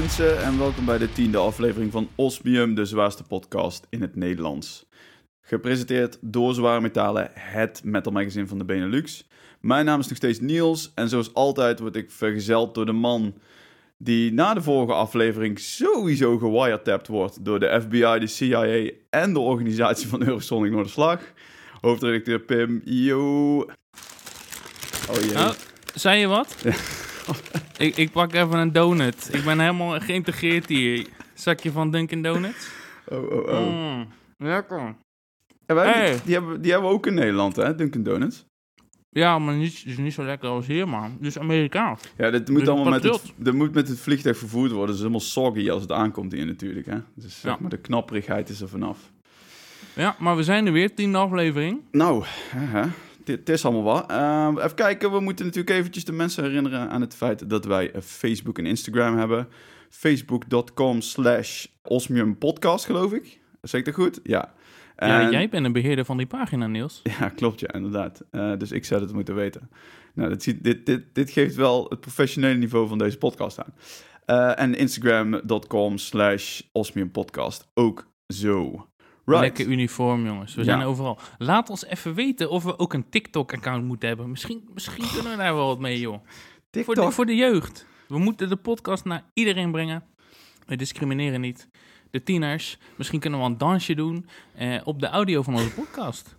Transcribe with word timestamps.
mensen 0.00 0.42
en 0.42 0.58
welkom 0.58 0.84
bij 0.84 0.98
de 0.98 1.12
tiende 1.12 1.38
aflevering 1.38 1.92
van 1.92 2.08
Osmium, 2.14 2.74
de 2.74 2.84
zwaarste 2.84 3.22
podcast 3.22 3.86
in 3.90 4.00
het 4.00 4.16
Nederlands. 4.16 4.86
Gepresenteerd 5.40 6.18
door 6.20 6.54
Zware 6.54 6.80
Metalen, 6.80 7.30
het 7.34 7.80
metal 7.84 8.12
magazine 8.12 8.46
van 8.46 8.58
de 8.58 8.64
Benelux. 8.64 9.28
Mijn 9.60 9.84
naam 9.84 10.00
is 10.00 10.08
nog 10.08 10.16
steeds 10.16 10.40
Niels 10.40 10.92
en 10.94 11.08
zoals 11.08 11.34
altijd 11.34 11.78
word 11.78 11.96
ik 11.96 12.10
vergezeld 12.10 12.74
door 12.74 12.86
de 12.86 12.92
man 12.92 13.34
die 13.98 14.32
na 14.32 14.54
de 14.54 14.62
vorige 14.62 14.92
aflevering 14.92 15.58
sowieso 15.58 16.38
gewiretapt 16.38 17.06
wordt 17.06 17.44
door 17.44 17.60
de 17.60 17.80
FBI, 17.80 18.18
de 18.18 18.26
CIA 18.26 18.90
en 19.10 19.32
de 19.32 19.40
organisatie 19.40 20.08
van 20.08 20.22
Eurosonic 20.22 20.70
Noorderslag. 20.70 21.20
Hoofdredacteur 21.80 22.40
Pim, 22.40 22.80
yo. 22.84 23.56
Oh 25.10 25.20
jee. 25.20 25.34
Oh, 25.34 25.50
zei 25.94 26.20
je 26.20 26.26
wat? 26.26 26.56
ik, 27.86 27.96
ik 27.96 28.10
pak 28.10 28.32
even 28.32 28.58
een 28.58 28.72
donut. 28.72 29.28
Ik 29.32 29.44
ben 29.44 29.60
helemaal 29.60 30.00
geïntegreerd 30.00 30.68
hier. 30.68 31.06
Zakje 31.34 31.72
van 31.72 31.90
Dunkin' 31.90 32.22
Donuts. 32.22 32.68
Oh, 33.08 33.32
oh, 33.32 33.48
oh. 33.48 33.96
Mm, 33.96 34.08
lekker. 34.38 34.94
hey. 35.66 36.20
die, 36.24 36.34
hebben, 36.34 36.62
die 36.62 36.72
hebben 36.72 36.88
we 36.88 36.94
ook 36.96 37.06
in 37.06 37.14
Nederland, 37.14 37.56
hè, 37.56 37.74
Dunkin' 37.74 38.02
Donuts. 38.02 38.44
Ja, 39.12 39.38
maar 39.38 39.54
niet, 39.54 39.82
is 39.86 39.96
niet 39.96 40.12
zo 40.12 40.24
lekker 40.24 40.48
als 40.48 40.66
hier, 40.66 40.88
man. 40.88 41.16
Dus 41.20 41.38
Amerikaans. 41.38 42.02
Ja, 42.16 42.30
dat 42.30 42.48
moet 42.48 42.58
dus 42.58 42.68
allemaal 42.68 42.90
met 42.90 43.02
het, 43.02 43.52
moet 43.54 43.74
met 43.74 43.88
het 43.88 43.98
vliegtuig 43.98 44.38
vervoerd 44.38 44.70
worden. 44.70 44.86
Het 44.86 44.94
is 44.94 45.00
helemaal 45.00 45.20
soggy 45.20 45.70
als 45.70 45.82
het 45.82 45.92
aankomt 45.92 46.32
hier 46.32 46.46
natuurlijk, 46.46 46.86
hè. 46.86 46.98
Dus 47.14 47.40
ja. 47.42 47.56
maar 47.60 47.70
de 47.70 47.78
knapperigheid 47.78 48.48
is 48.48 48.60
er 48.60 48.68
vanaf. 48.68 48.98
Ja, 49.94 50.16
maar 50.18 50.36
we 50.36 50.42
zijn 50.42 50.66
er 50.66 50.72
weer, 50.72 50.94
tiende 50.94 51.18
aflevering. 51.18 51.80
Nou, 51.90 52.24
hè, 52.56 52.88
het 53.24 53.48
is 53.48 53.64
allemaal 53.64 53.82
wat. 53.82 54.10
Uh, 54.10 54.64
even 54.64 54.74
kijken, 54.74 55.12
we 55.12 55.20
moeten 55.20 55.44
natuurlijk 55.44 55.76
eventjes 55.76 56.04
de 56.04 56.12
mensen 56.12 56.44
herinneren 56.44 56.90
aan 56.90 57.00
het 57.00 57.14
feit 57.14 57.50
dat 57.50 57.64
wij 57.64 57.92
Facebook 58.02 58.58
en 58.58 58.66
Instagram 58.66 59.16
hebben. 59.18 59.48
Facebook.com 59.90 61.00
slash 61.00 61.66
osmiumpodcast, 61.82 62.84
geloof 62.84 63.12
ik. 63.12 63.40
Zeg 63.62 63.80
ik 63.80 63.86
dat 63.86 63.94
goed? 63.94 64.20
Ja. 64.22 64.52
Ja, 64.96 65.30
jij 65.30 65.48
bent 65.48 65.64
een 65.64 65.72
beheerder 65.72 66.04
van 66.04 66.16
die 66.16 66.26
pagina, 66.26 66.66
Niels. 66.66 67.00
Ja, 67.18 67.28
klopt, 67.28 67.60
ja, 67.60 67.72
inderdaad. 67.72 68.24
Uh, 68.30 68.56
dus 68.56 68.72
ik 68.72 68.84
zou 68.84 69.02
het 69.02 69.12
moeten 69.12 69.34
weten. 69.34 69.70
Nou, 70.14 70.28
dit, 70.28 70.42
ziet, 70.42 70.64
dit, 70.64 70.86
dit, 70.86 71.02
dit 71.12 71.30
geeft 71.30 71.54
wel 71.54 71.86
het 71.88 72.00
professionele 72.00 72.58
niveau 72.58 72.88
van 72.88 72.98
deze 72.98 73.18
podcast 73.18 73.58
aan. 73.58 73.74
Uh, 74.26 74.58
en 74.58 74.74
Instagram.com 74.74 75.98
slash 75.98 76.60
osmiumpodcast 76.72 77.70
ook 77.74 78.10
zo. 78.28 78.88
Right. 79.30 79.56
Lekker 79.56 79.66
uniform, 79.72 80.26
jongens. 80.26 80.54
We 80.54 80.64
zijn 80.64 80.82
overal. 80.82 81.18
Laat 81.38 81.70
ons 81.70 81.84
even 81.84 82.14
weten 82.14 82.50
of 82.50 82.64
we 82.64 82.78
ook 82.78 82.92
een 82.92 83.08
TikTok-account 83.08 83.84
moeten 83.84 84.08
hebben. 84.08 84.30
Misschien, 84.30 84.68
misschien 84.74 85.08
kunnen 85.12 85.30
we 85.32 85.38
daar 85.38 85.54
wel 85.54 85.66
wat 85.66 85.78
mee, 85.78 86.00
joh. 86.00 86.24
Voor 86.70 86.94
de, 86.94 87.10
voor 87.10 87.26
de 87.26 87.36
jeugd. 87.36 87.86
We 88.08 88.18
moeten 88.18 88.48
de 88.48 88.56
podcast 88.56 89.04
naar 89.04 89.24
iedereen 89.34 89.70
brengen. 89.70 90.04
We 90.66 90.76
discrimineren 90.76 91.40
niet. 91.40 91.68
De 92.10 92.22
tieners. 92.22 92.78
Misschien 92.96 93.20
kunnen 93.20 93.40
we 93.40 93.46
een 93.46 93.58
dansje 93.58 93.94
doen 93.94 94.26
eh, 94.54 94.80
op 94.84 95.00
de 95.00 95.08
audio 95.08 95.42
van 95.42 95.54
onze 95.54 95.70
podcast. 95.70 96.36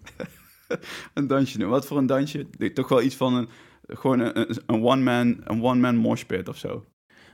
een 1.13 1.27
dansje 1.27 1.57
doen. 1.57 1.69
Wat 1.69 1.85
voor 1.85 1.97
een 1.97 2.05
dansje? 2.05 2.49
Toch 2.73 2.89
wel 2.89 3.01
iets 3.01 3.15
van 3.15 3.33
een, 3.33 3.49
gewoon 3.87 4.19
een, 4.19 4.57
een 4.65 4.83
one-man 4.83 5.41
een 5.43 5.63
one 5.63 5.79
-man 5.79 5.95
moshpit 5.95 6.49
of 6.49 6.57
zo. 6.57 6.85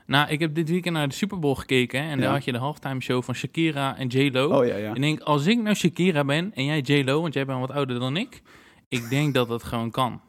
Nou, 0.08 0.30
ik 0.30 0.40
heb 0.40 0.56
dit 0.56 0.70
weekend 0.70 0.96
naar 0.96 1.08
de 1.08 1.14
Super 1.14 1.40
Bowl 1.40 1.56
gekeken. 1.56 2.02
En 2.02 2.20
daar 2.20 2.32
had 2.32 2.44
je 2.44 2.52
de 2.52 2.58
halftime 2.58 3.02
show 3.02 3.24
van 3.24 3.36
Shakira 3.36 3.98
en 3.98 4.08
J-Lo. 4.08 4.60
Oh 4.60 4.66
ja, 4.66 4.76
ja. 4.76 4.90
En 4.90 4.96
ik 4.96 5.02
denk, 5.02 5.20
als 5.20 5.46
ik 5.46 5.62
nou 5.62 5.76
Shakira 5.76 6.26
ben 6.26 6.52
en 6.54 6.66
jij 6.66 6.80
J-Lo, 6.80 7.22
want 7.22 7.34
jij 7.34 7.46
bent 7.46 7.60
wat 7.60 7.72
ouder 7.72 8.00
dan 8.00 8.18
ik. 8.18 8.42
Ik 8.90 9.10
denk 9.10 9.34
dat 9.34 9.48
dat 9.48 9.64
gewoon 9.64 9.92
kan. 9.92 10.22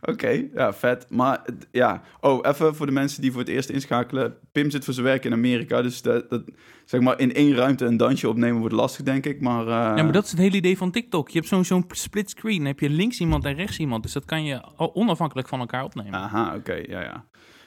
Oké, 0.00 0.44
ja, 0.54 0.72
vet. 0.72 1.06
Maar 1.08 1.44
ja, 1.70 2.02
oh, 2.20 2.46
even 2.48 2.74
voor 2.74 2.86
de 2.86 2.92
mensen 2.92 3.22
die 3.22 3.30
voor 3.30 3.40
het 3.40 3.48
eerst 3.48 3.70
inschakelen. 3.70 4.34
Pim 4.52 4.70
zit 4.70 4.84
voor 4.84 4.94
zijn 4.94 5.06
werk 5.06 5.24
in 5.24 5.32
Amerika, 5.32 5.82
dus 5.82 6.02
dat, 6.02 6.30
dat 6.30 6.42
zeg 6.84 7.00
maar 7.00 7.18
in 7.18 7.34
één 7.34 7.54
ruimte 7.54 7.84
een 7.84 7.96
dansje 7.96 8.28
opnemen 8.28 8.60
wordt 8.60 8.74
lastig, 8.74 9.04
denk 9.04 9.26
ik. 9.26 9.40
Maar, 9.40 9.62
uh... 9.62 9.96
Ja, 9.96 10.02
maar 10.02 10.12
dat 10.12 10.24
is 10.24 10.30
het 10.30 10.40
hele 10.40 10.56
idee 10.56 10.76
van 10.76 10.90
TikTok. 10.90 11.28
Je 11.28 11.38
hebt 11.38 11.48
zo'n 11.48 11.64
zo'n 11.64 11.84
split 11.88 12.30
screen, 12.30 12.56
dan 12.56 12.66
heb 12.66 12.80
je 12.80 12.90
links 12.90 13.20
iemand 13.20 13.44
en 13.44 13.54
rechts 13.54 13.78
iemand. 13.78 14.02
Dus 14.02 14.12
dat 14.12 14.24
kan 14.24 14.44
je 14.44 14.62
onafhankelijk 14.76 15.48
van 15.48 15.60
elkaar 15.60 15.84
opnemen. 15.84 16.14
Aha, 16.14 16.54
oké, 16.54 16.74
ja, 16.74 17.00
ja. 17.00 17.24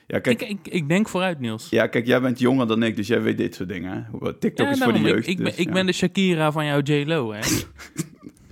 Ja, 0.08 0.19
kijk, 0.19 0.41
ik, 0.41 0.50
ik, 0.50 0.74
ik, 0.74 0.90
denk 0.90 1.09
vooruit, 1.09 1.40
Niels. 1.40 1.69
Ja, 1.69 1.88
kijk, 1.88 2.06
jij 2.06 2.22
bent 2.22 2.40
jonger 2.40 2.68
dan 2.68 2.84
ik, 2.84 2.96
dus 2.96 3.08
jij 3.08 3.22
weet 3.22 3.38
dit 3.38 3.56
soort 3.56 3.69
dingen. 3.69 4.08
TikTok 4.40 4.68
is 4.68 4.84
voor 4.84 4.94
de 4.94 5.00
jeugd. 5.00 5.28
Ik, 5.28 5.40
ik, 5.40 5.46
dus, 5.46 5.56
ben, 5.56 5.66
ik 5.66 5.74
ben 5.74 5.86
de 5.86 5.91
Shakira 5.91 6.52
van 6.52 6.66
jouw 6.66 6.81
J-Lo, 6.81 7.31
hè. 7.31 7.40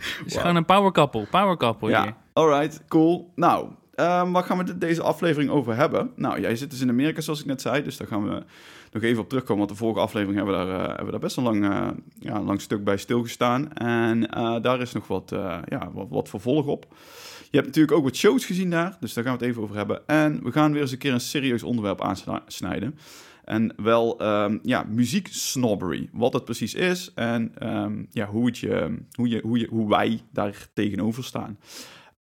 Het 0.01 0.25
is 0.25 0.35
gewoon 0.35 0.55
een 0.55 0.65
power 0.65 0.91
couple, 0.91 1.27
power 1.31 1.57
couple 1.57 1.89
ja. 1.89 2.03
hier. 2.03 2.13
Alright, 2.33 2.81
cool. 2.87 3.31
Nou, 3.35 3.67
um, 3.95 4.31
waar 4.31 4.43
gaan 4.43 4.57
we 4.57 4.77
deze 4.77 5.01
aflevering 5.01 5.51
over 5.51 5.75
hebben? 5.75 6.11
Nou, 6.15 6.41
jij 6.41 6.55
zit 6.55 6.69
dus 6.69 6.81
in 6.81 6.89
Amerika, 6.89 7.21
zoals 7.21 7.39
ik 7.39 7.45
net 7.45 7.61
zei, 7.61 7.83
dus 7.83 7.97
daar 7.97 8.07
gaan 8.07 8.29
we 8.29 8.43
nog 8.91 9.03
even 9.03 9.21
op 9.21 9.29
terugkomen. 9.29 9.65
Want 9.65 9.77
de 9.77 9.85
vorige 9.85 9.99
aflevering 9.99 10.37
hebben 10.37 10.59
we 10.59 10.65
daar, 10.65 10.81
uh, 10.81 10.87
hebben 10.87 11.05
we 11.05 11.11
daar 11.11 11.19
best 11.19 11.37
een 11.37 11.43
lang, 11.43 11.63
uh, 11.63 11.87
ja, 12.19 12.41
lang 12.41 12.61
stuk 12.61 12.83
bij 12.83 12.97
stilgestaan. 12.97 13.73
En 13.73 14.29
uh, 14.37 14.61
daar 14.61 14.81
is 14.81 14.91
nog 14.91 15.07
wat, 15.07 15.29
ja, 15.65 15.89
wat, 15.93 16.07
wat 16.09 16.29
vervolg 16.29 16.65
op. 16.65 16.85
Je 17.51 17.57
hebt 17.57 17.65
natuurlijk 17.65 17.97
ook 17.97 18.03
wat 18.03 18.15
shows 18.15 18.45
gezien 18.45 18.69
daar, 18.69 18.97
dus 18.99 19.13
daar 19.13 19.23
gaan 19.23 19.37
we 19.37 19.39
het 19.39 19.49
even 19.49 19.61
over 19.61 19.75
hebben. 19.75 20.07
En 20.07 20.43
we 20.43 20.51
gaan 20.51 20.71
weer 20.71 20.81
eens 20.81 20.91
een 20.91 20.97
keer 20.97 21.13
een 21.13 21.19
serieus 21.19 21.63
onderwerp 21.63 22.01
aansnijden. 22.01 22.97
En 23.43 23.73
wel 23.77 24.25
um, 24.43 24.59
ja, 24.63 24.83
muzieksnobbery. 24.83 26.09
Wat 26.11 26.33
het 26.33 26.45
precies 26.45 26.73
is 26.73 27.11
en 27.15 27.73
um, 27.77 28.07
ja, 28.09 28.25
hoe, 28.25 28.45
het 28.45 28.57
je, 28.57 28.97
hoe, 29.11 29.27
je, 29.27 29.41
hoe, 29.41 29.59
je, 29.59 29.67
hoe 29.69 29.89
wij 29.89 30.21
daar 30.31 30.67
tegenover 30.73 31.23
staan. 31.23 31.59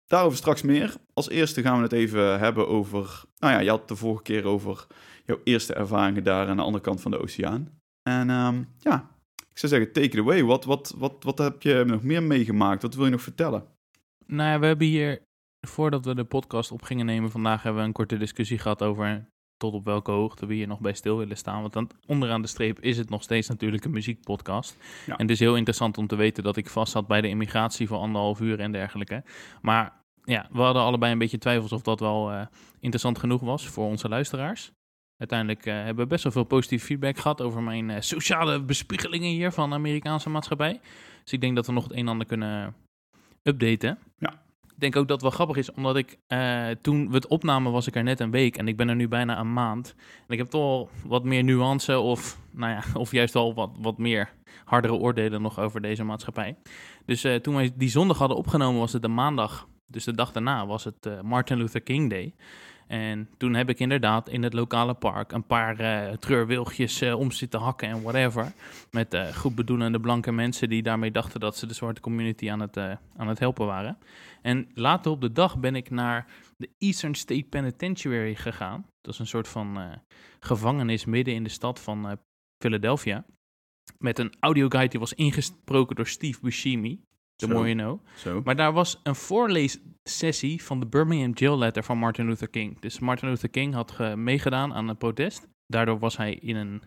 Daarover 0.06 0.38
straks 0.38 0.62
meer. 0.62 0.94
Als 1.14 1.28
eerste 1.28 1.62
gaan 1.62 1.76
we 1.76 1.82
het 1.82 1.92
even 1.92 2.38
hebben 2.38 2.68
over. 2.68 3.22
Nou 3.38 3.52
ja, 3.52 3.58
je 3.58 3.70
had 3.70 3.88
de 3.88 3.96
vorige 3.96 4.22
keer 4.22 4.44
over 4.44 4.86
jouw 5.24 5.40
eerste 5.44 5.74
ervaringen 5.74 6.24
daar 6.24 6.48
aan 6.48 6.56
de 6.56 6.62
andere 6.62 6.84
kant 6.84 7.00
van 7.00 7.10
de 7.10 7.20
oceaan. 7.20 7.68
En 8.02 8.30
um, 8.30 8.68
ja, 8.78 9.10
ik 9.50 9.58
zou 9.58 9.72
zeggen, 9.72 9.92
take 9.92 10.06
it 10.06 10.18
away. 10.18 10.44
Wat, 10.44 10.64
wat, 10.64 10.94
wat, 10.96 11.14
wat 11.20 11.38
heb 11.38 11.62
je 11.62 11.82
nog 11.86 12.02
meer 12.02 12.22
meegemaakt? 12.22 12.82
Wat 12.82 12.94
wil 12.94 13.04
je 13.04 13.10
nog 13.10 13.22
vertellen? 13.22 13.64
Nou 14.26 14.50
ja, 14.50 14.58
we 14.58 14.66
hebben 14.66 14.86
hier, 14.86 15.22
voordat 15.60 16.04
we 16.04 16.14
de 16.14 16.24
podcast 16.24 16.70
op 16.70 16.82
gingen 16.82 17.06
nemen 17.06 17.30
vandaag, 17.30 17.62
hebben 17.62 17.82
we 17.82 17.88
een 17.88 17.94
korte 17.94 18.16
discussie 18.16 18.58
gehad 18.58 18.82
over 18.82 19.32
tot 19.56 19.74
op 19.74 19.84
welke 19.84 20.10
hoogte 20.10 20.46
we 20.46 20.54
hier 20.54 20.66
nog 20.66 20.80
bij 20.80 20.92
stil 20.92 21.16
willen 21.16 21.36
staan. 21.36 21.60
Want 21.60 21.72
dan, 21.72 21.90
onderaan 22.06 22.42
de 22.42 22.48
streep 22.48 22.80
is 22.80 22.98
het 22.98 23.10
nog 23.10 23.22
steeds 23.22 23.48
natuurlijk 23.48 23.84
een 23.84 23.90
muziekpodcast. 23.90 24.76
En 25.06 25.16
het 25.16 25.30
is 25.30 25.38
heel 25.38 25.56
interessant 25.56 25.98
om 25.98 26.06
te 26.06 26.16
weten 26.16 26.42
dat 26.42 26.56
ik 26.56 26.68
vast 26.68 26.92
zat 26.92 27.06
bij 27.06 27.20
de 27.20 27.28
immigratie 27.28 27.86
voor 27.86 27.98
anderhalf 27.98 28.40
uur 28.40 28.60
en 28.60 28.72
dergelijke. 28.72 29.24
Maar 29.62 30.02
ja, 30.24 30.48
we 30.52 30.60
hadden 30.60 30.82
allebei 30.82 31.12
een 31.12 31.18
beetje 31.18 31.38
twijfels 31.38 31.72
of 31.72 31.82
dat 31.82 32.00
wel 32.00 32.32
uh, 32.32 32.46
interessant 32.80 33.18
genoeg 33.18 33.40
was 33.40 33.68
voor 33.68 33.86
onze 33.86 34.08
luisteraars. 34.08 34.72
Uiteindelijk 35.16 35.66
uh, 35.66 35.74
hebben 35.74 36.04
we 36.04 36.10
best 36.10 36.22
wel 36.22 36.32
veel 36.32 36.44
positief 36.44 36.84
feedback 36.84 37.18
gehad 37.18 37.40
over 37.40 37.62
mijn 37.62 37.88
uh, 37.88 37.96
sociale 38.00 38.62
bespiegelingen 38.62 39.28
hier 39.28 39.52
van 39.52 39.68
de 39.68 39.74
Amerikaanse 39.74 40.30
maatschappij. 40.30 40.80
Dus 41.22 41.32
ik 41.32 41.40
denk 41.40 41.56
dat 41.56 41.66
we 41.66 41.72
nog 41.72 41.82
het 41.82 41.92
een 41.92 41.98
en 41.98 42.08
ander 42.08 42.26
kunnen 42.26 42.74
updaten. 43.44 43.98
Ja. 44.18 44.42
Ik 44.74 44.80
denk 44.80 44.96
ook 44.96 45.08
dat 45.08 45.22
het 45.22 45.22
wel 45.22 45.30
grappig 45.30 45.56
is, 45.56 45.72
omdat 45.72 45.96
ik 45.96 46.18
uh, 46.28 46.68
toen 46.82 47.08
we 47.08 47.14
het 47.14 47.26
opnamen 47.26 47.72
was 47.72 47.86
ik 47.86 47.96
er 47.96 48.02
net 48.02 48.20
een 48.20 48.30
week 48.30 48.56
en 48.56 48.68
ik 48.68 48.76
ben 48.76 48.88
er 48.88 48.94
nu 48.94 49.08
bijna 49.08 49.38
een 49.38 49.52
maand. 49.52 49.94
En 49.98 50.32
ik 50.32 50.38
heb 50.38 50.46
toch 50.46 50.62
wel 50.62 50.88
wat 51.06 51.24
meer 51.24 51.44
nuance 51.44 51.98
of, 51.98 52.38
nou 52.50 52.72
ja, 52.72 52.82
of 53.00 53.10
juist 53.10 53.34
wel 53.34 53.54
wat, 53.54 53.70
wat 53.78 53.98
meer 53.98 54.32
hardere 54.64 54.94
oordelen 54.94 55.42
nog 55.42 55.58
over 55.58 55.80
deze 55.80 56.04
maatschappij. 56.04 56.56
Dus 57.06 57.24
uh, 57.24 57.34
toen 57.34 57.54
wij 57.54 57.72
die 57.76 57.88
zondag 57.88 58.18
hadden 58.18 58.36
opgenomen 58.36 58.80
was 58.80 58.92
het 58.92 59.02
de 59.02 59.08
maandag, 59.08 59.68
dus 59.86 60.04
de 60.04 60.14
dag 60.14 60.32
daarna 60.32 60.66
was 60.66 60.84
het 60.84 61.06
uh, 61.06 61.20
Martin 61.20 61.56
Luther 61.56 61.80
King 61.80 62.10
Day. 62.10 62.34
En 62.86 63.28
toen 63.36 63.54
heb 63.54 63.68
ik 63.68 63.78
inderdaad 63.78 64.28
in 64.28 64.42
het 64.42 64.52
lokale 64.52 64.94
park 64.94 65.32
een 65.32 65.46
paar 65.46 65.80
uh, 65.80 66.12
treurwilgjes 66.12 67.02
uh, 67.02 67.18
om 67.18 67.30
zitten 67.30 67.60
hakken 67.60 67.88
en 67.88 68.02
whatever. 68.02 68.52
Met 68.90 69.14
uh, 69.14 69.26
goed 69.26 69.54
bedoelende 69.54 70.00
blanke 70.00 70.32
mensen 70.32 70.68
die 70.68 70.82
daarmee 70.82 71.10
dachten 71.10 71.40
dat 71.40 71.56
ze 71.56 71.66
de 71.66 71.74
zwarte 71.74 72.00
community 72.00 72.50
aan 72.50 72.60
het, 72.60 72.76
aan 73.16 73.28
het 73.28 73.38
helpen 73.38 73.66
waren. 73.66 73.98
En 74.42 74.68
later 74.74 75.10
op 75.10 75.20
de 75.20 75.32
dag 75.32 75.58
ben 75.58 75.74
ik 75.74 75.90
naar 75.90 76.26
de 76.56 76.70
Eastern 76.78 77.14
State 77.14 77.46
Penitentiary 77.48 78.34
gegaan. 78.34 78.86
Dat 79.00 79.12
is 79.12 79.18
een 79.20 79.26
soort 79.26 79.48
van 79.48 80.00
gevangenis 80.40 81.04
midden 81.04 81.34
in 81.34 81.42
de 81.42 81.50
stad 81.50 81.80
van 81.80 82.18
Philadelphia. 82.58 83.24
Met 83.98 84.18
een 84.18 84.32
audioguide 84.40 84.90
die 84.90 85.00
was 85.00 85.14
ingesproken 85.14 85.96
door 85.96 86.06
Steve 86.06 86.40
Buscemi. 86.42 87.02
You 87.36 87.74
know. 87.74 88.00
Zo. 88.16 88.40
Maar 88.44 88.56
daar 88.56 88.72
was 88.72 89.00
een 89.02 89.14
voorleessessie 90.04 90.62
van 90.62 90.80
de 90.80 90.86
Birmingham 90.86 91.32
Jail 91.34 91.58
Letter 91.58 91.84
van 91.84 91.98
Martin 91.98 92.26
Luther 92.26 92.48
King. 92.48 92.80
Dus 92.80 92.98
Martin 92.98 93.28
Luther 93.28 93.48
King 93.48 93.74
had 93.74 94.16
meegedaan 94.16 94.74
aan 94.74 94.88
het 94.88 94.98
protest. 94.98 95.48
Daardoor 95.66 95.98
was 95.98 96.16
hij 96.16 96.34
in 96.34 96.56
een 96.56 96.82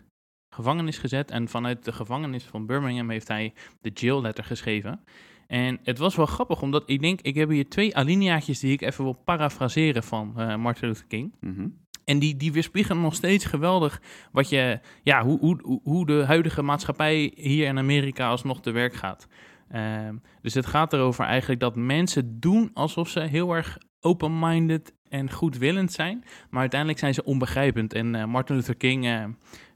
gevangenis 0.54 0.98
gezet. 0.98 1.30
En 1.30 1.48
vanuit 1.48 1.84
de 1.84 1.92
gevangenis 1.92 2.44
van 2.44 2.66
Birmingham 2.66 3.10
heeft 3.10 3.28
hij 3.28 3.52
de 3.80 3.90
Jail 3.94 4.20
Letter 4.20 4.44
geschreven. 4.44 5.00
En 5.46 5.78
het 5.82 5.98
was 5.98 6.16
wel 6.16 6.26
grappig, 6.26 6.62
omdat 6.62 6.82
ik 6.86 7.00
denk, 7.00 7.20
ik 7.20 7.34
heb 7.34 7.48
hier 7.48 7.68
twee 7.68 7.96
alineaatjes 7.96 8.60
die 8.60 8.72
ik 8.72 8.82
even 8.82 9.04
wil 9.04 9.12
parafraseren 9.12 10.02
van 10.02 10.34
uh, 10.36 10.56
Martin 10.56 10.88
Luther 10.88 11.06
King. 11.06 11.34
Mm 11.40 11.86
En 12.04 12.18
die, 12.18 12.36
die 12.36 12.52
weerspiegelen 12.52 13.02
nog 13.02 13.14
steeds 13.14 13.44
geweldig 13.44 14.02
wat 14.32 14.48
je, 14.48 14.80
ja, 15.02 15.24
hoe, 15.24 15.38
hoe, 15.38 15.80
hoe 15.82 16.06
de 16.06 16.24
huidige 16.24 16.62
maatschappij 16.62 17.32
hier 17.34 17.66
in 17.66 17.78
Amerika 17.78 18.28
alsnog 18.28 18.60
te 18.60 18.70
werk 18.70 18.94
gaat. 18.94 19.26
Uh, 19.74 20.08
dus 20.42 20.54
het 20.54 20.66
gaat 20.66 20.92
erover 20.92 21.24
eigenlijk 21.24 21.60
dat 21.60 21.76
mensen 21.76 22.40
doen 22.40 22.70
alsof 22.74 23.08
ze 23.08 23.20
heel 23.20 23.52
erg 23.52 23.78
open-minded 24.00 24.94
en 25.08 25.32
goedwillend 25.32 25.92
zijn, 25.92 26.24
maar 26.50 26.60
uiteindelijk 26.60 27.00
zijn 27.00 27.14
ze 27.14 27.24
onbegrijpend. 27.24 27.92
En 27.92 28.14
uh, 28.14 28.24
Martin 28.24 28.56
Luther 28.56 28.76
King 28.76 29.06
uh, 29.06 29.24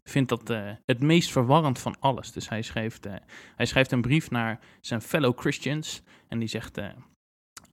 vindt 0.05 0.29
dat 0.29 0.51
eh, 0.51 0.71
het 0.87 1.01
meest 1.01 1.31
verwarrend 1.31 1.79
van 1.79 1.97
alles. 2.01 2.33
Dus 2.33 2.49
hij 2.49 2.63
schrijft, 2.63 3.07
eh, 3.07 3.15
hij 3.57 3.67
schrijft 3.67 3.93
een 3.93 4.01
brief 4.01 4.31
naar 4.31 4.61
zijn 4.81 5.03
fellow 5.03 5.39
Christians 5.39 6.03
en 6.29 6.39
die 6.39 6.49
zegt... 6.49 6.79
eh, 6.79 6.89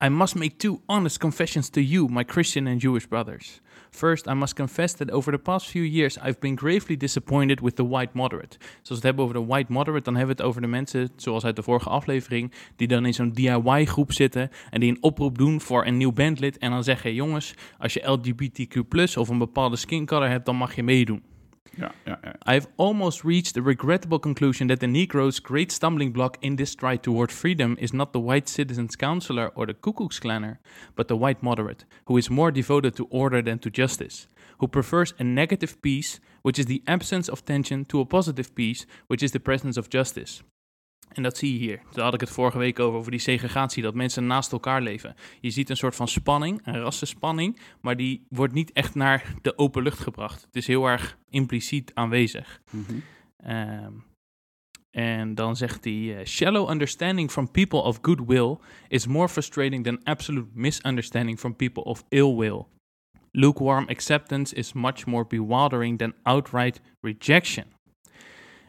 I 0.04 0.10
must 0.10 0.36
make 0.36 0.56
two 0.56 0.82
honest 0.86 1.18
confessions 1.18 1.70
to 1.70 1.82
you, 1.82 2.12
my 2.12 2.24
Christian 2.28 2.68
and 2.68 2.82
Jewish 2.82 3.06
brothers. 3.06 3.62
First, 3.92 4.28
I 4.28 4.34
must 4.34 4.54
confess 4.54 4.94
that 4.94 5.12
over 5.12 5.32
the 5.32 5.38
past 5.38 5.68
few 5.68 5.84
years 5.84 6.18
I've 6.18 6.40
been 6.40 6.58
gravely 6.58 6.98
disappointed 6.98 7.62
with 7.62 7.76
the 7.76 7.88
white 7.88 8.10
moderate. 8.14 8.58
Dus 8.58 8.90
als 8.90 8.90
we 8.90 8.96
het 8.96 9.04
hebben 9.04 9.24
over 9.24 9.36
de 9.36 9.46
white 9.46 9.72
moderate, 9.72 10.04
dan 10.04 10.16
hebben 10.16 10.36
we 10.36 10.42
het 10.42 10.50
over 10.50 10.62
de 10.62 10.68
mensen, 10.68 11.10
zoals 11.16 11.46
uit 11.46 11.56
de 11.56 11.64
vorige 11.64 11.90
aflevering, 11.90 12.52
die 12.76 12.88
dan 12.88 13.06
in 13.06 13.14
zo'n 13.14 13.32
DIY-groep 13.32 14.12
zitten 14.12 14.50
en 14.70 14.80
die 14.80 14.90
een 14.90 15.04
oproep 15.04 15.38
doen 15.38 15.62
voor 15.62 15.86
een 15.86 15.98
nieuw 15.98 16.14
bandlid 16.14 16.58
en 16.58 16.72
dan 16.72 16.84
zeggen, 16.84 17.14
jongens, 17.14 17.54
als 17.78 17.94
je 17.94 18.12
LGBTQ+, 18.12 19.18
of 19.18 19.30
een 19.30 19.38
bepaalde 19.38 19.76
skin 19.76 20.06
color 20.06 20.30
hebt, 20.30 20.46
dan 20.46 20.56
mag 20.56 20.76
je 20.76 20.84
meedoen. 20.84 21.24
Ja, 21.78 21.92
ja, 22.06 22.18
ja. 22.24 22.34
I've 22.46 22.68
almost 22.78 23.24
reached 23.24 23.54
the 23.54 23.62
regrettable 23.62 24.20
conclusion 24.20 24.68
that 24.68 24.80
the 24.80 24.88
Negro's 24.88 25.40
great 25.40 25.72
stumbling 25.72 26.12
block 26.12 26.38
in 26.42 26.56
this 26.56 26.72
stride 26.72 27.04
toward 27.04 27.32
freedom 27.32 27.76
is 27.80 27.94
not 27.94 28.12
the 28.12 28.20
white 28.20 28.50
citizens' 28.50 28.96
counselor 28.96 29.52
or 29.56 29.66
the 29.66 29.74
Ku 29.74 29.94
Klux 29.94 30.20
Klaner, 30.20 30.58
but 30.96 31.08
the 31.08 31.16
white 31.16 31.42
moderate, 31.42 31.86
who 32.06 32.18
is 32.18 32.30
more 32.30 32.52
devoted 32.52 32.96
to 32.96 33.08
order 33.10 33.42
than 33.42 33.60
to 33.60 33.70
justice, 33.70 34.28
who 34.60 34.68
prefers 34.68 35.14
a 35.20 35.24
negative 35.24 35.82
peace, 35.82 36.20
which 36.42 36.60
is 36.60 36.66
the 36.66 36.82
absence 36.88 37.30
of 37.30 37.46
tension, 37.46 37.86
to 37.86 38.00
a 38.00 38.06
positive 38.06 38.54
peace, 38.56 38.86
which 39.08 39.24
is 39.24 39.32
the 39.32 39.40
presence 39.40 39.78
of 39.78 39.90
justice. 39.90 40.44
En 41.10 41.24
dat 41.24 41.38
zie 41.38 41.54
je 41.54 41.60
hier. 41.60 41.82
Daar 41.92 42.04
had 42.04 42.14
ik 42.14 42.20
het 42.20 42.30
vorige 42.30 42.58
week 42.58 42.80
over, 42.80 43.00
over 43.00 43.12
die 43.12 43.20
segregatie, 43.20 43.84
dat 43.84 43.94
mensen 43.94 44.28
naast 44.28 44.52
elkaar 44.52 44.82
leven. 44.82 45.16
Je 45.42 45.50
ziet 45.50 45.70
een 45.70 45.78
soort 45.78 45.96
van 45.96 46.08
spanning, 46.08 46.62
een 46.64 46.80
rassenspanning, 46.80 47.60
maar 47.82 47.98
die 47.98 48.26
wordt 48.30 48.54
niet 48.54 48.72
echt 48.72 48.96
naar 48.96 49.34
de 49.42 49.58
open 49.58 49.84
lucht 49.84 50.00
gebracht. 50.00 50.42
Het 50.42 50.56
is 50.56 50.68
heel 50.68 50.86
erg 50.86 51.18
impliciet 51.30 51.92
aanwezig. 51.94 52.62
Mhm. 52.72 53.00
Ehm, 53.38 53.94
en 54.92 55.36
dan 55.36 55.56
zegt 55.56 55.84
hij: 55.84 56.18
eh, 56.18 56.26
Shallow 56.26 56.70
understanding 56.70 57.32
from 57.32 57.52
people 57.52 57.80
of 57.80 58.00
goodwill 58.02 58.58
is 58.88 59.08
more 59.08 59.30
frustrating 59.30 59.84
than 59.84 60.04
absolute 60.04 60.48
misunderstanding 60.54 61.40
from 61.40 61.56
people 61.56 61.84
of 61.84 62.04
ill 62.10 62.36
will. 62.36 62.66
Lukewarm 63.32 63.88
acceptance 63.88 64.56
is 64.56 64.74
much 64.74 65.06
more 65.06 65.26
bewildering 65.28 65.98
than 65.98 66.14
outright 66.24 66.82
rejection. 67.02 67.66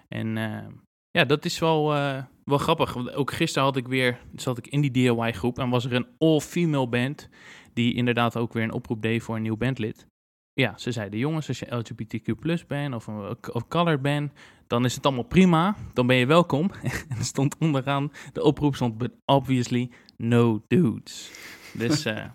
En 0.09 0.37
ehm, 0.37 0.73
ja, 1.11 1.25
dat 1.25 1.45
is 1.45 1.59
wel, 1.59 1.95
eh, 1.95 2.23
wel 2.45 2.59
grappig. 2.59 2.93
Want 2.93 3.15
ook 3.15 3.33
gisteren 3.33 3.65
had 3.69 3.77
ik 3.77 3.89
weer, 3.89 4.19
zat 4.35 4.59
ik 4.59 4.67
in 4.67 4.81
die 4.81 4.91
DIY-groep 4.91 5.59
en 5.59 5.69
was 5.69 5.85
er 5.85 5.93
een 5.93 6.07
all-female 6.19 6.89
band 6.89 7.29
die 7.73 7.95
inderdaad 7.95 8.37
ook 8.37 8.53
weer 8.53 8.63
een 8.63 8.73
oproep 8.73 9.03
deed 9.03 9.23
voor 9.23 9.37
een 9.37 9.43
nieuw 9.43 9.57
bandlid. 9.57 10.07
Ja, 10.53 10.79
ze 10.79 10.93
zeiden, 10.93 11.19
jongens, 11.19 11.49
als 11.49 11.59
je 11.59 11.77
LGBTQ 11.77 12.67
bent 12.67 12.95
of, 12.95 13.07
een, 13.07 13.37
of 13.53 13.69
colored 13.69 14.03
bent, 14.03 14.33
dan 14.67 14.85
is 14.85 14.95
het 14.95 15.07
allemaal 15.07 15.25
prima. 15.25 15.77
Dan 15.93 16.07
ben 16.07 16.17
je 16.17 16.27
welkom. 16.27 16.71
en 17.09 17.17
er 17.19 17.25
stond 17.25 17.57
onderaan, 17.59 18.13
de 18.33 18.43
oproep 18.43 18.75
stond, 18.75 18.99
but 18.99 19.11
obviously 19.25 19.91
no 20.17 20.63
dudes. 20.69 21.31
Dus 21.73 22.05
eh, 22.05 22.25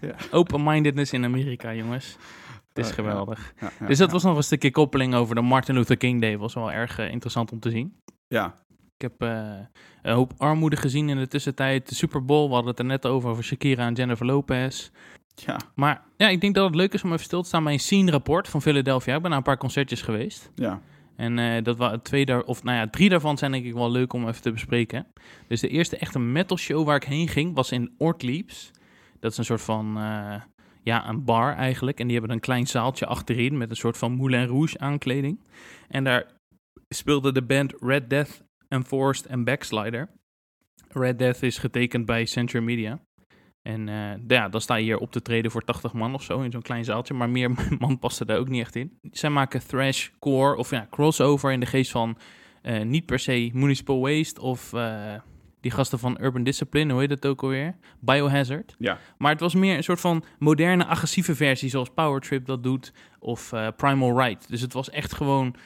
Ja. 0.00 0.14
open-mindedness 0.30 1.12
in 1.12 1.24
Amerika, 1.24 1.74
jongens. 1.74 2.16
Is 2.80 2.90
geweldig. 2.90 3.54
Dus 3.86 3.98
dat 3.98 4.10
was 4.10 4.22
nog 4.22 4.36
een 4.36 4.42
stukje 4.42 4.70
koppeling 4.70 5.14
over 5.14 5.34
de 5.34 5.40
Martin 5.40 5.74
Luther 5.74 5.96
King 5.96 6.20
Day. 6.20 6.38
Was 6.38 6.54
wel 6.54 6.72
erg 6.72 6.98
eh, 6.98 7.10
interessant 7.10 7.52
om 7.52 7.60
te 7.60 7.70
zien. 7.70 7.94
Ja, 8.28 8.54
Ik 8.96 9.02
heb 9.02 9.22
eh, 9.22 9.50
een 10.02 10.14
hoop 10.14 10.32
armoede 10.38 10.76
gezien 10.76 11.08
in 11.08 11.16
de 11.16 11.28
tussentijd. 11.28 11.88
De 11.88 11.94
Super 11.94 12.24
Bowl, 12.24 12.46
we 12.48 12.52
hadden 12.54 12.70
het 12.70 12.78
er 12.78 12.84
net 12.84 13.06
over, 13.06 13.30
over 13.30 13.44
Shakira 13.44 13.86
en 13.86 13.94
Jennifer 13.94 14.26
Lopez. 14.26 14.90
ja, 15.34 15.56
Maar 15.74 16.02
ja, 16.16 16.28
ik 16.28 16.40
denk 16.40 16.54
dat 16.54 16.66
het 16.66 16.74
leuk 16.74 16.92
is 16.94 17.02
om 17.04 17.12
even 17.12 17.24
stil 17.24 17.42
te 17.42 17.48
staan 17.48 17.64
bij 17.64 17.72
een 17.72 17.80
scene-rapport 17.80 18.48
van 18.48 18.62
Philadelphia. 18.62 19.14
Ik 19.14 19.20
ben 19.20 19.30
naar 19.30 19.38
een 19.38 19.44
paar 19.44 19.56
concertjes 19.58 20.02
geweest. 20.02 20.50
ja. 20.54 20.80
En 21.16 21.38
eh, 21.38 21.62
dat 21.62 21.76
waren 21.76 22.02
twee 22.02 22.24
daar, 22.24 22.42
of 22.42 22.62
nou 22.62 22.76
ja, 22.76 22.88
drie 22.90 23.08
daarvan 23.08 23.38
zijn 23.38 23.52
denk 23.52 23.64
ik 23.64 23.74
wel 23.74 23.90
leuk 23.90 24.12
om 24.12 24.28
even 24.28 24.42
te 24.42 24.52
bespreken. 24.52 25.06
Dus 25.48 25.60
de 25.60 25.68
eerste 25.68 25.96
echte 25.96 26.18
metal 26.18 26.56
show 26.56 26.86
waar 26.86 26.96
ik 26.96 27.04
heen 27.04 27.28
ging 27.28 27.54
was 27.54 27.72
in 27.72 27.94
Ortliebs. 27.98 28.70
Dat 29.18 29.32
is 29.32 29.38
een 29.38 29.44
soort 29.44 29.60
van, 29.62 29.98
ja, 30.82 31.08
een 31.08 31.24
bar 31.24 31.54
eigenlijk. 31.54 32.00
En 32.00 32.06
die 32.06 32.16
hebben 32.18 32.34
een 32.34 32.42
klein 32.42 32.66
zaaltje 32.66 33.06
achterin 33.06 33.58
met 33.58 33.70
een 33.70 33.76
soort 33.76 33.98
van 33.98 34.12
Moulin 34.12 34.46
Rouge 34.46 34.78
aankleding. 34.78 35.40
En 35.88 36.04
daar 36.04 36.26
speelde 36.88 37.32
de 37.32 37.42
band 37.42 37.74
Red 37.80 38.10
Death, 38.10 38.42
Enforced 38.68 39.26
en 39.26 39.44
Backslider. 39.44 40.08
Red 40.88 41.18
Death 41.18 41.42
is 41.42 41.58
getekend 41.58 42.06
bij 42.06 42.24
Century 42.24 42.64
Media. 42.64 43.00
En 43.62 43.88
eh, 43.88 44.12
ja, 44.26 44.48
dan 44.48 44.60
sta 44.60 44.74
je 44.74 44.84
hier 44.84 44.98
op 44.98 45.12
te 45.12 45.22
treden 45.22 45.50
voor 45.50 45.64
80 45.64 45.92
man 45.92 46.14
of 46.14 46.22
zo 46.22 46.40
in 46.40 46.50
zo'n 46.50 46.62
klein 46.62 46.84
zaaltje. 46.84 47.14
Maar 47.14 47.30
meer 47.30 47.50
man 47.78 47.98
paste 47.98 48.24
daar 48.24 48.38
ook 48.38 48.48
niet 48.48 48.60
echt 48.60 48.76
in. 48.76 48.98
Zij 49.10 49.30
maken 49.30 49.66
thrash, 49.66 50.08
core 50.18 50.56
of 50.56 50.70
ja, 50.70 50.86
crossover 50.90 51.52
in 51.52 51.60
de 51.60 51.66
geest 51.66 51.90
van 51.90 52.18
eh, 52.62 52.82
niet 52.82 53.06
per 53.06 53.18
se 53.18 53.50
Municipal 53.52 54.00
Waste 54.00 54.40
of 54.40 54.72
eh, 54.72 55.14
die 55.60 55.70
gasten 55.70 55.98
van 55.98 56.18
Urban 56.20 56.42
Discipline, 56.42 56.92
hoe 56.92 57.00
heet 57.00 57.08
dat 57.08 57.26
ook 57.26 57.42
alweer? 57.42 57.74
Biohazard. 58.00 58.74
Ja. 58.78 58.98
Maar 59.18 59.30
het 59.30 59.40
was 59.40 59.54
meer 59.54 59.76
een 59.76 59.84
soort 59.84 60.00
van 60.00 60.24
moderne, 60.38 60.86
agressieve 60.86 61.34
versie 61.34 61.68
zoals 61.68 61.90
Power 61.94 62.20
Trip 62.20 62.46
dat 62.46 62.62
doet 62.62 62.92
of 63.18 63.52
eh, 63.52 63.68
Primal 63.76 64.20
Right. 64.20 64.48
Dus 64.48 64.60
het 64.60 64.72
was 64.72 64.90
echt 64.90 65.14
gewoon 65.14 65.56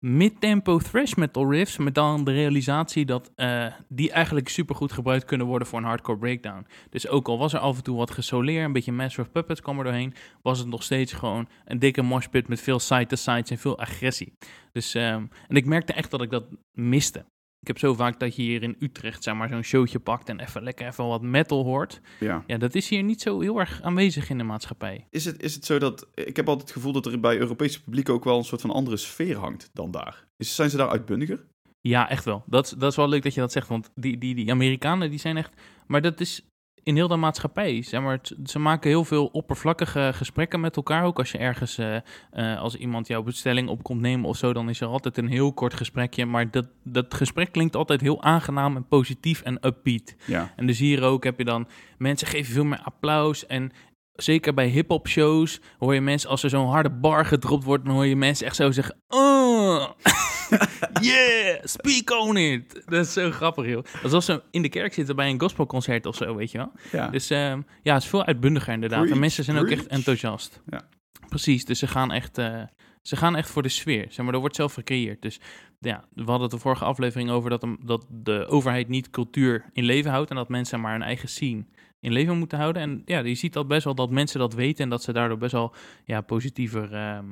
mid-tempo 0.00 0.78
thrash 0.78 1.14
metal 1.14 1.50
riffs, 1.50 1.76
met 1.76 1.94
dan 1.94 2.24
de 2.24 2.32
realisatie 2.32 3.04
dat 3.04 3.30
eh, 3.34 3.66
die 3.88 4.10
eigenlijk 4.10 4.48
supergoed 4.48 4.92
gebruikt 4.92 5.24
kunnen 5.24 5.46
worden 5.46 5.68
voor 5.68 5.78
een 5.78 5.84
hardcore 5.84 6.18
breakdown. 6.18 6.66
Dus 6.90 7.08
ook 7.08 7.28
al 7.28 7.38
was 7.38 7.52
er 7.52 7.58
af 7.58 7.76
en 7.76 7.82
toe 7.82 7.96
wat 7.96 8.10
gesoleerd, 8.10 8.64
een 8.64 8.72
beetje 8.72 8.92
Master 8.92 9.24
of 9.24 9.30
Puppets 9.30 9.60
kwam 9.60 9.78
er 9.78 9.84
doorheen, 9.84 10.14
was 10.42 10.58
het 10.58 10.68
nog 10.68 10.82
steeds 10.82 11.12
gewoon 11.12 11.48
een 11.64 11.78
dikke 11.78 12.02
moshpit 12.02 12.48
met 12.48 12.60
veel 12.60 12.78
side-to-sides 12.78 13.50
en 13.50 13.58
veel 13.58 13.78
agressie. 13.78 14.32
Dus, 14.72 14.94
ehm, 14.94 15.26
en 15.48 15.56
ik 15.56 15.66
merkte 15.66 15.92
echt 15.92 16.10
dat 16.10 16.22
ik 16.22 16.30
dat 16.30 16.44
miste. 16.72 17.24
Ik 17.60 17.66
heb 17.66 17.78
zo 17.78 17.94
vaak 17.94 18.20
dat 18.20 18.36
je 18.36 18.42
hier 18.42 18.62
in 18.62 18.76
Utrecht 18.78 19.22
zeg 19.22 19.34
maar, 19.34 19.48
zo'n 19.48 19.62
showtje 19.62 19.98
pakt 19.98 20.28
en 20.28 20.40
even 20.40 20.62
lekker 20.62 20.86
even 20.86 21.06
wat 21.06 21.22
metal 21.22 21.64
hoort. 21.64 22.00
ja. 22.20 22.44
Ja, 22.46 22.58
dat 22.58 22.74
is 22.74 22.88
hier 22.88 23.02
niet 23.02 23.20
zo 23.20 23.40
heel 23.40 23.58
erg 23.58 23.82
aanwezig 23.82 24.30
in 24.30 24.38
de 24.38 24.44
maatschappij. 24.44 25.06
Is 25.10 25.24
het, 25.24 25.42
is 25.42 25.54
het 25.54 25.64
zo 25.64 25.78
dat... 25.78 26.08
Ik 26.14 26.36
heb 26.36 26.48
altijd 26.48 26.68
het 26.68 26.76
gevoel 26.76 26.92
dat 26.92 27.06
er 27.06 27.20
bij 27.20 27.38
Europese 27.38 27.82
publiek 27.82 28.08
ook 28.08 28.24
wel 28.24 28.38
een 28.38 28.44
soort 28.44 28.60
van 28.60 28.70
andere 28.70 28.96
sfeer 28.96 29.36
hangt 29.36 29.70
dan 29.72 29.90
daar. 29.90 30.26
Is, 30.36 30.54
zijn 30.54 30.70
ze 30.70 30.76
daar 30.76 30.88
uitbundiger? 30.88 31.44
Ja, 31.80 32.08
echt 32.10 32.24
wel. 32.24 32.42
Dat, 32.46 32.64
is- 32.64 32.70
dat 32.70 32.90
is 32.90 32.96
wel 32.96 33.08
leuk 33.08 33.22
dat 33.22 33.34
je 33.34 33.40
dat 33.40 33.52
zegt, 33.52 33.68
want 33.68 33.90
die, 33.94 34.18
die, 34.18 34.34
die 34.34 34.50
Amerikanen 34.50 35.10
die 35.10 35.18
zijn 35.18 35.36
echt... 35.36 35.52
Maar 35.86 36.02
dat 36.02 36.20
is 36.20 36.42
in 36.82 36.94
heel 36.94 37.08
de 37.08 37.16
maatschappij. 37.16 37.82
Zeg 37.82 38.00
maar, 38.00 38.20
ze 38.44 38.58
maken 38.58 38.90
heel 38.90 39.04
veel 39.04 39.26
oppervlakkige 39.26 40.10
gesprekken 40.14 40.60
met 40.60 40.76
elkaar. 40.76 41.04
Ook 41.04 41.18
als 41.18 41.32
je 41.32 41.38
ergens, 41.38 41.78
eh, 41.78 41.96
eh, 42.30 42.60
als 42.60 42.76
iemand 42.76 43.06
jouw 43.06 43.22
bestelling 43.22 43.68
op 43.68 43.82
komt 43.82 44.00
nemen 44.00 44.28
of 44.28 44.36
zo, 44.36 44.52
dan 44.52 44.68
is 44.68 44.80
er 44.80 44.86
altijd 44.86 45.18
een 45.18 45.28
heel 45.28 45.52
kort 45.52 45.74
gesprekje. 45.74 46.26
Maar 46.26 46.50
dat, 46.50 46.66
dat 46.84 47.14
gesprek 47.14 47.52
klinkt 47.52 47.76
altijd 47.76 48.00
heel 48.00 48.22
aangenaam 48.22 48.76
en 48.76 48.86
positief 48.86 49.42
en 49.42 49.66
upbeat. 49.66 50.14
Ja. 50.26 50.52
En 50.56 50.66
dus 50.66 50.78
hier 50.78 51.02
ook 51.02 51.24
heb 51.24 51.38
je 51.38 51.44
dan 51.44 51.68
mensen 51.98 52.26
geven 52.26 52.52
veel 52.52 52.64
meer 52.64 52.82
applaus. 52.82 53.46
En 53.46 53.72
zeker 54.14 54.54
bij 54.54 54.66
hip-hop 54.66 55.08
shows 55.08 55.60
hoor 55.78 55.94
je 55.94 56.00
mensen, 56.00 56.30
als 56.30 56.42
er 56.42 56.50
zo'n 56.50 56.68
harde 56.68 56.90
bar 56.90 57.26
gedropt 57.26 57.64
wordt, 57.64 57.84
dan 57.84 57.94
hoor 57.94 58.06
je 58.06 58.16
mensen 58.16 58.46
echt 58.46 58.56
zo 58.56 58.70
zeggen: 58.70 58.96
Oh, 59.08 59.90
yeah, 61.00 61.58
speak 61.64 62.10
on 62.10 62.36
it. 62.36 62.82
Dat 62.86 63.06
is 63.06 63.12
zo 63.12 63.30
grappig, 63.30 63.66
joh. 63.66 63.84
Alsof 64.02 64.24
ze 64.24 64.42
in 64.50 64.62
de 64.62 64.68
kerk 64.68 64.94
zitten 64.94 65.16
bij 65.16 65.30
een 65.30 65.40
gospelconcert 65.40 66.06
of 66.06 66.16
zo, 66.16 66.34
weet 66.36 66.50
je 66.50 66.58
wel. 66.58 66.72
Ja. 66.92 67.08
Dus 67.08 67.30
ehm, 67.30 67.60
ja, 67.82 67.94
het 67.94 68.02
is 68.02 68.08
veel 68.08 68.24
uitbundiger 68.24 68.72
inderdaad. 68.72 68.98
Preach, 68.98 69.14
en 69.14 69.20
mensen 69.20 69.44
zijn 69.44 69.56
ook 69.58 69.68
echt 69.70 69.86
enthousiast. 69.86 70.60
Ja. 70.66 70.88
Precies, 71.28 71.64
dus 71.64 71.78
ze 71.78 71.86
gaan 71.86 72.12
echt, 72.12 72.38
eh, 72.38 72.62
ze 73.02 73.16
gaan 73.16 73.36
echt 73.36 73.50
voor 73.50 73.62
de 73.62 73.68
sfeer. 73.68 74.06
Zeg 74.08 74.24
maar, 74.24 74.34
er 74.34 74.40
wordt 74.40 74.56
zelf 74.56 74.74
gecreëerd. 74.74 75.22
Dus 75.22 75.40
ja, 75.78 76.04
we 76.14 76.22
hadden 76.22 76.42
het 76.42 76.50
de 76.50 76.58
vorige 76.58 76.84
aflevering 76.84 77.30
over 77.30 77.50
dat, 77.50 77.62
hem- 77.62 77.78
dat 77.84 78.06
de 78.10 78.46
overheid 78.46 78.88
niet 78.88 79.10
cultuur 79.10 79.64
in 79.72 79.84
leven 79.84 80.10
houdt 80.10 80.30
en 80.30 80.36
dat 80.36 80.48
mensen 80.48 80.80
maar 80.80 80.92
hun 80.92 81.02
eigen 81.02 81.28
scene 81.28 81.64
in 82.00 82.12
leven 82.12 82.38
moeten 82.38 82.58
houden. 82.58 82.82
En 82.82 83.02
ja, 83.04 83.18
je 83.18 83.34
ziet 83.34 83.52
dat 83.52 83.68
best 83.68 83.84
wel 83.84 83.94
dat 83.94 84.10
mensen 84.10 84.38
dat 84.40 84.54
weten 84.54 84.84
en 84.84 84.90
dat 84.90 85.02
ze 85.02 85.12
daardoor 85.12 85.38
best 85.38 85.52
wel 85.52 85.74
ja, 86.04 86.20
positiever 86.20 86.92
ehm 86.94 87.24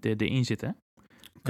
de, 0.00 0.16
erin 0.16 0.44
zitten. 0.44 0.76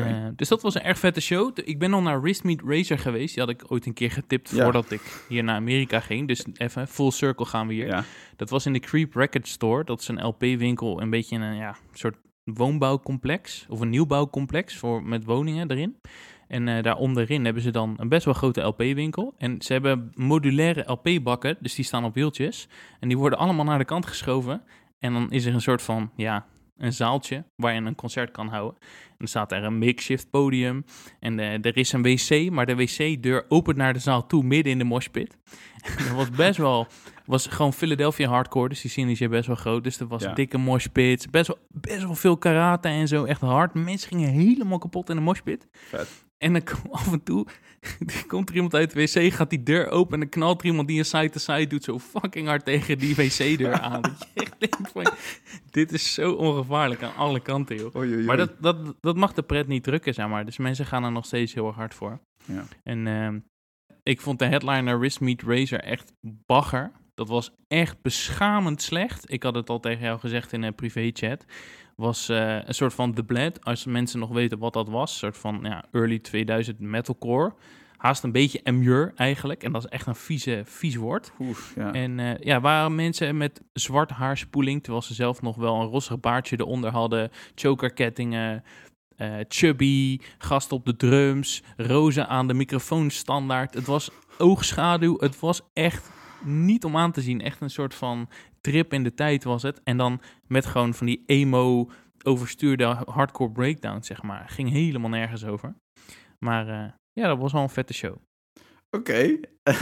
Eh, 0.03 0.27
dus 0.37 0.49
dat 0.49 0.63
was 0.63 0.75
een 0.75 0.83
erg 0.83 0.99
vette 0.99 1.21
show. 1.21 1.51
Ik 1.65 1.79
ben 1.79 1.93
al 1.93 2.03
naar 2.03 2.21
Wristmeet 2.23 2.63
Racer 2.67 2.99
geweest. 2.99 3.35
Die 3.35 3.43
had 3.45 3.53
ik 3.53 3.71
ooit 3.73 3.87
een 3.87 3.93
keer 3.93 4.11
getipt 4.11 4.51
Ja. 4.51 4.63
voordat 4.63 4.91
ik 4.91 5.25
hier 5.29 5.45
naar 5.45 5.57
Amerika 5.57 6.01
ging. 6.01 6.29
Dus 6.29 6.45
even 6.53 6.89
full 6.89 7.11
circle 7.11 7.47
gaan 7.47 7.67
we 7.67 7.75
hier. 7.75 7.87
ja. 7.87 8.05
Dat 8.37 8.51
was 8.51 8.67
in 8.67 8.73
de 8.73 8.81
Creep 8.81 9.15
Record 9.15 9.49
Store. 9.49 9.85
Dat 9.85 10.01
is 10.01 10.09
een 10.09 10.27
LP-winkel, 10.27 11.01
een 11.01 11.11
beetje 11.11 11.37
een 11.37 11.57
ja, 11.57 11.77
soort 11.93 12.17
woonbouwcomplex. 12.45 13.67
Of 13.69 13.81
een 13.81 13.91
nieuwbouwcomplex 13.91 14.77
voor, 14.77 15.03
met 15.03 15.25
woningen 15.25 15.71
erin. 15.71 15.97
En 16.49 16.69
eh 16.69 16.83
daar 16.83 16.97
onderin 16.97 17.45
hebben 17.45 17.63
ze 17.63 17.71
dan 17.71 17.95
een 17.97 18.09
best 18.09 18.25
wel 18.25 18.35
grote 18.35 18.61
LP-winkel. 18.61 19.35
En 19.39 19.63
ze 19.63 19.73
hebben 19.73 20.11
modulaire 20.15 20.83
LP-bakken, 20.93 21.57
dus 21.61 21.75
die 21.75 21.85
staan 21.85 22.05
op 22.05 22.15
wieltjes. 22.15 22.69
En 23.01 23.09
die 23.09 23.19
worden 23.19 23.39
allemaal 23.39 23.65
naar 23.65 23.79
de 23.79 23.85
kant 23.85 24.07
geschoven. 24.07 24.63
En 24.99 25.13
dan 25.13 25.31
is 25.31 25.45
er 25.45 25.55
een 25.55 25.61
soort 25.61 25.83
van, 25.83 26.11
ja, 26.17 26.47
een 26.77 26.93
zaaltje 26.93 27.45
waar 27.57 27.75
je 27.75 27.81
een 27.81 27.95
concert 27.95 28.31
kan 28.31 28.49
houden. 28.49 28.79
En 28.81 29.15
dan 29.19 29.29
staat 29.29 29.53
er 29.53 29.65
een 29.65 29.79
makeshift 29.79 30.31
podium. 30.31 30.85
En 31.21 31.39
eh, 31.39 31.53
er 31.65 31.77
is 31.77 31.93
een 31.93 32.03
wc, 32.03 32.51
maar 32.51 32.67
de 32.67 32.77
wc-deur 32.77 33.45
opent 33.49 33.77
naar 33.77 33.93
de 33.93 33.99
zaal 33.99 34.27
toe 34.27 34.43
midden 34.43 34.73
in 34.73 34.79
de 34.79 34.85
moshpit. 34.85 35.37
Dat 35.99 36.09
was 36.17 36.31
best 36.31 36.59
wel 36.59 36.87
was 37.27 37.47
gewoon 37.47 37.73
Philadelphia 37.73 38.29
hardcore, 38.29 38.69
dus 38.69 38.81
die 38.81 38.91
scene 38.91 39.11
is 39.11 39.19
hier 39.19 39.29
best 39.29 39.47
wel 39.47 39.57
groot. 39.57 39.85
Dus 39.85 40.01
er 40.01 40.07
was 40.07 40.23
Ja. 40.23 40.33
dikke 40.33 40.59
moshpits, 40.59 41.27
best 41.31 41.47
wel, 41.47 41.59
best 41.69 42.03
wel 42.03 42.15
veel 42.15 42.37
karate 42.37 42.89
en 42.89 43.09
zo, 43.09 43.25
echt 43.25 43.41
hard. 43.41 43.75
Mensen 43.75 44.09
gingen 44.09 44.29
helemaal 44.29 44.79
kapot 44.79 45.09
in 45.11 45.17
de 45.17 45.23
moshpit. 45.23 45.69
Vet. 45.73 46.25
En 46.45 46.53
dan 46.53 46.63
komt 46.63 46.93
af 47.01 47.13
en 47.13 47.23
toe 47.23 47.47
komt 48.27 48.49
er 48.49 48.55
iemand 48.55 48.75
uit 48.75 48.93
de 48.93 49.01
wc, 49.01 49.33
gaat 49.33 49.51
die 49.51 49.63
deur 49.63 49.89
open 49.89 50.15
en 50.15 50.21
dan 50.21 50.29
knalt 50.29 50.61
er 50.61 50.67
iemand 50.67 50.89
die 50.89 50.99
een 50.99 51.05
side-to-side 51.05 51.67
doet 51.67 51.85
zo 51.85 51.99
fucking 51.99 52.47
hard 52.47 52.65
tegen 52.65 52.99
die 52.99 53.15
wc-deur 53.15 53.81
aan. 53.91 54.03
Dat 54.03 54.29
je 54.35 54.41
echt 54.41 54.55
denkt 54.59 54.91
van, 54.93 55.07
dit 55.71 55.93
is 55.93 56.15
zo 56.15 56.33
ongevaarlijk 56.33 57.03
aan 57.03 57.15
alle 57.15 57.41
kanten, 57.41 57.77
joh. 57.77 57.97
Oei, 57.97 58.07
oei, 58.07 58.17
oei. 58.17 58.27
Maar 58.27 58.37
dat, 58.37 58.51
dat, 58.61 58.95
dat 59.01 59.17
mag 59.17 59.33
de 59.33 59.43
pret 59.43 59.67
niet 59.67 59.83
drukken, 59.83 60.15
zeg 60.15 60.29
maar. 60.29 60.45
Dus 60.45 60.59
mensen 60.59 60.87
gaan 60.87 61.05
er 61.05 61.13
nog 61.13 61.27
steeds 61.27 61.55
heel 61.55 61.67
erg 61.67 61.77
hard 61.77 61.95
voor. 61.95 62.21
Ja. 62.45 62.65
En 62.83 63.07
ehm, 63.07 63.39
ik 64.03 64.21
vond 64.21 64.39
de 64.39 64.45
headliner 64.45 64.99
Wrist 64.99 65.21
Meet 65.21 65.43
Razor 65.43 65.81
echt 65.81 66.13
bagger. 66.23 66.93
Dat 67.15 67.29
was 67.29 67.51
echt 67.69 68.03
beschamend 68.03 68.83
slecht. 68.83 69.33
Ik 69.33 69.43
had 69.43 69.55
het 69.55 69.71
al 69.71 69.81
tegen 69.81 70.05
jou 70.05 70.19
gezegd 70.19 70.53
in 70.53 70.63
een 70.63 70.75
privéchat. 70.75 71.45
Was 71.97 72.29
eh, 72.29 72.59
een 72.65 72.75
soort 72.75 72.95
van 72.95 73.15
The 73.15 73.25
Bled, 73.25 73.65
als 73.65 73.85
mensen 73.85 74.19
nog 74.19 74.31
weten 74.31 74.59
wat 74.59 74.73
dat 74.73 74.89
was. 74.89 75.13
Een 75.13 75.19
soort 75.19 75.37
van 75.37 75.59
ja, 75.63 75.85
early 75.93 76.19
2000 76.19 76.81
metalcore. 76.81 77.55
Haast 77.97 78.23
een 78.23 78.33
beetje 78.33 78.61
amur 78.65 79.13
eigenlijk. 79.17 79.63
En 79.63 79.73
dat 79.73 79.85
is 79.85 79.91
echt 79.91 80.07
een 80.07 80.15
vieze, 80.15 80.63
vies 80.65 80.97
woord. 80.97 81.33
Oef, 81.39 81.73
ja. 81.77 81.93
En 81.93 82.21
eh, 82.21 82.39
ja, 82.39 82.61
waren 82.61 82.95
mensen 82.95 83.37
met 83.37 83.61
zwart 83.73 84.11
haarspoeling, 84.11 84.83
terwijl 84.83 85.03
ze 85.03 85.15
zelf 85.15 85.43
nog 85.43 85.57
wel 85.57 85.81
een 85.81 85.89
rossig 85.89 86.21
baardje 86.21 86.57
eronder 86.61 86.91
hadden, 86.91 87.31
chokerkettingen, 87.55 88.65
eh, 89.17 89.35
chubby, 89.49 90.19
gast 90.39 90.73
op 90.73 90.85
de 90.85 90.97
drums, 90.97 91.63
rozen 91.77 92.29
aan 92.29 92.47
de 92.47 92.55
microfoon 92.55 93.11
standaard. 93.11 93.75
Het 93.75 93.87
was 93.87 94.11
oogschaduw, 94.39 95.19
het 95.19 95.41
was 95.41 95.61
echt 95.73 96.11
niet 96.45 96.85
om 96.85 96.97
aan 96.97 97.13
te 97.13 97.21
zien. 97.21 97.41
Echt 97.41 97.61
een 97.61 97.71
soort 97.71 97.95
van 97.95 98.29
trip 98.61 98.93
in 98.93 99.03
de 99.03 99.15
tijd 99.15 99.45
was 99.45 99.63
het. 99.63 99.83
En 99.83 99.97
dan 99.97 100.21
met 100.47 100.67
gewoon 100.67 100.95
van 100.95 101.07
die 101.07 101.23
emo 101.27 101.91
overstuurde 102.23 102.85
hardcore 103.07 103.53
breakdown, 103.53 104.03
zeg 104.03 104.23
maar. 104.23 104.49
Ging 104.49 104.71
helemaal 104.71 105.11
nergens 105.11 105.45
over. 105.45 105.75
Maar 106.39 106.69
eh, 106.69 106.91
ja, 107.13 107.27
dat 107.29 107.39
was 107.39 107.53
wel 107.53 107.63
een 107.63 107.69
vette 107.69 107.95
show. 107.95 108.17
Oké. 108.91 109.37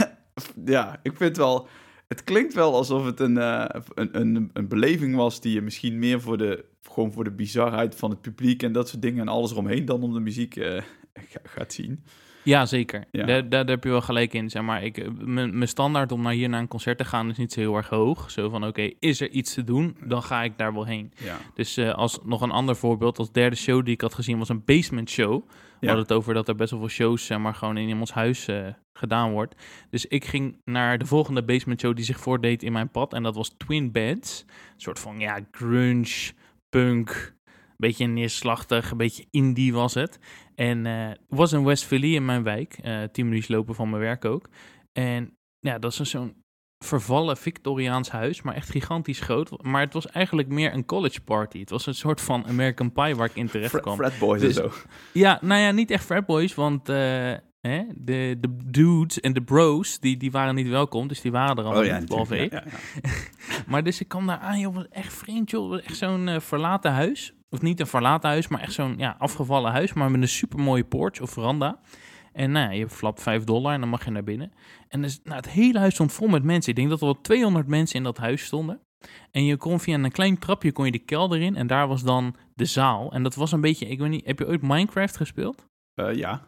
ja, 0.65 0.99
ik 1.03 1.17
vind 1.17 1.37
wel... 1.37 1.67
Het 2.07 2.23
klinkt 2.23 2.53
wel 2.53 2.75
alsof 2.75 3.05
het 3.05 3.19
een, 3.19 3.37
eh, 3.37 3.65
een, 3.93 4.19
een, 4.19 4.49
een 4.53 4.67
beleving 4.67 5.15
was 5.15 5.41
die 5.41 5.53
je 5.53 5.61
misschien 5.61 5.99
meer 5.99 6.21
voor 6.21 6.37
de, 6.37 6.65
gewoon 6.81 7.11
voor 7.11 7.23
de 7.23 7.31
bizarheid 7.31 7.95
van 7.95 8.09
het 8.09 8.21
publiek 8.21 8.63
en 8.63 8.71
dat 8.71 8.89
soort 8.89 9.01
dingen 9.01 9.21
en 9.21 9.27
alles 9.27 9.51
eromheen 9.51 9.85
dan 9.85 10.03
om 10.03 10.13
de 10.13 10.19
muziek 10.19 10.55
eh, 10.55 10.81
gaat 11.55 11.73
zien. 11.73 12.03
Ja, 12.43 12.65
zeker. 12.65 13.03
Ja. 13.11 13.25
Daar, 13.25 13.49
daar, 13.49 13.65
heb 13.65 13.83
je 13.83 13.89
wel 13.89 14.01
gelijk 14.01 14.33
in. 14.33 14.49
Zeg 14.49 14.63
maar, 14.63 14.83
ik, 14.83 14.97
eh, 14.97 15.09
mijn 15.25 15.67
standaard 15.67 16.11
om 16.11 16.21
naar 16.21 16.33
hier 16.33 16.49
naar 16.49 16.59
een 16.59 16.67
concert 16.67 16.97
te 16.97 17.05
gaan 17.05 17.29
is 17.29 17.37
niet 17.37 17.53
zo 17.53 17.59
heel 17.59 17.75
erg 17.75 17.89
hoog. 17.89 18.31
Zo 18.31 18.49
van, 18.49 18.67
oké, 18.67 18.91
is 18.99 19.21
er 19.21 19.29
iets 19.29 19.53
te 19.53 19.63
doen, 19.63 19.97
dan 20.05 20.23
ga 20.23 20.43
ik 20.43 20.57
daar 20.57 20.73
wel 20.73 20.85
heen. 20.85 21.13
Ja. 21.17 21.37
Dus 21.53 21.77
eh, 21.77 21.93
als 21.93 22.19
nog 22.23 22.41
een 22.41 22.51
ander 22.51 22.75
voorbeeld, 22.75 23.17
als 23.17 23.31
derde 23.31 23.55
show 23.55 23.85
die 23.85 23.93
ik 23.93 24.01
had 24.01 24.13
gezien 24.13 24.37
was 24.37 24.49
een 24.49 24.65
basement 24.65 25.09
show. 25.09 25.49
We 25.79 25.89
hadden 25.89 26.05
het 26.05 26.13
over 26.13 26.33
dat 26.33 26.47
er 26.47 26.55
best 26.55 26.71
wel 26.71 26.79
veel 26.79 26.89
shows 26.89 27.25
zeg 27.25 27.37
maar, 27.37 27.55
gewoon 27.55 27.77
in 27.77 27.87
iemands 27.87 28.11
huis 28.11 28.47
eh, 28.47 28.67
gedaan 28.93 29.31
wordt. 29.31 29.55
Dus 29.89 30.05
ik 30.05 30.25
ging 30.25 30.57
naar 30.65 30.97
de 30.97 31.05
volgende 31.05 31.43
basement 31.43 31.79
show 31.79 31.95
die 31.95 32.05
zich 32.05 32.19
voordeed 32.19 32.63
in 32.63 32.71
mijn 32.71 32.89
pad. 32.89 33.13
En 33.13 33.23
dat 33.23 33.35
was 33.35 33.55
Twin 33.57 33.91
Beds. 33.91 34.45
Een 34.47 34.81
soort 34.81 34.99
van, 34.99 35.19
ja, 35.19 35.39
grunge, 35.51 36.31
punk, 36.69 37.33
beetje 37.77 38.05
neerslachtig, 38.07 38.91
een 38.91 38.97
beetje 38.97 39.25
indie 39.31 39.73
was 39.73 39.93
het. 39.93 40.19
En 40.55 40.85
eh, 40.85 41.09
was 41.27 41.51
in 41.53 41.63
West 41.63 41.83
Philly 41.85 42.15
in 42.15 42.25
mijn 42.25 42.43
wijk, 42.43 42.77
eh 42.81 42.97
tien 43.11 43.27
minuten 43.29 43.55
lopen 43.55 43.75
van 43.75 43.89
mijn 43.89 44.01
werk 44.01 44.25
ook. 44.25 44.49
En 44.91 45.37
ja, 45.59 45.79
dat 45.79 45.91
is 45.91 45.99
een 45.99 46.05
zo'n 46.05 46.41
vervallen 46.85 47.37
Victoriaans 47.37 48.09
huis, 48.09 48.41
maar 48.41 48.55
echt 48.55 48.69
gigantisch 48.69 49.19
groot. 49.19 49.63
Maar 49.63 49.81
het 49.81 49.93
was 49.93 50.07
eigenlijk 50.07 50.47
meer 50.47 50.73
een 50.73 50.85
college 50.85 51.21
party. 51.21 51.59
Het 51.59 51.69
was 51.69 51.85
een 51.85 51.95
soort 51.95 52.21
van 52.21 52.45
American 52.45 52.91
Pie 52.91 53.15
waar 53.15 53.29
ik 53.29 53.35
in 53.35 53.47
terecht 53.47 53.69
Frat, 53.69 53.81
kwam. 53.81 53.95
frat 53.97 54.19
boys 54.19 54.41
Dus- 54.41 54.57
en 54.57 54.63
zo. 54.63 54.71
Ja, 55.13 55.39
nou 55.41 55.61
ja, 55.61 55.71
niet 55.71 55.91
echt 55.91 56.05
fratboys, 56.05 56.55
want 56.55 56.89
eh, 56.89 56.95
hè, 57.67 57.83
de, 57.95 58.37
de 58.39 58.57
dudes 58.65 59.19
en 59.19 59.33
de 59.33 59.41
bros, 59.43 59.99
die, 59.99 60.17
die 60.17 60.31
waren 60.31 60.55
niet 60.55 60.67
welkom, 60.67 61.07
dus 61.07 61.21
die 61.21 61.31
waren 61.31 61.57
er 61.57 61.63
allemaal 61.63 61.99
niet, 61.99 62.07
behalve 62.09 62.37
ik. 62.37 62.53
Oh 62.53 62.59
ja, 62.59 62.63
ja. 63.01 63.11
Maar 63.71 63.83
dus 63.83 64.01
ik 64.01 64.07
kwam 64.07 64.27
daar 64.27 64.37
aan, 64.37 64.59
joh, 64.59 64.83
echt 64.89 65.13
vreemd, 65.13 65.49
joh. 65.49 65.77
Echt 65.77 65.97
zo'n 65.97 66.29
verlaten 66.41 66.91
huis. 66.91 67.33
Of 67.53 67.61
niet 67.61 67.79
een 67.79 67.87
verlaten 67.87 68.29
huis, 68.29 68.47
maar 68.47 68.61
echt 68.61 68.73
zo'n 68.73 68.93
ja, 68.97 69.15
afgevallen 69.17 69.71
huis, 69.71 69.93
maar 69.93 70.11
met 70.11 70.21
een 70.21 70.27
supermooie 70.27 70.83
porch 70.83 71.21
of 71.21 71.29
veranda. 71.29 71.79
En 72.31 72.51
nou, 72.51 72.65
ja, 72.65 72.71
je 72.71 72.89
flapt 72.89 73.21
5 73.21 73.43
dollar 73.43 73.73
en 73.73 73.79
dan 73.79 73.89
mag 73.89 74.05
je 74.05 74.11
naar 74.11 74.23
binnen. 74.23 74.51
En 74.87 75.01
dus, 75.01 75.19
nou, 75.23 75.35
het 75.35 75.49
hele 75.49 75.79
huis 75.79 75.93
stond 75.93 76.13
vol 76.13 76.27
met 76.27 76.43
mensen. 76.43 76.69
Ik 76.69 76.75
denk 76.75 76.89
dat 76.89 76.99
er 76.99 77.05
wel 77.05 77.21
200 77.21 77.67
mensen 77.67 77.95
in 77.95 78.03
dat 78.03 78.17
huis 78.17 78.43
stonden. 78.43 78.79
En 79.31 79.45
je 79.45 79.57
kon 79.57 79.79
via 79.79 79.93
een 79.97 80.11
klein 80.11 80.39
trapje 80.39 80.71
kon 80.71 80.85
je 80.85 80.91
de 80.91 80.99
kelder 80.99 81.41
in 81.41 81.55
en 81.55 81.67
daar 81.67 81.87
was 81.87 82.03
dan 82.03 82.35
de 82.55 82.65
zaal. 82.65 83.11
En 83.11 83.23
dat 83.23 83.35
was 83.35 83.51
een 83.51 83.61
beetje, 83.61 83.87
ik 83.87 83.99
weet 83.99 84.09
niet, 84.09 84.25
heb 84.25 84.39
je 84.39 84.47
ooit 84.47 84.61
Minecraft 84.61 85.17
gespeeld? 85.17 85.65
Eh, 85.95 86.13
ja. 86.13 86.41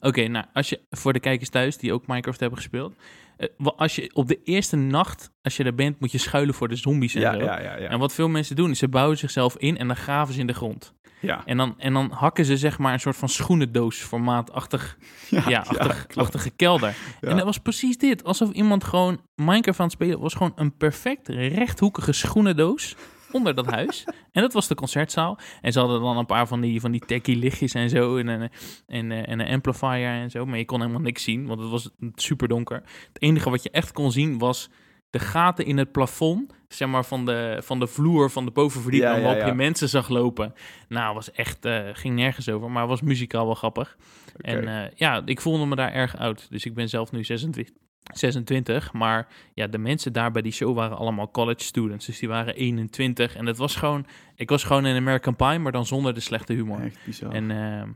Oké, 0.00 0.26
nou, 0.26 0.46
als 0.52 0.68
je 0.68 0.80
voor 0.90 1.12
de 1.12 1.20
kijkers 1.20 1.48
thuis 1.48 1.76
die 1.76 1.92
ook 1.92 2.06
Minecraft 2.06 2.40
hebben 2.40 2.58
gespeeld. 2.58 2.94
Eh, 3.40 3.66
als 3.76 3.94
je 3.96 4.10
op 4.14 4.28
de 4.28 4.42
eerste 4.44 4.76
nacht, 4.76 5.30
als 5.42 5.56
je 5.56 5.64
er 5.64 5.74
bent, 5.74 6.00
moet 6.00 6.12
je 6.12 6.18
schuilen 6.18 6.54
voor 6.54 6.68
de 6.68 6.76
zombies 6.76 7.14
en 7.14 7.20
Ja, 7.20 7.32
zo. 7.32 7.38
ja, 7.38 7.60
ja, 7.60 7.76
ja. 7.78 7.88
En 7.88 7.98
wat 7.98 8.12
veel 8.12 8.28
mensen 8.28 8.56
doen, 8.56 8.70
is 8.70 8.78
ze 8.78 8.88
bouwen 8.88 9.18
zichzelf 9.18 9.56
in 9.56 9.78
en 9.78 9.86
dan 9.86 9.96
graven 9.96 10.34
ze 10.34 10.40
in 10.40 10.46
de 10.46 10.52
grond. 10.52 10.94
ja. 11.20 11.42
En 11.46 11.56
dan, 11.56 11.74
en 11.78 11.92
dan 11.92 12.10
hakken 12.10 12.44
ze 12.44 12.56
zeg 12.56 12.78
maar 12.78 12.92
een 12.92 13.00
soort 13.00 13.16
van 13.16 13.28
schoenendoos-formaatachtig 13.28 14.96
Ja, 15.30 15.48
ja, 15.48 15.58
achtig, 15.60 16.06
achtige 16.14 16.50
kelder. 16.50 16.94
En 17.20 17.36
dat 17.36 17.44
was 17.44 17.58
precies 17.58 17.98
dit. 17.98 18.24
Alsof 18.24 18.50
iemand 18.50 18.84
gewoon 18.84 19.20
Minecraft 19.34 19.78
aan 19.80 19.84
het 19.86 19.94
spelen 19.94 20.18
was. 20.20 20.34
Gewoon 20.34 20.52
een 20.56 20.76
perfect 20.76 21.28
rechthoekige 21.28 22.12
schoenendoos 22.12 22.96
onder 23.32 23.54
dat 23.54 23.66
huis. 23.66 24.04
En 24.32 24.42
dat 24.42 24.52
was 24.52 24.68
de 24.68 24.74
concertzaal. 24.74 25.38
En 25.60 25.72
ze 25.72 25.78
hadden 25.78 26.00
dan 26.00 26.16
een 26.16 26.26
paar 26.26 26.46
van 26.46 26.60
die, 26.60 26.80
van 26.80 26.90
die 26.90 27.04
techie 27.06 27.36
lichtjes 27.36 27.74
en 27.74 27.88
zo. 27.88 28.16
En 28.16 28.28
een, 28.28 28.50
en, 28.86 29.12
eh, 29.12 29.28
en 29.28 29.40
een 29.40 29.48
amplifier 29.48 30.08
en 30.08 30.30
zo. 30.30 30.46
Maar 30.46 30.58
je 30.58 30.64
kon 30.64 30.80
helemaal 30.80 31.00
niks 31.00 31.22
zien, 31.22 31.46
want 31.46 31.60
het 31.60 31.70
was 31.70 31.90
super 32.14 32.48
donker. 32.48 32.82
Het 33.12 33.22
enige 33.22 33.50
wat 33.50 33.62
je 33.62 33.70
echt 33.70 33.92
kon 33.92 34.12
zien 34.12 34.38
was 34.38 34.70
de 35.10 35.18
gaten 35.18 35.66
in 35.66 35.78
het 35.78 35.92
plafond. 35.92 36.52
Zeg 36.68 36.88
maar 36.88 37.04
van 37.04 37.26
de, 37.26 37.60
van 37.64 37.78
de 37.78 37.86
vloer 37.86 38.30
van 38.30 38.44
de 38.44 38.50
bovenverdieping. 38.50 39.14
Ja, 39.14 39.20
waarop 39.20 39.40
ja. 39.40 39.46
je 39.46 39.54
mensen 39.54 39.88
zag 39.88 40.08
lopen. 40.08 40.54
Nou, 40.88 41.14
was 41.14 41.32
echt, 41.32 41.64
eh, 41.64 41.88
ging 41.92 42.14
nergens 42.14 42.48
over. 42.48 42.70
Maar 42.70 42.86
was 42.86 43.00
muzikaal 43.00 43.46
wel 43.46 43.54
grappig. 43.54 43.96
En 44.36 44.68
eh, 44.68 44.90
ja, 44.94 45.22
ik 45.24 45.40
voelde 45.40 45.66
me 45.66 45.76
daar 45.76 45.92
erg 45.92 46.16
oud. 46.16 46.46
Dus 46.50 46.64
ik 46.64 46.74
ben 46.74 46.88
zelf 46.88 47.12
nu 47.12 47.24
26, 47.24 47.74
26. 48.02 48.92
Maar 48.92 49.28
ja, 49.54 49.66
de 49.66 49.78
mensen 49.78 50.12
daar 50.12 50.30
bij 50.30 50.42
die 50.42 50.52
show 50.52 50.74
waren 50.74 50.96
allemaal 50.96 51.30
college 51.30 51.64
students. 51.64 52.06
Dus 52.06 52.18
die 52.18 52.28
waren 52.28 52.54
21. 52.54 53.36
En 53.36 53.46
het 53.46 53.56
was 53.56 53.76
gewoon... 53.76 54.06
Ik 54.34 54.48
was 54.48 54.64
gewoon 54.64 54.84
een 54.84 54.96
American 54.96 55.36
Pie, 55.36 55.58
maar 55.58 55.72
dan 55.72 55.86
zonder 55.86 56.14
de 56.14 56.20
slechte 56.20 56.52
humor. 56.52 56.80
Echt 56.80 57.04
bizar. 57.04 57.32
En 57.32 57.50
eh, 57.50 57.88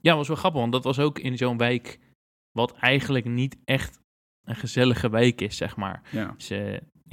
ja, 0.00 0.16
was 0.16 0.28
wel 0.28 0.36
grappig. 0.36 0.60
Want 0.60 0.72
dat 0.72 0.84
was 0.84 0.98
ook 0.98 1.18
in 1.18 1.36
zo'n 1.36 1.56
wijk... 1.56 1.98
wat 2.52 2.72
eigenlijk 2.72 3.24
niet 3.24 3.56
echt 3.64 4.00
een 4.44 4.56
gezellige 4.56 5.10
wijk 5.10 5.40
is, 5.40 5.56
zeg 5.56 5.76
maar. 5.76 6.02
ja. 6.10 6.34
Dus, 6.36 6.50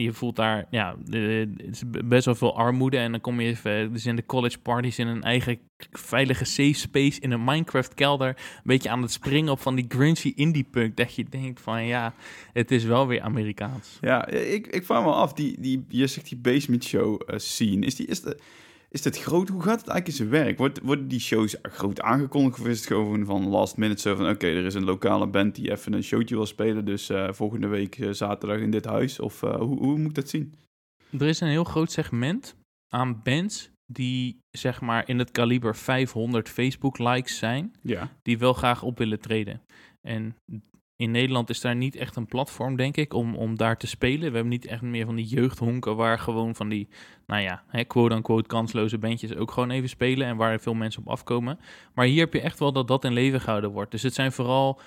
je 0.04 0.13
voelt 0.13 0.36
daar, 0.36 0.66
ja, 0.70 0.96
het 1.10 1.62
is 1.72 1.84
best 2.06 2.25
wel 2.25 2.36
veel 2.36 2.58
armoede. 2.58 2.98
En 2.98 3.12
dan 3.12 3.22
kom 3.22 3.42
je 3.42 3.48
even, 3.48 3.94
dus 3.94 4.06
in 4.06 4.16
de 4.16 4.25
college 4.25 4.60
parties 4.60 5.00
in 5.00 5.08
een 5.08 5.24
eigen 5.24 5.60
veilige 5.92 6.46
safe 6.46 6.74
space 6.74 7.20
in 7.20 7.32
een 7.32 7.44
Minecraft 7.44 7.94
kelder. 7.94 8.27
Een 8.27 8.62
beetje 8.63 8.89
aan 8.89 9.01
het 9.01 9.12
springen 9.12 9.51
op 9.51 9.60
van 9.60 9.75
die 9.75 9.86
grungy 9.88 10.34
indie 10.36 10.68
punk. 10.72 10.96
Dat 10.96 11.16
je 11.16 11.25
denkt 11.30 11.62
van, 11.62 11.86
ja, 11.86 12.13
het 12.54 12.72
is 12.72 12.84
wel 12.84 13.08
weer 13.08 13.22
Amerikaans. 13.22 13.98
Ja, 14.01 14.27
ik, 14.27 14.68
ik 14.68 14.86
vraag 14.86 15.04
me 15.04 15.12
af, 15.12 15.34
die, 15.34 15.62
die, 15.62 15.86
je 15.88 16.08
zegt 16.08 16.30
die 16.30 16.38
basement 16.38 16.84
show 16.84 17.22
eh, 17.25 17.38
scene, 17.38 17.86
is, 17.86 17.96
die, 17.96 18.08
is, 18.08 18.22
de, 18.22 18.39
is 18.89 19.01
dat 19.01 19.20
groot? 19.20 19.50
Hoe 19.50 19.62
gaat 19.62 19.79
het 19.79 19.89
eigenlijk 19.89 20.08
in 20.08 20.13
zijn 20.13 20.44
werk? 20.44 20.58
Wordt, 20.58 20.79
worden 20.82 21.08
die 21.08 21.20
shows 21.20 21.56
groot 21.62 22.01
aangekondigd 22.01 22.60
of 22.60 22.67
is 22.67 22.77
het 22.77 22.88
gewoon 22.88 23.25
van 23.25 23.48
last 23.48 23.77
minute 23.77 24.01
zo 24.01 24.15
van, 24.15 24.29
oké, 24.29 24.48
er 24.48 24.65
is 24.65 24.74
een 24.74 24.84
lokale 24.84 25.27
band 25.27 25.56
die 25.56 25.72
even 25.72 25.94
een 25.94 26.03
showtje 26.03 26.36
wil 26.36 26.46
spelen, 26.46 26.86
dus 26.86 27.10
eh, 27.10 27.32
volgende 27.32 27.67
week 27.67 27.98
eh, 27.98 28.10
zaterdag 28.12 28.60
in 28.60 28.72
dit 28.72 28.86
huis? 28.86 29.20
Of 29.20 29.44
eh, 29.44 29.56
hoe, 29.56 29.77
hoe 29.77 29.98
moet 29.98 30.10
ik 30.10 30.15
dat 30.15 30.29
zien? 30.29 30.53
Er 31.12 31.27
is 31.27 31.39
een 31.39 31.48
heel 31.48 31.63
groot 31.63 31.91
segment 31.91 32.56
aan 32.94 33.22
bands 33.24 33.70
die, 33.86 34.39
zeg 34.50 34.82
maar, 34.82 35.10
in 35.10 35.20
het 35.20 35.32
kaliber 35.32 35.75
500 35.75 36.50
Facebook-likes 36.50 37.38
zijn. 37.38 37.75
Ja, 37.82 38.10
die 38.22 38.38
wel 38.38 38.53
graag 38.53 38.84
op 38.84 38.98
willen 38.98 39.20
treden. 39.20 39.62
En 40.01 40.36
in 40.98 41.12
Nederland 41.12 41.50
is 41.50 41.62
daar 41.62 41.75
niet 41.75 41.96
echt 41.96 42.16
een 42.16 42.25
platform, 42.25 42.75
denk 42.75 42.98
ik, 42.98 43.13
om, 43.13 43.36
om 43.36 43.58
daar 43.58 43.77
te 43.77 43.88
spelen. 43.88 44.20
We 44.20 44.24
hebben 44.24 44.48
niet 44.48 44.66
echt 44.66 44.82
meer 44.82 45.06
van 45.06 45.16
die 45.16 45.25
jeugdhonken 45.25 45.96
waar 45.96 46.20
gewoon 46.20 46.56
van 46.56 46.70
die, 46.70 46.88
nou 47.27 47.42
ja, 47.42 47.63
quote-unquote 47.88 48.48
kansloze 48.48 48.98
bandjes 48.98 49.36
ook 49.36 49.51
gewoon 49.51 49.70
even 49.70 49.89
spelen 49.89 50.27
en 50.27 50.38
waar 50.38 50.60
veel 50.60 50.74
mensen 50.74 51.01
op 51.01 51.10
afkomen. 51.10 51.60
Maar 51.94 52.06
hier 52.06 52.20
heb 52.20 52.34
je 52.34 52.42
echt 52.42 52.60
wel 52.60 52.72
dat 52.72 52.88
dat 52.88 53.04
in 53.04 53.13
leven 53.13 53.42
gehouden 53.42 53.72
wordt. 53.72 53.92
Dus 53.92 54.01
het 54.01 54.13
zijn 54.13 54.32
vooral 54.32 54.80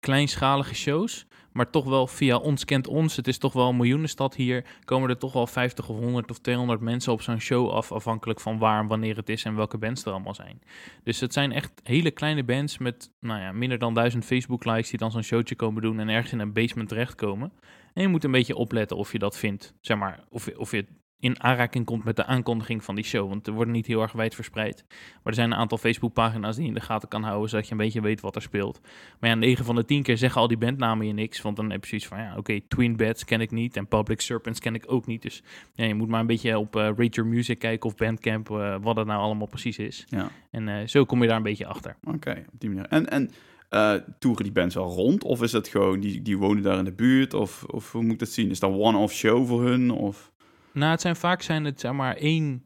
kleinschalige 0.00 0.74
shows, 0.74 1.26
maar 1.52 1.70
toch 1.70 1.84
wel 1.84 2.06
via 2.06 2.36
ons 2.36 2.64
kent 2.64 2.86
ons. 2.86 3.16
Het 3.16 3.28
is 3.28 3.38
toch 3.38 3.52
wel 3.52 3.68
een 3.68 3.76
miljoenenstad 3.76 4.34
hier. 4.34 4.64
Komen 4.84 5.10
er 5.10 5.18
toch 5.18 5.32
wel 5.32 5.46
50 5.46 5.88
of 5.88 5.98
100 5.98 6.30
of 6.30 6.38
200 6.38 6.80
mensen 6.80 7.12
op 7.12 7.22
zo'n 7.22 7.40
show 7.40 7.70
af, 7.70 7.92
afhankelijk 7.92 8.40
van 8.40 8.58
waar 8.58 8.80
en 8.80 8.86
wanneer 8.86 9.16
het 9.16 9.28
is 9.28 9.44
en 9.44 9.56
welke 9.56 9.78
bands 9.78 10.04
er 10.04 10.12
allemaal 10.12 10.34
zijn. 10.34 10.62
Dus 11.04 11.20
het 11.20 11.32
zijn 11.32 11.52
echt 11.52 11.72
hele 11.82 12.10
kleine 12.10 12.44
bands 12.44 12.78
met 12.78 13.10
nou 13.20 13.40
ja, 13.40 13.52
minder 13.52 13.78
dan 13.78 13.94
1000 13.94 14.24
Facebook 14.24 14.64
likes 14.64 14.90
die 14.90 14.98
dan 14.98 15.10
zo'n 15.10 15.22
showtje 15.22 15.54
komen 15.54 15.82
doen 15.82 16.00
en 16.00 16.08
ergens 16.08 16.32
in 16.32 16.38
een 16.38 16.52
basement 16.52 16.88
terechtkomen. 16.88 17.52
En 17.94 18.02
je 18.02 18.08
moet 18.08 18.24
een 18.24 18.30
beetje 18.30 18.56
opletten 18.56 18.96
of 18.96 19.12
je 19.12 19.18
dat 19.18 19.38
vindt, 19.38 19.74
zeg 19.80 19.96
maar, 19.96 20.24
of, 20.28 20.48
of 20.56 20.70
je 20.70 20.86
in 21.20 21.42
aanraking 21.42 21.84
komt 21.84 22.04
met 22.04 22.16
de 22.16 22.24
aankondiging 22.24 22.84
van 22.84 22.94
die 22.94 23.04
show. 23.04 23.28
Want 23.28 23.46
er 23.46 23.52
worden 23.52 23.74
niet 23.74 23.86
heel 23.86 24.02
erg 24.02 24.12
wijd 24.12 24.34
verspreid. 24.34 24.84
Maar 24.88 25.18
er 25.22 25.34
zijn 25.34 25.50
een 25.50 25.58
aantal 25.58 25.78
Facebookpagina's 25.78 26.54
die 26.54 26.62
je 26.62 26.68
in 26.68 26.74
de 26.74 26.80
gaten 26.80 27.08
kan 27.08 27.22
houden, 27.22 27.48
zodat 27.48 27.66
je 27.66 27.72
een 27.72 27.78
beetje 27.78 28.00
weet 28.00 28.20
wat 28.20 28.36
er 28.36 28.42
speelt. 28.42 28.80
Maar 29.20 29.30
ja, 29.30 29.36
9 29.36 29.64
van 29.64 29.74
de 29.74 29.84
10 29.84 30.02
keer 30.02 30.18
zeggen 30.18 30.40
al 30.40 30.48
die 30.48 30.56
bandnamen 30.56 31.06
je 31.06 31.12
niks. 31.12 31.42
Want 31.42 31.56
dan 31.56 31.70
heb 31.70 31.82
je 31.82 31.88
zoiets 31.88 32.06
van, 32.06 32.18
ja, 32.18 32.36
oké, 32.36 32.60
Twin 32.68 32.96
Beds 32.96 33.24
ken 33.24 33.40
ik 33.40 33.50
niet 33.50 33.76
en 33.76 33.86
Public 33.86 34.20
Serpents 34.20 34.60
ken 34.60 34.74
ik 34.74 34.84
ook 34.86 35.06
niet. 35.06 35.22
Dus 35.22 35.42
ja, 35.74 35.84
je 35.84 35.94
moet 35.94 36.08
maar 36.08 36.20
een 36.20 36.26
beetje 36.26 36.58
op 36.58 36.76
uh, 36.76 36.82
Rate 36.82 37.08
Your 37.08 37.30
Music 37.30 37.58
kijken 37.58 37.90
of 37.90 37.96
Bandcamp, 37.96 38.50
uh, 38.50 38.76
wat 38.80 38.96
het 38.96 39.06
nou 39.06 39.20
allemaal 39.20 39.46
precies 39.46 39.78
is. 39.78 40.04
Ja. 40.08 40.30
En 40.50 40.68
uh, 40.68 40.86
zo 40.86 41.04
kom 41.04 41.22
je 41.22 41.28
daar 41.28 41.36
een 41.36 41.42
beetje 41.42 41.66
achter. 41.66 41.96
Oké, 42.04 42.44
op 42.52 42.60
die 42.60 42.70
manier. 42.70 42.86
En... 42.86 43.10
en... 43.10 43.30
Uh, 43.74 43.94
toeren 44.18 44.42
die 44.42 44.52
bands 44.52 44.76
al 44.76 44.90
rond? 44.90 45.24
Of 45.24 45.42
is 45.42 45.52
het 45.52 45.68
gewoon, 45.68 46.00
die, 46.00 46.22
die 46.22 46.38
wonen 46.38 46.62
daar 46.62 46.78
in 46.78 46.84
de 46.84 46.92
buurt? 46.92 47.34
Of, 47.34 47.64
of 47.64 47.92
hoe 47.92 48.02
moet 48.02 48.12
ik 48.12 48.18
dat 48.18 48.28
zien? 48.28 48.50
Is 48.50 48.60
dat 48.60 48.70
one-off 48.70 49.14
show 49.14 49.46
voor 49.46 49.64
hun? 49.64 49.90
Of... 49.90 50.32
Nou, 50.72 50.90
het 50.90 51.00
zijn 51.00 51.16
vaak 51.16 51.42
zijn 51.42 51.64
het 51.64 51.80
zeg 51.80 51.92
maar 51.92 52.16
één. 52.16 52.64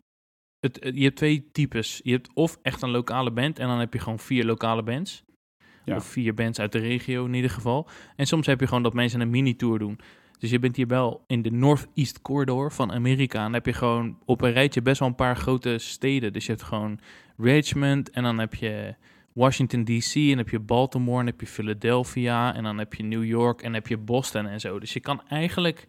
Het, 0.61 0.79
je 0.95 1.03
hebt 1.03 1.17
twee 1.17 1.51
types. 1.53 2.01
Je 2.03 2.13
hebt 2.13 2.35
of 2.35 2.59
echt 2.63 2.83
een 2.83 2.91
lokale 2.91 3.33
band 3.33 3.59
en 3.59 3.69
dan 3.69 3.79
heb 3.79 3.93
je 3.93 3.99
gewoon 3.99 4.19
vier 4.19 4.45
lokale 4.45 4.83
bands. 4.83 5.25
Ja. 5.85 5.97
Of 5.97 6.05
vier 6.05 6.35
bands 6.35 6.59
uit 6.59 6.73
de 6.73 6.79
regio 6.79 7.25
in 7.25 7.35
ieder 7.35 7.51
geval. 7.51 7.89
En 8.17 8.27
soms 8.27 8.47
heb 8.47 8.61
je 8.61 8.67
gewoon 8.67 8.83
dat 8.83 8.95
mensen 8.95 9.21
een 9.21 9.31
mini-tour 9.31 9.79
doen. 9.79 10.01
Dus 10.39 10.51
je 10.51 10.59
bent 10.59 10.77
hier 10.77 10.87
wel 10.87 11.25
in 11.27 11.43
de 11.43 11.51
Northeast 11.51 12.23
Corridor 12.23 12.73
van 12.73 12.93
Amerika. 12.93 13.39
En 13.39 13.45
dan 13.45 13.53
heb 13.53 13.67
je 13.67 13.73
gewoon 13.73 14.19
op 14.25 14.41
een 14.41 14.53
rijtje 14.53 14.83
best 14.83 14.99
wel 14.99 15.09
een 15.09 15.15
paar 15.15 15.37
grote 15.37 15.79
steden. 15.79 16.33
Dus 16.33 16.47
je 16.47 16.53
hebt 16.53 16.65
gewoon 16.65 16.99
Richmond 17.37 18.11
en 18.11 18.23
dan 18.23 18.39
heb 18.39 18.55
je 18.55 18.95
Washington 19.33 19.85
DC 19.85 20.15
en 20.15 20.29
dan 20.29 20.39
heb 20.39 20.49
je 20.49 20.59
Baltimore 20.59 21.19
en 21.19 21.25
dan 21.25 21.35
heb 21.35 21.41
je 21.41 21.47
Philadelphia 21.47 22.55
en 22.55 22.63
dan 22.63 22.79
heb 22.79 22.95
je 22.95 23.03
New 23.03 23.25
York 23.25 23.59
en 23.59 23.65
dan 23.65 23.75
heb 23.75 23.87
je 23.87 23.97
Boston 23.97 24.47
en 24.47 24.61
zo. 24.61 24.79
Dus 24.79 24.93
je 24.93 25.01
kan 25.01 25.23
eigenlijk 25.29 25.87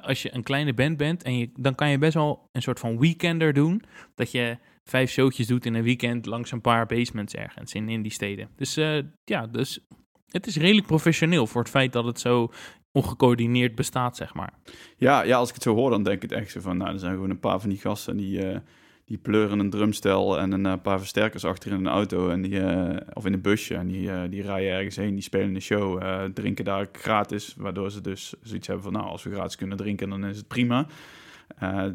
als 0.00 0.22
je 0.22 0.34
een 0.34 0.42
kleine 0.42 0.74
band 0.74 0.96
bent, 0.96 1.22
en 1.22 1.38
je, 1.38 1.50
dan 1.54 1.74
kan 1.74 1.90
je 1.90 1.98
best 1.98 2.14
wel 2.14 2.48
een 2.52 2.62
soort 2.62 2.78
van 2.78 2.98
weekender 2.98 3.52
doen. 3.52 3.82
Dat 4.14 4.30
je 4.30 4.58
vijf 4.84 5.10
showtjes 5.10 5.46
doet 5.46 5.66
in 5.66 5.74
een 5.74 5.82
weekend 5.82 6.26
langs 6.26 6.50
een 6.50 6.60
paar 6.60 6.86
basements 6.86 7.34
ergens 7.34 7.72
in, 7.72 8.02
die 8.02 8.12
steden. 8.12 8.48
Dus 8.56 8.78
uh, 8.78 8.98
ja, 9.24 9.46
dus 9.46 9.86
het 10.28 10.46
is 10.46 10.56
redelijk 10.56 10.86
professioneel 10.86 11.46
voor 11.46 11.60
het 11.60 11.70
feit 11.70 11.92
dat 11.92 12.04
het 12.04 12.20
zo 12.20 12.52
ongecoördineerd 12.92 13.74
bestaat, 13.74 14.16
zeg 14.16 14.34
maar. 14.34 14.52
Ja, 14.96 15.22
ja, 15.22 15.36
als 15.36 15.48
ik 15.48 15.54
het 15.54 15.62
zo 15.62 15.74
hoor, 15.74 15.90
dan 15.90 16.02
denk 16.02 16.22
ik 16.22 16.30
echt 16.30 16.50
zo 16.50 16.60
van, 16.60 16.76
nou, 16.76 16.92
er 16.92 16.98
zijn 16.98 17.14
gewoon 17.14 17.30
een 17.30 17.40
paar 17.40 17.60
van 17.60 17.70
die 17.70 17.78
gasten 17.78 18.16
die... 18.16 18.52
Uh 18.52 18.56
die 19.04 19.18
pleuren 19.18 19.58
een 19.58 19.70
drumstel 19.70 20.38
en 20.38 20.52
een 20.52 20.64
uh, 20.64 20.74
paar 20.82 20.98
versterkers 20.98 21.44
achter 21.44 21.70
in 21.70 21.76
een 21.76 21.88
auto 21.88 22.28
en 22.28 22.42
die, 22.42 22.52
uh, 22.52 22.96
of 23.12 23.26
in 23.26 23.32
een 23.32 23.40
busje. 23.40 23.74
En 23.74 23.86
die, 23.86 24.08
uh, 24.08 24.22
die 24.30 24.42
rijden 24.42 24.72
ergens 24.72 24.96
heen, 24.96 25.14
die 25.14 25.22
spelen 25.22 25.54
een 25.54 25.62
show, 25.62 26.02
drinken 26.32 26.64
daar 26.64 26.88
gratis. 26.92 27.54
Waardoor 27.58 27.90
ze 27.90 28.00
dus 28.00 28.34
zoiets 28.42 28.66
hebben 28.66 28.84
van, 28.84 28.92
nou, 28.92 29.06
als 29.06 29.22
we 29.22 29.30
gratis 29.30 29.56
kunnen 29.56 29.76
drinken, 29.76 30.08
dan 30.08 30.24
is 30.24 30.36
het 30.36 30.48
prima. 30.48 30.86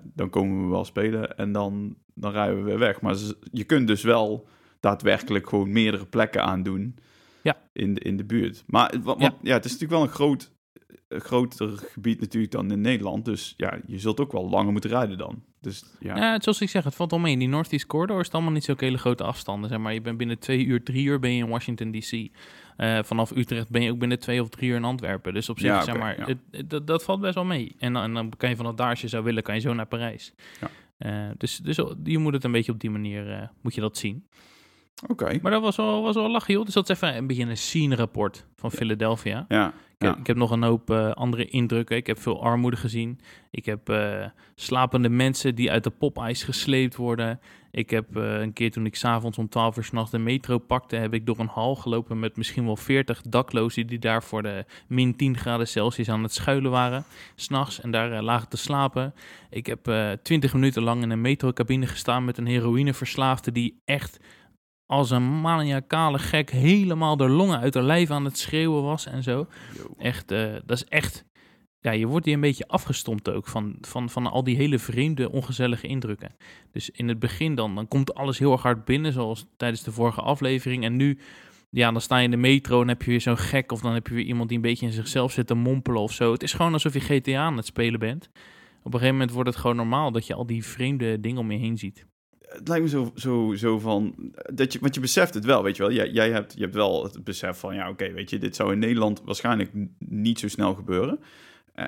dan 0.04 0.30
komen 0.30 0.64
we 0.64 0.72
wel 0.72 0.86
spelen 0.86 1.38
en 1.38 1.52
dan, 1.52 1.96
dan 2.14 2.32
rijden 2.32 2.58
we 2.58 2.64
weer 2.64 2.80
weg. 2.80 3.02
Maar 3.02 3.16
je 3.52 3.64
kunt 3.64 3.88
dus 3.88 4.04
wel 4.04 4.48
daadwerkelijk 4.80 5.50
gewoon 5.50 5.72
meerdere 5.72 6.06
plekken 6.06 6.44
aandoen 6.44 6.96
ja. 7.42 7.58
in, 7.74 7.94
de, 7.94 8.00
in 8.00 8.18
de 8.18 8.24
buurt. 8.24 8.64
Maar 8.68 8.94
wat, 9.04 9.20
ja. 9.20 9.34
ja. 9.42 9.54
het 9.54 9.66
is 9.66 9.72
natuurlijk 9.72 10.00
wel 10.00 10.10
een 10.10 10.16
groot, 10.16 10.52
groter 11.10 11.78
gebied 11.78 12.20
natuurlijk 12.20 12.52
dan 12.52 12.72
in 12.72 12.82
Nederland. 12.82 13.26
Dus 13.26 13.54
ja, 13.58 13.80
je 13.88 14.00
zult 14.00 14.20
ook 14.20 14.32
wel 14.32 14.50
langer 14.50 14.72
moeten 14.72 14.90
rijden 14.90 15.18
dan. 15.18 15.44
Dus, 15.62 15.84
ja. 16.00 16.18
ja, 16.18 16.40
zoals 16.42 16.62
ik 16.62 16.70
zeg, 16.70 16.84
het 16.84 16.96
valt 16.96 17.12
wel 17.12 17.20
mee. 17.20 17.34
In 17.34 17.40
die 17.40 17.48
Northeast 17.48 17.86
Corridor 17.86 18.20
is 18.20 18.26
het 18.26 18.34
allemaal 18.34 18.52
niet 18.52 18.64
zo 18.64 18.74
hele 18.78 18.98
grote 18.98 19.24
afstanden. 19.24 19.70
Zeg 19.70 19.80
maar. 19.80 19.94
Je 19.94 20.02
bent 20.02 20.18
binnen 20.18 20.40
twee 20.40 20.66
uur, 20.66 20.84
drie 20.84 21.06
uur 21.06 21.20
ben 21.20 21.32
je 21.32 21.44
in 21.44 21.50
Washington 21.50 21.92
D.C. 21.92 22.12
Uh, 22.14 23.00
vanaf 23.04 23.32
Utrecht 23.32 23.70
ben 23.70 23.82
je 23.82 23.92
ook 23.92 24.00
binnen 24.00 24.20
twee 24.20 24.42
of 24.42 24.50
drie 24.50 24.70
uur 24.70 24.76
in 24.76 24.84
Antwerpen. 24.84 25.34
Dus 25.34 25.50
op 25.50 25.60
zich, 25.60 25.70
ja, 25.70 25.84
zeg 25.84 25.98
maar, 25.98 26.20
ja. 26.20 26.36
het, 26.52 26.88
dat 26.88 27.04
valt 27.04 27.22
best 27.22 27.36
wel 27.36 27.46
mee. 27.46 27.76
En, 27.80 27.96
en, 27.96 28.14
dan 28.14 28.34
kan 28.38 28.50
je 28.50 28.56
vanaf 28.56 28.76
daar, 28.76 28.90
als 28.90 29.02
je 29.02 29.08
zou 29.08 29.24
willen, 29.24 29.44
kan 29.44 29.56
je 29.56 29.62
zo 29.62 29.74
naar 29.74 29.86
Parijs. 29.86 30.34
Uh, 31.00 31.30
dus, 31.38 31.58
dus 31.58 31.76
je 32.04 32.18
moet 32.18 32.34
het 32.34 32.44
een 32.44 32.52
beetje 32.52 32.72
op 32.72 32.80
die 32.80 32.90
manier, 32.90 33.30
uh, 33.30 33.42
moet 33.62 33.76
je 33.76 33.82
dat 33.82 33.98
zien. 33.98 34.26
Oké. 35.08 35.40
Maar 35.42 35.52
dat 35.52 35.62
was 35.62 35.76
wel, 35.76 36.02
was 36.02 36.16
wel 36.16 36.32
lachen, 36.32 36.54
joh. 36.54 36.66
Dus 36.66 36.74
dat 36.74 36.90
is 36.90 36.96
even 36.96 37.16
een 37.16 37.28
beetje 37.28 37.46
een 37.46 37.58
scene-rapport 37.58 38.46
van 38.56 38.72
Philadelphia. 38.72 39.46
Ja. 39.48 39.74
Ik, 39.98 40.18
ik, 40.18 40.28
heb 40.28 40.38
nog 40.38 40.52
een 40.52 40.64
hoop 40.64 40.90
uh, 40.90 41.12
andere 41.12 41.46
indrukken. 41.46 41.98
Ik 41.98 42.08
heb 42.08 42.20
veel 42.20 42.44
armoede 42.44 42.78
gezien. 42.78 43.20
Ik 43.52 43.66
heb 43.66 43.90
uh, 43.90 44.26
slapende 44.56 45.10
mensen 45.10 45.56
die 45.56 45.72
uit 45.72 45.84
de 45.84 45.90
popijs 45.90 46.44
gesleept 46.44 46.96
worden. 46.96 47.40
Ik 47.72 47.90
heb 47.90 48.18
uh, 48.18 48.40
een 48.40 48.54
keer 48.54 48.72
toen 48.72 48.86
ik 48.86 48.96
s'avonds 48.96 49.38
om 49.38 49.50
12 49.50 49.78
uur 49.78 49.84
s'nachts 49.84 50.12
de 50.12 50.18
metro 50.18 50.58
pakte, 50.58 50.96
heb 50.96 51.14
ik 51.14 51.26
door 51.26 51.40
een 51.40 51.48
hal 51.48 51.76
gelopen 51.76 52.20
met 52.20 52.38
misschien 52.38 52.66
wel 52.66 52.76
40 52.76 53.22
daklozen 53.22 53.88
die 53.88 54.00
daar 54.00 54.24
voor 54.24 54.44
de 54.44 54.66
min 54.88 55.16
10 55.16 55.38
graden 55.38 55.68
Celsius 55.68 56.10
aan 56.10 56.24
het 56.24 56.34
schuilen 56.34 56.72
waren. 56.72 57.04
S'nachts 57.36 57.82
en 57.82 57.92
daar 57.92 58.22
lagen 58.22 58.50
te 58.50 58.58
slapen. 58.58 59.14
Ik 59.50 59.66
heb 59.66 60.18
20 60.24 60.54
minuten 60.54 60.84
lang 60.84 61.04
in 61.04 61.10
een 61.10 61.22
metrocabine 61.22 61.88
gestaan 61.88 62.26
met 62.26 62.38
een 62.38 62.48
heroïneverslaafde 62.48 63.52
die 63.52 63.82
echt 63.86 64.20
als 64.90 65.10
een 65.10 65.42
maniacale 65.42 66.20
gek 66.20 66.50
helemaal 66.50 67.18
de 67.18 67.30
longen 67.30 67.60
uit 67.60 67.74
haar 67.74 67.84
lijf 67.84 68.10
aan 68.12 68.26
het 68.26 68.38
schreeuwen 68.38 68.84
was 68.84 69.06
en 69.06 69.24
zo. 69.24 69.48
Echt, 69.98 70.32
uh, 70.32 70.54
dat 70.66 70.78
is 70.78 70.86
echt... 70.86 71.26
Ja, 71.80 71.92
je 71.92 72.08
wordt 72.08 72.26
hier 72.26 72.34
een 72.34 72.42
beetje 72.42 72.68
afgestompt 72.68 73.30
ook 73.30 73.48
van, 73.48 73.78
van, 73.82 74.10
van 74.10 74.28
al 74.28 74.44
die 74.44 74.56
hele 74.56 74.80
vreemde, 74.80 75.32
ongezellige 75.32 75.88
indrukken. 75.88 76.36
Dus 76.72 76.90
in 76.90 77.08
het 77.08 77.20
begin 77.20 77.56
dan, 77.56 77.76
dan 77.76 77.88
komt 77.88 78.14
alles 78.14 78.40
heel 78.40 78.52
erg 78.52 78.62
hard 78.62 78.86
binnen, 78.86 79.14
zoals 79.14 79.46
tijdens 79.58 79.84
de 79.84 79.92
vorige 79.92 80.22
aflevering. 80.22 80.84
En 80.84 80.96
nu, 80.96 81.20
ja, 81.70 81.92
dan 81.92 82.02
sta 82.02 82.18
je 82.18 82.24
in 82.24 82.32
de 82.32 82.38
metro 82.38 82.82
en 82.82 82.88
heb 82.88 83.02
je 83.02 83.10
weer 83.10 83.22
zo'n 83.22 83.38
gek... 83.38 83.72
of 83.72 83.82
dan 83.82 83.94
heb 83.94 84.08
je 84.08 84.14
weer 84.14 84.26
iemand 84.26 84.50
die 84.50 84.58
een 84.58 84.64
beetje 84.64 84.86
in 84.86 84.92
zichzelf 84.92 85.32
zit 85.32 85.48
te 85.48 85.54
mompelen 85.54 86.02
of 86.02 86.12
zo. 86.12 86.32
Het 86.32 86.44
is 86.44 86.54
gewoon 86.54 86.74
alsof 86.74 86.94
je 86.94 87.00
GTA 87.00 87.40
aan 87.40 87.58
het 87.58 87.66
spelen 87.66 88.00
bent. 88.00 88.30
Op 88.80 88.86
een 88.86 88.92
gegeven 88.92 89.14
moment 89.14 89.32
wordt 89.32 89.50
het 89.50 89.58
gewoon 89.58 89.76
normaal 89.76 90.12
dat 90.12 90.28
je 90.28 90.34
al 90.34 90.46
die 90.46 90.66
vreemde 90.66 91.20
dingen 91.20 91.40
om 91.40 91.52
je 91.52 91.58
heen 91.58 91.78
ziet 91.78 92.08
het 92.50 92.68
lijkt 92.68 92.84
me 92.84 92.90
zo, 92.90 93.12
zo, 93.16 93.54
zo 93.56 93.80
van. 93.80 94.16
Dat 94.54 94.74
je, 94.74 94.80
want 94.80 94.96
je 94.96 95.02
beseft 95.02 95.34
het 95.34 95.46
wel, 95.46 95.64
weet 95.64 95.78
je 95.78 95.84
wel. 95.84 95.92
Jij, 95.92 96.10
jij 96.10 96.32
hebt, 96.32 96.54
je 96.54 96.62
hebt 96.62 96.76
wel 96.76 97.04
het 97.04 97.24
besef 97.24 97.58
van, 97.58 97.76
ja, 97.76 97.90
oké, 97.90 98.12
weet 98.12 98.30
je, 98.30 98.38
dit 98.38 98.56
zou 98.56 98.72
in 98.72 98.80
Nederland 98.80 99.22
waarschijnlijk 99.26 99.72
niet 100.00 100.40
zo 100.40 100.48
snel 100.48 100.76
gebeuren. 100.76 101.20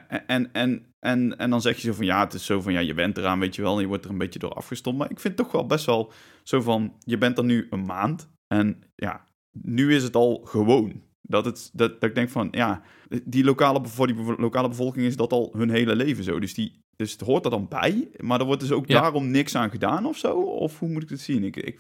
En, 0.08 0.54
en, 0.54 0.86
en, 1.00 1.38
en 1.38 1.50
dan 1.50 1.62
zeg 1.62 1.76
je 1.76 1.88
zo 1.88 1.93
van, 1.93 2.06
ja, 2.06 2.19
het 2.19 2.34
is 2.34 2.45
zo 2.45 2.62
van, 2.62 2.74
ja, 2.74 2.80
je 2.80 2.93
bent 2.93 3.17
eraan, 3.17 3.39
weet 3.39 3.56
je 3.56 3.62
wel, 3.62 3.76
en 3.76 3.82
je 3.82 3.88
wordt 3.88 4.06
er 4.06 4.12
een 4.12 4.17
beetje 4.17 4.39
door 4.39 4.54
afgestompt. 4.54 5.00
Maar 5.00 5.12
ik 5.12 5.19
vind 5.19 5.38
het 5.38 5.45
toch 5.45 5.54
wel 5.54 5.65
best 5.65 5.86
wel 5.86 6.12
zo 6.43 6.62
van, 6.62 6.95
je 7.00 7.17
bent 7.17 7.38
er 7.38 7.43
nu 7.43 7.67
een 7.69 7.86
maand 7.86 8.30
en 8.47 8.82
ja, 8.95 9.26
nu 9.52 9.95
is 9.95 10.04
het 10.04 10.15
al 10.15 10.41
gewoon. 10.43 11.10
Dat, 11.32 11.46
het, 11.46 11.70
dat, 11.74 12.02
dat 12.02 12.10
ik 12.10 12.15
denk 12.15 12.30
van, 12.30 12.48
ja, 12.52 12.82
die 13.24 13.44
lokale, 13.44 13.86
voor 13.86 14.08
die 14.08 14.15
lokale 14.38 14.67
bevolking 14.67 15.06
is 15.06 15.15
dat 15.15 15.32
al 15.32 15.54
hun 15.58 15.70
hele 15.70 15.96
leven 15.96 16.24
zo. 16.24 16.39
Dus, 16.39 16.54
die, 16.54 16.84
dus 16.96 17.12
het 17.12 17.22
hoort 17.22 17.46
er 17.46 17.52
dan 17.52 17.67
bij, 17.67 18.10
maar 18.17 18.39
er 18.39 18.46
wordt 18.46 18.62
dus 18.62 18.72
ook 18.72 18.88
daarom 18.88 19.32
niks 19.32 19.56
aan 19.56 19.70
gedaan 19.70 20.06
of 20.06 20.17
zo? 20.17 20.41
Of 20.41 20.80
hoe 20.80 20.89
moet 20.89 21.04
ik 21.04 21.10
het 21.10 21.22
zien? 21.22 21.44
Ik, 21.44 21.56
ik... 21.56 21.80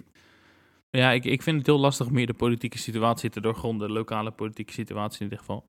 Ja, 0.89 1.11
ik, 1.11 1.25
ik 1.25 1.41
vind 1.41 1.57
het 1.57 1.65
heel 1.65 1.79
lastig 1.79 2.09
meer 2.09 2.25
de 2.25 2.33
politieke 2.33 2.77
situatie 2.77 3.29
te 3.29 3.41
doorgronden, 3.41 3.87
de 3.87 3.93
lokale 3.93 4.31
politieke 4.31 4.73
situatie 4.73 5.17
in 5.19 5.23
ieder 5.23 5.39
geval. 5.39 5.65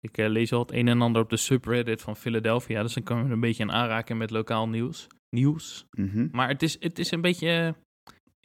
Ik 0.00 0.18
uh, 0.18 0.28
lees 0.28 0.52
al 0.52 0.60
het 0.60 0.72
een 0.72 0.88
en 0.88 1.00
ander 1.00 1.22
op 1.22 1.30
de 1.30 1.36
subreddit 1.36 2.02
van 2.02 2.16
Philadelphia, 2.16 2.82
dus 2.82 2.94
dan 2.94 3.02
kan 3.02 3.26
we 3.26 3.32
een 3.32 3.40
beetje 3.40 3.62
aan 3.62 3.72
aanraken 3.72 4.16
met 4.16 4.30
lokaal 4.30 4.68
nieuws. 4.68 5.06
nieuws. 5.30 5.86
Mm 5.90 6.28
Maar 6.32 6.48
het 6.48 6.62
is, 6.62 6.76
het 6.80 6.98
is 6.98 7.10
een 7.10 7.20
beetje 7.20 7.74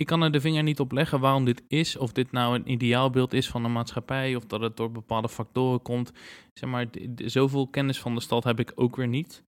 ik 0.02 0.08
kan 0.08 0.22
er 0.22 0.32
de 0.32 0.42
vinger 0.42 0.64
niet 0.64 0.80
op 0.80 0.92
leggen 0.92 1.20
waarom 1.20 1.46
dit 1.46 1.64
is. 1.68 1.98
Of 1.98 2.12
dit 2.12 2.32
nou 2.32 2.56
een 2.56 2.72
ideaalbeeld 2.72 3.34
is 3.34 3.50
van 3.50 3.64
de 3.64 3.70
maatschappij. 3.70 4.36
Of 4.36 4.46
dat 4.46 4.62
het 4.62 4.78
door 4.78 4.92
bepaalde 4.92 5.30
factoren 5.30 5.82
komt. 5.82 6.12
Zeg 6.54 6.70
maar, 6.70 6.86
zoveel 7.16 7.68
kennis 7.68 8.00
van 8.00 8.16
de 8.16 8.22
stad 8.22 8.44
heb 8.44 8.60
ik 8.60 8.72
ook 8.76 8.96
weer 8.96 9.08
niet. 9.08 9.44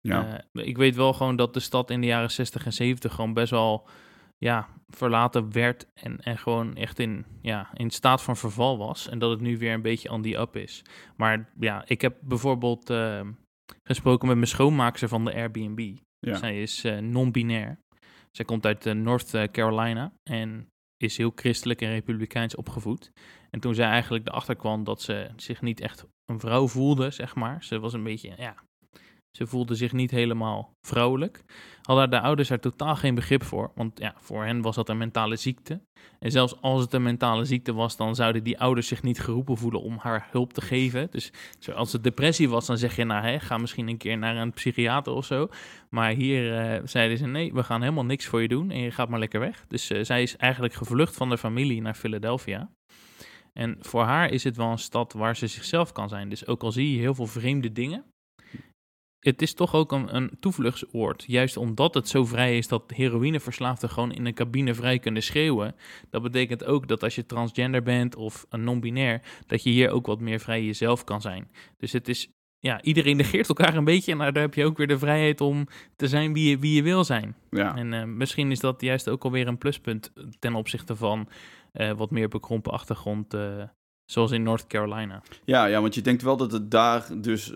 Ja. 0.00 0.44
Uh, 0.52 0.66
ik 0.66 0.76
weet 0.76 0.96
wel 0.96 1.12
gewoon 1.12 1.36
dat 1.36 1.54
de 1.54 1.60
stad 1.60 1.90
in 1.90 2.00
de 2.00 2.06
jaren 2.06 2.30
60 2.30 2.64
en 2.64 2.72
70 2.72 3.14
gewoon 3.14 3.32
best 3.32 3.50
wel 3.50 3.88
ja, 4.38 4.68
verlaten 4.88 5.52
werd. 5.52 5.86
En, 5.94 6.20
en 6.20 6.38
gewoon 6.38 6.76
echt 6.76 6.98
in, 6.98 7.24
ja, 7.42 7.70
in 7.74 7.90
staat 7.90 8.22
van 8.22 8.36
verval 8.36 8.78
was. 8.78 9.08
En 9.08 9.18
dat 9.18 9.30
het 9.30 9.40
nu 9.40 9.58
weer 9.58 9.72
een 9.72 9.82
beetje 9.82 10.10
on 10.10 10.22
the 10.22 10.38
up 10.38 10.56
is. 10.56 10.82
Maar 11.16 11.48
ja, 11.60 11.84
ik 11.86 12.00
heb 12.00 12.16
bijvoorbeeld 12.20 12.90
uh, 12.90 13.20
gesproken 13.82 14.28
met 14.28 14.36
mijn 14.36 14.48
schoonmaakster 14.48 15.08
van 15.08 15.24
de 15.24 15.34
Airbnb. 15.34 15.96
Ja. 16.18 16.34
Zij 16.34 16.62
is 16.62 16.84
uh, 16.84 16.98
non-binair. 16.98 17.78
Zij 18.36 18.44
komt 18.44 18.66
uit 18.66 18.86
uh, 18.86 18.94
North 18.94 19.34
eh, 19.34 19.42
Carolina 19.42 20.12
en 20.22 20.68
is 20.96 21.16
heel 21.16 21.32
christelijk 21.34 21.80
en 21.80 21.88
republikeins 21.88 22.54
opgevoed. 22.54 23.12
En 23.50 23.60
toen 23.60 23.74
zij 23.74 23.86
eigenlijk 23.86 24.28
erachter 24.28 24.56
kwam 24.56 24.84
dat 24.84 25.02
ze 25.02 25.30
zich 25.36 25.62
niet 25.62 25.80
echt 25.80 26.06
een 26.24 26.40
vrouw 26.40 26.68
voelde, 26.68 27.10
zeg 27.10 27.34
maar. 27.34 27.64
Ze 27.64 27.78
was 27.78 27.92
een 27.92 28.02
beetje, 28.02 28.34
ja, 28.36 28.54
Ze 29.36 29.46
voelde 29.46 29.74
zich 29.74 29.92
niet 29.92 30.10
helemaal 30.10 30.76
vrouwelijk. 30.86 31.44
Hadden 31.82 32.10
de 32.10 32.20
ouders 32.20 32.50
er 32.50 32.60
totaal 32.60 32.96
geen 32.96 33.14
begrip 33.14 33.42
voor. 33.44 33.70
Want 33.74 33.98
ja, 33.98 34.14
voor 34.18 34.44
hen 34.44 34.62
was 34.62 34.74
dat 34.74 34.88
een 34.88 34.98
mentale 34.98 35.36
ziekte. 35.36 35.80
En 36.18 36.30
zelfs 36.30 36.60
als 36.60 36.80
het 36.80 36.92
een 36.92 37.02
mentale 37.02 37.44
ziekte 37.44 37.72
was, 37.72 37.96
dan 37.96 38.14
zouden 38.14 38.44
die 38.44 38.60
ouders 38.60 38.88
zich 38.88 39.02
niet 39.02 39.20
geroepen 39.20 39.56
voelen 39.56 39.80
om 39.80 39.96
haar 39.98 40.28
hulp 40.30 40.52
te 40.52 40.60
geven. 40.60 41.08
Dus 41.10 41.30
als 41.74 41.92
het 41.92 42.04
depressie 42.04 42.48
was, 42.48 42.66
dan 42.66 42.78
zeg 42.78 42.96
je, 42.96 43.04
nou, 43.04 43.26
hè, 43.26 43.40
ga 43.40 43.58
misschien 43.58 43.88
een 43.88 43.96
keer 43.96 44.18
naar 44.18 44.36
een 44.36 44.52
psychiater 44.52 45.12
of 45.12 45.24
zo. 45.24 45.48
Maar 45.90 46.10
hier 46.10 46.58
eh, 46.58 46.80
zeiden 46.84 47.18
ze, 47.18 47.26
nee, 47.26 47.52
we 47.52 47.62
gaan 47.62 47.80
helemaal 47.82 48.04
niks 48.04 48.26
voor 48.26 48.42
je 48.42 48.48
doen 48.48 48.70
en 48.70 48.80
je 48.80 48.90
gaat 48.90 49.08
maar 49.08 49.18
lekker 49.18 49.40
weg. 49.40 49.64
Dus 49.68 49.90
uh, 49.90 50.04
zij 50.04 50.22
is 50.22 50.36
eigenlijk 50.36 50.74
gevlucht 50.74 51.16
van 51.16 51.28
de 51.28 51.38
familie 51.38 51.82
naar 51.82 51.94
Philadelphia. 51.94 52.70
En 53.52 53.76
voor 53.80 54.02
haar 54.02 54.30
is 54.30 54.44
het 54.44 54.56
wel 54.56 54.70
een 54.70 54.78
stad 54.78 55.12
waar 55.12 55.36
ze 55.36 55.46
zichzelf 55.46 55.92
kan 55.92 56.08
zijn. 56.08 56.28
Dus 56.28 56.46
ook 56.46 56.62
al 56.62 56.72
zie 56.72 56.92
je 56.92 56.98
heel 56.98 57.14
veel 57.14 57.26
vreemde 57.26 57.72
dingen, 57.72 58.04
het 59.30 59.42
is 59.42 59.54
toch 59.54 59.74
ook 59.74 59.92
een, 59.92 60.16
een 60.16 60.30
toevluchtsoord. 60.40 61.24
Juist 61.26 61.56
omdat 61.56 61.94
het 61.94 62.08
zo 62.08 62.24
vrij 62.24 62.58
is 62.58 62.68
dat 62.68 62.82
heroïneverslaafden 62.86 63.90
gewoon 63.90 64.12
in 64.12 64.26
een 64.26 64.34
cabine 64.34 64.74
vrij 64.74 64.98
kunnen 64.98 65.22
schreeuwen. 65.22 65.74
Dat 66.10 66.22
betekent 66.22 66.64
ook 66.64 66.88
dat 66.88 67.02
als 67.02 67.14
je 67.14 67.26
transgender 67.26 67.82
bent 67.82 68.16
of 68.16 68.46
een 68.48 68.64
non-binair, 68.64 69.22
dat 69.46 69.62
je 69.62 69.70
hier 69.70 69.90
ook 69.90 70.06
wat 70.06 70.20
meer 70.20 70.40
vrij 70.40 70.64
jezelf 70.64 71.04
kan 71.04 71.20
zijn. 71.20 71.50
Dus 71.76 71.92
het 71.92 72.08
is, 72.08 72.28
ja, 72.58 72.82
iedereen 72.82 73.16
negeert 73.22 73.48
elkaar 73.48 73.76
een 73.76 73.84
beetje. 73.84 74.12
En 74.12 74.18
daar 74.18 74.32
heb 74.34 74.54
je 74.54 74.64
ook 74.64 74.76
weer 74.76 74.86
de 74.86 74.98
vrijheid 74.98 75.40
om 75.40 75.66
te 75.96 76.08
zijn 76.08 76.32
wie 76.32 76.50
je, 76.50 76.58
wie 76.58 76.74
je 76.74 76.82
wil 76.82 77.04
zijn. 77.04 77.36
Ja. 77.50 77.76
En 77.76 77.92
uh, 77.92 78.04
misschien 78.04 78.50
is 78.50 78.60
dat 78.60 78.80
juist 78.80 79.08
ook 79.08 79.24
alweer 79.24 79.46
een 79.46 79.58
pluspunt 79.58 80.12
ten 80.38 80.54
opzichte 80.54 80.96
van 80.96 81.28
uh, 81.72 81.92
wat 81.92 82.10
meer 82.10 82.28
bekrompen 82.28 82.72
achtergrond. 82.72 83.34
Uh, 83.34 83.62
Zoals 84.06 84.30
in 84.30 84.42
North 84.42 84.66
Carolina. 84.66 85.22
Ja, 85.44 85.66
ja, 85.66 85.80
want 85.80 85.94
je 85.94 86.00
denkt 86.00 86.22
wel 86.22 86.36
dat 86.36 86.52
het 86.52 86.70
daar 86.70 87.20
dus 87.20 87.52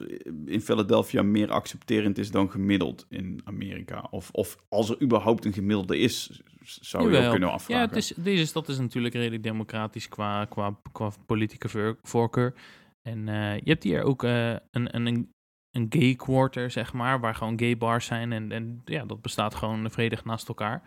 in 0.47 0.61
Philadelphia 0.61 1.23
meer 1.23 1.51
accepterend 1.51 2.19
is 2.19 2.31
dan 2.31 2.51
gemiddeld 2.51 3.07
in 3.09 3.41
Amerika. 3.45 4.09
Of, 4.11 4.31
of 4.33 4.59
als 4.69 4.91
er 4.91 5.03
überhaupt 5.03 5.45
een 5.45 5.53
gemiddelde 5.53 5.99
is, 5.99 6.41
zou 6.63 7.13
je 7.13 7.25
ook 7.25 7.31
kunnen 7.31 7.51
afvragen. 7.51 7.83
Ja, 7.83 7.89
het 7.89 7.97
is, 7.97 8.13
deze 8.17 8.47
stad 8.47 8.69
is 8.69 8.79
natuurlijk 8.79 9.15
redelijk 9.15 9.43
democratisch 9.43 10.09
qua, 10.09 10.45
qua, 10.45 10.81
qua 10.93 11.13
politieke 11.27 11.97
voorkeur. 12.03 12.55
En 13.03 13.27
uh, 13.27 13.55
je 13.55 13.71
hebt 13.71 13.83
hier 13.83 14.03
ook 14.03 14.23
uh, 14.23 14.51
een, 14.51 14.97
een, 14.97 15.33
een 15.71 15.87
gay 15.89 16.15
quarter, 16.15 16.71
zeg 16.71 16.93
maar, 16.93 17.21
waar 17.21 17.35
gewoon 17.35 17.59
gay 17.59 17.77
bars 17.77 18.07
zijn. 18.07 18.33
En, 18.33 18.53
en 18.53 18.83
ja, 18.85 19.05
dat 19.05 19.23
bestaat 19.23 19.55
gewoon 19.55 19.91
vredig 19.91 20.25
naast 20.25 20.49
elkaar. 20.49 20.83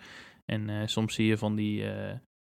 En 0.46 0.70
uh, 0.70 0.82
soms 0.86 1.14
zie 1.14 1.26
je 1.26 1.38
van 1.38 1.56
die 1.56 1.86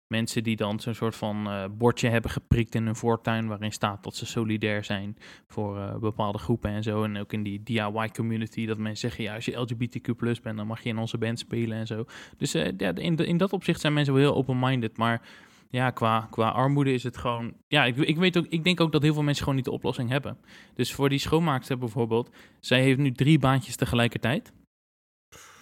mensen 0.07 0.43
die 0.43 0.55
dan 0.55 0.79
zo'n 0.79 0.93
soort 0.93 1.15
van 1.15 1.47
uh, 1.47 1.65
bordje 1.71 2.09
hebben 2.09 2.31
geprikt 2.31 2.75
in 2.75 2.85
hun 2.85 2.95
voortuin 2.95 3.47
waarin 3.47 3.71
staat 3.71 4.03
dat 4.03 4.15
ze 4.15 4.25
solidair 4.25 4.83
zijn 4.83 5.17
voor 5.47 5.77
uh, 5.77 5.95
bepaalde 5.95 6.37
groepen 6.37 6.71
en 6.71 6.83
zo. 6.83 7.03
En 7.03 7.17
ook 7.17 7.33
in 7.33 7.43
die 7.43 7.63
DIY 7.63 8.09
community 8.13 8.65
dat 8.65 8.77
mensen 8.77 9.09
zeggen, 9.09 9.23
ja, 9.23 9.35
als 9.35 9.45
je 9.45 9.59
LGBTQ 9.59 10.15
plus 10.15 10.41
bent, 10.41 10.57
dan 10.57 10.67
mag 10.67 10.81
je 10.81 10.89
in 10.89 10.97
onze 10.97 11.17
band 11.17 11.39
spelen 11.39 11.77
en 11.77 11.87
zo. 11.87 12.05
Dus 12.37 12.55
uh, 12.55 12.67
ja, 12.77 12.95
in, 12.95 13.15
in 13.15 13.37
dat 13.37 13.53
opzicht 13.53 13.79
zijn 13.79 13.93
mensen 13.93 14.13
wel 14.13 14.23
heel 14.23 14.35
open-minded, 14.35 14.97
maar 14.97 15.21
ja, 15.69 15.89
qua, 15.89 16.27
qua 16.29 16.49
armoede 16.49 16.93
is 16.93 17.03
het 17.03 17.17
gewoon. 17.17 17.53
Ja, 17.67 17.85
ik, 17.85 17.97
ik 17.97 18.17
weet 18.17 18.37
ook, 18.37 18.45
ik 18.49 18.63
denk 18.63 18.81
ook 18.81 18.91
dat 18.91 19.01
heel 19.01 19.13
veel 19.13 19.23
mensen 19.23 19.43
gewoon 19.43 19.57
niet 19.57 19.65
de 19.65 19.71
oplossing 19.71 20.09
hebben. 20.09 20.37
Dus 20.73 20.93
voor 20.93 21.09
die 21.09 21.19
schoonmaakster 21.19 21.77
bijvoorbeeld, 21.77 22.29
zij 22.59 22.81
heeft 22.81 22.99
nu 22.99 23.11
drie 23.11 23.39
baantjes 23.39 23.75
tegelijkertijd. 23.75 24.53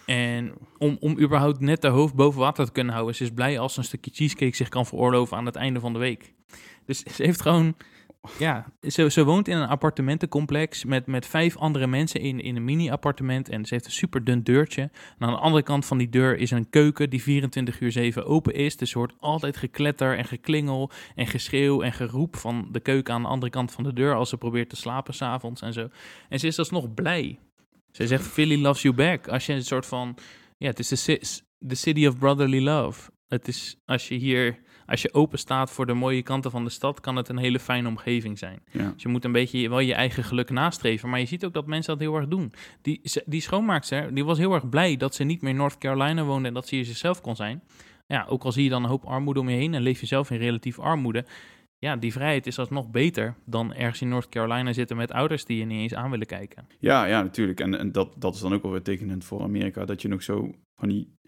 En 0.06 0.52
om, 0.78 0.96
om 1.00 1.18
überhaupt 1.18 1.60
net 1.60 1.82
de 1.82 1.88
hoofd 1.88 2.14
boven 2.14 2.40
water 2.40 2.64
te 2.64 2.72
kunnen 2.72 2.92
houden, 2.92 3.14
ze 3.14 3.22
is 3.22 3.30
blij 3.30 3.58
als 3.58 3.72
ze 3.72 3.78
een 3.78 3.84
stukje 3.84 4.10
cheesecake 4.14 4.56
zich 4.56 4.68
kan 4.68 4.86
veroorloven 4.86 5.36
aan 5.36 5.46
het 5.46 5.56
einde 5.56 5.80
van 5.80 5.92
de 5.92 5.98
week. 5.98 6.34
Dus 6.86 7.02
ze 7.02 7.22
heeft 7.22 7.42
gewoon, 7.42 7.76
ja, 8.38 8.66
ze, 8.80 9.10
ze 9.10 9.24
woont 9.24 9.48
in 9.48 9.56
een 9.56 9.68
appartementencomplex 9.68 10.84
met, 10.84 11.06
met 11.06 11.26
vijf 11.26 11.56
andere 11.56 11.86
mensen 11.86 12.20
in, 12.20 12.40
in 12.40 12.56
een 12.56 12.64
mini-appartement. 12.64 13.48
En 13.48 13.64
ze 13.64 13.74
heeft 13.74 13.86
een 13.86 13.92
super 13.92 14.24
dun 14.24 14.42
deurtje. 14.42 14.82
En 14.82 15.26
aan 15.26 15.32
de 15.32 15.38
andere 15.38 15.62
kant 15.62 15.86
van 15.86 15.98
die 15.98 16.08
deur 16.08 16.36
is 16.36 16.50
een 16.50 16.70
keuken 16.70 17.10
die 17.10 17.22
24 17.22 17.80
uur 17.80 17.92
7 17.92 18.26
open 18.26 18.54
is. 18.54 18.76
Dus 18.76 18.90
er 18.90 18.98
hoort 18.98 19.14
altijd 19.18 19.56
gekletter 19.56 20.18
en 20.18 20.24
geklingel 20.24 20.90
en 21.14 21.26
geschreeuw 21.26 21.82
en 21.82 21.92
geroep 21.92 22.36
van 22.36 22.68
de 22.72 22.80
keuken 22.80 23.14
aan 23.14 23.22
de 23.22 23.28
andere 23.28 23.52
kant 23.52 23.72
van 23.72 23.84
de 23.84 23.92
deur 23.92 24.14
als 24.14 24.28
ze 24.28 24.36
probeert 24.36 24.68
te 24.68 24.76
slapen 24.76 25.14
s'avonds 25.14 25.62
en 25.62 25.72
zo. 25.72 25.88
En 26.28 26.40
ze 26.40 26.46
is 26.46 26.58
alsnog 26.58 26.94
blij. 26.94 27.38
Ze 27.96 28.06
zegt 28.06 28.26
Philly 28.26 28.60
loves 28.60 28.82
you 28.82 28.94
back. 28.94 29.28
Als 29.28 29.46
je 29.46 29.52
een 29.52 29.64
soort 29.64 29.86
van, 29.86 30.16
ja, 30.58 30.66
het 30.66 30.78
is 30.78 31.04
de, 31.04 31.40
the 31.66 31.74
city 31.74 32.06
of 32.06 32.18
brotherly 32.18 32.62
love. 32.62 33.10
Het 33.28 33.48
is, 33.48 33.76
als 33.84 34.08
je 34.08 34.14
hier, 34.14 34.58
als 34.86 35.02
je 35.02 35.14
open 35.14 35.38
staat 35.38 35.70
voor 35.70 35.86
de 35.86 35.94
mooie 35.94 36.22
kanten 36.22 36.50
van 36.50 36.64
de 36.64 36.70
stad, 36.70 37.00
kan 37.00 37.16
het 37.16 37.28
een 37.28 37.36
hele 37.36 37.58
fijne 37.58 37.88
omgeving 37.88 38.38
zijn. 38.38 38.62
Ja. 38.70 38.90
Dus 38.92 39.02
je 39.02 39.08
moet 39.08 39.24
een 39.24 39.32
beetje 39.32 39.68
wel 39.68 39.78
je 39.78 39.94
eigen 39.94 40.24
geluk 40.24 40.50
nastreven. 40.50 41.08
Maar 41.08 41.20
je 41.20 41.26
ziet 41.26 41.44
ook 41.44 41.54
dat 41.54 41.66
mensen 41.66 41.92
dat 41.92 42.02
heel 42.02 42.16
erg 42.16 42.28
doen. 42.28 42.52
Die, 42.82 43.00
die 43.26 43.40
schoonmaakster, 43.40 44.14
die 44.14 44.24
was 44.24 44.38
heel 44.38 44.54
erg 44.54 44.68
blij 44.68 44.96
dat 44.96 45.14
ze 45.14 45.24
niet 45.24 45.42
meer 45.42 45.50
in 45.50 45.56
North 45.56 45.78
Carolina 45.78 46.24
woonde 46.24 46.48
en 46.48 46.54
dat 46.54 46.68
ze 46.68 46.74
hier 46.74 46.84
zichzelf 46.84 47.20
kon 47.20 47.36
zijn. 47.36 47.62
Ja, 48.06 48.26
ook 48.28 48.44
al 48.44 48.52
zie 48.52 48.64
je 48.64 48.70
dan 48.70 48.82
een 48.82 48.90
hoop 48.90 49.04
armoede 49.04 49.40
om 49.40 49.48
je 49.48 49.56
heen 49.56 49.74
en 49.74 49.82
leef 49.82 50.00
je 50.00 50.06
zelf 50.06 50.30
in 50.30 50.38
relatief 50.38 50.78
armoede. 50.78 51.24
Ja, 51.78 51.96
die 51.96 52.12
vrijheid 52.12 52.46
is 52.46 52.58
alsnog 52.58 52.90
beter 52.90 53.34
dan 53.44 53.74
ergens 53.74 54.00
in 54.00 54.08
North 54.08 54.28
Carolina 54.28 54.72
zitten 54.72 54.96
met 54.96 55.12
ouders 55.12 55.44
die 55.44 55.58
je 55.58 55.64
niet 55.64 55.80
eens 55.80 55.94
aan 55.94 56.10
willen 56.10 56.26
kijken. 56.26 56.66
Ja, 56.78 57.04
ja, 57.04 57.22
natuurlijk. 57.22 57.60
En, 57.60 57.78
en 57.78 57.92
dat, 57.92 58.14
dat 58.18 58.34
is 58.34 58.40
dan 58.40 58.54
ook 58.54 58.62
wel 58.62 58.70
weer 58.70 58.82
tekenend 58.82 59.24
voor 59.24 59.42
Amerika, 59.42 59.84
dat 59.84 60.02
je 60.02 60.08
nog 60.08 60.22
zo 60.22 60.54
van 60.76 60.88
die 60.88 61.18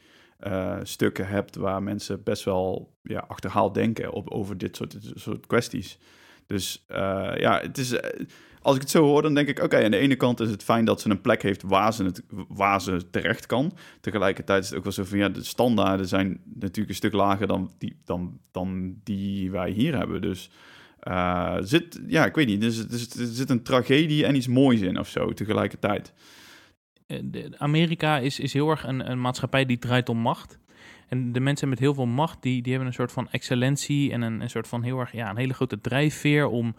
uh, 0.40 0.78
stukken 0.82 1.28
hebt 1.28 1.56
waar 1.56 1.82
mensen 1.82 2.22
best 2.22 2.44
wel 2.44 2.96
ja, 3.02 3.24
achterhaald 3.28 3.74
denken 3.74 4.12
op, 4.12 4.30
over 4.30 4.58
dit 4.58 4.76
soort, 4.76 4.96
soort 5.00 5.46
kwesties. 5.46 5.98
Dus 6.46 6.84
uh, 6.88 6.96
ja, 7.36 7.60
het 7.60 7.78
is, 7.78 8.00
als 8.66 8.74
ik 8.74 8.80
het 8.80 8.90
zo 8.90 9.02
hoor, 9.02 9.22
dan 9.22 9.34
denk 9.34 9.48
ik: 9.48 9.62
oké, 9.62 9.84
aan 9.84 9.90
de 9.90 9.96
ene 9.96 10.16
kant 10.16 10.40
is 10.40 10.50
het 10.50 10.62
fijn 10.62 10.84
dat 10.84 11.00
ze 11.00 11.10
een 11.10 11.20
plek 11.20 11.42
heeft 11.42 11.62
waar 11.62 11.92
ze, 11.92 12.04
het, 12.04 12.22
waar 12.48 12.80
ze 12.80 13.10
terecht 13.10 13.46
kan. 13.46 13.72
Tegelijkertijd 14.00 14.62
is 14.62 14.68
het 14.68 14.78
ook 14.78 14.84
wel 14.84 14.92
zo 14.92 15.04
van 15.04 15.18
ja, 15.18 15.28
de 15.28 15.44
standaarden 15.44 16.08
zijn 16.08 16.40
natuurlijk 16.54 16.88
een 16.88 16.94
stuk 16.94 17.12
lager 17.12 17.46
dan 17.46 17.70
die, 17.78 17.96
dan, 18.04 18.38
dan 18.50 18.96
die 19.04 19.50
wij 19.50 19.70
hier 19.70 19.96
hebben. 19.96 20.22
Dus 20.22 20.50
uh, 21.02 21.56
zit, 21.60 22.00
ja, 22.06 22.26
ik 22.26 22.34
weet 22.34 22.46
niet, 22.46 22.62
er 22.62 22.70
zit, 22.70 23.14
er 23.14 23.26
zit 23.26 23.50
een 23.50 23.62
tragedie 23.62 24.26
en 24.26 24.34
iets 24.34 24.48
moois 24.48 24.80
in 24.80 24.98
of 24.98 25.08
zo 25.08 25.32
tegelijkertijd. 25.32 26.12
Amerika 27.58 28.18
is, 28.18 28.40
is 28.40 28.52
heel 28.52 28.70
erg 28.70 28.84
een, 28.84 29.10
een 29.10 29.20
maatschappij 29.20 29.64
die 29.64 29.78
draait 29.78 30.08
om 30.08 30.18
macht. 30.18 30.58
En 31.08 31.32
de 31.32 31.40
mensen 31.40 31.68
met 31.68 31.78
heel 31.78 31.94
veel 31.94 32.06
macht, 32.06 32.42
die, 32.42 32.62
die 32.62 32.72
hebben 32.72 32.88
een 32.88 32.96
soort 32.96 33.12
van 33.12 33.28
excellentie 33.30 34.12
en 34.12 34.22
een, 34.22 34.40
een 34.40 34.50
soort 34.50 34.68
van 34.68 34.82
heel 34.82 34.98
erg, 34.98 35.12
ja, 35.12 35.30
een 35.30 35.36
hele 35.36 35.54
grote 35.54 35.80
drijfveer 35.80 36.46
om 36.46 36.74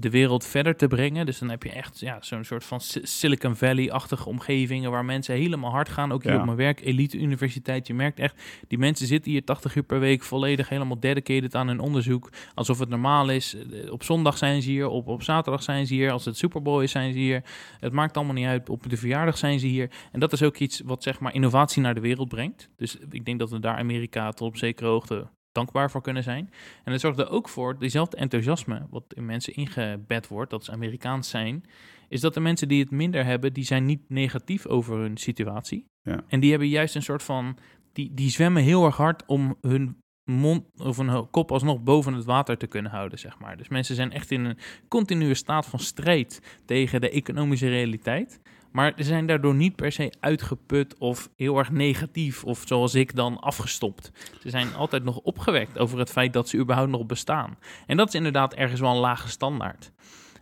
de 0.00 0.10
wereld 0.10 0.44
verder 0.44 0.76
te 0.76 0.86
brengen. 0.86 1.26
Dus 1.26 1.38
dan 1.38 1.50
heb 1.50 1.62
je 1.62 1.70
echt 1.70 2.00
ja, 2.00 2.18
zo'n 2.20 2.44
soort 2.44 2.64
van 2.64 2.80
Silicon 3.02 3.56
Valley-achtige 3.56 4.28
omgevingen 4.28 4.90
waar 4.90 5.04
mensen 5.04 5.34
helemaal 5.34 5.70
hard 5.70 5.88
gaan. 5.88 6.12
Ook 6.12 6.22
hier 6.22 6.32
Ja. 6.32 6.38
op 6.38 6.44
mijn 6.44 6.56
werk, 6.56 6.80
elite 6.80 7.18
universiteit. 7.18 7.86
Je 7.86 7.94
merkt 7.94 8.18
echt, 8.18 8.42
die 8.68 8.78
mensen 8.78 9.06
zitten 9.06 9.30
hier 9.30 9.44
80 9.44 9.74
uur 9.74 9.82
per 9.82 10.00
week 10.00 10.22
volledig 10.22 10.68
helemaal 10.68 11.00
dedicated 11.00 11.54
aan 11.54 11.68
hun 11.68 11.80
onderzoek. 11.80 12.30
Alsof 12.54 12.78
het 12.78 12.88
normaal 12.88 13.28
is. 13.30 13.54
Eh, 13.56 13.92
Op 13.92 14.02
zondag 14.02 14.38
zijn 14.38 14.62
ze 14.62 14.70
hier, 14.70 14.88
op, 14.88 15.08
op 15.08 15.22
zaterdag 15.22 15.62
zijn 15.62 15.86
ze 15.86 15.94
hier. 15.94 16.10
Als 16.10 16.24
het 16.24 16.36
Super 16.36 16.62
Bowl 16.62 16.82
is, 16.82 16.90
zijn 16.90 17.12
ze 17.12 17.18
hier. 17.18 17.42
Het 17.80 17.92
maakt 17.92 18.16
allemaal 18.16 18.34
niet 18.34 18.46
uit. 18.46 18.68
Op 18.68 18.90
de 18.90 18.96
verjaardag 18.96 19.38
zijn 19.38 19.58
ze 19.60 19.66
hier. 19.66 19.90
En 20.12 20.20
dat 20.20 20.32
is 20.32 20.42
ook 20.42 20.56
iets 20.56 20.80
wat 20.84 21.02
zeg 21.02 21.20
maar 21.20 21.34
innovatie 21.34 21.82
naar 21.82 21.94
de 21.94 22.00
wereld 22.00 22.28
brengt. 22.28 22.68
Dus 22.76 22.96
ik 23.10 23.24
denk 23.24 23.38
dat 23.38 23.50
we 23.50 23.60
daar 23.60 23.76
Amerika 23.76 24.30
tot 24.30 24.48
op 24.48 24.56
zekere 24.56 24.88
hoogte 24.88 25.26
dankbaar 25.58 25.90
voor 25.90 26.02
kunnen 26.02 26.22
zijn. 26.22 26.50
En 26.84 26.92
het 26.92 27.00
zorgt 27.00 27.18
er 27.18 27.30
ook 27.30 27.48
voor, 27.48 27.78
diezelfde 27.78 28.16
enthousiasme 28.16 28.86
wat 28.90 29.04
in 29.14 29.26
mensen 29.26 29.54
ingebed 29.54 30.28
wordt, 30.28 30.50
dat 30.50 30.64
ze 30.64 30.72
Amerikaans 30.72 31.28
zijn, 31.28 31.64
is 32.08 32.20
dat 32.20 32.34
de 32.34 32.40
mensen 32.40 32.68
die 32.68 32.80
het 32.80 32.90
minder 32.90 33.24
hebben, 33.24 33.52
die 33.52 33.64
zijn 33.64 33.84
niet 33.84 34.08
negatief 34.08 34.66
over 34.66 34.98
hun 34.98 35.16
situatie. 35.16 35.84
Ja. 36.02 36.24
En 36.28 36.40
die 36.40 36.50
hebben 36.50 36.68
juist 36.68 36.94
een 36.94 37.02
soort 37.02 37.22
van, 37.22 37.58
die, 37.92 38.14
die 38.14 38.30
zwemmen 38.30 38.62
heel 38.62 38.84
erg 38.84 38.96
hard 38.96 39.26
om 39.26 39.56
hun 39.60 39.96
mond 40.30 40.64
of 40.76 40.96
hun 40.96 41.30
kop 41.30 41.52
alsnog 41.52 41.82
boven 41.82 42.12
het 42.12 42.24
water 42.24 42.56
te 42.56 42.66
kunnen 42.66 42.90
houden, 42.90 43.18
zeg 43.18 43.38
maar. 43.38 43.56
Dus 43.56 43.68
mensen 43.68 43.94
zijn 43.94 44.12
echt 44.12 44.30
in 44.30 44.44
een 44.44 44.58
continue 44.88 45.34
staat 45.34 45.66
van 45.66 45.78
strijd 45.78 46.60
tegen 46.64 47.00
de 47.00 47.10
economische 47.10 47.68
realiteit. 47.68 48.40
Maar 48.78 48.92
ze 48.96 49.04
zijn 49.04 49.26
daardoor 49.26 49.54
niet 49.54 49.76
per 49.76 49.92
se 49.92 50.12
uitgeput 50.20 50.98
of 50.98 51.30
heel 51.36 51.58
erg 51.58 51.70
negatief 51.70 52.44
of 52.44 52.62
zoals 52.66 52.94
ik 52.94 53.14
dan 53.14 53.40
afgestopt. 53.40 54.12
Ze 54.40 54.50
zijn 54.50 54.74
altijd 54.74 55.04
nog 55.04 55.18
opgewekt 55.18 55.78
over 55.78 55.98
het 55.98 56.10
feit 56.10 56.32
dat 56.32 56.48
ze 56.48 56.58
überhaupt 56.58 56.90
nog 56.90 57.06
bestaan. 57.06 57.58
En 57.86 57.96
dat 57.96 58.08
is 58.08 58.14
inderdaad 58.14 58.54
ergens 58.54 58.80
wel 58.80 58.90
een 58.90 58.96
lage 58.96 59.28
standaard. 59.28 59.92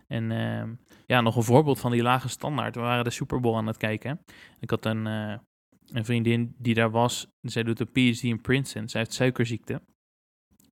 En 0.07 0.31
uh, 0.31 0.63
ja, 1.05 1.21
nog 1.21 1.35
een 1.35 1.43
voorbeeld 1.43 1.79
van 1.79 1.91
die 1.91 2.01
lage 2.01 2.29
standaard. 2.29 2.75
We 2.75 2.81
waren 2.81 3.03
de 3.03 3.09
Super 3.09 3.39
Bowl 3.39 3.57
aan 3.57 3.67
het 3.67 3.77
kijken. 3.77 4.19
Ik 4.59 4.69
had 4.69 4.85
een, 4.85 5.05
uh, 5.05 5.33
een 5.91 6.05
vriendin 6.05 6.55
die 6.57 6.73
daar 6.73 6.91
was. 6.91 7.27
Zij 7.41 7.63
doet 7.63 7.79
een 7.79 7.91
PhD 7.91 8.23
in 8.23 8.41
Princeton. 8.41 8.87
Zij 8.89 9.01
heeft 9.01 9.13
suikerziekte. 9.13 9.81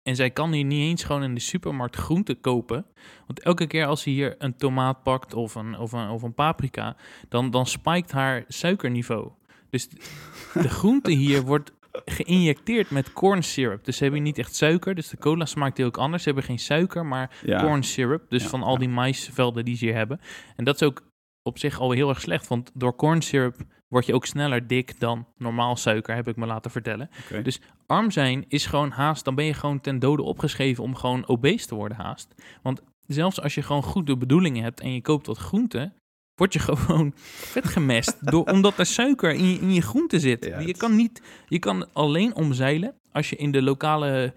En 0.06 0.16
zij 0.16 0.30
kan 0.30 0.52
hier 0.52 0.64
niet 0.64 0.90
eens 0.90 1.04
gewoon 1.04 1.24
in 1.24 1.34
de 1.34 1.40
supermarkt 1.40 1.96
groenten 1.96 2.40
kopen. 2.42 2.86
Want 3.28 3.40
elke 3.40 3.68
keer 3.68 3.86
als 3.86 4.02
ze 4.02 4.10
hier 4.10 4.36
een 4.38 4.56
tomaat 4.56 5.04
pakt 5.04 5.34
of 5.34 5.56
een, 5.56 5.78
of 5.78 5.92
een, 5.92 6.10
of 6.10 6.22
een 6.22 6.34
paprika, 6.34 6.96
dan, 7.30 7.52
dan 7.52 7.66
spijkt 7.66 8.12
haar 8.12 8.44
suikerniveau. 8.48 9.30
Dus 9.70 9.90
de 10.64 10.70
groente 10.70 11.12
hier 11.12 11.42
wordt 11.42 11.72
geïnjecteerd 12.06 12.90
met 12.90 13.14
corn 13.14 13.44
syrup. 13.44 13.86
Dus 13.86 13.98
ze 13.98 14.04
hebben 14.04 14.24
niet 14.24 14.38
echt 14.38 14.56
suiker. 14.56 14.96
Dus 14.96 15.10
de 15.10 15.18
cola 15.18 15.46
smaakt 15.46 15.78
heel 15.78 15.92
anders. 15.92 16.24
Ze 16.24 16.30
hebben 16.30 16.48
geen 16.48 16.60
suiker, 16.60 17.06
maar 17.06 17.38
Ja. 17.46 17.62
corn 17.62 17.84
syrup. 17.84 18.30
Dus 18.30 18.44
Ja, 18.44 18.50
van 18.50 18.64
al 18.64 18.78
die 18.78 18.90
maisvelden 18.90 19.66
die 19.66 19.78
ze 19.78 19.86
hier 19.86 19.96
hebben. 19.96 20.20
En 20.56 20.64
dat 20.64 20.76
is 20.76 20.84
ook 20.88 21.04
op 21.44 21.58
zich 21.58 21.80
al 21.80 21.92
heel 21.92 22.10
erg 22.10 22.22
slecht. 22.22 22.48
Want 22.48 22.72
door 22.74 22.96
corn 22.96 23.22
syrup 23.22 23.56
word 23.96 24.08
je 24.08 24.14
ook 24.14 24.26
sneller 24.26 24.68
dik 24.68 25.00
dan 25.00 25.26
normaal 25.38 25.76
suiker, 25.76 26.16
heb 26.16 26.28
ik 26.28 26.36
me 26.36 26.46
laten 26.46 26.72
vertellen. 26.72 27.10
Dus 27.44 27.60
arm 27.86 28.12
zijn 28.12 28.46
is 28.48 28.66
gewoon 28.66 28.92
haast, 28.92 29.26
dan 29.26 29.36
ben 29.36 29.46
je 29.46 29.54
gewoon 29.54 29.82
ten 29.82 30.00
dode 30.00 30.22
opgeschreven 30.22 30.84
om 30.84 30.96
gewoon 30.96 31.28
obese 31.28 31.68
te 31.68 31.76
worden 31.76 31.98
haast. 31.98 32.36
Want 32.62 32.82
zelfs 33.08 33.42
als 33.42 33.56
je 33.56 33.62
gewoon 33.62 33.84
goed 33.84 34.08
de 34.08 34.18
bedoelingen 34.18 34.64
hebt 34.64 34.80
en 34.80 34.94
je 34.94 35.02
koopt 35.02 35.28
wat 35.28 35.38
groente, 35.38 35.92
word 36.36 36.54
je 36.54 36.60
gewoon 36.70 37.12
vet 37.16 37.66
gemest. 37.66 38.32
door, 38.32 38.44
omdat 38.44 38.78
er 38.80 38.86
suiker 38.86 39.32
in 39.32 39.50
je, 39.50 39.60
in 39.60 39.74
je 39.74 39.82
groente 39.82 40.20
zit. 40.20 40.46
Ja, 40.46 40.60
je, 40.60 40.78
kan 40.78 40.96
niet, 40.96 41.22
je 41.48 41.60
kan 41.60 41.94
alleen 41.94 42.36
omzeilen 42.36 42.96
als 43.12 43.30
je 43.30 43.36
in 43.36 43.52
de 43.52 43.62
lokale 43.62 44.34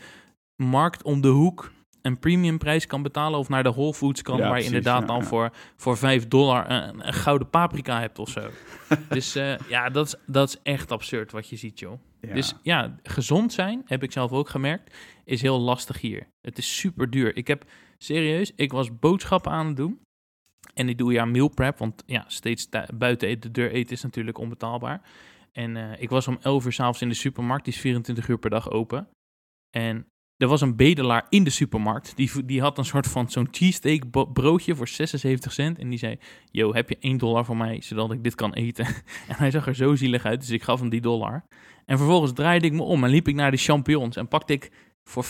markt 0.57 1.03
om 1.03 1.21
de 1.21 1.29
hoek 1.29 1.71
een 2.09 2.19
premiumprijs 2.19 2.87
kan 2.87 3.03
betalen 3.03 3.39
of 3.39 3.49
naar 3.49 3.63
de 3.63 3.73
Whole 3.73 3.95
Foods 3.95 4.23
kan, 4.23 4.37
Ja, 4.37 4.49
waar 4.49 4.59
je 4.59 4.65
inderdaad 4.65 5.07
dan 5.07 5.19
ja. 5.19 5.25
voor, 5.25 5.53
voor 5.77 5.97
5 5.97 6.29
dollar 6.29 6.71
een, 6.71 7.07
een 7.07 7.13
gouden 7.13 7.51
paprika 7.51 8.01
hebt 8.01 8.19
of 8.19 8.29
zo. 8.29 8.51
dus 9.09 9.35
eh, 9.35 9.59
ja, 9.69 9.89
dat 9.89 10.07
is, 10.07 10.15
dat 10.27 10.49
is 10.49 10.57
echt 10.63 10.93
absurd 10.93 11.33
wat 11.33 11.49
je 11.49 11.57
ziet, 11.57 11.79
joh. 11.79 12.01
Ja. 12.21 12.35
Dus 12.35 12.55
ja, 12.63 12.97
gezond 13.03 13.53
zijn, 13.53 13.83
heb 13.85 14.03
ik 14.03 14.13
zelf 14.13 14.33
ook 14.33 14.49
gemerkt, 14.49 14.97
is 15.25 15.43
heel 15.43 15.61
lastig 15.61 16.01
hier. 16.01 16.27
Het 16.41 16.59
is 16.59 16.77
super 16.77 17.11
duur. 17.11 17.37
Ik 17.37 17.47
heb 17.47 17.65
serieus, 17.99 18.53
ik 18.57 18.73
was 18.73 18.99
boodschappen 18.99 19.53
aan 19.53 19.67
het 19.67 19.77
doen. 19.77 20.01
En 20.75 20.89
ik 20.89 20.99
doe 20.99 21.13
ja 21.13 21.25
meal 21.25 21.49
prep, 21.49 21.79
want 21.79 22.03
ja, 22.07 22.25
steeds 22.27 22.69
buiten 22.95 23.29
eten, 23.29 23.41
de 23.41 23.51
deur 23.51 23.71
eten 23.71 23.93
is 23.93 24.03
natuurlijk 24.03 24.39
onbetaalbaar. 24.39 25.03
En 25.53 25.77
eh, 25.77 26.03
ik 26.03 26.11
was 26.11 26.29
om 26.29 26.39
11 26.41 26.65
uur 26.65 26.73
s'avonds 26.73 27.03
in 27.03 27.09
de 27.09 27.15
supermarkt, 27.15 27.65
die 27.65 27.75
is 27.75 27.81
24 27.81 28.29
uur 28.29 28.39
per 28.39 28.51
dag 28.51 28.71
open. 28.71 29.09
En 29.71 30.07
er 30.39 30.49
was 30.49 30.61
een 30.61 30.77
bedelaar 30.77 31.27
in 31.29 31.45
de 31.45 31.51
supermarkt, 31.51 32.13
die, 32.17 32.45
die 32.45 32.61
had 32.61 32.79
een 32.79 32.85
soort 32.85 33.07
van 33.07 33.31
zo'n 33.31 33.49
cheesesteak 33.51 34.33
broodje 34.33 34.75
voor 34.75 34.89
76 34.89 35.53
cent. 35.53 35.79
En 35.79 35.89
die 35.89 35.99
zei, 35.99 36.19
yo, 36.51 36.75
heb 36.75 36.89
je 36.89 36.97
1 37.01 37.19
dollar 37.19 37.45
voor 37.45 37.57
mij, 37.57 37.81
zodat 37.83 38.13
ik 38.13 38.25
dit 38.25 38.35
kan 38.35 38.55
eten? 38.55 38.87
en 39.29 39.35
hij 39.37 39.51
zag 39.51 39.67
er 39.67 39.75
zo 39.75 39.95
zielig 39.95 40.25
uit, 40.25 40.41
dus 40.41 40.51
ik 40.51 40.63
gaf 40.63 40.81
hem 40.81 40.89
die 40.89 41.01
dollar. 41.01 41.45
En 41.87 41.97
vervolgens 41.97 42.33
draaide 42.33 42.67
ik 42.67 42.73
me 42.73 42.83
om 42.83 43.05
en 43.05 43.11
liep 43.11 43.29
ik 43.29 43.35
naar 43.35 43.51
de 43.51 43.57
champignons 43.57 44.17
en 44.17 44.29
pakte 44.29 44.53
ik 44.53 44.71
voor 45.05 45.25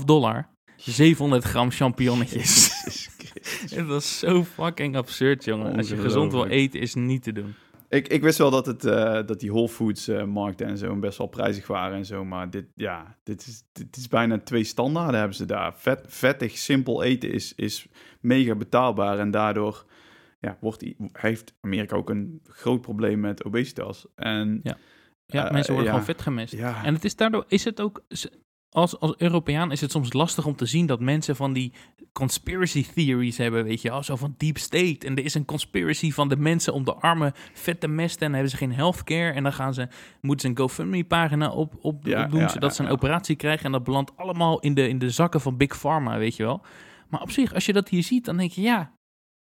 4,5 0.00 0.04
dollar 0.04 0.48
700 0.76 1.44
gram 1.44 1.70
champignonnetjes. 1.70 2.72
Het 3.76 3.86
was 3.86 4.18
zo 4.18 4.44
fucking 4.44 4.96
absurd, 4.96 5.44
jongen. 5.44 5.76
Als 5.76 5.88
je 5.88 5.96
gezond 5.96 6.32
wil 6.32 6.46
eten, 6.46 6.80
is 6.80 6.94
niet 6.94 7.22
te 7.22 7.32
doen. 7.32 7.54
Ik, 7.94 8.08
ik 8.08 8.22
wist 8.22 8.38
wel 8.38 8.50
dat, 8.50 8.66
het, 8.66 8.84
eh, 8.84 9.20
dat 9.26 9.40
die 9.40 9.50
Whole 9.50 9.68
Foods 9.68 10.08
eh, 10.08 10.24
markten 10.24 10.66
en 10.66 10.78
zo 10.78 10.96
best 10.96 11.18
wel 11.18 11.26
prijzig 11.26 11.66
waren 11.66 11.96
en 11.96 12.06
zo. 12.06 12.24
Maar 12.24 12.50
dit, 12.50 12.66
ja, 12.74 13.16
dit 13.22 13.46
is, 13.46 13.64
dit 13.72 13.96
is 13.96 14.08
bijna 14.08 14.38
twee 14.38 14.64
standaarden 14.64 15.18
hebben 15.18 15.36
ze 15.36 15.44
daar. 15.44 15.74
Vet, 15.76 16.04
vettig, 16.06 16.58
simpel 16.58 17.02
eten 17.02 17.32
is, 17.32 17.54
is 17.54 17.86
mega 18.20 18.54
betaalbaar. 18.54 19.18
En 19.18 19.30
daardoor 19.30 19.84
ja, 20.40 20.56
wordt 20.60 20.80
die, 20.80 20.96
heeft 21.12 21.54
Amerika 21.60 21.96
ook 21.96 22.10
een 22.10 22.40
groot 22.48 22.80
probleem 22.80 23.20
met 23.20 23.44
obesitas. 23.44 24.06
En 24.14 24.60
Ja. 24.62 24.76
Ja, 25.26 25.46
Eh, 25.46 25.52
mensen 25.52 25.72
worden 25.72 25.90
gewoon 25.90 26.06
vet 26.06 26.22
gemest. 26.22 26.52
ja, 26.52 26.84
En 26.84 26.94
het 26.94 27.04
is 27.04 27.16
daardoor, 27.16 27.44
is 27.48 27.64
het 27.64 27.80
ook, 27.80 28.04
als, 28.74 29.00
als 29.00 29.14
Europeaan 29.16 29.72
is 29.72 29.80
het 29.80 29.90
soms 29.90 30.12
lastig 30.12 30.46
om 30.46 30.56
te 30.56 30.66
zien 30.66 30.86
dat 30.86 31.00
mensen 31.00 31.36
van 31.36 31.52
die 31.52 31.72
conspiracy 32.12 32.86
theories 32.94 33.36
hebben, 33.36 33.64
weet 33.64 33.82
je 33.82 33.88
wel, 33.88 34.02
zo 34.02 34.16
van 34.16 34.34
deep 34.38 34.58
state. 34.58 34.98
En 34.98 35.16
er 35.16 35.24
is 35.24 35.34
een 35.34 35.44
conspiracy 35.44 36.12
van 36.12 36.28
de 36.28 36.36
mensen 36.36 36.72
om 36.72 36.84
de 36.84 36.94
armen 36.94 37.32
vet 37.52 37.80
te 37.80 37.88
mesten 37.88 38.20
en 38.20 38.26
dan 38.26 38.32
hebben 38.32 38.50
ze 38.50 38.56
geen 38.56 38.72
healthcare. 38.72 39.32
En 39.32 39.42
dan 39.42 39.52
gaan 39.52 39.74
ze, 39.74 39.88
moeten 40.20 40.40
ze 40.40 40.48
een 40.48 40.58
GoFundMe-pagina 40.58 41.50
op, 41.50 41.74
op, 41.80 42.06
Ja, 42.06 42.24
opdoen, 42.24 42.40
ja, 42.40 42.48
zodat 42.48 42.70
ja, 42.70 42.76
ze 42.76 42.82
een 42.82 42.90
operatie 42.90 43.36
krijgen. 43.36 43.64
En 43.64 43.72
dat 43.72 43.84
belandt 43.84 44.16
allemaal 44.16 44.60
in 44.60 44.74
de, 44.74 44.88
in 44.88 44.98
de 44.98 45.10
zakken 45.10 45.40
van 45.40 45.56
Big 45.56 45.78
Pharma, 45.78 46.18
weet 46.18 46.36
je 46.36 46.42
wel. 46.42 46.62
Maar 47.08 47.20
op 47.20 47.30
zich, 47.30 47.54
als 47.54 47.66
je 47.66 47.72
dat 47.72 47.88
hier 47.88 48.02
ziet, 48.02 48.24
dan 48.24 48.36
denk 48.36 48.50
je, 48.50 48.62
ja, 48.62 48.92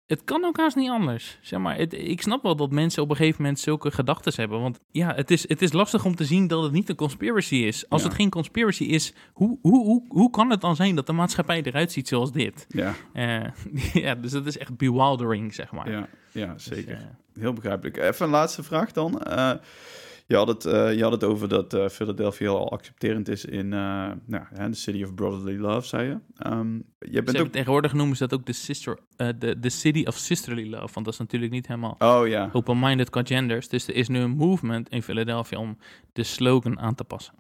het 0.08 0.24
kan 0.24 0.44
ook 0.46 0.58
haast 0.58 0.76
niet 0.76 0.90
anders. 0.90 1.38
Zeg 1.42 1.60
maar, 1.60 1.78
het, 1.78 1.94
ik 1.94 2.22
snap 2.22 2.44
wel 2.44 2.56
dat 2.56 2.72
mensen 2.72 3.04
op 3.04 3.10
een 3.10 3.16
gegeven 3.16 3.42
moment 3.42 3.60
zulke 3.60 3.92
gedachten 3.92 4.34
hebben. 4.36 4.62
Want 4.62 4.80
ja, 4.92 5.14
het 5.16 5.32
is, 5.32 5.48
het 5.50 5.62
is 5.62 5.74
lastig 5.74 6.06
om 6.06 6.16
te 6.16 6.26
zien 6.26 6.48
dat 6.48 6.64
het 6.64 6.72
niet 6.72 6.90
een 6.90 6.96
conspiracy 6.96 7.56
is. 7.56 7.90
Als 7.90 8.02
Ja. 8.02 8.08
het 8.08 8.18
geen 8.18 8.30
conspiracy 8.30 8.84
is, 8.84 9.14
hoe, 9.34 9.58
hoe, 9.62 9.86
hoe, 9.86 10.04
hoe 10.08 10.30
kan 10.30 10.50
het 10.50 10.62
dan 10.62 10.76
zijn 10.76 10.96
dat 10.96 11.06
de 11.06 11.14
maatschappij 11.14 11.62
eruit 11.64 11.92
ziet 11.92 12.08
zoals 12.08 12.32
dit? 12.32 12.66
ja, 12.70 12.94
Eh, 13.14 13.44
ja, 14.04 14.16
dus 14.16 14.32
dat 14.32 14.46
is 14.46 14.58
echt 14.58 14.78
bewildering, 14.78 15.54
zeg 15.54 15.72
maar. 15.72 15.92
ja, 15.92 16.08
ja, 16.32 16.54
Dus, 16.54 16.64
zeker. 16.64 16.94
eh, 16.94 17.00
Heel 17.40 17.54
begrijpelijk. 17.54 17.98
Even 17.98 18.26
een 18.26 18.32
laatste 18.32 18.64
vraag 18.64 18.92
dan. 18.92 19.22
Eh, 19.22 19.52
je, 20.28 20.36
had 20.36 20.48
het, 20.48 20.66
eh, 20.66 20.94
je 20.96 21.04
had 21.04 21.12
het 21.12 21.24
over 21.24 21.48
dat 21.50 21.74
eh, 21.74 21.88
Philadelphia 21.90 22.50
al 22.50 22.72
accepterend 22.72 23.28
is 23.30 23.46
in 23.46 23.74
eh 23.74 23.80
nou, 24.26 24.44
hè, 24.54 24.70
de 24.70 24.76
City 24.76 25.04
of 25.04 25.14
Brotherly 25.14 25.58
Love, 25.60 25.88
zei 25.88 26.08
je. 26.08 26.18
Ehm 26.38 26.76
je 27.00 27.24
bent 27.24 27.40
ook... 27.40 27.48
tegenwoordig 27.48 27.94
noemen 27.94 28.18
ze 28.18 28.28
dat 28.28 28.40
ook 28.40 28.46
de, 28.46 28.54
sister, 28.54 28.98
de, 29.16 29.60
de 29.60 29.70
City 29.70 30.04
of 30.08 30.16
Sisterly 30.16 30.70
Love. 30.70 30.94
Want 30.94 31.06
dat 31.06 31.14
is 31.14 31.20
natuurlijk 31.20 31.52
niet 31.52 31.68
helemaal 31.68 31.96
Oh 32.00 32.28
ja, 32.28 32.50
open-minded 32.54 33.10
qua 33.10 33.22
genders. 33.24 33.68
Dus 33.70 33.88
er 33.88 33.96
is 33.96 34.08
nu 34.08 34.20
een 34.20 34.32
movement 34.36 34.90
in 34.90 35.02
Philadelphia 35.04 35.58
om 35.60 35.78
de 36.14 36.24
slogan 36.24 36.80
aan 36.80 36.96
te 36.96 37.04
passen. 37.04 37.34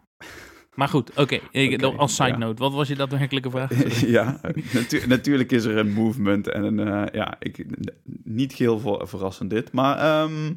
Maar 0.73 0.87
goed, 0.87 1.09
oké. 1.17 1.39
ik- 1.51 1.83
Oké, 1.85 1.97
als 1.97 2.15
side 2.15 2.27
ja. 2.27 2.37
note, 2.37 2.61
wat 2.61 2.73
was 2.73 2.87
je 2.87 2.95
daadwerkelijke 2.95 3.49
vraag? 3.49 4.01
ja, 4.17 4.39
natu- 4.73 5.07
natuurlijk 5.07 5.51
is 5.51 5.63
er 5.65 5.77
een 5.77 5.91
movement 5.93 6.49
en 6.49 6.63
een, 6.77 7.09
ja, 7.13 7.35
ik, 7.39 7.65
niet 8.23 8.53
heel 8.53 8.79
ver- 8.79 9.07
verrassend 9.07 9.49
dit. 9.49 9.71
Maar 9.71 9.97
ehm, 9.97 10.53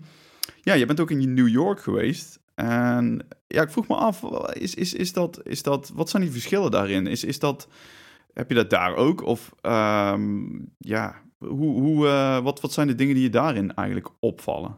ja, 0.62 0.74
je 0.74 0.86
bent 0.86 1.00
ook 1.00 1.10
in 1.10 1.34
New 1.34 1.48
York 1.48 1.80
geweest. 1.80 2.40
En 2.54 3.26
ja, 3.46 3.62
ik 3.62 3.70
vroeg 3.70 3.88
me 3.88 3.94
af, 3.94 4.22
is, 4.52 4.74
is, 4.74 4.94
is 4.94 5.12
dat, 5.12 5.40
is 5.46 5.62
dat, 5.62 5.90
wat 5.94 6.10
zijn 6.10 6.22
die 6.22 6.32
verschillen 6.32 6.70
daarin? 6.70 7.06
Is, 7.06 7.24
is 7.24 7.38
dat, 7.38 7.68
heb 8.32 8.48
je 8.48 8.54
dat 8.54 8.70
daar 8.70 8.94
ook? 8.94 9.22
Of 9.22 9.54
ehm, 9.60 10.58
ja, 10.78 11.22
hoe, 11.38 11.80
hoe, 11.80 12.06
eh, 12.06 12.38
wat, 12.42 12.60
wat 12.60 12.72
zijn 12.72 12.86
de 12.86 12.94
dingen 12.94 13.14
die 13.14 13.22
je 13.22 13.30
daarin 13.30 13.74
eigenlijk 13.74 14.08
opvallen? 14.20 14.76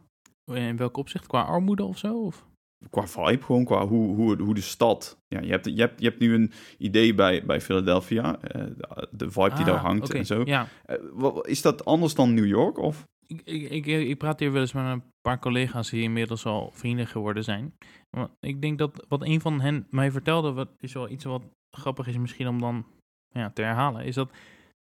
In 0.53 0.77
welk 0.77 0.97
opzicht? 0.97 1.27
Qua 1.27 1.43
armoede 1.43 1.85
of 1.85 1.99
zo? 1.99 2.15
Of? 2.21 2.47
Qua 2.91 3.07
vibe, 3.07 3.43
gewoon 3.45 3.65
qua 3.65 3.87
hoe, 3.87 4.15
hoe, 4.15 4.43
hoe 4.43 4.55
de 4.55 4.61
stad. 4.61 5.19
Ja, 5.29 5.41
je, 5.41 5.51
hebt, 5.51 5.65
je, 5.67 5.81
hebt, 5.81 6.01
je 6.01 6.07
hebt 6.09 6.21
nu 6.21 6.35
een 6.35 6.53
idee 6.79 7.15
bij, 7.15 7.45
bij 7.47 7.61
Philadelphia, 7.61 8.41
eh, 8.41 8.63
de, 9.11 9.31
vibe 9.31 9.55
die 9.55 9.65
daar 9.65 9.75
Ah, 9.75 9.85
hangt 9.85 10.05
oké, 10.05 10.19
en 10.19 10.27
zo. 10.27 10.43
Ja, 10.45 10.67
Eh, 10.85 10.97
wat- 11.13 11.47
is 11.47 11.63
dat 11.63 11.85
anders 11.85 12.15
dan 12.15 12.35
New 12.35 12.47
York? 12.47 12.79
Of? 12.79 13.07
Ik, 13.41 13.71
ik, 13.71 13.87
ik, 13.87 14.19
praat 14.19 14.41
hier 14.41 14.53
wel 14.53 14.61
eens 14.61 14.73
met 14.73 14.85
een 14.85 15.03
paar 15.21 15.39
collega's 15.39 15.91
die 15.91 16.03
inmiddels 16.03 16.47
al 16.47 16.71
vrienden 16.73 17.07
geworden 17.07 17.45
zijn. 17.45 17.75
Want 18.11 18.31
ik 18.41 18.61
denk 18.63 18.79
dat 18.79 19.05
wat 19.09 19.23
een 19.23 19.41
van 19.41 19.61
hen 19.61 19.87
mij 19.91 20.11
vertelde, 20.11 20.53
wat 20.53 20.69
is 20.81 20.93
wel 20.93 21.09
iets 21.09 21.25
wat 21.25 21.43
grappig 21.77 22.07
is 22.07 22.17
misschien 22.17 22.49
om 22.49 22.61
dan 22.61 22.87
ja, 23.29 23.51
te 23.51 23.63
herhalen, 23.63 24.05
is 24.05 24.15
dat 24.15 24.31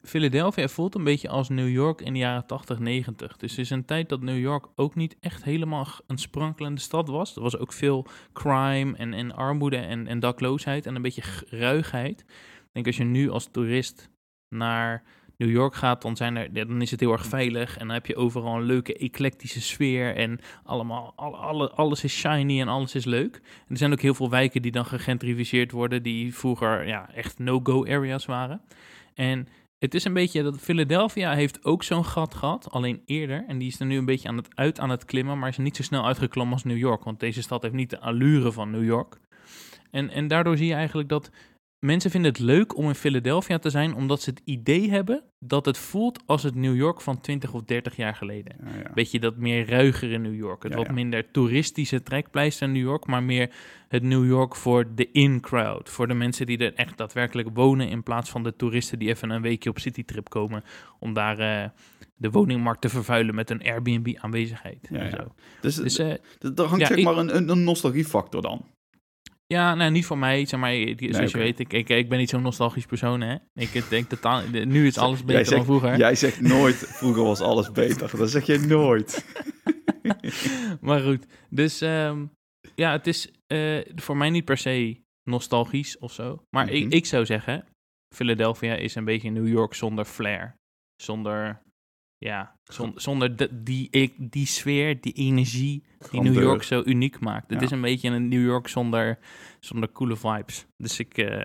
Philadelphia 0.02 0.68
voelt 0.68 0.94
een 0.94 1.04
beetje 1.04 1.28
als 1.28 1.48
New 1.48 1.68
York 1.68 2.00
in 2.00 2.12
de 2.12 2.18
jaren 2.18 2.46
80, 2.46 2.78
90. 2.78 3.36
Dus 3.36 3.52
er 3.52 3.58
is 3.58 3.70
een 3.70 3.84
tijd 3.84 4.08
dat 4.08 4.20
New 4.20 4.38
York 4.38 4.66
ook 4.74 4.94
niet 4.94 5.16
echt 5.20 5.44
helemaal 5.44 5.86
een 6.06 6.18
sprankelende 6.18 6.80
stad 6.80 7.08
was. 7.08 7.36
Er 7.36 7.42
was 7.42 7.58
ook 7.58 7.72
veel 7.72 8.06
crime 8.32 8.96
en, 8.96 9.14
en 9.14 9.32
armoede 9.32 9.76
en, 9.76 10.06
en 10.06 10.20
dakloosheid 10.20 10.86
en 10.86 10.94
een 10.94 11.02
beetje 11.02 11.46
ruigheid. 11.50 12.20
Ik 12.20 12.68
denk 12.72 12.86
als 12.86 12.96
je 12.96 13.04
nu 13.04 13.30
als 13.30 13.50
toerist 13.50 14.10
naar 14.54 15.02
New 15.38 15.50
York 15.50 15.74
gaat, 15.74 16.02
dan, 16.02 16.16
zijn 16.16 16.36
er, 16.36 16.52
dan 16.52 16.82
is 16.82 16.90
het 16.90 17.00
heel 17.00 17.12
erg 17.12 17.26
veilig. 17.26 17.76
En 17.76 17.86
dan 17.86 17.94
heb 17.94 18.06
je 18.06 18.16
overal 18.16 18.56
een 18.56 18.62
leuke 18.62 18.96
eclectische 18.96 19.60
sfeer. 19.60 20.16
En 20.16 20.40
allemaal, 20.64 21.12
alle, 21.16 21.36
alle, 21.36 21.70
alles 21.70 22.04
is 22.04 22.12
shiny 22.12 22.60
en 22.60 22.68
alles 22.68 22.94
is 22.94 23.04
leuk. 23.04 23.34
En 23.34 23.68
er 23.68 23.76
zijn 23.76 23.92
ook 23.92 24.00
heel 24.00 24.14
veel 24.14 24.30
wijken 24.30 24.62
die 24.62 24.72
dan 24.72 24.86
gegentrificeerd 24.86 25.70
worden, 25.70 26.02
die 26.02 26.34
vroeger 26.34 26.86
ja, 26.86 27.10
echt 27.14 27.38
no-go 27.38 27.84
areas 27.84 28.26
waren. 28.26 28.60
En 29.14 29.48
het 29.78 29.94
is 29.94 30.04
een 30.04 30.12
beetje 30.12 30.42
dat 30.42 30.60
Philadelphia 30.60 31.34
heeft 31.34 31.64
ook 31.64 31.82
zo'n 31.82 32.04
gat 32.04 32.34
gehad, 32.34 32.70
alleen 32.70 33.02
eerder. 33.06 33.44
En 33.46 33.58
die 33.58 33.68
is 33.68 33.80
er 33.80 33.86
nu 33.86 33.96
een 33.96 34.04
beetje 34.04 34.28
aan 34.28 34.36
het 34.36 34.48
uit 34.54 34.80
aan 34.80 34.90
het 34.90 35.04
klimmen, 35.04 35.38
maar 35.38 35.48
is 35.48 35.58
niet 35.58 35.76
zo 35.76 35.82
snel 35.82 36.06
uitgeklommen 36.06 36.54
als 36.54 36.64
New 36.64 36.76
York. 36.76 37.04
Want 37.04 37.20
deze 37.20 37.42
stad 37.42 37.62
heeft 37.62 37.74
niet 37.74 37.90
de 37.90 38.00
allure 38.00 38.52
van 38.52 38.70
New 38.70 38.84
York. 38.84 39.18
En, 39.90 40.10
en 40.10 40.28
daardoor 40.28 40.56
zie 40.56 40.66
je 40.66 40.74
eigenlijk 40.74 41.08
dat 41.08 41.30
mensen 41.80 42.10
vinden 42.10 42.30
het 42.30 42.40
leuk 42.40 42.76
om 42.76 42.88
in 42.88 42.94
Philadelphia 42.94 43.58
te 43.58 43.70
zijn, 43.70 43.94
omdat 43.94 44.22
ze 44.22 44.30
het 44.30 44.40
idee 44.44 44.90
hebben 44.90 45.22
dat 45.38 45.64
het 45.66 45.78
voelt 45.78 46.22
als 46.26 46.42
het 46.42 46.54
New 46.54 46.76
York 46.76 47.00
van 47.00 47.20
20 47.20 47.52
of 47.54 47.62
30 47.62 47.96
jaar 47.96 48.14
geleden. 48.14 48.56
Ja, 48.64 48.70
ja. 48.82 48.90
Beetje 48.94 49.20
dat 49.20 49.36
meer 49.36 49.68
ruigere 49.68 50.18
New 50.18 50.34
York. 50.34 50.62
Het 50.62 50.72
Ja, 50.72 50.78
wat 50.78 50.90
minder 50.90 51.30
toeristische 51.30 52.02
trekpleister 52.02 52.68
New 52.68 52.82
York, 52.82 53.06
maar 53.06 53.22
meer 53.22 53.50
het 53.88 54.02
New 54.02 54.26
York 54.26 54.56
voor 54.56 54.94
de 54.94 55.10
in-crowd. 55.10 55.88
Voor 55.90 56.08
de 56.08 56.14
mensen 56.14 56.46
die 56.46 56.58
er 56.58 56.74
echt 56.74 56.96
daadwerkelijk 56.96 57.48
wonen, 57.54 57.88
in 57.88 58.02
plaats 58.02 58.30
van 58.30 58.42
de 58.42 58.56
toeristen 58.56 58.98
die 58.98 59.08
even 59.08 59.30
een 59.30 59.42
weekje 59.42 59.70
op 59.70 59.78
citytrip 59.78 60.28
komen 60.28 60.64
om 60.98 61.12
daar 61.14 61.38
eh, 61.38 61.68
de 62.16 62.30
woningmarkt 62.30 62.80
te 62.80 62.88
vervuilen 62.88 63.34
met 63.34 63.50
een 63.50 63.62
Airbnb-aanwezigheid. 63.62 64.88
Ja, 64.90 64.98
en 64.98 65.10
zo. 65.10 65.34
Dus, 65.60 65.74
Dus 65.76 65.98
eh, 65.98 66.12
d- 66.38 66.58
er 66.58 66.64
hangt 66.64 66.86
zeg 66.86 67.02
maar 67.02 67.16
een 67.18 67.64
nostalgiefactor 67.64 68.42
dan. 68.42 68.64
Ja, 69.54 69.74
nou, 69.74 69.90
niet 69.90 70.06
voor 70.06 70.18
mij. 70.18 70.44
Zeg 70.46 70.60
maar, 70.60 70.74
zoals 70.96 71.30
je 71.30 71.38
weet, 71.38 71.58
ik, 71.58 71.72
ik, 71.72 71.88
ik 71.88 72.08
ben 72.08 72.18
niet 72.18 72.28
zo'n 72.30 72.42
nostalgisch 72.42 72.86
persoon, 72.86 73.20
hè. 73.20 73.36
Ik 73.54 73.84
denk 73.90 74.08
totaal... 74.08 74.42
Nu 74.64 74.86
is 74.86 74.98
alles 74.98 75.24
beter 75.24 75.54
dan 75.56 75.64
vroeger. 75.64 75.96
jij 75.98 76.14
zegt 76.14 76.40
nooit, 76.40 76.74
vroeger 76.76 77.22
was 77.24 77.40
alles 77.40 77.72
beter. 77.72 78.16
Dat 78.16 78.30
zeg 78.30 78.46
je 78.46 78.58
nooit. 78.58 79.24
maar 80.80 81.00
goed, 81.00 81.26
dus 81.50 81.80
ehm, 81.80 82.26
ja, 82.74 82.92
het 82.92 83.06
is 83.06 83.30
eh, 83.46 83.78
voor 83.94 84.16
mij 84.16 84.30
niet 84.30 84.44
per 84.44 84.56
se 84.58 85.00
nostalgisch 85.30 85.98
of 85.98 86.12
zo. 86.12 86.42
Maar 86.50 86.64
Mhm. 86.66 86.74
ik, 86.74 86.92
ik 86.92 87.06
zou 87.06 87.26
zeggen, 87.26 87.64
Philadelphia 88.14 88.74
is 88.74 88.94
een 88.94 89.04
beetje 89.04 89.30
New 89.30 89.48
York 89.48 89.74
zonder 89.74 90.04
flair. 90.04 90.54
Zonder 91.02 91.62
ja, 92.18 92.56
zon- 92.64 92.92
zonder 92.96 93.36
de- 93.36 93.62
die, 93.62 94.14
die 94.18 94.46
sfeer, 94.46 95.00
die 95.00 95.12
energie 95.12 95.82
die 95.98 96.08
Grandeur. 96.08 96.32
New 96.32 96.42
York 96.42 96.62
zo 96.62 96.82
uniek 96.84 97.20
maakt. 97.20 97.50
Het 97.50 97.58
Ja. 97.60 97.64
is 97.66 97.70
een 97.72 97.80
beetje 97.80 98.10
een 98.10 98.28
New 98.28 98.44
York 98.44 98.68
zonder, 98.68 99.18
zonder 99.60 99.92
coole 99.92 100.16
vibes. 100.16 100.66
Dus 100.76 100.98
ik, 100.98 101.18
eh, 101.18 101.44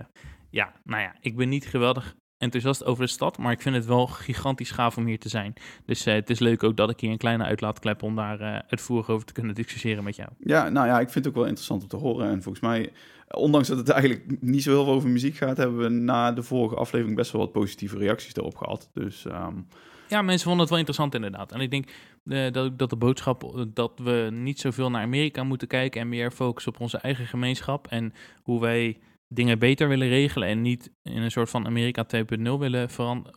ja, 0.49 0.73
nou 0.83 1.01
ja, 1.01 1.15
ik 1.21 1.35
ben 1.35 1.49
niet 1.49 1.65
geweldig 1.65 2.15
enthousiast 2.37 2.85
over 2.85 3.03
de 3.05 3.09
stad, 3.11 3.37
maar 3.37 3.51
ik 3.51 3.61
vind 3.61 3.75
het 3.75 3.85
wel 3.85 4.07
gigantisch 4.07 4.71
gaaf 4.71 4.97
om 4.97 5.05
hier 5.05 5.19
te 5.19 5.29
zijn. 5.29 5.53
Dus 5.85 6.05
eh, 6.05 6.13
het 6.13 6.29
is 6.29 6.39
leuk 6.39 6.63
ook 6.63 6.77
dat 6.77 6.89
ik 6.89 6.99
hier 6.99 7.11
een 7.11 7.17
kleine 7.17 7.43
uitlaatklep 7.43 8.03
om 8.03 8.15
daar 8.15 8.39
eh 8.39 8.59
uitvoerig 8.67 9.09
over 9.09 9.25
te 9.25 9.33
kunnen 9.33 9.55
discussiëren 9.55 10.03
met 10.03 10.15
jou. 10.15 10.29
Ja, 10.39 10.69
nou 10.69 10.87
ja, 10.87 10.99
ik 10.99 11.09
vind 11.09 11.25
het 11.25 11.27
ook 11.27 11.35
wel 11.39 11.45
interessant 11.45 11.81
om 11.81 11.87
te 11.87 11.95
horen. 11.95 12.27
En 12.29 12.41
volgens 12.43 12.63
mij, 12.63 12.91
ondanks 13.31 13.67
dat 13.67 13.77
het 13.77 13.89
eigenlijk 13.89 14.41
niet 14.41 14.63
zo 14.63 14.71
heel 14.71 14.83
veel 14.83 14.93
over 14.93 15.09
muziek 15.09 15.35
gaat, 15.35 15.57
hebben 15.57 15.77
we 15.77 15.89
na 15.89 16.31
de 16.31 16.43
vorige 16.43 16.75
aflevering 16.75 17.17
best 17.17 17.31
wel 17.31 17.41
wat 17.41 17.51
positieve 17.51 17.97
reacties 17.97 18.35
erop 18.35 18.55
gehad. 18.55 18.89
Dus 18.93 19.25
ehm, 19.25 19.57
Ja, 20.13 20.21
mensen 20.21 20.43
vonden 20.47 20.59
het 20.61 20.69
wel 20.69 20.77
interessant 20.77 21.15
inderdaad. 21.15 21.51
En 21.51 21.59
ik 21.59 21.71
denk 21.71 21.89
eh, 22.25 22.51
dat, 22.51 22.79
dat 22.79 22.89
de 22.89 22.95
boodschap 22.95 23.43
eh, 23.43 23.63
dat 23.73 23.99
we 24.03 24.29
niet 24.31 24.59
zoveel 24.59 24.89
naar 24.89 25.01
Amerika 25.01 25.43
moeten 25.43 25.67
kijken 25.67 26.01
en 26.01 26.09
meer 26.09 26.31
focussen 26.31 26.73
op 26.73 26.79
onze 26.79 26.97
eigen 26.97 27.25
gemeenschap 27.25 27.87
en 27.87 28.13
hoe 28.43 28.61
wij 28.61 28.99
dingen 29.27 29.59
beter 29.59 29.87
willen 29.87 30.07
regelen 30.07 30.47
en 30.47 30.61
niet 30.61 30.91
in 31.03 31.21
een 31.21 31.31
soort 31.31 31.49
van 31.49 31.65
Amerika 31.65 32.05
2.0 32.15 32.51
willen 32.59 32.89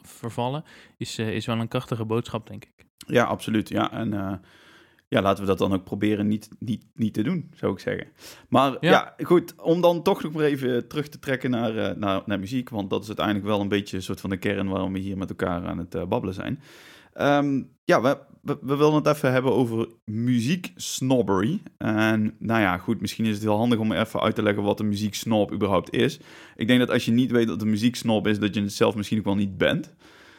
vervallen, 0.03 0.65
is, 0.97 1.19
eh, 1.19 1.35
is 1.35 1.47
wel 1.47 1.59
een 1.59 1.69
krachtige 1.69 2.05
boodschap, 2.05 2.47
denk 2.47 2.65
ik. 2.65 2.87
ja, 3.07 3.25
absoluut. 3.25 3.69
Ja, 3.69 3.93
en 3.93 4.41
ja, 5.09 5.23
laten 5.23 5.40
we 5.40 5.49
dat 5.49 5.59
dan 5.59 5.73
ook 5.73 5.85
proberen 5.85 6.29
niet, 6.29 6.49
niet, 6.59 6.85
niet 6.95 7.14
te 7.14 7.23
doen, 7.23 7.51
zou 7.55 7.73
ik 7.73 7.79
zeggen. 7.79 8.07
Maar 8.49 8.77
ja. 8.81 8.90
Ja. 8.90 9.25
goed, 9.25 9.55
om 9.62 9.81
dan 9.81 10.03
toch 10.03 10.23
nog 10.23 10.33
maar 10.33 10.45
even 10.45 10.88
terug 10.88 11.09
te 11.09 11.19
trekken 11.19 11.51
naar, 11.51 11.77
eh, 11.77 11.97
naar, 11.97 12.23
naar 12.27 12.38
muziek, 12.38 12.69
want 12.69 12.90
dat 12.90 13.01
is 13.01 13.07
uiteindelijk 13.07 13.47
wel 13.47 13.61
een 13.61 13.69
beetje 13.69 13.97
een 13.97 14.03
soort 14.03 14.21
van 14.21 14.31
de 14.31 14.37
kern 14.37 14.69
waarom 14.69 14.92
we 14.92 14.99
hier 14.99 15.19
met 15.19 15.29
elkaar 15.29 15.66
aan 15.66 15.79
het 15.79 15.95
eh, 15.95 16.05
babbelen 16.05 16.35
zijn. 16.35 16.61
Ehm, 17.12 17.62
ja, 17.85 18.01
we, 18.03 18.19
we, 18.42 18.59
we 18.61 18.77
willen 18.77 18.95
het 18.95 19.07
even 19.07 19.33
hebben 19.33 19.53
over 19.53 19.88
muzieksnobbery. 20.05 21.61
En 21.79 22.35
nou 22.38 22.61
ja, 22.61 22.79
goed, 22.79 23.01
misschien 23.01 23.25
is 23.25 23.35
het 23.35 23.42
heel 23.42 23.57
handig 23.57 23.79
om 23.79 23.92
even 23.92 24.21
uit 24.21 24.35
te 24.35 24.42
leggen 24.42 24.62
wat 24.62 24.81
een 24.81 24.88
muzieksnob 24.88 25.53
überhaupt 25.53 25.92
is. 25.92 26.19
Ik 26.57 26.66
denk 26.66 26.81
dat 26.81 26.90
als 26.90 27.05
je 27.05 27.12
niet 27.12 27.31
weet 27.31 27.49
wat 27.49 27.62
een 27.62 27.71
muzieksnob 27.71 28.27
is, 28.27 28.38
dat 28.38 28.55
je 28.55 28.62
het 28.62 28.73
zelf 28.73 28.95
misschien 28.95 29.19
ook 29.19 29.25
wel 29.25 29.35
niet 29.35 29.59
bent. 29.59 29.95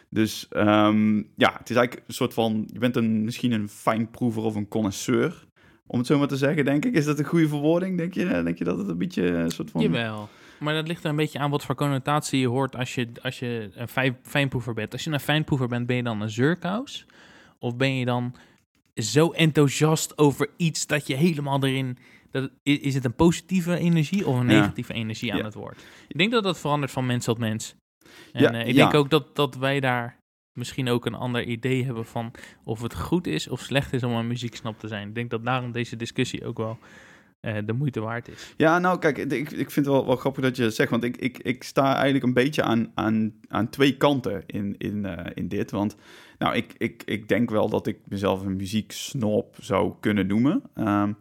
Dus 0.10 0.48
ehm, 0.50 1.18
ja, 1.18 1.54
het 1.58 1.70
is 1.70 1.76
eigenlijk 1.76 2.08
een 2.08 2.14
soort 2.14 2.34
van, 2.34 2.70
je 2.74 2.80
bent 2.80 2.96
een, 2.96 3.24
misschien 3.24 3.52
een 3.52 3.70
fijnproever 3.70 4.44
of 4.44 4.56
een 4.56 4.68
connoisseur. 4.68 5.46
Om 5.88 5.98
het 5.98 6.08
zo 6.08 6.18
maar 6.18 6.28
te 6.28 6.38
zeggen, 6.38 6.66
denk 6.66 6.86
ik. 6.86 6.94
Is 6.94 7.06
dat 7.06 7.20
een 7.20 7.26
goede 7.26 7.48
verwoording? 7.48 7.98
Denk 7.98 8.14
je, 8.14 8.26
denk 8.44 8.58
je 8.58 8.64
dat 8.64 8.78
het 8.78 8.88
een 8.88 8.98
beetje 8.98 9.24
een 9.28 9.52
soort 9.52 9.72
van... 9.72 9.82
Jawel. 9.82 10.30
Maar 10.60 10.74
dat 10.74 10.88
ligt 10.88 11.04
er 11.04 11.10
een 11.10 11.16
beetje 11.16 11.40
aan 11.40 11.50
wat 11.50 11.66
voor 11.66 11.76
connotatie 11.76 12.40
je 12.40 12.48
hoort 12.48 12.76
als 12.76 12.96
je, 12.96 13.08
als 13.22 13.40
je 13.40 13.70
een 13.74 13.88
fijn, 13.88 14.18
fijnproever 14.24 14.74
bent. 14.74 14.94
Als 14.94 15.04
je 15.04 15.12
een 15.12 15.20
fijnproever 15.20 15.68
bent, 15.68 15.88
ben 15.88 15.96
je 15.96 16.04
dan 16.04 16.22
een 16.22 16.30
zeurkous? 16.30 17.06
Of 17.60 17.76
ben 17.78 17.96
je 17.96 18.06
dan 18.06 18.36
zo 18.96 19.32
enthousiast 19.32 20.18
over 20.18 20.50
iets 20.58 20.88
dat 20.88 21.08
je 21.08 21.16
helemaal 21.16 21.64
erin... 21.64 21.98
Dat, 22.32 22.50
is 22.64 22.94
het 22.94 23.06
een 23.06 23.16
positieve 23.16 23.78
energie 23.78 24.28
of 24.28 24.40
een 24.40 24.50
Ja. 24.50 24.60
negatieve 24.60 24.94
energie 24.94 25.32
aan 25.32 25.38
Ja. 25.38 25.44
het 25.44 25.54
woord? 25.54 25.84
Ik 26.08 26.18
denk 26.18 26.32
dat 26.32 26.44
dat 26.44 26.60
verandert 26.60 26.92
van 26.92 27.06
mens 27.06 27.26
tot 27.26 27.38
mens. 27.38 27.76
En 28.32 28.42
Ja, 28.42 28.52
eh, 28.52 28.68
ik 28.68 28.76
ja. 28.76 28.82
denk 28.82 28.94
ook 28.94 29.10
dat, 29.10 29.36
dat 29.36 29.56
wij 29.56 29.80
daar 29.80 30.20
misschien 30.54 30.90
ook 30.90 31.06
een 31.06 31.16
ander 31.16 31.44
idee 31.44 31.86
hebben 31.86 32.06
van 32.06 32.32
of 32.64 32.82
het 32.82 32.96
goed 32.96 33.28
is 33.28 33.48
of 33.48 33.60
slecht 33.60 33.94
is 33.94 34.04
om 34.04 34.12
een 34.12 34.28
muzieksnap 34.28 34.80
te 34.80 34.88
zijn. 34.88 35.08
Ik 35.08 35.16
denk 35.16 35.30
dat 35.30 35.46
daarom 35.46 35.72
deze 35.72 35.96
discussie 35.96 36.46
ook 36.46 36.58
wel 36.58 36.78
eh, 37.40 37.56
de 37.66 37.74
moeite 37.74 38.00
waard 38.00 38.28
is. 38.28 38.54
Ja, 38.58 38.80
nou 38.80 39.00
kijk, 39.00 39.18
ik, 39.18 39.32
ik 39.32 39.72
vind 39.72 39.86
het 39.86 39.96
wel, 39.96 40.06
wel 40.06 40.16
grappig 40.16 40.44
dat 40.44 40.56
je 40.56 40.70
zegt. 40.70 40.90
Want 40.90 41.04
ik, 41.04 41.18
ik, 41.18 41.38
ik 41.38 41.64
sta 41.64 41.94
eigenlijk 41.94 42.24
een 42.24 42.34
beetje 42.34 42.64
aan, 42.64 42.92
aan, 42.94 43.34
aan 43.48 43.70
twee 43.70 43.98
kanten 43.98 44.44
in, 44.46 44.76
in, 44.78 45.06
eh, 45.06 45.32
in 45.34 45.48
dit. 45.48 45.72
Want 45.72 45.96
nou, 46.38 46.56
ik, 46.56 46.74
ik, 46.78 47.04
ik 47.06 47.28
denk 47.28 47.50
wel 47.50 47.70
dat 47.70 47.88
ik 47.88 48.00
mezelf 48.08 48.46
een 48.46 48.56
muzieksnob 48.56 49.56
zou 49.60 49.94
kunnen 50.00 50.28
noemen. 50.28 50.62
Ehm, 50.74 51.12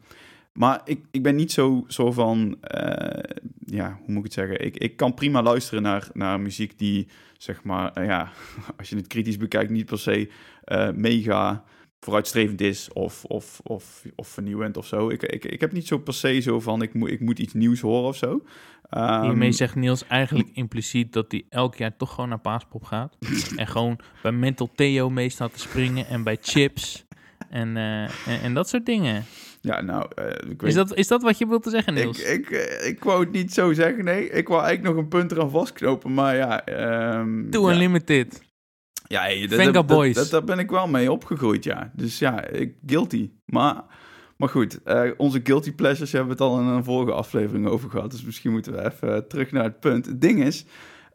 maar 0.56 0.80
ik, 0.84 1.04
ik 1.10 1.22
ben 1.22 1.36
niet 1.36 1.52
zo, 1.52 1.84
zo 1.88 2.12
van, 2.12 2.56
eh, 2.60 3.36
ja, 3.64 3.98
hoe 3.98 4.08
moet 4.08 4.18
ik 4.18 4.24
het 4.24 4.32
zeggen? 4.32 4.64
Ik, 4.64 4.76
ik 4.76 4.96
kan 4.96 5.14
prima 5.14 5.42
luisteren 5.42 5.82
naar, 5.82 6.08
naar 6.12 6.40
muziek 6.40 6.78
die, 6.78 7.08
zeg 7.38 7.62
maar, 7.62 7.92
eh, 7.92 8.06
ja, 8.06 8.32
als 8.78 8.88
je 8.88 8.96
het 8.96 9.06
kritisch 9.06 9.36
bekijkt, 9.36 9.70
niet 9.70 9.86
per 9.86 9.98
se 9.98 10.30
eh, 10.64 10.90
mega 10.90 11.64
vooruitstrevend 12.00 12.60
is 12.60 12.92
of, 12.92 13.24
of, 13.24 13.60
of, 13.62 14.02
of 14.14 14.28
vernieuwend 14.28 14.76
of 14.76 14.86
zo. 14.86 15.08
Ik, 15.08 15.22
ik, 15.22 15.44
ik 15.44 15.60
heb 15.60 15.72
niet 15.72 15.86
zo 15.86 15.98
per 15.98 16.14
se 16.14 16.40
zo 16.40 16.60
van, 16.60 16.82
ik, 16.82 16.94
moet 16.94 17.10
ik 17.10 17.20
moet 17.20 17.38
iets 17.38 17.52
nieuws 17.52 17.80
horen 17.80 18.08
of 18.08 18.16
zo. 18.16 18.42
Ehm, 18.88 19.22
Hiermee 19.22 19.52
zegt 19.52 19.74
Niels 19.74 20.06
eigenlijk 20.06 20.48
impliciet 20.52 21.12
dat 21.12 21.32
hij 21.32 21.44
elk 21.48 21.74
jaar 21.74 21.96
toch 21.96 22.14
gewoon 22.14 22.28
naar 22.28 22.40
Paaspop 22.40 22.84
gaat. 22.84 23.16
en 23.56 23.66
gewoon 23.66 23.98
bij 24.22 24.32
Mental 24.32 24.70
Theo 24.74 25.10
mee 25.10 25.28
staat 25.28 25.52
te 25.52 25.58
springen 25.58 26.06
en 26.06 26.22
bij 26.22 26.38
Chips 26.40 27.06
en, 27.50 27.76
en, 27.76 28.10
en 28.42 28.54
dat 28.54 28.68
soort 28.68 28.86
dingen. 28.86 29.24
Ja, 29.66 29.80
nou, 29.80 30.06
eh, 30.14 30.26
ik 30.50 30.60
weet 30.60 30.70
Is 30.70 30.74
dat, 30.74 30.94
is 30.94 31.08
dat 31.08 31.22
wat 31.22 31.38
je 31.38 31.46
wilt 31.46 31.62
te 31.62 31.70
zeggen, 31.70 31.96
Ik, 31.96 32.02
Niels? 32.02 32.22
ik, 32.22 32.50
eh, 32.50 32.88
ik 32.88 33.04
wou 33.04 33.20
het 33.20 33.32
niet 33.32 33.52
zo 33.52 33.72
zeggen, 33.72 34.04
nee. 34.04 34.30
Ik 34.30 34.48
wou 34.48 34.62
eigenlijk 34.64 34.94
nog 34.94 35.04
een 35.04 35.08
punt 35.10 35.32
eraan 35.32 35.50
vastknopen, 35.50 36.14
maar 36.14 36.36
ja... 36.36 36.64
ehm 36.64 37.50
Too 37.50 37.66
ja. 37.68 37.72
Unlimited. 37.74 38.42
Ja, 39.08 39.20
hey, 39.20 39.46
dat- 39.46 39.74
dat- 39.74 39.86
Boys. 39.86 40.14
dat- 40.14 40.30
Daar 40.30 40.44
ben 40.44 40.58
ik 40.58 40.70
wel 40.70 40.86
mee 40.88 41.12
opgegroeid, 41.12 41.64
ja. 41.64 41.90
Dus 41.94 42.18
ja, 42.18 42.44
ik, 42.46 42.74
guilty. 42.86 43.30
Maar, 43.44 43.82
maar 44.36 44.48
goed, 44.48 44.82
eh, 44.82 45.10
onze 45.16 45.40
guilty 45.44 45.72
pleasures 45.72 46.12
hebben 46.12 46.36
we 46.36 46.42
het 46.44 46.52
al 46.52 46.60
in 46.60 46.66
een 46.66 46.84
vorige 46.84 47.12
aflevering 47.12 47.66
over 47.66 47.90
gehad. 47.90 48.10
Dus 48.10 48.22
misschien 48.24 48.52
moeten 48.52 48.72
we 48.72 48.84
even 48.84 49.28
terug 49.28 49.50
naar 49.52 49.64
het 49.64 49.80
punt. 49.80 50.06
Het 50.06 50.20
ding 50.20 50.44
is, 50.44 50.64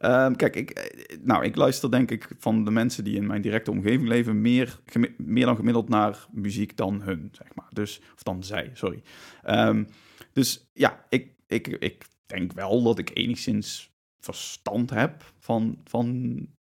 ehm, 0.02 0.34
kijk, 0.34 0.56
ik, 0.56 0.70
eh, 0.70 1.18
nou, 1.22 1.44
ik 1.44 1.56
luister 1.56 1.92
denk 1.92 2.12
ik 2.12 2.28
van 2.38 2.66
de 2.66 2.72
mensen 2.72 3.04
die 3.04 3.16
in 3.16 3.28
mijn 3.28 3.42
directe 3.42 3.72
omgeving 3.72 4.08
leven... 4.08 4.42
meer, 4.42 4.80
meer 5.18 5.46
dan 5.46 5.56
gemiddeld 5.56 5.90
naar 5.90 6.28
muziek 6.32 6.78
dan 6.78 7.02
hun, 7.02 7.30
zeg 7.32 7.48
maar. 7.56 7.68
Dus, 7.70 8.02
of 8.16 8.24
dan 8.24 8.44
zij, 8.44 8.72
sorry. 8.74 9.02
Ehm, 9.44 9.84
dus 10.34 10.70
ja, 10.74 11.06
ik, 11.10 11.34
ik, 11.48 11.68
ik 11.68 12.06
denk 12.26 12.54
wel 12.54 12.84
dat 12.84 12.98
ik 12.98 13.12
enigszins 13.14 13.92
verstand 14.20 14.90
heb 14.90 15.34
van, 15.40 15.80
van 15.84 16.06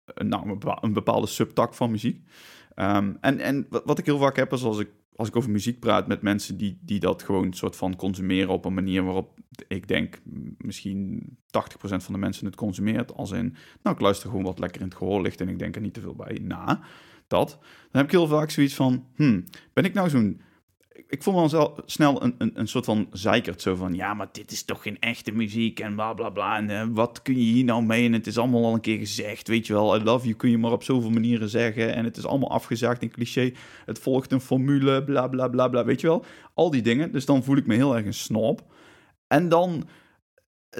een, 0.04 0.28
nou, 0.28 0.42
een 0.42 0.58
bepa- 0.58 0.78
een 0.80 0.92
bepaalde 0.92 1.26
subtak 1.26 1.74
van 1.74 1.90
muziek. 1.90 2.26
Ehm, 2.74 3.12
en, 3.20 3.38
en 3.38 3.66
wat 3.84 3.98
ik 3.98 4.06
heel 4.06 4.18
vaak 4.18 4.36
heb 4.36 4.52
is 4.52 4.62
als 4.62 4.78
ik, 4.78 4.88
als 5.22 5.30
ik 5.30 5.36
over 5.36 5.50
muziek 5.50 5.80
praat 5.80 6.06
met 6.06 6.22
mensen 6.22 6.56
die, 6.56 6.78
die 6.80 7.00
dat 7.00 7.22
gewoon 7.22 7.52
soort 7.52 7.76
van 7.76 7.96
consumeren 7.96 8.48
op 8.48 8.64
een 8.64 8.74
manier 8.74 9.04
waarop 9.04 9.38
ik 9.68 9.88
denk 9.88 10.20
misschien 10.58 11.22
80% 11.28 11.40
van 11.80 12.12
de 12.12 12.18
mensen 12.18 12.46
het 12.46 12.54
consumeert. 12.54 13.14
Als 13.14 13.30
in, 13.30 13.56
nou 13.82 13.96
ik 13.96 14.02
luister 14.02 14.28
gewoon 14.28 14.44
wat 14.44 14.58
lekker 14.58 14.80
in 14.80 14.86
het 14.86 14.96
gehoor 14.96 15.22
ligt 15.22 15.40
en 15.40 15.48
ik 15.48 15.58
denk 15.58 15.74
er 15.74 15.80
niet 15.80 15.94
te 15.94 16.00
veel 16.00 16.14
bij 16.14 16.40
na. 16.42 16.80
Dat. 17.26 17.48
Dan 17.60 18.00
heb 18.00 18.04
ik 18.04 18.10
heel 18.10 18.26
vaak 18.26 18.50
zoiets 18.50 18.74
van, 18.74 19.06
hmm, 19.14 19.44
ben 19.72 19.84
ik 19.84 19.94
nou 19.94 20.08
zo'n 20.08 20.40
ik, 21.02 21.12
ik 21.12 21.22
voel 21.22 21.40
me 21.40 21.48
zelf 21.48 21.72
snel 21.86 22.22
een, 22.22 22.34
een, 22.38 22.50
een 22.54 22.68
soort 22.68 22.84
van 22.84 23.08
zeikert. 23.12 23.62
Zo 23.62 23.74
van, 23.74 23.94
ja, 23.94 24.14
maar 24.14 24.28
dit 24.32 24.50
is 24.50 24.64
toch 24.64 24.82
geen 24.82 24.98
echte 25.00 25.32
muziek 25.32 25.80
en 25.80 25.94
bla 25.94 26.12
bla 26.12 26.30
bla. 26.30 26.56
En 26.56 26.70
eh, 26.70 26.86
wat 26.90 27.22
kun 27.22 27.34
je 27.34 27.52
hier 27.52 27.64
nou 27.64 27.82
mee? 27.82 28.04
En 28.04 28.12
het 28.12 28.26
is 28.26 28.38
allemaal 28.38 28.64
al 28.64 28.74
een 28.74 28.80
keer 28.80 28.98
gezegd, 28.98 29.48
weet 29.48 29.66
je 29.66 29.72
wel. 29.72 29.96
I 29.96 30.02
love 30.02 30.24
you 30.24 30.36
kun 30.36 30.50
je 30.50 30.58
maar 30.58 30.72
op 30.72 30.82
zoveel 30.82 31.10
manieren 31.10 31.48
zeggen. 31.48 31.94
En 31.94 32.04
het 32.04 32.16
is 32.16 32.26
allemaal 32.26 32.50
afgezaagd 32.50 33.02
in 33.02 33.10
cliché. 33.10 33.52
Het 33.84 33.98
volgt 33.98 34.32
een 34.32 34.40
formule, 34.40 35.04
bla 35.04 35.28
bla 35.28 35.48
bla 35.48 35.68
bla, 35.68 35.84
weet 35.84 36.00
je 36.00 36.06
wel. 36.06 36.24
Al 36.54 36.70
die 36.70 36.82
dingen. 36.82 37.12
Dus 37.12 37.26
dan 37.26 37.44
voel 37.44 37.56
ik 37.56 37.66
me 37.66 37.74
heel 37.74 37.96
erg 37.96 38.06
een 38.06 38.14
snob. 38.14 38.62
En 39.26 39.48
dan, 39.48 39.88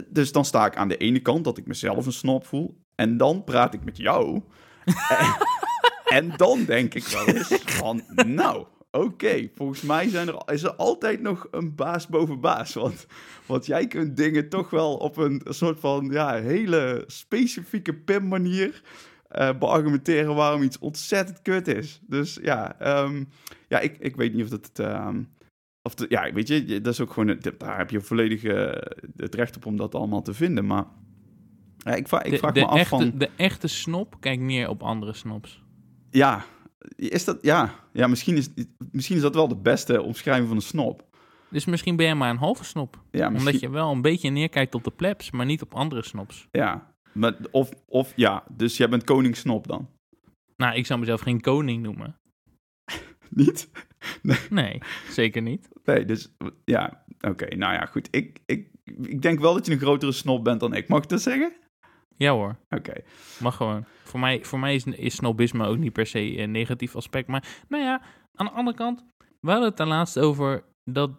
dus 0.09 0.33
dan 0.33 0.45
sta 0.45 0.67
ik 0.67 0.77
aan 0.77 0.89
de 0.89 0.97
ene 0.97 1.21
kant 1.21 1.45
dat 1.45 1.59
ik 1.59 1.67
mezelf 1.67 2.07
een 2.07 2.13
snob 2.13 2.47
voel. 2.47 2.81
En 2.95 3.17
dan 3.17 3.45
praat 3.45 3.75
ik 3.75 3.85
met 3.85 3.97
jou. 3.97 4.41
en, 5.09 5.37
en 6.05 6.33
dan 6.37 6.65
denk 6.65 6.95
ik 6.95 7.05
wel 7.07 7.27
eens 7.27 7.49
van, 7.49 8.03
nou, 8.27 8.67
oké, 8.93 9.49
volgens 9.55 9.83
mij 9.83 10.09
zijn 10.09 10.29
er, 10.29 10.43
is 10.47 10.63
er 10.63 10.75
altijd 10.75 11.21
nog 11.21 11.49
een 11.51 11.75
baas 11.75 12.07
boven 12.07 12.41
baas. 12.41 12.75
Want, 12.75 13.07
want 13.47 13.67
jij 13.67 13.87
kunt 13.87 14.17
dingen 14.17 14.49
toch 14.49 14.71
wel 14.71 14.97
op 14.97 15.17
een 15.17 15.43
soort 15.45 15.81
van 15.81 16.09
ja, 16.11 16.35
hele 16.35 17.05
specifieke 17.07 17.95
pim-manier 17.95 18.83
eh 19.29 19.59
beargumenteren 19.59 20.35
waarom 20.35 20.63
iets 20.63 20.79
ontzettend 20.79 21.43
kut 21.43 21.69
is. 21.69 22.01
Dus 22.07 22.39
ja, 22.43 22.79
ehm, 22.81 23.25
ja 23.69 23.81
ik, 23.81 23.97
ik 23.99 24.17
weet 24.17 24.35
niet 24.35 24.43
of 24.43 24.49
dat... 24.49 24.71
ehm, 24.79 25.23
of 25.83 25.95
de, 25.95 26.07
ja, 26.09 26.33
weet 26.33 26.49
je, 26.49 26.81
dat 26.81 26.93
is 26.93 27.01
ook 27.01 27.13
gewoon, 27.13 27.39
daar 27.59 27.79
heb 27.79 27.91
je 27.91 28.01
volledig 28.01 28.45
eh, 28.45 28.73
het 29.17 29.35
recht 29.35 29.57
op 29.57 29.67
om 29.67 29.77
dat 29.77 29.95
allemaal 29.95 30.23
te 30.23 30.35
vinden. 30.35 30.67
Maar 30.67 30.85
ja, 31.79 31.95
ik, 31.95 32.09
vraag, 32.09 32.23
ik 32.23 32.39
vraag 32.39 32.53
de 32.53 32.61
me 32.61 32.67
af 32.67 32.79
echte, 32.79 32.89
van... 32.89 33.13
de 33.15 33.31
echte 33.37 33.69
snop 33.69 34.17
kijkt 34.21 34.43
meer 34.43 34.69
op 34.69 34.83
andere 34.83 35.13
snops. 35.13 35.63
Ja, 36.11 36.45
is 36.97 37.25
dat, 37.25 37.39
ja, 37.43 37.75
ja 37.93 38.07
misschien, 38.07 38.37
is, 38.37 38.49
misschien 38.93 39.17
is 39.17 39.23
dat 39.23 39.35
wel 39.35 39.49
de 39.49 39.57
beste 39.57 40.03
omschrijving 40.03 40.47
van 40.49 40.57
een 40.57 40.63
snop. 40.63 41.11
Dus 41.51 41.65
misschien 41.65 41.97
ben 41.97 42.07
je 42.07 42.15
maar 42.15 42.31
een 42.31 42.37
halve 42.37 42.65
snop. 42.65 43.03
Ja, 43.11 43.29
misschien, 43.29 43.49
Omdat 43.49 43.61
je 43.61 43.71
wel 43.71 43.91
een 43.91 44.03
beetje 44.03 44.31
neerkijkt 44.31 44.75
op 44.75 44.85
de 44.85 44.91
plebs, 44.91 45.31
maar 45.31 45.47
niet 45.47 45.63
op 45.63 45.75
andere 45.75 46.05
snops. 46.05 46.49
ja, 46.51 46.95
maar, 47.13 47.37
of, 47.51 47.71
of 47.87 48.13
ja, 48.17 48.45
dus 48.57 48.77
jij 48.77 48.89
bent 48.89 49.05
koningssnop 49.05 49.67
dan? 49.67 49.89
Nou, 50.57 50.77
ik 50.77 50.87
zou 50.87 51.01
mezelf 51.01 51.21
geen 51.21 51.41
koning 51.41 51.83
noemen. 51.83 52.17
Niet? 53.31 53.71
Nee, 54.51 54.81
zeker 55.09 55.43
niet. 55.43 55.69
Nee, 55.85 56.05
dus 56.05 56.35
ja, 56.65 57.05
oké, 57.21 57.57
nou 57.57 57.73
ja, 57.73 57.87
goed. 57.87 58.09
Ik, 58.11 58.39
ik, 58.47 58.69
ik 58.85 59.23
denk 59.23 59.41
wel 59.41 59.55
dat 59.55 59.67
je 59.67 59.73
een 59.73 59.79
grotere 59.79 60.13
snop 60.13 60.45
bent 60.45 60.61
dan 60.61 60.75
ik. 60.75 60.89
Mag 60.89 61.03
ik 61.03 61.09
dat 61.09 61.23
zeggen? 61.23 61.53
Ja 62.17 62.33
hoor, 62.33 62.57
Oké. 62.71 62.93
mag 63.41 63.57
gewoon. 63.57 63.85
Voor 64.03 64.21
mij, 64.21 64.45
voor 64.45 64.59
mij 64.59 64.75
is, 64.75 64.85
is 64.85 65.15
snobisme 65.15 65.67
ook 65.67 65.79
niet 65.79 65.93
per 65.93 66.07
se 66.07 66.39
een 66.39 66.51
negatief 66.51 66.97
aspect. 66.97 67.29
Maar 67.29 67.63
nou 67.69 67.83
ja, 67.83 68.03
aan 68.35 68.47
de 68.47 68.53
andere 68.53 68.77
kant, 68.77 69.05
we 69.41 69.51
hadden 69.51 69.69
het 69.69 69.77
daar 69.77 69.87
laatst 69.87 70.19
over 70.19 70.65
dat, 70.85 71.11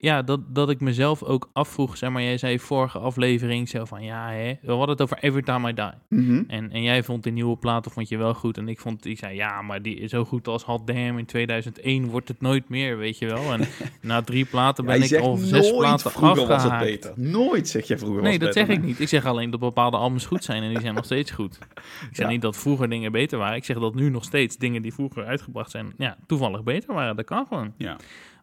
ja, 0.00 0.22
dat, 0.22 0.40
dat 0.54 0.70
ik 0.70 0.80
mezelf 0.80 1.22
ook 1.22 1.50
afvroeg. 1.52 1.96
Zeg 1.96 2.10
maar, 2.10 2.22
jij 2.22 2.38
zei 2.38 2.58
vorige 2.58 2.98
aflevering 2.98 3.68
zo 3.68 3.84
van, 3.84 4.02
ja 4.02 4.30
hè, 4.30 4.52
we 4.62 4.70
hadden 4.70 4.88
het 4.88 5.02
over 5.02 5.18
Every 5.20 5.42
Time 5.42 5.68
I 5.70 5.74
Die. 5.74 5.84
Mhm. 6.20 6.42
En, 6.48 6.70
en 6.72 6.82
jij 6.82 7.02
vond 7.02 7.22
die 7.22 7.32
nieuwe 7.32 7.56
platen 7.56 7.90
vond 7.90 8.08
je 8.08 8.16
wel 8.16 8.34
goed. 8.34 8.56
En 8.58 8.68
ik 8.68 8.80
vond, 8.80 9.02
die 9.02 9.16
zei, 9.16 9.34
ja, 9.34 9.62
maar 9.62 9.82
die 9.82 9.96
is 9.96 10.10
zo 10.10 10.24
goed 10.24 10.48
als 10.48 10.62
Hot 10.64 10.86
Damn 10.86 11.18
in 11.18 11.24
2001 11.26 12.06
wordt 12.10 12.28
het 12.28 12.40
nooit 12.40 12.68
meer, 12.68 12.98
weet 12.98 13.18
je 13.18 13.26
wel. 13.26 13.52
En 13.52 13.60
na 14.02 14.22
drie 14.22 14.44
platen 14.44 14.84
ben 14.84 15.02
ik 15.02 15.14
al 15.16 15.36
zes 15.36 15.70
platen 15.76 16.10
vroeger 16.10 16.36
was 16.46 16.62
het 16.62 16.72
afgehaakt. 16.72 16.84
beter. 16.84 17.12
Nooit 17.16 17.68
zeg 17.68 17.86
je 17.88 17.98
vroeger 17.98 18.22
Nee, 18.22 18.38
dat 18.38 18.48
beter. 18.54 18.66
zeg 18.66 18.76
ik 18.76 18.84
niet. 18.84 19.00
Ik 19.00 19.08
zeg 19.08 19.24
alleen 19.26 19.50
dat 19.50 19.60
bepaalde 19.60 19.96
albums 19.96 20.26
goed 20.26 20.44
zijn 20.44 20.62
en 20.62 20.68
die 20.68 20.80
zijn 20.80 20.94
nog 20.94 21.04
steeds 21.04 21.30
goed. 21.30 21.58
Ik 22.10 22.16
zeg 22.16 22.26
Ja. 22.26 22.32
niet 22.32 22.42
dat 22.42 22.56
vroeger 22.56 22.88
dingen 22.88 23.12
beter 23.12 23.38
waren. 23.38 23.56
Ik 23.56 23.64
zeg 23.64 23.78
dat 23.78 23.94
nu 23.94 24.10
nog 24.10 24.24
steeds 24.24 24.56
dingen 24.56 24.82
die 24.82 24.92
vroeger 24.94 25.24
uitgebracht 25.24 25.70
zijn, 25.70 25.92
ja, 25.96 26.16
toevallig 26.26 26.62
beter 26.62 26.94
waren. 26.94 27.16
Dat 27.16 27.24
kan 27.24 27.46
gewoon. 27.48 27.72
Ja. 27.76 27.96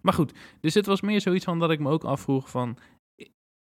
Maar 0.05 0.13
goed, 0.13 0.33
dus 0.59 0.73
het 0.73 0.85
was 0.85 1.01
meer 1.01 1.21
zoiets 1.21 1.45
van 1.45 1.59
dat 1.59 1.71
ik 1.71 1.79
me 1.79 1.89
ook 1.89 2.03
afvroeg 2.03 2.49
van, 2.49 2.77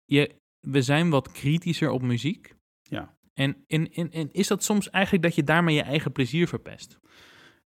je, 0.06 0.36
we 0.60 0.82
zijn 0.82 1.10
wat 1.10 1.32
kritischer 1.32 1.90
op 1.90 2.02
muziek. 2.02 2.56
Ja. 2.82 3.18
En, 3.34 3.64
en, 3.68 3.92
en, 3.92 4.12
en 4.12 4.32
is 4.32 4.48
dat 4.48 4.64
soms 4.64 4.90
eigenlijk 4.90 5.24
dat 5.24 5.36
je 5.36 5.44
daarmee 5.44 5.76
je 5.76 5.82
eigen 5.82 6.12
plezier 6.12 6.48
verpest? 6.48 7.00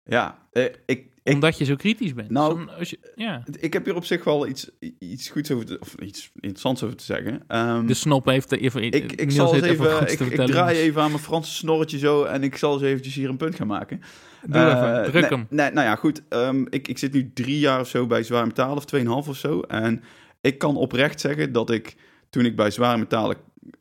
Ja, 0.02 0.48
eh, 0.50 0.64
ik, 0.64 0.82
ik, 0.86 1.12
Omdat 1.34 1.58
je 1.58 1.64
zo 1.64 1.74
kritisch 1.76 2.14
bent. 2.14 2.30
Nou, 2.30 2.68
als 2.78 2.90
je, 2.90 2.98
ja. 3.14 3.44
ik 3.60 3.72
heb 3.72 3.84
hier 3.84 3.94
op 3.94 4.04
zich 4.04 4.24
wel 4.24 4.46
iets, 4.46 4.70
iets 4.98 5.28
goeds 5.28 5.50
over 5.50 5.66
te, 5.66 5.78
of 5.80 5.94
iets 5.94 6.30
interessants 6.34 6.82
over 6.82 6.96
te 6.96 7.04
zeggen. 7.04 7.42
Ehm, 7.46 7.86
De 7.86 7.94
snop 7.94 8.26
heeft 8.26 8.52
er 8.52 8.58
even, 8.60 8.82
ik, 8.82 9.12
ik 9.12 9.30
zal 9.30 9.54
eens 9.54 9.64
even, 9.64 10.10
ik, 10.10 10.46
draai 10.46 10.78
even 10.78 11.02
aan 11.02 11.10
mijn 11.10 11.22
Franse 11.22 11.52
snorretje 11.54 11.98
zo 11.98 12.24
en 12.24 12.42
ik 12.42 12.56
zal 12.56 12.72
eens 12.72 12.82
eventjes 12.82 13.14
hier 13.14 13.28
een 13.28 13.36
punt 13.36 13.54
gaan 13.54 13.66
maken. 13.66 14.00
Doe 14.42 14.64
even, 14.66 14.96
Eh, 15.04 15.10
druk 15.10 15.20
nee, 15.20 15.30
hem. 15.30 15.46
Nee, 15.50 15.70
nou 15.70 15.86
ja, 15.86 15.96
goed. 15.96 16.22
ehm, 16.28 16.64
ik, 16.70 16.88
ik 16.88 16.98
zit 16.98 17.12
nu 17.12 17.30
drie 17.34 17.58
jaar 17.58 17.80
of 17.80 17.88
zo 17.88 18.06
bij 18.06 18.22
Zware 18.22 18.46
Metalen, 18.46 18.76
of 18.76 18.84
tweeënhalf 18.84 19.28
of 19.28 19.36
zo. 19.36 19.60
En 19.60 20.02
ik 20.40 20.58
kan 20.58 20.76
oprecht 20.76 21.20
zeggen 21.20 21.52
dat 21.52 21.70
ik, 21.70 21.96
toen 22.30 22.44
ik 22.44 22.56
bij 22.56 22.70
Zware 22.70 22.98
Metalen 22.98 23.36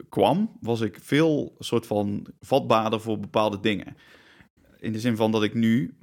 kwam, 0.09 0.57
was 0.61 0.81
ik 0.81 0.97
veel 1.01 1.55
soort 1.59 1.85
van 1.87 2.27
vatbaarder 2.39 3.01
voor 3.01 3.19
bepaalde 3.19 3.59
dingen. 3.59 3.95
In 4.79 4.91
de 4.91 4.99
zin 4.99 5.15
van 5.15 5.31
dat 5.31 5.43
ik 5.43 5.53
nu 5.53 5.97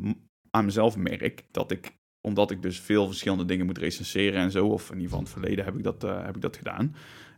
aan 0.57 0.65
mezelf 0.65 0.97
merk 0.97 1.45
dat 1.51 1.71
ik, 1.71 1.97
omdat 2.21 2.51
ik 2.51 2.63
dus 2.63 2.81
veel 2.81 3.07
verschillende 3.07 3.45
dingen 3.45 3.67
moet 3.67 3.79
recenseren 3.79 4.41
en 4.41 4.51
zo, 4.51 4.67
of 4.67 4.91
in 4.91 5.01
ieder 5.01 5.03
geval 5.05 5.19
in 5.19 5.25
het 5.25 5.35
verleden 5.35 5.65
heb 5.65 5.77
ik 5.77 5.83
dat, 5.83 6.05
eh, 6.05 6.25
heb 6.25 6.37
ik 6.37 6.43
dat 6.43 6.57
gedaan. 6.57 6.95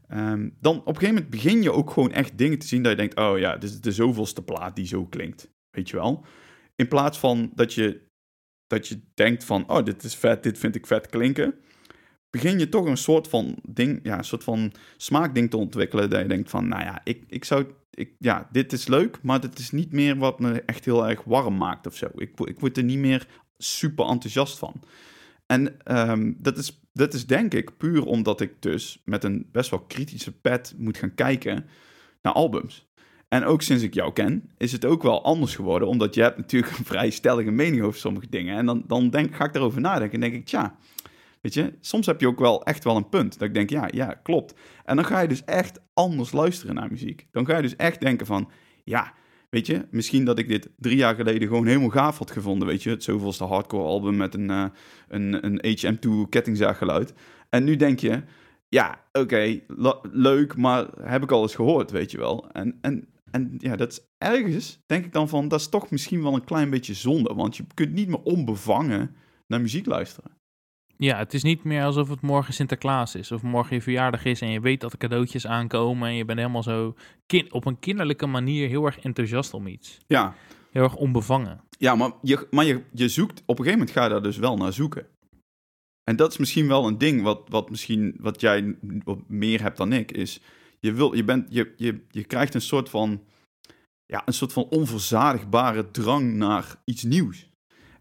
ehm, 0.09 0.49
dan 0.61 0.79
op 0.79 0.87
een 0.87 0.95
gegeven 0.95 1.15
moment 1.15 1.31
begin 1.31 1.63
je 1.63 1.73
ook 1.73 1.91
gewoon 1.91 2.13
echt 2.13 2.39
dingen 2.39 2.59
te 2.59 2.67
zien 2.67 2.83
dat 2.83 2.91
je 2.91 2.99
denkt, 2.99 3.17
oh 3.17 3.39
ja, 3.39 3.57
dit 3.57 3.71
is 3.71 3.81
de 3.81 3.93
zoveelste 3.93 4.43
plaat 4.43 4.77
die 4.77 4.87
zo 4.87 5.07
klinkt. 5.07 5.51
Weet 5.71 5.89
je 5.91 5.97
wel? 5.97 6.25
In 6.77 6.89
plaats 6.89 7.19
van 7.19 7.53
dat 7.55 7.75
je, 7.75 8.01
dat 8.67 8.89
je 8.89 9.01
denkt 9.15 9.45
van, 9.45 9.69
oh, 9.71 9.85
dit 9.85 10.03
is 10.03 10.15
vet, 10.15 10.43
dit 10.43 10.59
vind 10.59 10.75
ik 10.75 10.87
vet 10.87 11.07
klinken. 11.07 11.55
Begin 12.31 12.59
je 12.59 12.69
toch 12.69 12.87
een 12.87 12.97
soort 12.97 13.29
van 13.29 13.59
ding, 13.69 14.01
ja, 14.03 14.19
een 14.19 14.25
soort 14.25 14.45
van 14.45 14.73
smaakding 14.97 15.51
te 15.51 15.57
ontwikkelen. 15.57 16.11
Dat 16.11 16.21
je 16.21 16.29
denkt 16.29 16.51
van, 16.51 16.69
nou 16.69 16.83
ja, 16.83 17.01
ik, 17.05 17.25
ik 17.29 17.45
zou, 17.45 17.67
ik, 17.95 18.11
ja, 18.19 18.49
dit 18.53 18.73
is 18.73 18.87
leuk, 18.87 19.19
maar 19.23 19.41
dit 19.41 19.59
is 19.59 19.71
niet 19.71 19.93
meer 19.93 20.17
wat 20.17 20.41
me 20.41 20.63
echt 20.63 20.85
heel 20.85 21.09
erg 21.09 21.25
warm 21.25 21.57
maakt 21.57 21.87
of 21.87 21.97
zo. 21.97 22.07
Ik, 22.17 22.41
ik 22.41 22.61
word 22.61 22.77
er 22.77 22.85
niet 22.85 22.99
meer 22.99 23.27
super 23.59 24.07
enthousiast 24.07 24.59
van. 24.59 24.83
En 25.47 25.81
ehm, 25.85 26.33
dat, 26.37 26.59
is, 26.59 26.81
dat 26.93 27.15
is 27.15 27.27
denk 27.27 27.55
ik 27.55 27.77
puur 27.77 28.05
omdat 28.05 28.41
ik 28.41 28.63
dus 28.63 29.03
met 29.05 29.25
een 29.25 29.49
best 29.53 29.71
wel 29.71 29.81
kritische 29.81 30.33
pet 30.33 30.75
moet 30.79 30.99
gaan 30.99 31.15
kijken 31.15 31.67
naar 32.23 32.33
albums. 32.33 32.89
En 33.29 33.45
ook 33.45 33.63
sinds 33.63 33.83
ik 33.83 33.95
jou 33.95 34.13
ken, 34.13 34.51
is 34.59 34.73
het 34.73 34.85
ook 34.85 35.03
wel 35.03 35.25
anders 35.25 35.55
geworden. 35.55 35.89
Omdat 35.89 36.15
je 36.15 36.23
hebt 36.23 36.37
natuurlijk 36.37 36.79
een 36.79 36.85
vrij 36.85 37.11
stellige 37.11 37.51
mening 37.51 37.83
over 37.83 38.01
sommige 38.01 38.29
dingen. 38.29 38.57
En 38.57 38.67
dan, 38.67 38.85
dan 38.87 39.11
denk, 39.11 39.35
ga 39.35 39.45
ik 39.45 39.53
daarover 39.53 39.81
nadenken 39.81 40.15
en 40.15 40.21
denk 40.21 40.35
ik, 40.35 40.47
tja, 40.47 40.77
weet 41.45 41.55
je, 41.55 41.73
soms 41.81 42.07
heb 42.07 42.21
je 42.21 42.27
ook 42.27 42.39
wel 42.39 42.63
echt 42.63 42.85
wel 42.85 42.97
een 42.97 43.09
punt. 43.09 43.39
Dat 43.39 43.49
ik 43.49 43.55
denk, 43.55 43.71
ja, 43.71 43.89
ja, 43.91 44.21
klopt. 44.23 44.55
En 44.85 44.97
dan 44.97 45.05
ga 45.05 45.21
je 45.21 45.29
dus 45.29 45.45
echt 45.45 45.81
anders 45.95 46.33
luisteren 46.33 46.75
naar 46.75 46.91
muziek. 46.91 47.27
Dan 47.31 47.47
ga 47.47 47.57
je 47.57 47.63
dus 47.63 47.77
echt 47.77 48.01
denken 48.01 48.27
van, 48.27 48.51
ja, 48.85 49.15
weet 49.51 49.67
je, 49.67 49.87
misschien 49.91 50.25
dat 50.25 50.39
ik 50.39 50.49
dit 50.49 50.71
drie 50.77 50.97
jaar 50.97 51.15
geleden 51.15 51.49
gewoon 51.49 51.67
helemaal 51.67 51.89
gaaf 51.89 52.19
had 52.19 52.31
gevonden. 52.31 52.69
Weet 52.69 52.83
je, 52.83 52.91
het 52.91 53.03
zoveelste 53.03 53.45
hardcore 53.45 53.83
album 53.83 54.17
met 54.17 54.35
een, 54.35 54.51
eh, 54.51 54.65
een, 55.09 55.47
een 55.47 55.61
HM2 55.63 56.29
kettingzaaggeluid. 56.29 57.13
En 57.51 57.65
nu 57.65 57.77
denk 57.77 58.01
je, 58.01 58.23
ja, 58.69 59.05
oké, 59.13 59.61
leuk, 60.13 60.57
maar 60.57 60.87
heb 61.01 61.23
ik 61.23 61.31
al 61.31 61.43
eens 61.43 61.55
gehoord, 61.55 61.91
weet 61.91 62.11
je 62.11 62.19
wel. 62.19 62.51
En, 62.51 62.79
en, 62.81 63.09
en 63.31 63.55
ja, 63.59 63.77
dat 63.77 63.93
is 63.93 64.01
ergens, 64.19 64.83
denk 64.87 65.05
ik 65.05 65.13
dan 65.13 65.29
van, 65.29 65.49
dat 65.49 65.61
is 65.61 65.69
toch 65.69 65.91
misschien 65.91 66.23
wel 66.23 66.35
een 66.35 66.45
klein 66.45 66.71
beetje 66.71 66.95
zonde. 66.95 67.35
Want 67.35 67.57
je 67.57 67.65
kunt 67.75 67.93
niet 67.93 68.09
meer 68.09 68.23
onbevangen 68.23 69.15
naar 69.47 69.61
muziek 69.61 69.87
luisteren. 69.87 70.43
Ja, 70.97 71.19
het 71.19 71.35
is 71.35 71.43
niet 71.43 71.65
meer 71.65 71.85
alsof 71.85 72.09
het 72.09 72.21
morgen 72.21 72.55
Sinterklaas 72.55 73.15
is 73.15 73.33
of 73.33 73.43
morgen 73.43 73.77
je 73.77 73.83
verjaardag 73.83 74.25
is 74.25 74.41
en 74.41 74.51
je 74.51 74.61
weet 74.61 74.81
dat 74.81 74.93
er 74.93 74.99
cadeautjes 74.99 75.47
aankomen 75.47 76.09
en 76.09 76.15
je 76.15 76.25
bent 76.25 76.39
helemaal 76.39 76.63
zo 76.63 76.95
op 77.51 77.67
een 77.67 77.79
kinderlijke 77.79 78.27
manier 78.27 78.69
heel 78.69 78.85
erg 78.85 78.99
enthousiast 78.99 79.55
om 79.55 79.67
iets. 79.67 79.99
Ja, 80.07 80.35
Heel 80.71 80.83
erg 80.83 80.97
onbevangen. 80.97 81.61
ja 81.79 81.95
maar, 81.95 82.13
je, 82.23 82.47
maar 82.51 82.65
je, 82.65 82.83
je 82.93 83.09
zoekt, 83.09 83.43
op 83.47 83.59
een 83.59 83.65
gegeven 83.65 83.79
moment 83.79 83.91
ga 83.91 84.05
je 84.05 84.11
daar 84.11 84.23
dus 84.23 84.37
wel 84.37 84.57
naar 84.57 84.73
zoeken. 84.73 85.07
En 86.05 86.17
dat 86.17 86.31
is 86.31 86.39
misschien 86.39 86.69
wel 86.69 86.87
een 86.87 86.99
ding 86.99 87.23
wat, 87.23 87.43
wat, 87.49 87.71
misschien, 87.71 88.17
wat 88.21 88.41
jij 88.41 88.77
wat 89.05 89.19
meer 89.29 89.63
hebt 89.63 89.77
dan 89.77 89.93
ik, 89.93 90.13
is 90.13 90.41
je, 90.81 90.93
wil, 90.93 91.15
je, 91.15 91.25
bent, 91.25 91.47
je, 91.49 91.73
je, 91.77 92.05
je 92.11 92.25
krijgt 92.25 92.55
een 92.55 92.61
soort 92.61 92.89
van, 92.91 93.23
ja, 94.07 94.23
een 94.25 94.33
soort 94.33 94.53
van 94.53 94.65
onverzadigbare 94.65 95.91
drang 95.91 96.35
naar 96.35 96.81
iets 96.85 97.03
nieuws. 97.03 97.49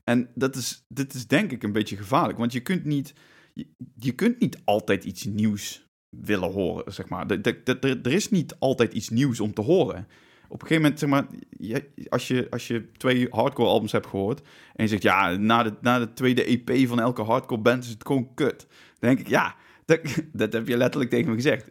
En 0.04 0.30
dat 0.36 0.56
is, 0.56 0.86
dit 0.88 1.14
is 1.14 1.28
denk 1.28 1.52
ik 1.52 1.64
een 1.64 1.72
beetje 1.72 1.98
gevaarlijk, 1.98 2.38
want 2.38 2.52
je 2.54 2.60
kunt 2.60 2.86
niet, 2.86 3.14
je, 3.96 4.12
kunt 4.12 4.40
niet 4.40 4.62
altijd 4.64 5.04
iets 5.04 5.24
nieuws 5.24 5.88
willen 6.10 6.52
horen, 6.52 6.94
zeg 6.94 7.10
maar. 7.10 7.30
Er 7.82 8.12
is 8.14 8.30
niet 8.30 8.56
altijd 8.60 8.94
iets 8.94 9.10
nieuws 9.10 9.40
om 9.40 9.54
te 9.54 9.62
horen. 9.62 10.08
Op 10.48 10.62
een 10.62 10.68
gegeven 10.68 10.82
moment, 10.82 11.00
zeg 11.00 11.10
maar, 11.10 11.26
je- 11.50 12.08
als 12.10 12.28
je, 12.28 12.48
als 12.50 12.68
je 12.68 12.92
twee 12.92 13.28
hardcore 13.30 13.70
albums 13.70 13.92
hebt 13.92 14.08
gehoord 14.08 14.42
en 14.76 14.84
je 14.84 14.90
zegt, 14.90 15.02
ja, 15.04 15.36
na 15.36 15.64
de, 15.64 15.74
na 15.82 16.00
de 16.00 16.14
tweede 16.14 16.44
EP 16.44 16.88
van 16.88 17.00
elke 17.00 17.22
hardcore 17.22 17.62
band 17.62 17.84
is 17.84 17.90
het 17.90 18.06
gewoon 18.06 18.34
kut. 18.34 18.68
Denk 19.00 19.20
ik, 19.20 19.28
ja, 19.28 19.56
dat, 19.86 20.00
dat 20.34 20.54
heb 20.54 20.68
je 20.68 20.78
letterlijk 20.78 21.12
tegen 21.12 21.30
me 21.30 21.36
gezegd. 21.36 21.68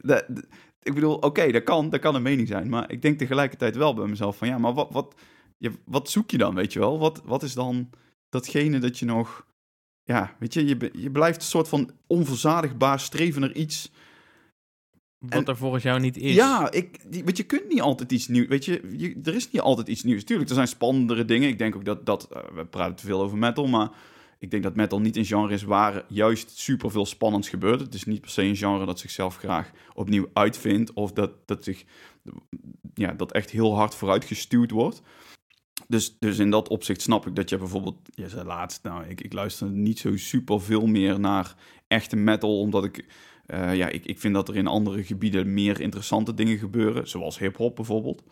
Ik 0.82 0.94
bedoel, 0.94 1.14
oké, 1.14 1.52
dat 1.52 1.62
kan, 1.62 1.90
dat 1.90 2.00
kan 2.00 2.14
een 2.14 2.22
mening 2.22 2.48
zijn, 2.48 2.68
maar 2.68 2.90
ik 2.92 3.02
denk 3.02 3.18
tegelijkertijd 3.18 3.76
wel 3.76 3.94
bij 3.94 4.06
mezelf 4.06 4.36
van, 4.36 4.48
ja, 4.48 4.58
maar 4.58 4.74
wat, 4.74 4.92
wat, 4.92 5.14
wat 5.84 6.10
zoek 6.10 6.30
je 6.30 6.38
dan, 6.38 6.54
weet 6.54 6.72
je 6.72 6.78
wel? 6.78 6.98
Wat, 6.98 7.22
wat 7.24 7.42
is 7.42 7.54
dan 7.54 7.90
datgene 8.32 8.78
dat 8.78 8.98
je 8.98 9.04
nog, 9.04 9.46
ja, 10.02 10.36
weet 10.38 10.54
je, 10.54 10.66
je, 10.66 10.90
je 10.92 11.10
blijft 11.10 11.36
een 11.40 11.46
soort 11.48 11.68
van 11.68 11.90
onverzadigbaar 12.06 13.00
streven 13.00 13.40
naar 13.40 13.52
iets 13.52 13.90
Wat 15.18 15.32
En- 15.32 15.44
er 15.44 15.56
volgens 15.56 15.82
jou 15.82 16.00
niet 16.00 16.16
is. 16.16 16.34
ja, 16.34 16.70
ik, 16.70 17.12
die, 17.12 17.24
weet 17.24 17.36
je, 17.36 17.42
kunt 17.42 17.68
niet 17.68 17.80
altijd 17.80 18.12
iets 18.12 18.28
nieuws. 18.28 18.46
Weet 18.46 18.64
je, 18.64 18.82
je, 18.96 19.20
er 19.24 19.34
is 19.34 19.50
niet 19.50 19.62
altijd 19.62 19.88
iets 19.88 20.02
nieuws. 20.02 20.24
Tuurlijk, 20.24 20.48
er 20.48 20.54
zijn 20.54 20.68
spannendere 20.68 21.24
dingen. 21.24 21.48
Ik 21.48 21.58
denk 21.58 21.76
ook 21.76 21.84
dat, 21.84 22.06
dat 22.06 22.28
eh, 22.32 22.42
we 22.54 22.64
praten 22.66 22.96
te 22.96 23.06
veel 23.06 23.20
over 23.20 23.38
metal, 23.38 23.66
maar 23.66 23.90
ik 24.38 24.50
denk 24.50 24.62
dat 24.62 24.74
metal 24.76 25.00
niet 25.00 25.16
een 25.16 25.24
genre 25.24 25.52
is 25.52 25.62
waar 25.62 26.04
juist 26.08 26.58
super 26.58 26.90
veel 26.90 27.06
spannends 27.06 27.48
gebeurt. 27.48 27.80
Het 27.80 27.94
is 27.94 28.04
niet 28.04 28.20
per 28.20 28.30
se 28.30 28.42
een 28.42 28.56
genre 28.56 28.86
dat 28.86 28.98
zichzelf 28.98 29.36
graag 29.36 29.70
opnieuw 29.94 30.28
uitvindt 30.32 30.92
of 30.92 31.12
dat, 31.12 31.30
dat 31.46 31.64
zich, 31.64 31.84
ja, 32.94 33.12
dat 33.12 33.32
echt 33.32 33.50
heel 33.50 33.74
hard 33.76 33.94
vooruit 33.94 34.24
gestuurd 34.24 34.70
wordt. 34.70 35.02
Dus, 35.88 36.18
dus 36.18 36.38
in 36.38 36.50
dat 36.50 36.68
opzicht 36.68 37.02
snap 37.02 37.26
ik 37.26 37.36
dat 37.36 37.48
je 37.48 37.58
bijvoorbeeld, 37.58 37.98
je 38.14 38.28
zei 38.28 38.44
laatst, 38.44 38.82
nou, 38.82 39.04
ik, 39.08 39.20
ik 39.20 39.32
luister 39.32 39.70
niet 39.70 39.98
zo 39.98 40.16
super 40.16 40.60
veel 40.60 40.86
meer 40.86 41.20
naar 41.20 41.54
echte 41.86 42.16
metal, 42.16 42.60
omdat 42.60 42.84
ik 42.84 43.04
eh, 43.46 43.74
ja, 43.76 43.88
ik, 43.88 44.04
ik 44.04 44.18
vind 44.18 44.34
dat 44.34 44.48
er 44.48 44.56
in 44.56 44.66
andere 44.66 45.04
gebieden 45.04 45.54
meer 45.54 45.80
interessante 45.80 46.34
dingen 46.34 46.58
gebeuren, 46.58 47.08
zoals 47.08 47.38
hip-hop 47.38 47.76
bijvoorbeeld. 47.76 48.22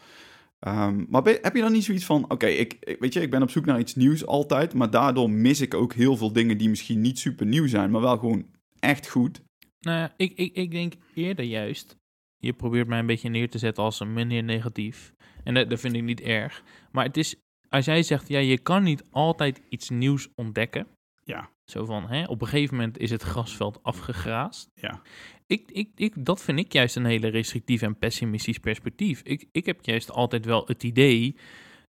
Ehm, 0.61 1.05
maar 1.09 1.22
heb 1.24 1.55
je 1.55 1.61
dan 1.61 1.72
niet 1.72 1.84
zoiets 1.84 2.05
van: 2.05 2.30
oké, 2.30 2.46
ik, 2.46 2.96
weet 2.98 3.12
je, 3.12 3.20
ik 3.20 3.30
ben 3.30 3.42
op 3.42 3.51
zoek 3.51 3.64
naar 3.64 3.78
iets 3.78 3.94
nieuws 3.94 4.26
altijd, 4.26 4.74
maar 4.74 4.90
daardoor 4.90 5.30
mis 5.30 5.61
ik 5.61 5.74
ook 5.74 5.94
heel 5.94 6.16
veel 6.16 6.32
dingen 6.32 6.59
die 6.59 6.68
misschien 6.68 7.01
niet 7.01 7.18
super 7.18 7.46
nieuw 7.46 7.66
zijn, 7.66 7.90
maar 7.90 8.01
wel 8.01 8.18
gewoon 8.18 8.46
echt 8.78 9.09
goed. 9.09 9.42
Nou 9.80 10.09
ik, 10.16 10.32
ik, 10.34 10.55
ik 10.55 10.70
denk 10.70 10.94
eerder 11.14 11.44
juist. 11.44 11.96
Je 12.41 12.53
probeert 12.53 12.88
mij 12.88 12.99
een 12.99 13.07
beetje 13.07 13.28
neer 13.28 13.51
te 13.51 13.59
zetten 13.59 13.84
als 13.84 14.01
een 14.01 14.12
meneer 14.12 14.43
negatief. 14.43 15.12
En 15.45 15.55
dat, 15.55 15.70
dat 15.70 15.80
vind 15.80 15.95
ik 15.95 16.03
niet 16.03 16.20
erg. 16.20 16.62
Maar 16.93 17.05
het 17.05 17.16
is, 17.16 17.36
als 17.68 17.84
jij 17.84 18.03
zegt, 18.03 18.28
ja, 18.28 18.38
je 18.38 18.59
kan 18.59 18.82
niet 18.82 19.05
altijd 19.11 19.62
iets 19.68 19.88
nieuws 19.88 20.28
ontdekken. 20.34 20.86
Ja. 21.24 21.51
Zo 21.64 21.84
van, 21.84 22.09
hè, 22.09 22.24
op 22.24 22.41
een 22.41 22.49
gegeven 22.49 22.76
moment 22.76 22.99
is 22.99 23.11
het 23.11 23.22
grasveld 23.22 23.82
afgegraasd. 23.82 24.70
Ja. 24.74 25.03
Ik, 25.47 25.70
ik, 25.70 25.91
ik, 25.95 26.24
dat 26.24 26.43
vind 26.43 26.59
ik 26.59 26.72
juist 26.72 26.97
een 26.97 27.05
hele 27.05 27.28
restrictief 27.28 27.82
en 27.82 27.99
pessimistisch 27.99 28.59
perspectief. 28.59 29.20
Ik, 29.22 29.49
ik 29.53 29.66
heb 29.66 29.84
juist 29.84 30.11
altijd 30.11 30.45
wel 30.45 30.66
het 30.66 30.82
idee 30.82 31.36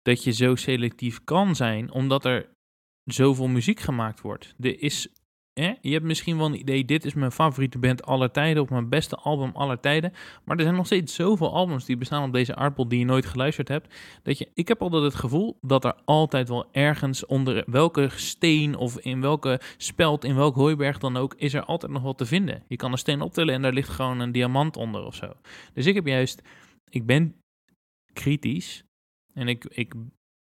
dat 0.02 0.24
je 0.24 0.32
zo 0.32 0.56
selectief 0.56 1.24
kan 1.24 1.56
zijn, 1.56 1.92
omdat 1.92 2.26
er 2.26 2.50
zoveel 3.04 3.48
muziek 3.48 3.80
gemaakt 3.80 4.22
wordt. 4.22 4.56
Er 4.60 4.82
is 4.82 5.08
je 5.82 5.92
hebt 5.92 6.06
misschien 6.06 6.38
wel 6.38 6.46
een 6.46 6.60
idee, 6.60 6.86
dit 6.86 7.06
is 7.06 7.14
mijn 7.14 7.32
favoriete 7.32 7.78
band 7.78 8.06
aller 8.06 8.32
tijden 8.32 8.64
of 8.64 8.70
mijn 8.70 8.90
beste 8.90 9.16
album 9.16 9.52
aller 9.54 9.80
tijden. 9.80 10.14
Maar 10.44 10.58
er 10.58 10.64
zijn 10.64 10.76
nog 10.76 10.86
steeds 10.86 11.16
zoveel 11.16 11.54
albums 11.54 11.86
die 11.86 11.98
bestaan 11.98 12.24
op 12.24 12.34
deze 12.34 12.56
aardbol 12.56 12.88
die 12.88 13.00
je 13.00 13.06
nooit 13.06 13.26
geluisterd 13.26 13.68
hebt. 13.68 13.96
Dat 14.24 14.38
je, 14.38 14.50
ik 14.54 14.68
heb 14.68 14.82
altijd 14.82 15.04
het 15.04 15.16
gevoel 15.16 15.58
dat 15.62 15.86
er 15.86 15.96
altijd 16.06 16.50
wel 16.50 16.68
ergens 16.72 17.26
onder 17.26 17.64
welke 17.66 18.10
steen 18.16 18.76
of 18.76 19.00
in 19.00 19.22
welke 19.22 19.62
speld, 19.78 20.24
in 20.24 20.36
welk 20.36 20.56
hooiberg 20.56 20.98
dan 20.98 21.18
ook, 21.18 21.34
is 21.38 21.54
er 21.54 21.64
altijd 21.64 21.92
nog 21.92 22.02
wat 22.02 22.18
te 22.18 22.26
vinden. 22.26 22.64
Je 22.68 22.76
kan 22.76 22.92
een 22.92 22.98
steen 22.98 23.22
optillen 23.22 23.54
en 23.54 23.62
daar 23.62 23.74
ligt 23.74 23.90
gewoon 23.90 24.20
een 24.20 24.32
diamant 24.32 24.78
onder 24.78 25.06
of 25.06 25.16
zo. 25.16 25.34
Dus 25.74 25.86
ik 25.86 25.96
heb 25.96 26.06
juist, 26.06 26.42
ik 26.90 27.06
ben 27.06 27.36
kritisch 28.14 28.84
en 29.34 29.48
ik, 29.48 29.66
ik, 29.66 29.94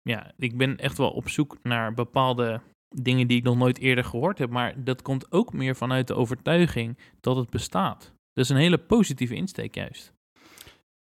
ja, 0.02 0.32
ik 0.38 0.58
ben 0.58 0.78
echt 0.78 0.98
wel 0.98 1.12
op 1.12 1.30
zoek 1.30 1.58
naar 1.64 1.94
bepaalde 1.94 2.62
dingen 2.96 3.28
die 3.28 3.38
ik 3.38 3.44
nog 3.44 3.58
nooit 3.58 3.80
eerder 3.80 4.04
gehoord 4.04 4.38
heb. 4.38 4.50
Maar 4.50 4.84
dat 4.84 5.02
komt 5.02 5.32
ook 5.32 5.54
meer 5.54 5.76
vanuit 5.76 6.08
de 6.08 6.16
overtuiging 6.16 6.98
dat 7.20 7.36
het 7.36 7.50
bestaat. 7.50 8.14
Dat 8.34 8.44
is 8.44 8.50
een 8.50 8.58
hele 8.58 8.78
positieve 8.78 9.36
insteek 9.36 9.76
juist. 9.76 10.14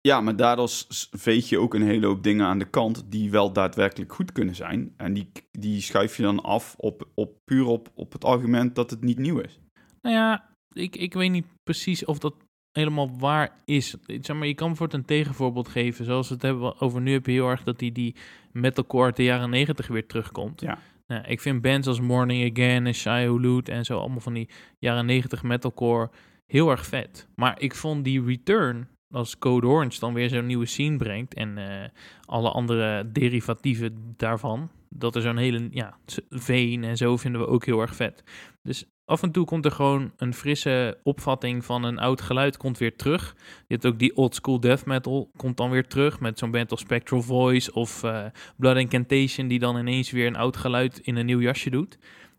Ja, 0.02 0.22
maar 0.22 0.36
daardoor 0.36 0.70
veeg 1.12 1.50
je 1.50 1.60
ook 1.60 1.74
een 1.74 1.82
hele 1.82 2.06
hoop 2.06 2.24
dingen 2.24 2.46
aan 2.46 2.60
de 2.60 2.70
kant 2.70 3.12
die 3.12 3.32
wel 3.32 3.54
daadwerkelijk 3.54 4.14
goed 4.14 4.32
kunnen 4.32 4.56
zijn. 4.56 4.94
En 4.98 5.14
die, 5.14 5.32
die 5.52 5.82
schuif 5.82 6.18
je 6.18 6.24
dan 6.24 6.44
af 6.44 6.76
op, 6.78 7.08
op, 7.14 7.38
puur 7.46 7.66
op, 7.66 7.92
op 7.96 8.14
het 8.14 8.26
argument 8.26 8.76
dat 8.76 8.90
het 8.90 9.02
niet 9.02 9.18
nieuw 9.18 9.40
is. 9.40 9.60
Nou 10.02 10.16
ja, 10.16 10.50
ik, 10.74 10.96
ik 10.96 11.14
weet 11.14 11.32
niet 11.32 11.46
precies 11.64 12.06
of 12.06 12.20
dat 12.20 12.36
helemaal 12.72 13.18
waar 13.18 13.62
is. 13.66 13.96
Zeg 14.06 14.36
maar, 14.36 14.48
je 14.48 14.54
kan 14.54 14.76
voor 14.76 14.94
een 14.94 15.06
tegenvoorbeeld 15.06 15.68
geven. 15.68 16.06
Zoals 16.06 16.28
we 16.28 16.34
het 16.34 16.44
hebben 16.44 16.82
over 16.82 17.02
nu 17.02 17.12
heb 17.12 17.26
je 17.26 17.32
heel 17.32 17.50
erg 17.50 17.64
dat 17.64 17.80
die, 17.80 17.92
die 17.92 18.16
metalcore 18.52 19.06
uit 19.06 19.16
de 19.16 19.24
jaren 19.24 19.50
negentig 19.50 19.88
weer 19.88 20.08
terugkomt. 20.08 20.62
Ja. 20.62 20.80
Nou, 21.08 21.24
ik 21.28 21.42
vind 21.42 21.62
bands 21.62 21.88
als 21.88 22.00
Morning 22.00 22.52
Again 22.52 22.86
en 22.88 22.94
Shy 22.94 23.24
Hulud 23.24 23.70
en 23.70 23.86
zo, 23.86 24.00
allemaal 24.00 24.20
van 24.20 24.34
die 24.34 24.50
jaren 24.80 25.06
90 25.06 25.44
metalcore, 25.44 26.10
heel 26.46 26.70
erg 26.70 26.86
vet. 26.86 27.28
Maar 27.36 27.62
ik 27.62 27.76
vond 27.76 28.04
die 28.04 28.24
Return, 28.24 28.88
als 29.14 29.38
Code 29.38 29.68
Orange 29.68 30.00
dan 30.00 30.14
weer 30.14 30.30
zo'n 30.30 30.46
nieuwe 30.46 30.66
scene 30.66 30.98
brengt 30.98 31.34
en 31.34 31.58
uh, 31.58 31.84
alle 32.26 32.50
andere 32.50 33.12
derivatieven 33.12 34.14
daarvan, 34.18 34.72
dat 34.90 35.16
is 35.16 35.24
zo'n 35.24 35.38
hele, 35.38 35.68
ja, 35.72 35.98
veen 36.30 36.84
en 36.84 36.98
zo 36.98 37.18
vinden 37.18 37.42
we 37.42 37.48
ook 37.48 37.66
heel 37.66 37.82
erg 37.82 37.96
vet. 37.96 38.24
Dus 38.62 38.86
af 39.08 39.24
en 39.24 39.32
toe 39.32 39.46
komt 39.46 39.66
er 39.66 39.72
gewoon 39.72 40.12
een 40.18 40.34
frisse 40.34 40.98
opvatting 41.04 41.66
van 41.66 41.84
een 41.84 42.00
oud 42.00 42.22
geluid 42.22 42.58
komt 42.58 42.78
weer 42.78 42.96
terug. 42.96 43.36
Je 43.38 43.74
hebt 43.74 43.86
ook 43.86 44.00
die 44.00 44.16
old 44.16 44.36
school 44.36 44.60
death 44.60 44.86
metal 44.86 45.32
komt 45.36 45.58
dan 45.58 45.70
weer 45.70 45.88
terug 45.88 46.20
met 46.20 46.40
zo'n 46.40 46.52
band 46.52 46.72
als 46.72 46.80
Spectral 46.80 47.22
Voice 47.22 47.74
of 47.74 48.04
uh, 48.04 48.26
Blood 48.56 48.78
Incantation 48.78 49.48
die 49.48 49.60
dan 49.60 49.78
ineens 49.78 50.12
weer 50.12 50.28
een 50.28 50.36
oud 50.36 50.58
geluid 50.58 51.00
in 51.00 51.16
een 51.16 51.26
nieuw 51.26 51.42
jasje 51.42 51.70
doet. 51.70 51.98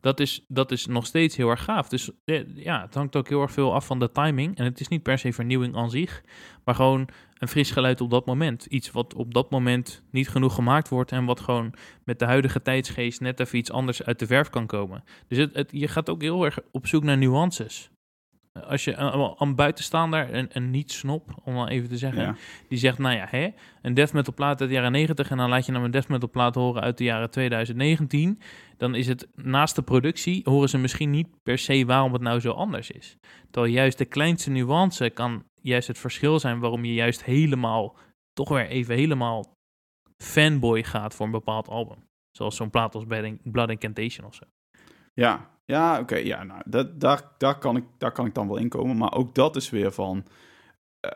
Dat 0.09 0.20
is, 0.20 0.44
dat 0.48 0.70
is 0.70 0.86
nog 0.86 1.06
steeds 1.06 1.36
heel 1.36 1.48
erg 1.48 1.64
gaaf. 1.64 1.88
Dus 1.88 2.11
eh, 2.24 2.56
ja, 2.56 2.82
het 2.82 2.94
hangt 2.94 3.16
ook 3.16 3.28
heel 3.28 3.42
erg 3.42 3.52
veel 3.52 3.74
af 3.74 3.86
van 3.86 3.98
de 3.98 4.12
timing. 4.12 4.56
En 4.56 4.64
het 4.64 4.80
is 4.80 4.88
niet 4.88 5.02
per 5.02 5.18
se 5.18 5.32
vernieuwing 5.32 5.76
aan 5.76 5.90
zich, 5.90 6.22
maar 6.64 6.74
gewoon 6.74 7.09
een 7.38 7.48
fris 7.48 7.70
geluid 7.70 8.00
op 8.00 8.11
dat 8.11 8.26
moment. 8.26 8.66
Iets 8.66 8.90
wat 8.90 9.14
op 9.14 9.34
dat 9.34 9.50
moment 9.50 10.02
niet 10.11 10.28
genoeg 10.28 10.54
gemaakt 10.54 10.88
wordt 10.88 11.12
en 11.12 11.24
wat 11.24 11.40
gewoon 11.40 11.74
met 12.04 12.18
de 12.18 12.24
huidige 12.24 12.62
tijdsgeest 12.62 13.20
net 13.20 13.40
even 13.40 13.59
iets 13.59 13.70
anders 13.70 14.02
uit 14.02 14.18
de 14.18 14.26
verf 14.26 14.50
kan 14.50 14.66
komen. 14.66 15.04
Dus 15.26 15.38
het, 15.38 15.54
het, 15.54 15.68
je 15.72 15.88
gaat 15.88 16.09
ook 16.09 16.22
heel 16.22 16.44
erg 16.44 16.59
op 16.70 16.86
zoek 16.86 17.02
naar 17.02 17.18
nuances. 17.18 17.90
Als 18.53 18.84
je 18.84 18.96
een 19.38 19.55
buitenstaander, 19.55 20.34
een, 20.34 20.49
een 20.53 20.70
niet-snop, 20.70 21.40
om 21.44 21.55
dan 21.55 21.68
even 21.68 21.88
te 21.88 21.96
zeggen, 21.96 22.36
die 22.68 22.78
zegt, 22.78 22.99
nou 22.99 23.16
ja, 23.16 23.26
hè, 23.30 23.49
een 23.82 23.94
death 23.94 24.12
metal 24.12 24.34
plaat 24.34 24.61
uit 24.61 24.68
de 24.68 24.74
jaren 24.74 24.92
90 24.92 25.30
en 25.30 25.36
dan 25.36 25.49
laat 25.49 25.66
je 25.66 25.72
hem 25.72 25.84
een 25.84 25.90
death 25.90 26.09
metal 26.09 26.30
plaat 26.30 26.55
horen 26.55 26.82
uit 26.82 26.99
de 26.99 27.05
jaren 27.05 27.30
2019, 27.30 28.40
dan 28.76 28.94
is 28.94 29.07
het 29.07 29.28
naast 29.34 29.74
de 29.74 29.82
productie, 29.82 30.40
horen 30.44 30.68
ze 30.68 30.78
misschien 30.78 31.11
niet 31.11 31.28
per 31.42 31.59
se 31.59 31.84
waarom 31.84 32.12
het 32.12 32.22
nou 32.22 32.40
zo 32.40 32.53
anders 32.53 32.90
is. 32.90 33.16
Terwijl 33.51 33.72
juist 33.72 33.99
de 33.99 34.05
kleinste 34.05 34.51
nuance 34.51 35.11
kan 35.11 35.44
juist 35.62 35.88
het 35.88 35.99
verschil 35.99 36.40
zijn 36.40 36.59
waarom 36.59 36.84
je 36.84 36.94
juist 36.94 37.24
helemaal, 37.24 37.96
toch 38.32 38.49
weer 38.49 38.68
even 38.68 38.94
helemaal 38.94 39.57
fanboy 40.22 40.82
gaat 40.82 41.14
voor 41.14 41.26
een 41.26 41.32
bepaald 41.32 41.68
album. 41.68 42.07
Zoals 42.30 42.57
zo'n 42.57 42.70
plaat 42.70 42.94
als 42.94 43.05
Blood 43.42 43.70
Incantation 43.70 44.26
of 44.26 44.34
zo. 44.34 44.44
Ja, 45.14 45.57
ja 45.72 46.00
oké. 46.00 46.16
ja, 46.16 46.42
nou, 46.42 46.62
dat, 46.64 47.00
daar, 47.00 47.22
daar, 47.38 47.58
kan 47.58 47.76
ik, 47.76 47.84
daar 47.98 48.12
kan 48.12 48.26
ik 48.26 48.34
dan 48.34 48.48
wel 48.48 48.56
in 48.56 48.68
komen. 48.68 48.96
Maar 48.96 49.12
ook 49.12 49.34
dat 49.34 49.56
is 49.56 49.70
weer 49.70 49.92
van 49.92 50.24
uh, 51.06 51.12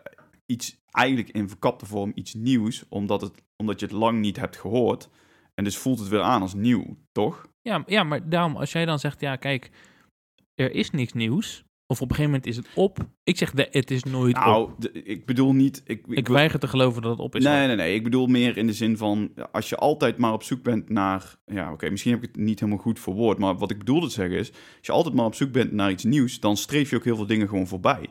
iets, 0.47 0.77
eigenlijk 0.91 1.31
in 1.31 1.49
verkapte 1.49 1.87
vorm 1.87 2.13
iets 2.15 2.35
nieuws, 2.35 2.85
omdat, 2.89 3.21
het, 3.21 3.43
omdat 3.57 3.81
je 3.81 3.87
het 3.87 3.95
lang 3.95 4.21
niet 4.21 4.37
hebt 4.37 4.57
gehoord. 4.57 5.09
En 5.55 5.65
dus 5.65 5.79
voelt 5.79 5.99
het 5.99 6.09
weer 6.09 6.23
aan 6.23 6.43
als 6.43 6.55
nieuw, 6.55 6.97
toch? 7.13 7.47
Ja, 7.63 7.83
ja, 7.87 8.03
maar 8.03 8.29
daarom, 8.29 8.57
als 8.57 8.73
jij 8.73 8.85
dan 8.85 8.99
zegt, 8.99 9.21
ja, 9.21 9.37
kijk, 9.37 9.71
er 10.55 10.75
is 10.75 10.91
niks 10.91 11.13
nieuws, 11.13 11.65
of 11.93 12.01
op 12.01 12.11
een 12.11 12.17
gegeven 12.17 12.31
moment 12.31 12.47
is 12.47 12.57
het 12.57 12.67
op. 12.75 12.99
Ik 13.25 13.37
zeg, 13.37 13.51
de, 13.51 13.69
het 13.71 13.91
is 13.91 14.05
nooit 14.05 14.37
nou, 14.37 14.63
op. 14.63 14.85
ik 14.93 15.27
bedoel 15.27 15.53
niet... 15.53 15.83
Ik, 15.85 16.07
ik, 16.09 16.29
weiger 16.29 16.59
te 16.59 16.69
geloven 16.69 17.03
dat 17.03 17.11
het 17.11 17.21
op 17.21 17.37
is. 17.37 17.45
Nee, 17.45 17.67
nee, 17.67 17.77
nee. 17.77 17.95
Ik 17.95 18.05
bedoel 18.05 18.27
meer 18.27 18.57
in 18.57 18.67
de 18.67 18.73
zin 18.73 18.97
van... 18.97 19.33
Als 19.53 19.69
je 19.69 19.77
altijd 19.77 20.17
maar 20.19 20.33
op 20.33 20.43
zoek 20.43 20.63
bent 20.63 20.89
naar... 20.89 21.37
Ja, 21.47 21.73
oké, 21.73 21.91
misschien 21.91 22.13
heb 22.13 22.23
ik 22.23 22.29
het 22.33 22.45
niet 22.45 22.61
helemaal 22.61 22.83
goed 22.83 23.01
verwoord. 23.01 23.39
Maar 23.39 23.57
wat 23.57 23.71
ik 23.71 23.79
bedoelde 23.79 24.07
te 24.07 24.13
zeggen 24.13 24.39
is... 24.39 24.51
Als 24.51 24.87
je 24.87 24.93
altijd 24.93 25.15
maar 25.15 25.25
op 25.25 25.35
zoek 25.35 25.53
bent 25.53 25.73
naar 25.73 25.91
iets 25.91 26.05
nieuws... 26.05 26.41
Dan 26.41 26.57
streef 26.57 26.91
je 26.91 26.97
ook 26.97 27.05
heel 27.05 27.17
veel 27.17 27.27
dingen 27.27 27.49
gewoon 27.49 27.67
voorbij. 27.67 28.07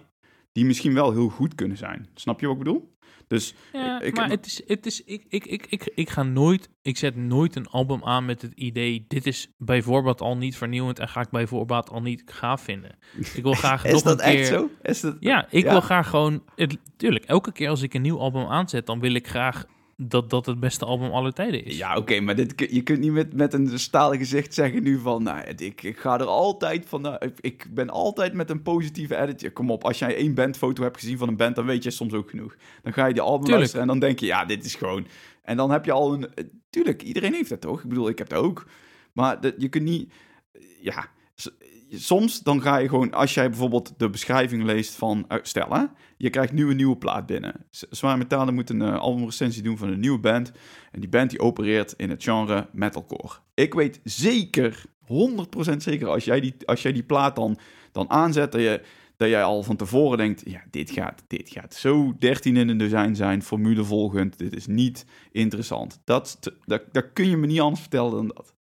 Die 0.52 0.66
misschien 0.66 0.94
wel 0.94 1.12
heel 1.12 1.30
goed 1.30 1.56
kunnen 1.56 1.78
zijn. 1.78 2.08
Snap 2.14 2.40
je 2.40 2.48
wat 2.48 2.56
ik 2.56 2.64
bedoel? 2.64 2.98
Dus 3.32 3.54
ja, 3.74 4.02
ik, 4.02 4.16
maar 4.16 4.30
het 4.30 4.46
is, 4.46 4.62
het 4.68 4.86
is, 4.86 5.04
ik, 5.04 5.26
ik, 5.30 5.46
ik, 5.46 5.66
ik, 5.70 5.92
ik 5.96 6.10
ga 6.10 6.24
nooit, 6.24 6.70
ik 6.82 6.98
zet 6.98 7.16
nooit 7.16 7.56
een 7.56 7.68
album 7.68 8.04
aan 8.04 8.26
met 8.26 8.42
het 8.42 8.52
idee, 8.56 9.06
dit 9.08 9.26
is 9.26 9.52
bijvoorbeeld 9.58 10.22
al 10.22 10.38
niet 10.38 10.58
vernieuwend 10.58 11.00
en 11.00 11.10
ga 11.10 11.22
ik 11.22 11.30
bijvoorbeeld 11.30 11.90
al 11.90 12.02
niet 12.02 12.24
gaaf 12.26 12.62
vinden. 12.62 12.98
Ik 13.34 13.44
wil 13.44 13.54
graag 13.54 13.84
is 13.86 13.92
nog 13.92 14.02
dat 14.02 14.20
een 14.20 14.26
keer... 14.26 14.40
echt 14.40 14.48
zo? 14.48 14.70
Is 14.82 15.00
dat... 15.00 15.18
Ja, 15.20 15.48
ik 15.50 15.64
wil 15.64 15.82
graag 15.82 16.10
gewoon, 16.10 16.44
het, 16.56 16.78
tuurlijk, 16.98 17.26
elke 17.26 17.52
keer 17.52 17.70
als 17.70 17.82
ik 17.82 17.94
een 17.94 18.02
nieuw 18.02 18.20
album 18.20 18.46
aanzet, 18.46 18.86
dan 18.86 19.00
wil 19.00 19.14
ik 19.14 19.28
graag 19.28 19.66
dat 19.96 20.30
dat 20.30 20.46
het 20.46 20.60
beste 20.60 20.86
album 20.86 21.12
aller 21.12 21.34
tijden 21.34 21.66
is. 21.66 21.78
Ja, 21.78 21.98
oké, 21.98 22.20
maar 22.20 22.36
dit, 22.36 22.54
je 22.70 22.82
kunt 22.82 23.00
niet 23.00 23.12
met, 23.12 23.34
met 23.34 23.54
een 23.54 23.80
stalen 23.80 24.18
gezicht 24.18 24.54
zeggen 24.54 24.84
nu 24.84 25.00
van... 25.00 25.24
Nou, 25.24 25.42
ik, 25.42 25.84
ik 25.84 25.98
ga 25.98 26.20
er 26.20 26.26
altijd 26.26 26.86
van... 26.88 27.02
Nou, 27.02 27.16
ik, 27.20 27.38
ik, 27.40 27.68
ben 27.74 27.90
altijd 27.90 28.34
met 28.34 28.50
een 28.50 28.62
positieve 28.62 29.18
edit. 29.18 29.54
Kom 29.54 29.72
op, 29.72 29.84
als 29.84 30.00
jij 30.00 30.16
één 30.16 30.34
bandfoto 30.34 30.84
hebt 30.84 31.00
gezien 31.00 31.18
van 31.18 31.28
een 31.28 31.38
band... 31.38 31.56
dan 31.56 31.66
weet 31.66 31.84
je 31.84 31.92
soms 31.92 32.14
ook 32.14 32.30
genoeg. 32.30 32.56
Dan 32.84 32.94
ga 32.94 33.06
je 33.06 33.14
die 33.14 33.22
album 33.22 33.40
tuurlijk. 33.40 33.58
luisteren 33.58 33.82
en 33.82 33.88
dan 33.88 34.00
denk 34.00 34.20
je... 34.20 34.26
Ja, 34.26 34.46
dit 34.46 34.66
is 34.66 34.76
gewoon... 34.76 35.08
En 35.44 35.58
dan 35.58 35.72
heb 35.72 35.86
je 35.86 35.92
al 35.92 36.14
een... 36.14 36.30
Tuurlijk, 36.70 37.02
iedereen 37.02 37.34
heeft 37.34 37.50
dat 37.50 37.62
toch? 37.62 37.82
Ik 37.84 37.90
bedoel, 37.90 38.10
ik 38.10 38.18
heb 38.18 38.30
dat 38.30 38.44
ook. 38.44 38.66
Maar 39.14 39.42
dat, 39.42 39.54
je 39.58 39.70
kunt 39.70 39.84
niet... 39.84 40.14
Ja, 40.82 41.10
soms 41.98 42.44
dan 42.44 42.62
ga 42.62 42.78
je 42.78 42.90
gewoon, 42.90 43.12
als 43.12 43.34
jij 43.34 43.50
bijvoorbeeld 43.50 43.94
de 43.98 44.10
beschrijving 44.10 44.64
leest 44.64 44.96
van, 44.96 45.28
stel 45.42 45.74
hè, 45.74 45.84
je 46.18 46.30
krijgt 46.30 46.54
nu 46.54 46.70
een 46.70 46.76
nieuwe 46.76 46.98
plaat 46.98 47.26
binnen. 47.26 47.66
Zwaar 47.70 48.18
Metalen 48.18 48.54
moet 48.54 48.70
een 48.70 48.82
uh, 48.82 49.00
albumrecensie 49.00 49.64
doen 49.64 49.78
van 49.78 49.90
een 49.90 50.00
nieuwe 50.00 50.20
band. 50.20 50.52
En 50.92 51.00
die 51.00 51.10
band 51.10 51.30
die 51.30 51.40
opereert 51.40 51.94
in 51.98 52.10
het 52.10 52.24
genre 52.24 52.68
metalcore. 52.72 53.34
Ik 53.54 53.74
weet 53.74 54.00
zeker, 54.04 54.84
100% 55.04 55.78
zeker, 55.78 56.08
als 56.08 56.26
jij 56.26 56.40
die, 56.40 56.56
als 56.66 56.82
jij 56.82 56.92
die 56.92 57.04
plaat 57.04 57.36
dan, 57.36 57.58
dan 57.92 58.10
aanzet, 58.10 58.52
dat, 58.52 58.62
je, 58.62 58.82
dat 59.18 59.30
jij 59.30 59.44
al 59.44 59.64
van 59.64 59.76
tevoren 59.76 60.18
denkt, 60.18 60.42
ja, 60.46 60.64
dit 60.70 60.92
gaat, 60.92 61.24
dit 61.28 61.50
gaat 61.50 61.74
zo 61.74 62.14
13 62.20 62.58
in 62.58 62.70
een 62.70 62.78
dozijn 62.78 63.16
zijn, 63.16 63.44
formule 63.44 63.84
volgend, 63.84 64.38
dit 64.38 64.56
is 64.56 64.68
niet 64.68 65.06
interessant. 65.32 66.02
Dat, 66.04 66.40
dat, 66.66 66.84
dat 66.92 67.14
kun 67.14 67.30
je 67.30 67.38
me 67.38 67.48
niet 67.48 67.60
anders 67.60 67.82
vertellen 67.82 68.12
dan 68.12 68.28
dat. 68.28 68.56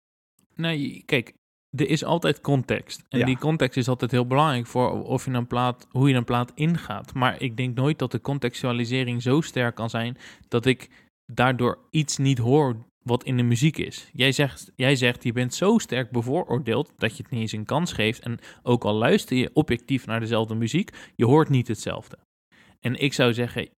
Nee, 0.55 1.03
kijk, 1.07 1.35
er 1.77 1.89
is 1.89 2.05
altijd 2.05 2.41
context. 2.41 3.05
En 3.09 3.27
die 3.27 3.39
context 3.39 3.77
is 3.77 3.89
altijd 3.89 4.11
heel 4.11 4.27
belangrijk 4.27 4.67
voor 4.67 5.03
of 5.03 5.25
je 5.25 5.31
een 5.31 5.47
plaat, 5.47 5.87
hoe 5.91 6.09
je 6.09 6.15
een 6.15 6.25
plaat 6.25 6.53
ingaat. 6.55 7.15
Maar 7.15 7.43
ik 7.43 7.57
denk 7.57 7.77
nooit 7.77 7.99
dat 7.99 8.11
de 8.11 8.21
contextualisering 8.21 9.23
zo 9.23 9.41
sterk 9.41 9.75
kan 9.75 9.91
zijn 9.91 10.17
dat 10.49 10.67
ik 10.67 10.89
daardoor 11.33 11.79
iets 11.91 12.17
niet 12.17 12.39
hoor 12.39 12.77
wat 13.03 13.25
in 13.25 13.37
de 13.37 13.43
muziek 13.43 13.79
is. 13.79 14.11
Jij 14.13 14.33
zegt, 14.33 14.73
jij 14.77 14.97
zegt, 14.97 15.23
je 15.23 15.33
bent 15.33 15.55
zo 15.55 15.79
sterk 15.79 16.11
bevooroordeeld 16.11 16.93
dat 16.97 17.17
je 17.17 17.23
het 17.23 17.33
niet 17.33 17.41
eens 17.41 17.53
een 17.53 17.65
kans 17.65 17.93
geeft. 17.93 18.21
En 18.21 18.39
ook 18.63 18.85
al 18.85 18.95
luister 18.95 19.37
je 19.37 19.51
objectief 19.53 20.07
naar 20.07 20.21
dezelfde 20.21 20.55
muziek, 20.55 20.91
je 21.17 21.25
hoort 21.25 21.49
niet 21.49 21.69
hetzelfde. 21.69 22.19
En 22.81 23.01
ik 23.01 23.13
zou 23.13 23.35
zeggen, 23.35 23.69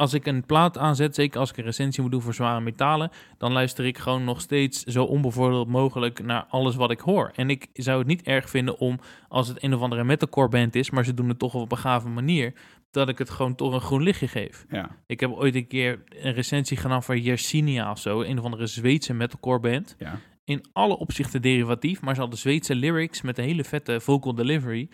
als 0.00 0.14
ik 0.14 0.26
een 0.26 0.46
plaat 0.46 0.78
aanzet, 0.78 1.14
zeker 1.14 1.40
als 1.40 1.50
ik 1.50 1.56
een 1.56 1.64
recensie 1.64 2.02
moet 2.02 2.10
doen 2.10 2.22
voor 2.22 2.34
zware 2.34 2.60
metalen, 2.60 3.10
dan 3.38 3.52
luister 3.52 3.86
ik 3.86 3.98
gewoon 3.98 4.24
nog 4.24 4.40
steeds 4.40 4.82
zo 4.82 5.04
onbevoordeeld 5.04 5.68
mogelijk 5.68 6.22
naar 6.22 6.46
alles 6.48 6.74
wat 6.74 6.90
ik 6.90 7.00
hoor. 7.00 7.30
En 7.34 7.50
ik 7.50 7.68
zou 7.72 7.98
het 7.98 8.06
niet 8.06 8.22
erg 8.22 8.50
vinden 8.50 8.78
om, 8.78 8.98
als 9.28 9.48
het 9.48 9.62
een 9.62 9.74
of 9.74 9.80
andere 9.80 10.04
metalcore 10.04 10.48
band 10.48 10.74
is, 10.74 10.90
maar 10.90 11.04
ze 11.04 11.14
doen 11.14 11.28
het 11.28 11.38
toch 11.38 11.54
op 11.54 11.72
een 11.72 11.78
gave 11.78 12.08
manier, 12.08 12.52
dat 12.90 13.08
ik 13.08 13.18
het 13.18 13.30
gewoon 13.30 13.54
toch 13.54 13.72
een 13.72 13.80
groen 13.80 14.02
lichtje 14.02 14.28
geef. 14.28 14.66
Ja. 14.68 14.90
Ik 15.06 15.20
heb 15.20 15.30
ooit 15.30 15.54
een 15.54 15.66
keer 15.66 16.02
een 16.08 16.32
recensie 16.32 16.76
gedaan 16.76 17.02
voor 17.02 17.18
Yersinia 17.18 17.90
of 17.90 17.98
zo, 17.98 18.22
een 18.22 18.38
of 18.38 18.44
andere 18.44 18.66
Zweedse 18.66 19.14
metalcore 19.14 19.60
band. 19.60 19.94
Ja. 19.98 20.18
In 20.44 20.64
alle 20.72 20.96
opzichten 20.96 21.42
derivatief, 21.42 22.00
maar 22.00 22.14
ze 22.14 22.20
hadden 22.20 22.38
Zweedse 22.38 22.74
lyrics 22.74 23.22
met 23.22 23.38
een 23.38 23.44
hele 23.44 23.64
vette 23.64 24.00
vocal 24.00 24.34
delivery. 24.34 24.88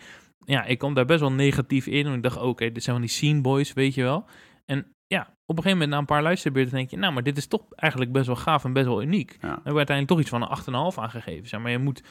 Ja, 0.45 0.63
ik 0.63 0.77
kwam 0.77 0.93
daar 0.93 1.05
best 1.05 1.19
wel 1.19 1.31
negatief 1.31 1.87
in. 1.87 2.05
En 2.05 2.13
ik 2.13 2.23
dacht, 2.23 2.37
oké, 2.37 2.71
dit 2.71 2.83
zijn 2.83 2.95
van 2.95 3.05
die 3.05 3.15
scene 3.15 3.41
boys, 3.41 3.73
weet 3.73 3.93
je 3.93 4.03
wel. 4.03 4.25
En 4.65 4.95
op 5.49 5.57
een 5.57 5.63
gegeven 5.63 5.71
moment 5.71 5.89
na 5.89 5.97
een 5.97 6.05
paar 6.05 6.21
luisterbeurten 6.23 6.75
denk 6.75 6.89
je, 6.89 6.97
nou, 6.97 7.13
maar 7.13 7.23
dit 7.23 7.37
is 7.37 7.47
toch 7.47 7.61
eigenlijk 7.75 8.11
best 8.11 8.25
wel 8.25 8.35
gaaf 8.35 8.63
en 8.63 8.73
best 8.73 8.85
wel 8.85 9.01
uniek. 9.01 9.37
Ja. 9.41 9.47
hebben 9.47 9.71
we 9.71 9.77
uiteindelijk 9.77 10.07
toch 10.07 10.19
iets 10.19 10.29
van 10.29 10.41
een 10.41 10.91
8,5 10.93 10.97
aangegeven. 10.99 11.47
Zeg 11.47 11.59
maar 11.59 11.71
je 11.71 11.77
moet, 11.77 12.01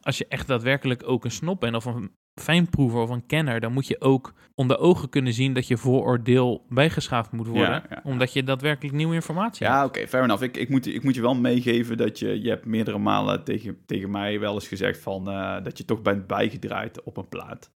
als 0.00 0.18
je 0.18 0.26
echt 0.28 0.46
daadwerkelijk 0.46 1.02
ook 1.06 1.24
een 1.24 1.30
snop 1.30 1.60
bent 1.60 1.74
of 1.76 1.84
een 1.84 2.10
fijnproever 2.40 3.00
of 3.00 3.10
een 3.10 3.26
kenner, 3.26 3.60
dan 3.60 3.72
moet 3.72 3.86
je 3.86 4.00
ook 4.00 4.32
onder 4.54 4.78
ogen 4.78 5.08
kunnen 5.08 5.32
zien 5.32 5.52
dat 5.52 5.66
je 5.68 5.76
vooroordeel 5.76 6.64
bijgeschaafd 6.68 7.32
moet 7.32 7.46
worden, 7.46 7.68
Ja, 7.70 7.84
ja. 7.90 8.00
omdat 8.04 8.32
je 8.32 8.42
daadwerkelijk 8.42 8.94
nieuwe 8.94 9.14
informatie 9.14 9.66
hebt. 9.66 9.78
Ja, 9.78 9.84
oké, 9.84 10.06
fair 10.06 10.24
enough. 10.24 10.42
Ik, 10.42 10.56
ik, 10.56 10.68
moet, 10.68 10.86
ik 10.86 11.02
moet 11.02 11.14
je 11.14 11.20
wel 11.20 11.34
meegeven 11.34 11.96
dat 11.96 12.18
je... 12.18 12.42
Je 12.42 12.48
hebt 12.48 12.64
meerdere 12.66 12.98
malen 12.98 13.44
tegen, 13.44 13.78
tegen 13.86 14.10
mij 14.10 14.40
wel 14.40 14.54
eens 14.54 14.68
gezegd 14.68 15.00
van... 15.00 15.28
eh, 15.30 15.62
dat 15.62 15.78
je 15.78 15.84
toch 15.84 16.02
bent 16.02 16.26
bijgedraaid 16.26 17.02
op 17.02 17.16
een 17.16 17.28
plaat. 17.28 17.70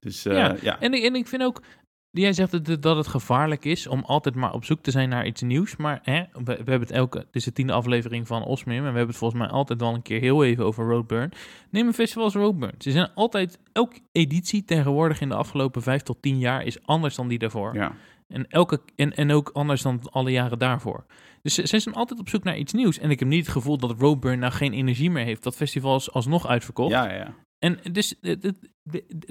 Dus 0.00 0.26
eh, 0.26 0.36
Ja, 0.36 0.56
ja. 0.62 0.80
En, 0.80 0.92
en 0.92 1.14
ik 1.14 1.26
vind 1.26 1.42
ook, 1.42 1.62
jij 2.10 2.32
zegt 2.32 2.50
dat 2.50 2.66
het, 2.66 2.82
dat 2.82 2.96
het 2.96 3.06
gevaarlijk 3.06 3.64
is 3.64 3.86
om 3.86 4.02
altijd 4.04 4.34
maar 4.34 4.52
op 4.52 4.64
zoek 4.64 4.80
te 4.80 4.90
zijn 4.90 5.08
naar 5.08 5.26
iets 5.26 5.42
nieuws. 5.42 5.76
Maar 5.76 6.00
hè, 6.02 6.22
we, 6.32 6.42
we 6.44 6.52
hebben 6.52 6.80
het 6.80 6.90
elke, 6.90 7.18
het 7.18 7.36
is 7.36 7.44
de 7.44 7.52
tiende 7.52 7.72
aflevering 7.72 8.26
van 8.26 8.44
Osmim 8.44 8.76
en 8.76 8.80
we 8.80 8.86
hebben 8.86 9.06
het 9.06 9.16
volgens 9.16 9.40
mij 9.40 9.50
altijd 9.50 9.80
wel 9.80 9.94
een 9.94 10.02
keer 10.02 10.20
heel 10.20 10.44
even 10.44 10.64
over 10.64 10.86
Roadburn. 10.88 11.32
Neem 11.70 11.86
een 11.86 11.94
festival 11.94 12.24
als 12.24 12.34
Roadburn. 12.34 12.74
Ze 12.78 12.90
zijn 12.90 13.10
altijd, 13.14 13.58
elke 13.72 14.00
editie 14.12 14.64
tegenwoordig 14.64 15.20
in 15.20 15.28
de 15.28 15.34
afgelopen 15.34 15.82
vijf 15.82 16.02
tot 16.02 16.22
tien 16.22 16.38
jaar 16.38 16.64
is 16.64 16.86
anders 16.86 17.14
dan 17.14 17.28
die 17.28 17.38
daarvoor. 17.38 17.74
ja. 17.74 17.92
En, 18.28 18.46
elke, 18.48 18.80
en, 18.96 19.14
en 19.14 19.30
ook 19.30 19.50
anders 19.52 19.82
dan 19.82 20.00
alle 20.10 20.30
jaren 20.30 20.58
daarvoor. 20.58 21.04
Dus 21.42 21.54
ze, 21.54 21.66
ze 21.66 21.78
zijn 21.78 21.94
altijd 21.94 22.20
op 22.20 22.28
zoek 22.28 22.44
naar 22.44 22.56
iets 22.56 22.72
nieuws. 22.72 22.98
En 22.98 23.10
ik 23.10 23.18
heb 23.18 23.28
niet 23.28 23.44
het 23.44 23.54
gevoel 23.54 23.78
dat 23.78 23.94
Roadburn 23.98 24.38
nou 24.38 24.52
geen 24.52 24.72
energie 24.72 25.10
meer 25.10 25.24
heeft. 25.24 25.42
Dat 25.42 25.56
festival 25.56 25.96
is 25.96 26.12
alsnog 26.12 26.46
uitverkocht. 26.46 26.90
Ja, 26.90 27.12
ja. 27.12 27.34
En 27.58 27.78
dus 27.92 28.20
eh, 28.20 28.36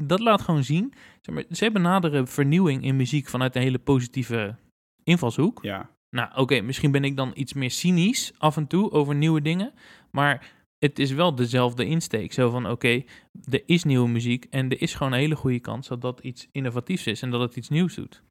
dat, 0.04 0.20
laat 0.20 0.42
gewoon 0.42 0.64
zien. 0.64 0.94
Zeg 1.22 1.36
maar, 1.36 1.44
zij 1.50 1.72
benaderen 1.72 2.28
vernieuwing 2.28 2.84
in 2.84 2.96
muziek 2.96 3.28
vanuit 3.28 3.56
een 3.56 3.62
hele 3.62 3.80
positieve 3.80 4.56
invalshoek. 5.04 5.60
ja. 5.64 5.96
Nou, 6.10 6.30
oké, 6.36 6.62
misschien 6.62 6.92
ben 6.92 7.04
ik 7.04 7.16
dan 7.16 7.32
iets 7.34 7.54
meer 7.54 7.72
cynisch 7.72 8.34
af 8.38 8.58
en 8.58 8.68
toe 8.68 8.92
over 8.92 9.16
nieuwe 9.16 9.42
dingen. 9.42 9.74
Maar 10.12 10.54
het 10.80 11.00
is 11.00 11.12
wel 11.12 11.36
dezelfde 11.36 11.86
insteek. 11.86 12.34
Zo 12.34 12.50
van, 12.50 12.70
oké, 12.70 13.04
er 13.50 13.64
is 13.66 13.84
nieuwe 13.84 14.10
muziek 14.10 14.46
en 14.50 14.70
er 14.70 14.82
is 14.82 14.94
gewoon 14.94 15.14
een 15.14 15.20
hele 15.20 15.36
goede 15.36 15.60
kans 15.60 15.88
dat 15.88 16.02
dat 16.02 16.20
iets 16.20 16.48
innovatiefs 16.52 17.08
is 17.08 17.22
en 17.22 17.30
dat 17.30 17.42
het 17.42 17.56
iets 17.56 17.70
nieuws 17.70 17.96
doet. 17.96 18.22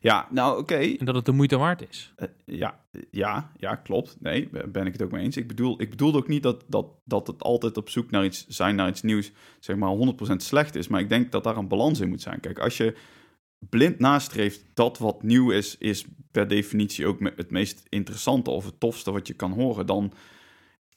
Ja, 0.00 0.28
nou 0.30 0.58
oké. 0.58 0.74
En 0.74 1.04
dat 1.04 1.14
het 1.14 1.24
de 1.24 1.32
moeite 1.32 1.56
waard 1.56 1.88
is. 1.88 2.12
Eh, 2.16 2.28
ja, 2.44 2.80
ja, 3.10 3.52
ja, 3.56 3.74
klopt. 3.74 4.16
Nee, 4.20 4.48
ben 4.68 4.86
ik 4.86 4.92
het 4.92 5.02
ook 5.02 5.10
mee 5.10 5.24
eens. 5.24 5.36
Ik 5.36 5.48
bedoel, 5.48 5.80
ik 5.80 5.90
bedoel 5.90 6.14
ook 6.14 6.28
niet 6.28 6.42
dat, 6.42 6.64
dat, 6.66 6.86
dat 7.04 7.26
het 7.26 7.42
altijd 7.42 7.76
op 7.76 7.88
zoek 7.88 8.10
naar 8.10 8.24
iets 8.24 8.46
zijn, 8.48 8.74
naar 8.74 8.88
iets 8.88 9.02
nieuws, 9.02 9.32
zeg 9.60 9.76
maar 9.76 9.96
100% 10.30 10.36
slecht 10.36 10.74
is. 10.74 10.88
Maar 10.88 11.00
ik 11.00 11.08
denk 11.08 11.32
dat 11.32 11.44
daar 11.44 11.56
een 11.56 11.68
balans 11.68 12.00
in 12.00 12.08
moet 12.08 12.22
zijn. 12.22 12.40
Kijk, 12.40 12.58
als 12.58 12.76
je 12.76 12.96
blind 13.68 13.98
nastreeft 13.98 14.64
dat 14.74 14.98
wat 14.98 15.22
nieuw 15.22 15.50
is, 15.50 15.78
is 15.78 16.04
per 16.30 16.48
definitie 16.48 17.06
ook 17.06 17.20
het 17.36 17.50
meest 17.50 17.86
interessante 17.88 18.50
of 18.50 18.64
het 18.64 18.80
tofste 18.80 19.12
wat 19.12 19.26
je 19.26 19.34
kan 19.34 19.52
horen, 19.52 19.86
dan, 19.86 20.12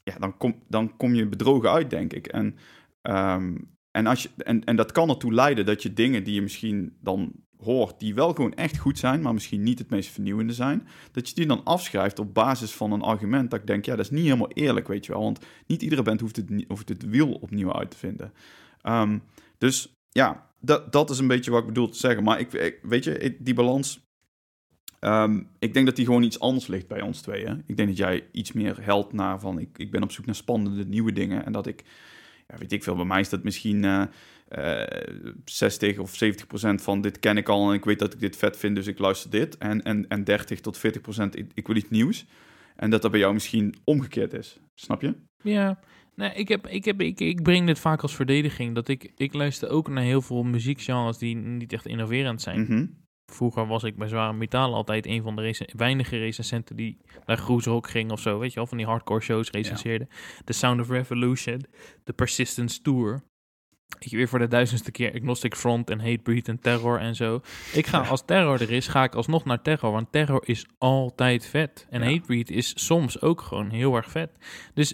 ja, 0.05 0.19
dan, 0.19 0.37
kom, 0.37 0.63
dan 0.67 0.97
kom 0.97 1.13
je 1.13 1.27
bedrogen 1.27 1.71
uit, 1.71 1.89
denk 1.89 2.13
ik. 2.13 2.27
En, 2.27 2.55
ehm, 3.01 3.55
en, 3.91 4.07
als 4.07 4.23
je, 4.23 4.29
en, 4.37 4.63
en 4.63 4.75
dat 4.75 4.91
kan 4.91 5.09
ertoe 5.09 5.33
leiden 5.33 5.65
dat 5.65 5.83
je 5.83 5.93
dingen 5.93 6.23
die 6.23 6.33
je 6.33 6.41
misschien 6.41 6.97
dan 7.01 7.31
hoort, 7.57 7.99
die 7.99 8.15
wel 8.15 8.33
gewoon 8.33 8.53
echt 8.53 8.77
goed 8.77 8.99
zijn, 8.99 9.21
maar 9.21 9.33
misschien 9.33 9.63
niet 9.63 9.79
het 9.79 9.89
meest 9.89 10.09
vernieuwende 10.09 10.53
zijn, 10.53 10.87
dat 11.11 11.29
je 11.29 11.35
die 11.35 11.45
dan 11.45 11.63
afschrijft 11.63 12.19
op 12.19 12.33
basis 12.33 12.71
van 12.71 12.91
een 12.91 13.01
argument 13.01 13.51
dat 13.51 13.59
ik 13.59 13.67
denk, 13.67 13.85
ja, 13.85 13.95
dat 13.95 14.05
is 14.05 14.11
niet 14.11 14.23
helemaal 14.23 14.51
eerlijk, 14.51 14.87
weet 14.87 15.05
je 15.05 15.11
wel. 15.11 15.21
Want 15.21 15.45
niet 15.67 15.81
iedere 15.81 16.01
band 16.01 16.19
hoeft 16.19 16.35
het, 16.35 16.65
hoeft 16.67 16.89
het 16.89 17.09
wiel 17.09 17.31
opnieuw 17.31 17.73
uit 17.73 17.91
te 17.91 17.97
vinden. 17.97 18.33
Ehm, 18.81 19.19
dus 19.57 19.95
ja, 20.09 20.49
dat, 20.59 20.91
dat 20.91 21.09
is 21.09 21.19
een 21.19 21.27
beetje 21.27 21.51
wat 21.51 21.61
ik 21.61 21.67
bedoel 21.67 21.89
te 21.89 21.97
zeggen. 21.97 22.23
Maar 22.23 22.39
ik, 22.39 22.79
weet 22.81 23.03
je, 23.03 23.37
die 23.39 23.53
balans, 23.53 24.04
ehm, 25.05 25.41
ik 25.59 25.73
denk 25.73 25.85
dat 25.85 25.95
die 25.95 26.05
gewoon 26.05 26.23
iets 26.23 26.39
anders 26.39 26.67
ligt 26.67 26.87
bij 26.87 27.01
ons 27.01 27.21
tweeën. 27.21 27.63
Ik 27.67 27.77
denk 27.77 27.89
dat 27.89 27.97
jij 27.97 28.23
iets 28.31 28.51
meer 28.51 28.77
helpt 28.81 29.13
naar 29.13 29.39
van, 29.39 29.59
ik, 29.59 29.77
ik 29.77 29.91
ben 29.91 30.03
op 30.03 30.11
zoek 30.11 30.25
naar 30.25 30.35
spannende 30.35 30.85
nieuwe 30.85 31.11
dingen. 31.11 31.45
En 31.45 31.51
dat 31.51 31.67
ik, 31.67 31.83
ja, 32.47 32.57
weet 32.57 32.71
ik 32.71 32.83
veel, 32.83 32.95
bij 32.95 33.05
mij 33.05 33.19
is 33.19 33.29
dat 33.29 33.43
misschien 33.43 33.83
eh, 33.83 34.03
eh, 34.47 35.03
60 35.45 35.97
of 35.97 36.15
70 36.15 36.47
procent 36.47 36.81
van 36.81 37.01
dit 37.01 37.19
ken 37.19 37.37
ik 37.37 37.49
al 37.49 37.69
en 37.69 37.75
ik 37.75 37.85
weet 37.85 37.99
dat 37.99 38.13
ik 38.13 38.19
dit 38.19 38.35
vet 38.37 38.57
vind, 38.57 38.75
dus 38.75 38.87
ik 38.87 38.99
luister 38.99 39.29
dit. 39.29 39.57
En, 39.57 39.83
en, 39.83 40.07
en 40.07 40.23
30 40.23 40.59
tot 40.59 40.77
40 40.77 41.01
procent, 41.01 41.37
ik, 41.37 41.51
ik 41.53 41.67
wil 41.67 41.75
iets 41.75 41.89
nieuws. 41.89 42.25
En 42.75 42.89
dat 42.89 43.01
dat 43.01 43.11
bij 43.11 43.19
jou 43.19 43.33
misschien 43.33 43.75
omgekeerd 43.83 44.33
is. 44.33 44.59
Snap 44.73 45.01
je? 45.01 45.15
Ja, 45.41 45.79
nee, 46.15 46.33
ik, 46.33 46.47
heb, 46.47 46.67
ik, 46.67 46.85
heb, 46.85 47.01
ik, 47.01 47.19
ik 47.19 47.43
breng 47.43 47.65
dit 47.65 47.79
vaak 47.79 48.01
als 48.01 48.15
verdediging. 48.15 48.75
Dat 48.75 48.87
ik, 48.87 49.11
ik 49.15 49.33
luister 49.33 49.69
ook 49.69 49.89
naar 49.89 50.03
heel 50.03 50.21
veel 50.21 50.43
muziekgenres 50.43 51.17
die 51.17 51.35
niet 51.35 51.73
echt 51.73 51.85
innoverend 51.85 52.41
zijn. 52.41 52.61
Mhm. 52.61 52.85
Vroeger 53.31 53.67
was 53.67 53.83
ik 53.83 53.95
bij 53.97 54.07
Zware 54.07 54.33
Metaal 54.33 54.73
altijd 54.73 55.05
een 55.05 55.21
van 55.23 55.35
de 55.35 55.41
rec- 55.41 55.71
weinige 55.75 56.17
recensenten 56.17 56.75
die 56.75 56.97
naar 57.25 57.37
Groesrock 57.37 57.89
ging 57.89 58.11
of 58.11 58.19
zo. 58.19 58.39
Weet 58.39 58.49
je 58.49 58.55
wel, 58.55 58.67
van 58.67 58.77
die 58.77 58.85
hardcore 58.87 59.21
shows 59.21 59.51
recenseerde. 59.51 60.07
The 60.43 60.53
Sound 60.53 60.81
of 60.81 60.89
Revolution, 60.89 61.65
The 62.03 62.13
Persistence 62.13 62.81
Tour. 62.81 63.23
Weet 63.99 64.09
je, 64.09 64.17
weer 64.17 64.27
voor 64.27 64.39
de 64.39 64.47
duizendste 64.47 64.91
keer 64.91 65.13
Agnostic 65.13 65.55
Front 65.55 65.89
en 65.89 65.99
Hatebreed 65.99 66.47
en 66.47 66.59
Terror 66.59 66.99
en 66.99 67.15
zo. 67.15 67.41
Ik 67.73 67.87
ga, 67.87 67.99
als 68.01 68.25
Terror 68.25 68.61
er 68.61 68.71
is, 68.71 68.87
ga 68.87 69.03
ik 69.03 69.15
alsnog 69.15 69.45
naar 69.45 69.61
Terror. 69.61 69.91
Want 69.91 70.11
Terror 70.11 70.41
is 70.45 70.65
altijd 70.77 71.45
vet. 71.45 71.87
En 71.89 72.01
Ja. 72.01 72.05
Hatebreed 72.09 72.49
is 72.49 72.85
soms 72.85 73.21
ook 73.21 73.41
gewoon 73.41 73.69
heel 73.69 73.95
erg 73.95 74.11
vet. 74.11 74.31
Dus 74.73 74.93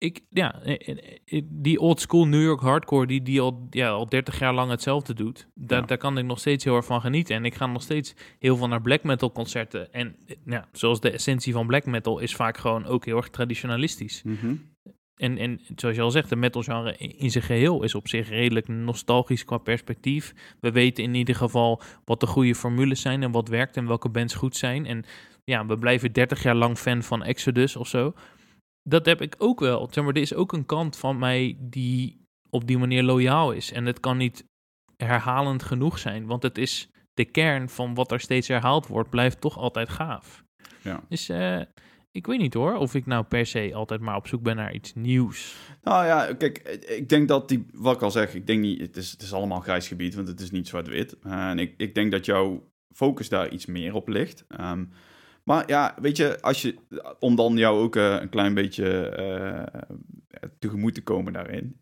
ik, 0.00 0.20
ja, 0.30 0.62
eh, 0.62 0.88
eh, 0.88 0.98
eh, 1.24 1.42
die 1.44 1.80
old 1.80 2.00
school 2.00 2.26
New 2.26 2.42
York 2.42 2.60
hardcore 2.60 3.06
die, 3.06 3.22
die 3.22 3.40
al, 3.40 3.66
ja, 3.70 3.88
al 3.88 4.06
30 4.06 4.38
jaar 4.38 4.54
lang 4.54 4.70
hetzelfde 4.70 5.14
doet, 5.14 5.48
daar, 5.54 5.80
Ja. 5.80 5.86
daar 5.86 5.98
kan 5.98 6.18
ik 6.18 6.24
nog 6.24 6.38
steeds 6.38 6.64
heel 6.64 6.76
erg 6.76 6.84
van 6.84 7.00
genieten. 7.00 7.36
En 7.36 7.44
ik 7.44 7.54
ga 7.54 7.66
nog 7.66 7.82
steeds 7.82 8.14
heel 8.38 8.56
veel 8.56 8.68
naar 8.68 8.80
black 8.80 9.02
metal 9.02 9.32
concerten. 9.32 9.92
En 9.92 10.16
ja, 10.44 10.68
zoals 10.72 11.00
de 11.00 11.10
essentie 11.10 11.52
van 11.52 11.66
black 11.66 11.86
metal 11.86 12.18
is 12.18 12.34
vaak 12.34 12.56
gewoon 12.56 12.86
ook 12.86 13.04
heel 13.04 13.16
erg 13.16 13.28
traditionalistisch. 13.28 14.22
Mhm. 14.24 14.54
En, 15.16 15.38
en 15.38 15.60
zoals 15.76 15.96
je 15.96 16.02
al 16.02 16.10
zegt, 16.10 16.28
de 16.28 16.36
metalgenre 16.36 16.96
in 16.96 17.18
in 17.18 17.30
zijn 17.30 17.44
geheel 17.44 17.82
is 17.82 17.94
op 17.94 18.08
zich 18.08 18.28
redelijk 18.28 18.68
nostalgisch 18.68 19.44
qua 19.44 19.58
perspectief. 19.58 20.34
We 20.60 20.70
weten 20.70 21.04
in 21.04 21.14
ieder 21.14 21.34
geval 21.34 21.82
wat 22.04 22.20
de 22.20 22.26
goede 22.26 22.54
formules 22.54 23.00
zijn 23.00 23.22
en 23.22 23.30
wat 23.30 23.48
werkt 23.48 23.76
en 23.76 23.86
welke 23.86 24.08
bands 24.08 24.34
goed 24.34 24.56
zijn. 24.56 24.86
En 24.86 25.04
ja, 25.44 25.66
we 25.66 25.78
blijven 25.78 26.12
30 26.12 26.42
jaar 26.42 26.54
lang 26.54 26.78
fan 26.78 27.02
van 27.02 27.22
Exodus 27.22 27.76
of 27.76 27.88
zo. 27.88 28.14
Dat 28.82 29.06
heb 29.06 29.20
ik 29.20 29.34
ook 29.38 29.60
wel. 29.60 29.88
Zeg 29.90 30.04
maar, 30.04 30.14
er 30.14 30.20
is 30.20 30.34
ook 30.34 30.52
een 30.52 30.66
kant 30.66 30.96
van 30.96 31.18
mij 31.18 31.56
die 31.60 32.20
op 32.50 32.66
die 32.66 32.78
manier 32.78 33.02
loyaal 33.02 33.52
is. 33.52 33.72
En 33.72 33.86
het 33.86 34.00
kan 34.00 34.16
niet 34.16 34.44
herhalend 34.96 35.62
genoeg 35.62 35.98
zijn, 35.98 36.26
want 36.26 36.42
het 36.42 36.58
is 36.58 36.88
de 37.14 37.24
kern 37.24 37.68
van 37.68 37.94
wat 37.94 38.12
er 38.12 38.20
steeds 38.20 38.48
herhaald 38.48 38.86
wordt, 38.86 39.10
blijft 39.10 39.40
toch 39.40 39.58
altijd 39.58 39.88
gaaf. 39.88 40.44
Ja. 40.82 41.02
Dus 41.08 41.28
eh, 41.28 41.60
ik 42.10 42.26
weet 42.26 42.38
niet 42.38 42.54
hoor, 42.54 42.74
of 42.74 42.94
ik 42.94 43.06
nou 43.06 43.24
per 43.24 43.46
se 43.46 43.70
altijd 43.74 44.00
maar 44.00 44.16
op 44.16 44.26
zoek 44.26 44.42
ben 44.42 44.56
naar 44.56 44.74
iets 44.74 44.94
nieuws. 44.94 45.56
Nou 45.82 46.06
ja, 46.06 46.34
kijk, 46.34 46.58
ik 46.88 47.08
denk 47.08 47.28
dat 47.28 47.48
die, 47.48 47.66
wat 47.72 47.94
ik 47.94 48.02
al 48.02 48.10
zeg, 48.10 48.34
ik 48.34 48.46
denk 48.46 48.60
niet, 48.60 48.80
het 48.80 48.96
is, 48.96 49.10
het 49.10 49.22
is 49.22 49.32
allemaal 49.32 49.60
grijs 49.60 49.88
gebied, 49.88 50.14
want 50.14 50.28
het 50.28 50.40
is 50.40 50.50
niet 50.50 50.68
zwart-wit. 50.68 51.18
en 51.22 51.58
ik, 51.58 51.74
ik 51.76 51.94
denk 51.94 52.12
dat 52.12 52.24
jouw 52.24 52.70
focus 52.94 53.28
daar 53.28 53.48
iets 53.48 53.66
meer 53.66 53.94
op 53.94 54.08
ligt. 54.08 54.44
Ehm, 54.48 54.84
maar 55.50 55.68
ja, 55.68 55.94
weet 56.00 56.16
je, 56.16 56.40
als 56.40 56.62
je, 56.62 56.74
om 57.18 57.36
dan 57.36 57.56
jou 57.56 57.82
ook 57.82 57.96
eh, 57.96 58.16
een 58.20 58.28
klein 58.28 58.54
beetje 58.54 59.08
eh, 59.08 59.80
tegemoet 60.58 60.94
te 60.94 61.02
komen 61.02 61.32
daarin. 61.32 61.80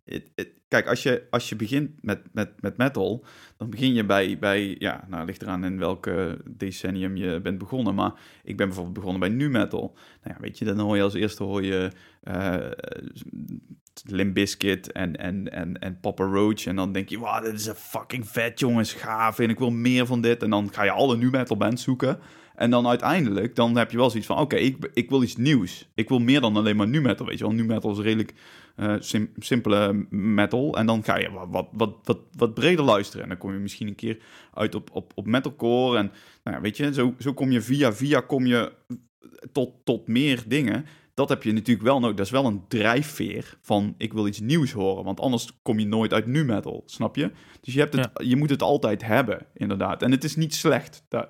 Kijk, 0.69 0.87
als 0.87 1.03
je, 1.03 1.27
als 1.31 1.49
je 1.49 1.57
begint 1.57 1.91
met, 2.03 2.21
met, 2.33 2.51
met 2.61 2.77
metal, 2.77 3.25
dan 3.57 3.71
begin 3.71 3.93
je 3.93 4.05
bij, 4.05 4.39
bij 4.39 4.77
ja, 4.79 5.05
nou 5.09 5.25
ligt 5.25 5.43
eraan 5.43 5.65
in 5.65 5.79
welke 5.79 6.39
decennium 6.51 7.17
je 7.17 7.41
bent 7.41 7.59
begonnen. 7.59 7.95
Maar 7.95 8.13
ik 8.45 8.57
ben 8.57 8.67
bijvoorbeeld 8.67 8.97
begonnen 8.97 9.21
bij 9.21 9.29
nu 9.29 9.51
metal. 9.51 9.97
Nou 10.23 10.35
ja, 10.35 10.41
weet 10.41 10.59
je, 10.59 10.65
dan 10.65 10.79
hoor 10.79 10.97
je 10.97 11.03
als 11.03 11.15
eerste 11.15 11.43
hoor 11.43 11.65
je 11.65 11.91
Bizkit 14.33 14.93
en, 14.93 15.17
en, 15.17 15.53
en, 15.53 15.79
en 15.79 16.01
Papa 16.01 16.25
Roach. 16.25 16.67
En 16.67 16.77
dan 16.77 16.93
denk 16.93 17.09
je, 17.09 17.19
wauw, 17.19 17.43
dit 17.43 17.55
is 17.55 17.67
een 17.67 17.75
fucking 17.75 18.29
vet, 18.29 18.59
jongens, 18.59 18.93
gaaf. 18.93 19.39
En 19.39 19.51
ik 19.51 19.59
wil 19.59 19.71
meer 19.71 20.07
van 20.07 20.21
dit. 20.21 20.43
En 20.43 20.51
dan 20.51 20.73
ga 20.73 20.83
je 20.83 20.91
alle 20.91 21.17
nu 21.17 21.31
metal 21.31 21.57
bands 21.57 21.83
zoeken. 21.83 22.19
En 22.59 22.71
dan 22.71 22.87
uiteindelijk, 22.87 23.55
dan 23.57 23.77
heb 23.77 23.91
je 23.91 23.97
wel 23.97 24.11
zoiets 24.11 24.27
van, 24.27 24.39
oké, 24.39 24.57
ik, 24.57 24.91
ik 24.95 25.09
wil 25.09 25.23
iets 25.23 25.37
nieuws. 25.37 25.89
Ik 25.95 26.09
wil 26.09 26.19
meer 26.19 26.41
dan 26.41 26.57
alleen 26.57 26.77
maar 26.77 26.89
nu 26.89 27.01
metal, 27.01 27.27
weet 27.27 27.39
je 27.39 27.45
wel. 27.45 27.53
Nu 27.53 27.65
metal 27.65 27.91
is 27.91 27.99
redelijk 27.99 28.35
eh, 28.77 28.95
sim- 28.99 29.33
simpele 29.37 30.07
metal. 30.11 30.77
En 30.77 30.87
dan 30.87 31.05
ga 31.05 31.19
je 31.19 31.31
wat, 31.31 31.47
wat, 31.51 31.69
wat, 31.73 31.95
wat, 32.05 32.19
wat 32.33 32.55
breder 32.55 32.85
luisteren. 32.85 33.23
En 33.23 33.29
dan 33.29 33.39
kom 33.39 33.53
je 33.53 33.59
misschien 33.59 33.87
een 33.87 33.95
keer 33.95 34.19
uit 34.55 34.75
op, 34.75 34.91
op, 34.93 35.13
op 35.15 35.27
metalcore. 35.27 35.99
En 35.99 36.13
nou 36.45 36.57
ja, 36.57 36.63
weet 36.63 36.77
je, 36.77 36.95
zo, 36.95 37.15
zo 37.19 37.33
kom 37.33 37.51
je 37.51 37.61
via 37.61 37.93
via 37.93 38.21
kom 38.21 38.47
je 38.47 38.73
tot, 39.53 39.71
tot 39.85 40.09
meer 40.09 40.45
dingen. 40.47 40.85
Dat 41.15 41.29
heb 41.29 41.43
je 41.43 41.53
natuurlijk 41.53 41.87
wel 41.87 42.01
nodig. 42.01 42.17
Dat 42.17 42.27
is 42.27 42.33
wel 42.33 42.47
een 42.47 42.65
drijfveer 42.69 43.59
van 43.61 43.95
ik 43.99 44.13
wil 44.13 44.27
iets 44.27 44.41
nieuws 44.41 44.73
horen. 44.73 45.05
Want 45.05 45.21
anders 45.21 45.59
kom 45.63 45.79
je 45.79 45.87
nooit 45.87 46.13
uit 46.13 46.27
nu 46.27 46.45
metal, 46.45 46.83
snap 46.87 47.17
je? 47.17 47.31
Dus 47.61 47.75
je, 47.75 47.81
hebt 47.81 47.97
het, 47.97 48.11
je 48.15 48.37
moet 48.37 48.51
het 48.51 48.63
altijd 48.63 49.05
hebben, 49.05 49.47
inderdaad. 49.55 50.03
En 50.03 50.11
het 50.11 50.25
is 50.25 50.37
niet 50.37 50.55
slecht. 50.55 51.05
Dat, 51.09 51.29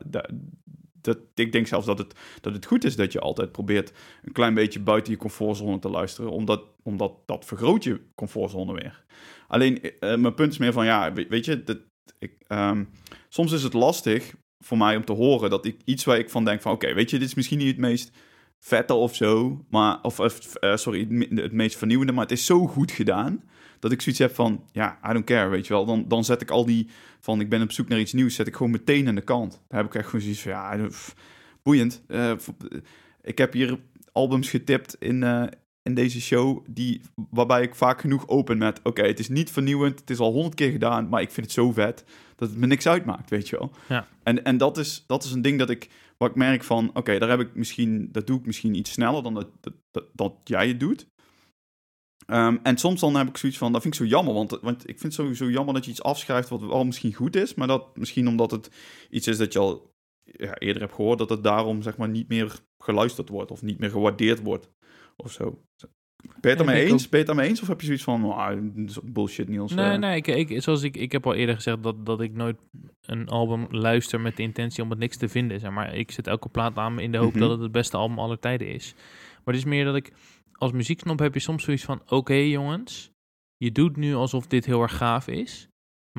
dat, 1.01 1.19
ik 1.35 1.53
denk 1.53 1.67
zelfs 1.67 1.87
dat 1.87 1.99
het, 1.99 2.15
dat 2.41 2.53
het 2.53 2.67
goed 2.67 2.85
is 2.85 2.97
dat 2.97 3.13
je 3.13 3.21
altijd 3.21 3.53
probeert 3.53 3.93
een 4.23 4.33
klein 4.33 4.55
beetje 4.55 4.81
buiten 4.81 5.13
je 5.13 5.19
comfortzone 5.19 5.79
te 5.79 5.89
luisteren. 5.89 6.31
Omdat, 6.31 6.63
omdat 6.83 7.13
dat 7.27 7.45
vergroot 7.45 7.85
je 7.85 8.01
comfortzone 8.15 8.73
weer. 8.73 9.05
Alleen, 9.49 9.83
eh, 9.83 10.17
mijn 10.17 10.35
punt 10.35 10.53
is 10.53 10.59
meer 10.59 10.73
van, 10.73 10.85
ja, 10.85 11.13
weet, 11.13 11.45
je, 11.45 11.65
dat, 11.65 11.79
ik, 12.19 12.33
ehm, 12.47 12.85
soms 13.29 13.53
is 13.53 13.63
het 13.63 13.73
lastig 13.73 14.35
voor 14.59 14.79
mij 14.79 14.97
om 14.97 15.05
te 15.05 15.13
horen 15.13 15.51
dat 15.51 15.67
ik 15.67 15.81
iets 15.85 16.05
waar 16.05 16.19
ik 16.19 16.31
van 16.31 16.45
denk 16.45 16.61
van, 16.61 16.73
oké, 16.73 16.95
weet 16.95 17.11
je, 17.11 17.19
dit 17.19 17.29
is 17.29 17.35
misschien 17.35 17.59
niet 17.59 17.67
het 17.67 17.79
meest 17.79 18.13
vette 18.59 18.95
of 18.95 19.15
zo. 19.15 19.65
Maar, 19.71 19.99
of 20.03 20.19
uh, 20.61 20.77
sorry, 20.77 21.27
het 21.31 21.53
meest 21.53 21.77
vernieuwende. 21.77 22.13
Maar 22.13 22.23
het 22.23 22.33
is 22.33 22.47
zo 22.47 22.67
goed 22.67 22.91
gedaan. 22.91 23.43
Dat 23.79 23.93
ik 23.93 24.01
zoiets 24.01 24.21
heb 24.21 24.35
van, 24.35 24.65
ja, 24.73 24.99
I 25.11 25.13
don't 25.13 25.25
care, 25.25 25.49
weet 25.49 25.67
je 25.67 25.73
wel. 25.73 25.85
Dan, 25.85 26.05
dan 26.09 26.25
zet 26.25 26.41
ik 26.41 26.51
al 26.51 26.65
die 26.65 26.89
van, 27.29 27.41
ik 27.41 27.49
ben 27.49 27.63
op 27.63 27.73
zoek 27.73 27.89
naar 27.89 27.99
iets 27.99 28.13
nieuws, 28.13 28.35
zet 28.35 28.47
ik 28.47 28.57
gewoon 28.57 28.73
meteen 28.73 29.09
aan 29.09 29.15
de 29.15 29.21
kant. 29.21 29.63
Daar 29.69 29.81
heb 29.81 29.89
ik 29.89 29.95
echt 29.95 30.05
gewoon 30.05 30.21
zoiets 30.21 30.41
van, 30.41 30.53
ja, 30.53 30.89
boeiend. 31.63 32.03
Uh, 32.09 32.33
ik 33.23 33.39
heb 33.39 33.53
hier 33.53 33.79
albums 34.13 34.51
getipt 34.51 34.97
in, 34.99 35.23
uh, 35.23 35.47
in 35.83 35.95
deze 35.95 36.21
show, 36.21 36.65
die, 36.69 37.01
waarbij 37.31 37.63
ik 37.63 37.75
vaak 37.75 38.01
genoeg 38.01 38.29
open 38.29 38.59
met, 38.59 38.81
oké, 38.83 39.03
het 39.03 39.19
is 39.19 39.29
niet 39.29 39.51
vernieuwend, 39.51 40.01
het 40.01 40.11
is 40.11 40.19
al 40.19 40.33
honderd 40.33 40.55
keer 40.55 40.71
gedaan, 40.71 41.09
maar 41.09 41.21
ik 41.21 41.31
vind 41.31 41.47
het 41.47 41.55
zo 41.55 41.73
vet 41.73 42.05
dat 42.37 42.49
het 42.49 42.59
me 42.59 42.67
niks 42.67 42.87
uitmaakt, 42.87 43.31
weet 43.31 43.49
je 43.49 43.59
wel. 43.59 43.71
Ja. 43.89 44.07
En, 44.23 44.45
en 44.45 44.57
dat, 44.57 44.79
is, 44.79 45.05
dat 45.07 45.25
is 45.25 45.33
een 45.33 45.43
ding 45.43 45.59
dat 45.59 45.71
ik, 45.71 45.89
wat 46.19 46.31
ik 46.31 46.37
merk 46.37 46.65
van, 46.65 46.91
oké, 46.95 47.19
daar 47.19 47.29
heb 47.29 47.41
ik 47.41 47.55
misschien, 47.55 48.09
dat 48.13 48.27
doe 48.27 48.39
ik 48.39 48.47
misschien 48.47 48.75
iets 48.75 48.93
sneller 48.93 49.23
dan 49.23 49.35
dat, 49.35 49.49
dat, 49.61 49.75
dat, 49.91 50.05
dat 50.13 50.35
jij 50.45 50.69
het 50.69 50.81
doet. 50.81 51.07
Um, 52.33 52.61
en 52.63 52.77
soms 52.77 53.01
dan 53.01 53.17
heb 53.17 53.29
ik 53.29 53.37
zoiets 53.37 53.59
van, 53.59 53.73
dat 53.73 53.83
vind 53.83 53.95
ik 53.95 54.01
zo 54.01 54.07
jammer, 54.07 54.35
want, 54.35 54.51
want 54.51 54.83
ik 54.83 54.99
vind 54.99 55.03
het 55.03 55.13
sowieso 55.13 55.51
jammer 55.51 55.75
dat 55.75 55.85
je 55.85 55.91
iets 55.91 56.03
afschrijft 56.03 56.49
wat 56.49 56.63
al 56.63 56.85
misschien 56.85 57.15
goed 57.15 57.37
is, 57.37 57.55
maar 57.55 57.67
dat 57.67 57.97
misschien 57.97 58.29
omdat 58.29 58.51
het 58.51 58.71
iets 59.11 59.27
is 59.27 59.39
dat 59.39 59.53
je 59.53 59.59
al 59.59 59.95
ja, 60.23 60.55
eerder 60.59 60.83
hebt 60.83 60.95
gehoord, 60.95 61.19
dat 61.19 61.31
het 61.31 61.43
daarom 61.43 61.83
zeg 61.83 61.97
maar 61.97 62.09
niet 62.09 62.29
meer 62.29 62.59
geluisterd 62.79 63.29
wordt 63.29 63.51
of 63.51 63.63
niet 63.63 63.79
meer 63.79 63.91
gewaardeerd 63.91 64.43
wordt 64.43 64.71
of 65.17 65.33
zo. 65.33 65.63
Ben 66.23 66.33
je 66.41 66.49
het 66.49 66.59
daarmee 66.59 66.85
eens? 66.85 67.09
Ben 67.09 67.21
je 67.21 67.27
het 67.27 67.27
daarmee 67.27 67.49
eens? 67.49 67.63
Of 67.63 67.69
heb 67.69 67.81
je 67.81 67.87
zoiets 67.87 68.05
van, 68.05 68.25
oh, 68.25 68.51
bullshit 69.05 69.49
Niels? 69.49 69.73
Nee, 69.73 69.93
uh... 69.93 69.99
nee, 69.99 70.17
ik, 70.17 70.27
ik, 70.27 70.63
zoals 70.63 70.83
ik, 70.83 70.97
ik 70.97 71.13
heb 71.13 71.27
al 71.27 71.35
eerder 71.35 71.55
gezegd 71.55 71.83
dat, 71.83 72.07
dat 72.07 72.21
ik 72.21 72.35
nooit 72.35 72.57
een 73.01 73.29
album 73.29 73.67
luister 73.71 74.21
met 74.21 74.37
de 74.37 74.43
intentie 74.43 74.83
om 74.83 74.91
het 74.91 74.99
niks 74.99 75.17
te 75.17 75.29
vinden. 75.29 75.61
Zeg 75.61 75.71
maar 75.71 75.95
ik 75.95 76.11
zet 76.11 76.27
elke 76.27 76.49
plaat 76.49 76.77
aan 76.77 76.99
in 76.99 77.13
de 77.13 77.19
hoop 77.19 77.27
mm 77.27 77.33
-hmm. 77.33 77.41
dat 77.41 77.51
het 77.51 77.61
het 77.61 77.73
beste 77.73 77.97
album 77.97 78.19
aller 78.19 78.39
tijden 78.39 78.69
is. 78.69 78.95
Maar 79.45 79.55
het 79.55 79.65
is 79.65 79.71
meer 79.71 79.85
dat 79.85 79.97
ik, 79.97 80.13
als 80.59 80.73
muziekknop 80.73 81.19
heb 81.19 81.35
je 81.35 81.41
soms 81.41 81.65
zoiets 81.65 81.85
van, 81.85 82.01
oké 82.01 82.15
okay, 82.15 82.49
jongens, 82.49 83.11
je 83.57 83.73
doet 83.73 83.97
nu 83.97 84.15
alsof 84.15 84.47
dit 84.47 84.65
heel 84.65 84.83
erg 84.83 84.97
gaaf 84.97 85.29
is. 85.29 85.69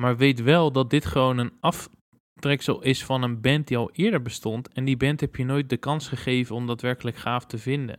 Maar 0.00 0.16
weet 0.16 0.42
wel 0.42 0.72
dat 0.72 0.90
dit 0.90 1.06
gewoon 1.06 1.38
een 1.38 1.52
aftreksel 1.60 2.82
is 2.82 3.04
van 3.04 3.22
een 3.22 3.40
band 3.40 3.68
die 3.68 3.76
al 3.76 3.90
eerder 3.92 4.22
bestond. 4.22 4.68
En 4.68 4.84
die 4.84 4.96
band 4.96 5.20
heb 5.20 5.36
je 5.36 5.44
nooit 5.44 5.68
de 5.68 5.76
kans 5.76 6.08
gegeven 6.08 6.56
om 6.56 6.66
dat 6.66 6.80
werkelijk 6.80 7.16
gaaf 7.16 7.46
te 7.46 7.58
vinden. 7.58 7.98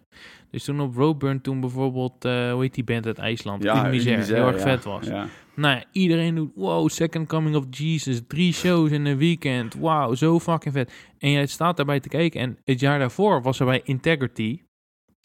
Dus 0.51 0.63
toen 0.63 0.81
op 0.81 0.95
Roadburn, 0.95 1.41
toen 1.41 1.59
bijvoorbeeld, 1.59 2.25
uh, 2.25 2.51
hoe 2.51 2.61
heet 2.61 2.73
die 2.73 2.83
band 2.83 3.05
uit 3.05 3.17
IJsland? 3.17 3.63
Ja, 3.63 3.83
Misère, 3.83 4.23
heel 4.23 4.47
erg 4.47 4.57
ja, 4.57 4.61
vet 4.61 4.83
was. 4.83 5.07
Ja. 5.07 5.27
Nou 5.55 5.75
ja, 5.75 5.83
iedereen 5.91 6.35
doet, 6.35 6.51
wow, 6.55 6.89
Second 6.89 7.27
Coming 7.27 7.55
of 7.55 7.65
Jesus, 7.69 8.21
drie 8.27 8.53
shows 8.53 8.91
in 8.91 9.05
een 9.05 9.17
weekend, 9.17 9.73
wow, 9.73 10.15
zo 10.15 10.39
fucking 10.39 10.73
vet. 10.73 10.93
En 11.17 11.31
jij 11.31 11.45
staat 11.45 11.77
daarbij 11.77 11.99
te 11.99 12.09
kijken 12.09 12.41
en 12.41 12.57
het 12.63 12.79
jaar 12.79 12.99
daarvoor 12.99 13.41
was 13.41 13.59
er 13.59 13.65
bij 13.65 13.81
Integrity, 13.83 14.61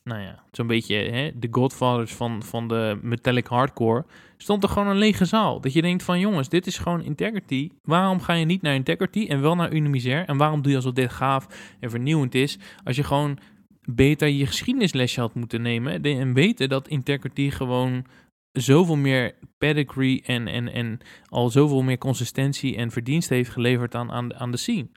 nou 0.07 0.21
ja, 0.21 0.43
zo'n 0.51 0.67
beetje 0.67 0.97
hè, 0.97 1.31
de 1.39 1.49
godfathers 1.51 2.13
van, 2.13 2.43
van 2.43 2.69
de 2.69 2.99
metallic 3.03 3.47
hardcore, 3.47 4.05
stond 4.37 4.63
er 4.63 4.69
gewoon 4.69 4.89
een 4.89 4.99
lege 4.99 5.25
zaal. 5.25 5.61
Dat 5.61 5.73
je 5.73 5.83
denkt 5.83 6.03
van 6.03 6.19
jongens, 6.19 6.49
dit 6.49 6.67
is 6.67 6.79
gewoon 6.79 7.03
Integrity. 7.03 7.71
Waarom 7.83 8.21
ga 8.21 8.33
je 8.33 8.45
niet 8.45 8.63
naar 8.63 8.75
Integrity 8.75 9.27
en 9.29 9.41
wel 9.41 9.55
naar 9.55 9.73
Unimisair? 9.73 10.25
En 10.25 10.37
waarom 10.37 10.63
doe 10.63 10.71
je 10.71 10.77
alsof 10.77 10.93
dit 10.93 11.11
gaaf 11.11 11.75
en 11.81 11.91
vernieuwend 11.91 12.35
is, 12.35 12.59
als 12.85 12.97
je 12.97 13.05
gewoon 13.05 13.39
beter 13.85 14.29
je 14.29 14.47
geschiedenislesje 14.47 15.21
had 15.21 15.35
moeten 15.35 15.63
nemen 15.63 16.03
en 16.03 16.35
weten 16.35 16.69
dat 16.69 16.89
Integrity 16.89 17.51
gewoon 17.51 18.05
zoveel 18.53 18.97
meer 18.97 19.35
pedigree 19.59 20.23
en, 20.23 20.47
en, 20.49 20.73
en 20.73 20.99
al 21.29 21.51
zoveel 21.51 21.83
meer 21.83 21.99
consistentie 21.99 22.77
en 22.77 22.91
verdienst 22.91 23.29
heeft 23.29 23.51
geleverd 23.51 23.95
aan, 23.95 24.11
aan, 24.11 24.35
aan 24.35 24.51
de 24.51 24.57
scene. 24.57 24.89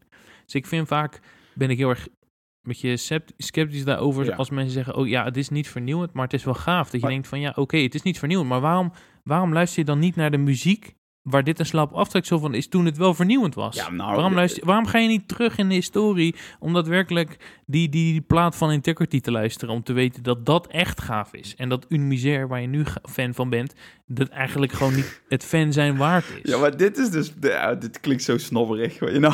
Dus 0.45 0.53
ik 0.53 0.65
vind 0.65 0.87
vaak, 0.87 1.19
ben 1.53 1.69
ik 1.69 1.77
heel 1.77 1.89
erg 1.89 2.07
beetje 2.61 2.97
sceptisch 3.37 3.83
daarover 3.83 4.25
ja. 4.25 4.35
als 4.35 4.49
mensen 4.49 4.73
zeggen, 4.73 4.95
oh 4.95 5.07
ja, 5.07 5.23
het 5.23 5.37
is 5.37 5.49
niet 5.49 5.69
vernieuwend, 5.69 6.13
maar 6.13 6.23
het 6.23 6.33
is 6.33 6.43
wel 6.43 6.53
gaaf. 6.53 6.89
Dat 6.89 7.01
je 7.01 7.07
denkt 7.07 7.27
van, 7.27 7.39
ja, 7.39 7.49
oké, 7.49 7.59
okay, 7.59 7.83
het 7.83 7.95
is 7.95 8.01
niet 8.01 8.19
vernieuwend, 8.19 8.49
maar 8.49 8.61
waarom, 8.61 8.91
waarom 9.23 9.53
luister 9.53 9.79
je 9.79 9.85
dan 9.85 9.99
niet 9.99 10.15
naar 10.15 10.31
de 10.31 10.37
muziek 10.37 10.97
waar 11.21 11.43
dit 11.43 11.59
een 11.59 11.65
slap 11.65 11.93
aftreksel 11.93 12.39
van 12.39 12.53
is 12.53 12.67
toen 12.67 12.85
het 12.85 12.97
wel 12.97 13.13
vernieuwend 13.13 13.55
was? 13.55 13.75
Ja, 13.75 13.89
nou, 13.89 14.15
waarom, 14.15 14.33
luister, 14.33 14.65
waarom 14.65 14.85
ga 14.85 14.97
je 14.97 15.07
niet 15.07 15.27
terug 15.27 15.57
in 15.57 15.69
de 15.69 15.75
historie 15.75 16.35
om 16.59 16.73
daadwerkelijk 16.73 17.61
die, 17.65 17.89
die, 17.89 18.11
die 18.11 18.21
plaat 18.21 18.55
van 18.55 18.71
Integrity 18.71 19.19
te 19.19 19.31
luisteren, 19.31 19.73
om 19.73 19.83
te 19.83 19.93
weten 19.93 20.23
dat 20.23 20.45
dat 20.45 20.67
echt 20.67 21.01
gaaf 21.01 21.33
is. 21.33 21.55
En 21.55 21.69
dat 21.69 21.85
Unimisaire, 21.89 22.47
waar 22.47 22.61
je 22.61 22.67
nu 22.67 22.85
fan 23.09 23.33
van 23.33 23.49
bent, 23.49 23.73
dat 24.07 24.29
eigenlijk 24.29 24.71
gewoon 24.71 24.95
niet 24.95 25.21
het 25.27 25.43
fan 25.43 25.73
zijn 25.73 25.97
waard 25.97 26.25
is. 26.43 26.51
Ja, 26.51 26.57
maar 26.57 26.77
dit 26.77 26.97
is 26.97 27.09
dus, 27.09 27.33
ja, 27.41 27.75
dit 27.75 27.99
klinkt 27.99 28.23
zo 28.23 28.37
snobberig, 28.37 28.99
weet 28.99 29.13
je 29.13 29.19
nou 29.19 29.33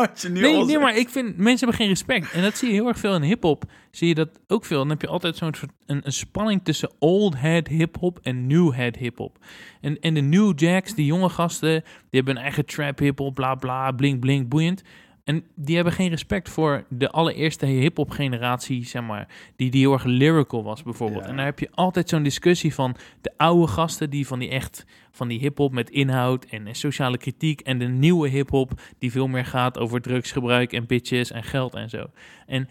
nee, 0.28 0.64
nee, 0.64 0.78
maar 0.78 0.96
ik 0.96 1.08
vind 1.08 1.36
mensen 1.36 1.58
hebben 1.58 1.76
geen 1.76 1.88
respect. 1.88 2.32
En 2.32 2.42
dat 2.42 2.56
zie 2.56 2.68
je 2.68 2.74
heel 2.74 2.88
erg 2.88 2.98
veel 2.98 3.14
in 3.14 3.22
hip-hop. 3.22 3.64
Zie 3.90 4.08
je 4.08 4.14
dat 4.14 4.28
ook 4.46 4.64
veel. 4.64 4.78
Dan 4.78 4.88
heb 4.88 5.00
je 5.00 5.08
altijd 5.08 5.36
zo'n 5.36 5.54
een, 5.86 6.00
een 6.04 6.12
spanning 6.12 6.64
tussen 6.64 6.90
old 6.98 7.38
head 7.38 7.68
hip-hop 7.68 8.18
en 8.22 8.46
new 8.46 8.72
head 8.72 8.96
hip-hop. 8.96 9.38
En, 9.80 10.00
en 10.00 10.14
de 10.14 10.20
new 10.20 10.58
jacks, 10.60 10.94
die 10.94 11.06
jonge 11.06 11.28
gasten, 11.28 11.82
die 11.82 11.84
hebben 12.10 12.36
een 12.36 12.42
eigen 12.42 12.66
trap 12.66 12.98
hip-hop, 12.98 13.34
bla 13.34 13.54
bla, 13.54 13.92
blink 13.92 14.20
blink, 14.20 14.48
boeiend. 14.48 14.82
En 15.24 15.44
die 15.54 15.74
hebben 15.74 15.92
geen 15.92 16.08
respect 16.08 16.48
voor 16.48 16.84
de 16.88 17.10
allereerste 17.10 17.66
hip-hop 17.66 18.10
generatie, 18.10 18.86
zeg 18.86 19.02
maar, 19.02 19.28
die, 19.56 19.70
die 19.70 19.80
heel 19.80 19.92
erg 19.92 20.04
lyrical 20.04 20.62
was, 20.62 20.82
bijvoorbeeld. 20.82 21.24
En 21.24 21.36
daar 21.36 21.44
heb 21.44 21.58
je 21.58 21.70
altijd 21.70 22.08
zo'n 22.08 22.22
discussie 22.22 22.74
van 22.74 22.96
de 23.20 23.32
oude 23.36 23.66
gasten 23.66 24.10
die 24.10 24.26
van 24.26 24.38
die 24.38 24.48
echt 24.48 24.84
van 25.10 25.28
die 25.28 25.38
hip-hop 25.38 25.72
met 25.72 25.90
inhoud 25.90 26.44
en, 26.44 26.74
sociale 26.74 27.18
kritiek. 27.18 27.60
En 27.60 27.78
de 27.78 27.88
nieuwe 27.88 28.28
hip-hop 28.28 28.80
die 28.98 29.10
veel 29.10 29.26
meer 29.26 29.46
gaat 29.46 29.78
over 29.78 30.00
drugsgebruik 30.00 30.72
en 30.72 30.86
bitches 30.86 31.30
en 31.30 31.42
geld 31.42 31.74
en 31.74 31.90
zo. 31.90 32.06
En 32.46 32.68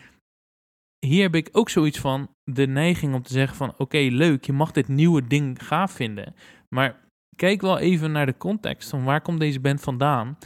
hier 0.99 1.21
heb 1.21 1.35
ik 1.35 1.49
ook 1.51 1.69
zoiets 1.69 1.99
van 1.99 2.29
de 2.43 2.67
neiging 2.67 3.13
om 3.13 3.23
te 3.23 3.33
zeggen 3.33 3.57
van 3.57 3.73
oké, 3.77 3.97
leuk, 3.97 4.45
je 4.45 4.53
mag 4.53 4.71
dit 4.71 4.87
nieuwe 4.87 5.27
ding 5.27 5.65
gaaf 5.65 5.91
vinden. 5.91 6.35
Maar 6.69 6.99
kijk 7.35 7.61
wel 7.61 7.77
even 7.77 8.11
naar 8.11 8.25
de 8.25 8.37
context 8.37 8.89
van 8.89 9.03
waar 9.03 9.21
komt 9.21 9.39
deze 9.39 9.59
band 9.59 9.81
vandaan. 9.81 10.37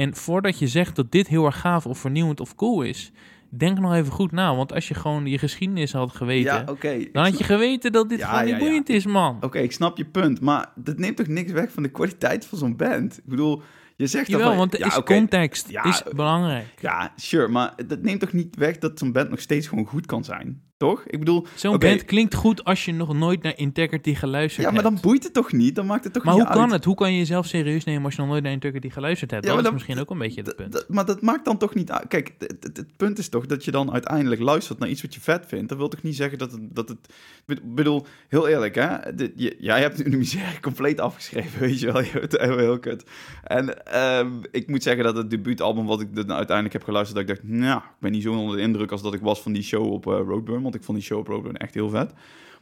En 0.00 0.14
voordat 0.14 0.58
je 0.58 0.66
zegt 0.66 0.96
dat 0.96 1.12
dit 1.12 1.28
heel 1.28 1.44
erg 1.44 1.60
gaaf 1.60 1.86
of 1.86 1.98
vernieuwend 1.98 2.40
of 2.40 2.54
cool 2.54 2.82
is, 2.82 3.12
denk 3.48 3.78
nog 3.78 3.94
even 3.94 4.12
goed 4.12 4.32
na. 4.32 4.56
Want 4.56 4.72
als 4.72 4.88
je 4.88 4.94
gewoon 4.94 5.26
je 5.26 5.38
geschiedenis 5.38 5.92
had 5.92 6.12
geweten, 6.12 6.54
ja, 6.54 6.64
okay. 6.66 7.08
dan 7.12 7.24
had 7.24 7.38
je 7.38 7.44
geweten 7.44 7.92
dat 7.92 8.08
dit 8.08 8.18
ja, 8.18 8.26
gewoon 8.26 8.44
niet 8.44 8.54
ja, 8.54 8.58
boeiend 8.58 8.88
is, 8.88 9.06
man. 9.06 9.36
Oké, 9.40 9.58
ik 9.58 9.72
snap 9.72 9.96
je 9.96 10.04
punt. 10.04 10.40
Maar 10.40 10.72
dat 10.74 10.98
neemt 10.98 11.16
toch 11.16 11.26
niks 11.26 11.52
weg 11.52 11.72
van 11.72 11.82
de 11.82 11.88
kwaliteit 11.88 12.46
van 12.46 12.58
zo'n 12.58 12.76
band? 12.76 13.18
Ik 13.18 13.24
bedoel, 13.24 13.62
je 13.96 14.06
zegt 14.06 14.26
Jawel, 14.26 14.48
dat... 14.48 14.56
want 14.56 14.78
is 14.78 14.96
okay. 14.96 15.16
context 15.16 15.68
is 15.68 16.02
belangrijk. 16.14 16.74
Ja, 16.80 17.12
sure. 17.16 17.48
Maar 17.48 17.74
dat 17.86 18.02
neemt 18.02 18.20
toch 18.20 18.32
niet 18.32 18.56
weg 18.56 18.78
dat 18.78 18.98
zo'n 18.98 19.12
band 19.12 19.30
nog 19.30 19.40
steeds 19.40 19.66
gewoon 19.66 19.86
goed 19.86 20.06
kan 20.06 20.24
zijn? 20.24 20.62
Toch? 20.80 21.02
Ik 21.06 21.18
bedoel... 21.18 21.46
Zo'n 21.54 21.74
okay. 21.74 21.90
band 21.90 22.04
klinkt 22.04 22.34
goed 22.34 22.64
als 22.64 22.84
je 22.84 22.92
nog 22.92 23.14
nooit 23.14 23.42
naar 23.42 23.58
Integrity 23.58 24.14
geluisterd 24.14 24.66
hebt. 24.66 24.76
Ja, 24.76 24.82
maar 24.82 24.92
dan 24.92 25.00
boeit 25.02 25.24
het 25.24 25.32
toch 25.32 25.52
niet? 25.52 25.74
Dan 25.74 25.86
maakt 25.86 26.04
het 26.04 26.12
toch 26.12 26.24
maar 26.24 26.34
niet 26.34 26.42
hoe 26.42 26.52
kan 26.52 26.72
het? 26.72 26.84
Hoe 26.84 26.94
kan 26.94 27.12
je 27.12 27.18
jezelf 27.18 27.46
serieus 27.46 27.84
nemen 27.84 28.04
als 28.04 28.14
je 28.14 28.20
nog 28.20 28.30
nooit 28.30 28.42
naar 28.42 28.52
Integrity 28.52 28.90
geluisterd 28.90 29.30
hebt? 29.30 29.46
Ja, 29.46 29.54
dat 29.54 29.64
is 29.64 29.70
misschien 29.70 29.98
ook 29.98 30.10
een 30.10 30.18
beetje 30.18 30.42
het 30.42 30.56
punt. 30.56 30.84
Maar 30.88 31.04
dat 31.04 31.22
maakt 31.22 31.44
dan 31.44 31.58
toch 31.58 31.74
niet 31.74 31.90
uit. 31.90 32.08
Kijk, 32.08 32.34
het, 32.38 32.86
punt 32.96 33.18
is 33.18 33.28
toch 33.28 33.46
dat 33.46 33.64
je 33.64 33.70
dan 33.70 33.92
uiteindelijk 33.92 34.40
luistert 34.40 34.78
naar 34.78 34.88
iets 34.88 35.02
wat 35.02 35.14
je 35.14 35.20
vet 35.20 35.46
vindt. 35.46 35.68
Dat 35.68 35.78
wil 35.78 35.88
toch 35.88 36.02
niet 36.02 36.16
zeggen 36.16 36.38
dat 36.38 36.52
het... 36.52 36.74
Dat 36.74 36.88
het 36.88 36.98
ik 37.46 37.74
bedoel, 37.74 38.06
heel 38.28 38.48
eerlijk, 38.48 38.74
hè? 38.74 38.96
Jij 39.58 39.80
hebt 39.80 40.10
de 40.10 40.16
misère 40.16 40.60
compleet 40.70 41.00
afgeschreven, 41.00 41.60
weet 41.60 41.80
je 41.80 41.92
wel. 41.92 42.02
Je 42.02 42.10
hebt 42.10 42.40
heel, 42.40 42.58
heel 42.58 42.78
kut. 42.78 43.04
En 43.42 43.96
um, 44.18 44.40
ik 44.50 44.68
moet 44.68 44.82
zeggen 44.82 45.04
dat 45.04 45.16
het 45.16 45.30
debuutalbum 45.30 45.86
wat 45.86 46.00
ik 46.00 46.08
uiteindelijk 46.14 46.72
heb 46.72 46.84
geluisterd, 46.84 47.18
dat 47.18 47.28
ik 47.28 47.42
dacht, 47.42 47.52
nou, 47.58 47.78
ik 47.78 48.00
ben 48.00 48.12
niet 48.12 48.22
zo 48.22 48.32
onder 48.32 48.56
de 48.56 48.62
indruk 48.62 48.92
als 48.92 49.02
dat 49.02 49.14
ik 49.14 49.20
was 49.20 49.42
van 49.42 49.52
die 49.52 49.62
show 49.62 49.92
op 49.92 50.06
uh, 50.06 50.12
Roadburn. 50.12 50.68
Want 50.70 50.82
ik 50.82 50.84
vond 50.84 50.98
die 50.98 51.06
show 51.06 51.56
echt 51.56 51.74
heel 51.74 51.90
vet. 51.90 52.12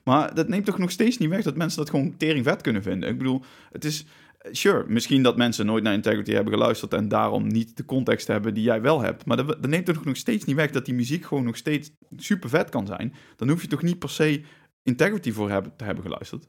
Maar 0.05 0.35
dat 0.35 0.49
neemt 0.49 0.65
toch 0.65 0.79
nog 0.79 0.91
steeds 0.91 1.19
niet 1.19 1.29
weg 1.29 1.43
dat 1.43 1.57
mensen 1.57 1.79
dat 1.79 1.91
gewoon 1.91 2.17
tering 2.17 2.45
vet 2.45 2.63
kunnen 2.63 2.83
vinden. 2.83 3.09
Ik 3.09 3.19
bedoel, 3.19 3.43
het 3.73 3.85
is... 3.85 4.05
Sure, 4.51 4.85
misschien 4.89 5.23
dat 5.23 5.37
mensen 5.37 5.67
nooit 5.67 5.83
naar 5.85 5.93
Integrity 5.93 6.33
hebben 6.33 6.53
geluisterd 6.53 6.95
en 6.95 7.09
daarom 7.09 7.47
niet 7.47 7.77
de 7.77 7.85
context 7.85 8.27
hebben 8.27 8.55
die 8.55 8.63
jij 8.63 8.81
wel 8.81 9.01
hebt. 9.01 9.25
Maar 9.25 9.37
dat, 9.37 9.47
dat 9.47 9.67
neemt 9.67 9.87
toch 9.87 10.05
nog 10.05 10.17
steeds 10.17 10.45
niet 10.45 10.57
weg 10.57 10.71
dat 10.71 10.85
die 10.85 10.95
muziek 10.95 11.25
gewoon 11.25 11.45
nog 11.45 11.57
steeds 11.57 11.91
super 12.17 12.49
vet 12.49 12.69
kan 12.69 12.87
zijn. 12.87 13.15
Dan 13.37 13.49
hoef 13.49 13.63
je 13.63 13.69
toch 13.69 13.83
niet 13.83 13.99
per 13.99 14.11
se 14.11 14.43
Integrity 14.83 15.33
voor 15.33 15.51
hebben, 15.51 15.77
te 15.77 15.85
hebben 15.85 16.05
geluisterd. 16.05 16.47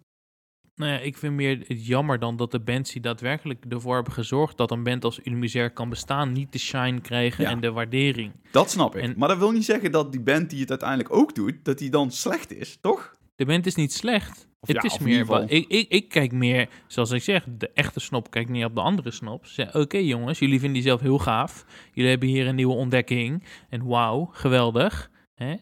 Nou 0.80 0.92
ja, 0.92 1.00
ik 1.00 1.18
vind 1.18 1.34
meer 1.34 1.64
het 1.68 1.86
jammer 1.86 2.20
dan 2.20 2.36
dat 2.36 2.52
de 2.52 2.60
bands 2.60 2.92
die 2.92 3.02
daadwerkelijk 3.02 3.66
ervoor 3.70 3.96
hebben 3.96 4.14
gezorgd 4.14 4.58
dat 4.58 4.72
een 4.72 4.84
band 4.84 5.04
als 5.04 5.20
Illumisair 5.20 5.72
kan 5.72 5.90
bestaan, 5.90 6.32
niet 6.32 6.52
de 6.52 6.60
shine 6.60 7.02
krijgen 7.02 7.46
en 7.46 7.60
de 7.60 7.72
waardering. 7.72 8.32
Dat 8.52 8.70
snap 8.70 8.96
ik. 8.96 9.18
maar 9.18 9.28
dat 9.28 9.38
wil 9.38 9.52
niet 9.52 9.66
zeggen 9.66 9.92
dat 9.92 10.12
die 10.12 10.22
band 10.22 10.50
die 10.50 10.60
het 10.60 10.70
uiteindelijk 10.70 11.14
ook 11.14 11.36
doet, 11.36 11.56
dat 11.64 11.78
die 11.78 11.90
dan 11.90 12.12
slecht 12.12 12.54
is, 12.54 12.78
toch? 12.82 13.16
De 13.36 13.46
band 13.46 13.66
is 13.66 13.76
niet 13.76 13.94
slecht. 13.94 14.48
Of 14.60 14.68
het 14.68 14.78
ja, 14.78 14.84
is 14.84 15.00
meer 15.00 15.26
wat. 15.26 15.52
Ik, 15.52 15.68
ik, 15.68 15.90
ik 15.90 16.10
kijk 16.10 16.32
meer, 16.32 16.70
zoals 16.88 17.12
ik 17.12 17.24
zeg, 17.24 17.46
de 17.58 17.70
echte 17.74 18.00
snop 18.00 18.32
kijkt 18.32 18.50
niet 18.50 18.66
op 18.66 18.76
de 18.76 18.82
andere 18.82 19.12
snop. 19.12 19.46
Zeg, 19.46 19.76
oké 19.76 19.98
jongens, 19.98 20.40
jullie 20.40 20.60
vinden 20.60 20.74
die 20.74 20.88
zelf 20.90 21.02
heel 21.02 21.20
gaaf. 21.20 21.66
Jullie 21.94 22.10
hebben 22.10 22.30
hier 22.30 22.48
een 22.48 22.56
nieuwe 22.56 22.74
ontdekking. 22.74 23.44
En 23.70 23.86
wauw, 23.86 24.30
geweldig. 24.32 25.12
Hè? 25.36 25.56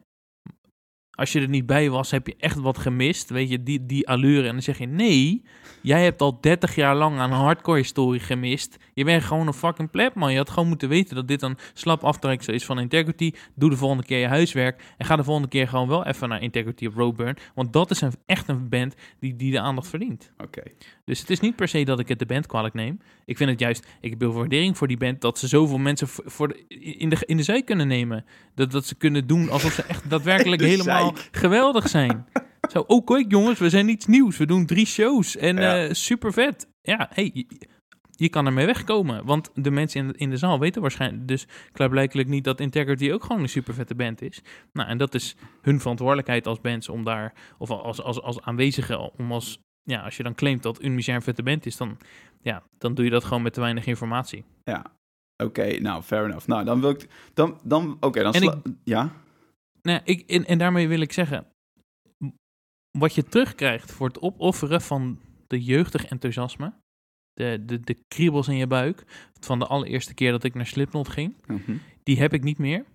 Als 1.18 1.32
je 1.32 1.42
er 1.42 1.50
niet 1.50 1.66
bij 1.66 1.90
was, 1.90 2.12
heb 2.12 2.28
je 2.28 2.36
echt 2.40 2.60
wat 2.60 2.78
gemist. 2.78 3.30
Weet 3.30 3.50
je, 3.50 3.64
die, 3.64 3.86
die 3.86 4.08
allure. 4.08 4.48
En 4.48 4.54
dan 4.54 4.62
zeg 4.62 4.78
je, 4.78 4.86
nee, 4.86 5.44
jij 5.88 6.04
hebt 6.04 6.22
al 6.22 6.38
30 6.42 6.76
jaar 6.76 6.96
lang 6.96 7.20
aan 7.20 7.32
een 7.32 7.38
hardcore 7.38 7.78
historie 7.78 8.20
gemist. 8.20 8.78
Je 8.94 9.04
bent 9.04 9.24
gewoon 9.24 9.48
een 9.48 9.54
fucking 9.54 9.90
pleb, 9.90 10.14
man. 10.14 10.32
Je 10.32 10.38
had 10.38 10.50
gewoon 10.50 10.68
moeten 10.68 10.90
weten 10.90 11.16
dat 11.16 11.28
dit 11.28 11.42
een 11.42 11.58
slap 11.74 12.04
aftreksel 12.04 12.54
is 12.54 12.66
van 12.66 12.80
Integrity. 12.80 13.32
Doe 13.56 13.70
de 13.70 13.78
volgende 13.78 14.04
keer 14.04 14.20
je 14.20 14.28
huiswerk. 14.28 14.84
En 14.98 15.06
ga 15.06 15.16
de 15.16 15.24
volgende 15.24 15.50
keer 15.50 15.68
gewoon 15.68 15.88
wel 15.88 16.06
even 16.06 16.30
naar 16.30 16.42
Integrity 16.42 16.86
of 16.86 16.96
Roadburn. 16.96 17.38
Want 17.56 17.74
dat 17.74 17.92
is 17.92 18.02
een, 18.02 18.14
echt 18.26 18.48
een 18.48 18.70
band 18.70 18.96
die, 19.20 19.36
die 19.36 19.52
de 19.52 19.60
aandacht 19.60 19.88
verdient. 19.88 20.32
Oké. 20.38 20.62
Dus 21.06 21.20
het 21.20 21.30
is 21.30 21.40
niet 21.40 21.56
per 21.56 21.68
se 21.68 21.84
dat 21.84 22.00
ik 22.00 22.08
het 22.08 22.20
de 22.20 22.26
band 22.26 22.46
kwalijk 22.46 22.74
neem. 22.74 23.00
Ik 23.26 23.38
vind 23.38 23.50
het 23.50 23.60
juist, 23.60 23.88
ik 24.02 24.10
heb 24.10 24.20
heel 24.20 24.32
veel 24.32 24.40
waardering 24.40 24.78
voor 24.78 24.88
die 24.88 24.98
band, 24.98 25.22
dat 25.22 25.40
ze 25.40 25.48
zoveel 25.48 25.78
mensen 25.78 26.08
voor 26.08 26.48
de, 26.48 26.66
in, 26.98 27.10
de, 27.10 27.18
in 27.26 27.38
de 27.38 27.44
zij 27.44 27.64
kunnen 27.64 27.88
nemen. 27.88 28.26
Dat, 28.56 28.72
dat 28.72 28.86
ze 28.86 28.96
kunnen 28.96 29.28
doen 29.28 29.50
alsof 29.50 29.74
ze 29.74 29.84
echt 29.84 30.10
daadwerkelijk 30.10 30.62
helemaal 30.62 31.14
geweldig 31.32 31.90
zijn. 31.90 32.26
Zo, 32.68 32.84
oh 32.88 33.06
kijk 33.06 33.32
jongens, 33.32 33.60
we 33.60 33.70
zijn 33.70 33.90
iets 33.90 34.06
nieuws. 34.06 34.38
We 34.38 34.46
doen 34.46 34.66
drie 34.66 34.86
shows 34.86 35.36
en 35.38 35.58
Ja. 35.58 35.94
super 35.94 36.34
vet. 36.34 36.68
Ja, 36.82 37.10
hey, 37.14 37.32
je, 37.34 37.46
je 38.12 38.30
kan 38.30 38.46
ermee 38.46 38.66
wegkomen. 38.66 39.26
Want 39.26 39.50
de 39.54 39.72
mensen 39.72 40.06
in, 40.08 40.16
in 40.16 40.30
de 40.30 40.38
zaal 40.38 40.60
weten 40.60 40.82
waarschijnlijk 40.82 41.28
dus 41.28 41.48
klaarblijkelijk 41.72 42.28
niet 42.28 42.44
dat 42.44 42.60
Integrity 42.60 43.12
ook 43.12 43.24
gewoon 43.24 43.42
een 43.42 43.50
super 43.50 43.74
vette 43.74 43.96
band 43.96 44.22
is. 44.22 44.42
Nou, 44.74 44.90
en 44.90 44.98
dat 44.98 45.14
is 45.14 45.36
hun 45.62 45.80
verantwoordelijkheid 45.80 46.48
als 46.48 46.62
bands 46.62 46.90
om 46.90 47.04
daar, 47.04 47.34
of 47.58 47.70
als, 47.70 48.02
als, 48.02 48.22
als 48.22 48.42
aanwezige, 48.42 49.12
om 49.18 49.32
als, 49.32 49.60
ja, 49.84 50.02
als 50.02 50.18
je 50.18 50.24
dan 50.24 50.36
claimt 50.36 50.64
dat 50.64 50.84
Unimisair 50.84 51.16
een 51.18 51.22
vette 51.24 51.44
band 51.44 51.66
is, 51.66 51.78
dan, 51.78 51.98
ja, 52.42 52.64
dan 52.78 52.94
doe 52.94 53.06
je 53.06 53.12
dat 53.12 53.24
gewoon 53.24 53.42
met 53.44 53.54
te 53.54 53.60
weinig 53.60 53.86
informatie. 53.86 54.44
Ja. 54.64 54.86
Oké, 55.44 55.80
nou, 55.80 56.02
fair 56.04 56.26
enough. 56.26 56.48
Nou, 56.48 56.66
dan 56.66 56.82
wil 56.82 56.90
ik... 56.90 57.08
Dan, 57.34 57.60
dan, 57.64 57.98
Oké, 58.00 58.32
dan... 58.32 58.62
Ja? 58.84 59.12
Nou, 59.82 60.00
ik, 60.04 60.30
en, 60.30 60.46
en 60.46 60.58
daarmee 60.58 60.88
wil 60.88 61.00
ik 61.00 61.14
zeggen, 61.14 61.46
wat 63.00 63.16
je 63.16 63.24
terugkrijgt 63.24 63.92
voor 63.92 64.08
het 64.08 64.22
opofferen 64.22 64.82
van 64.82 65.20
de 65.48 65.64
jeugdig 65.64 66.06
enthousiasme, 66.06 66.74
de, 67.34 67.64
de, 67.66 67.80
de 67.80 67.98
kriebels 68.08 68.48
in 68.48 68.58
je 68.58 68.68
buik, 68.68 69.04
van 69.40 69.60
de 69.60 69.68
allereerste 69.68 70.14
keer 70.14 70.32
dat 70.32 70.44
ik 70.44 70.54
naar 70.54 70.66
Slipknot 70.66 71.10
ging, 71.10 71.36
Mhm. 71.48 71.76
die 72.04 72.20
heb 72.20 72.34
ik 72.34 72.44
niet 72.44 72.58
meer. 72.58 72.86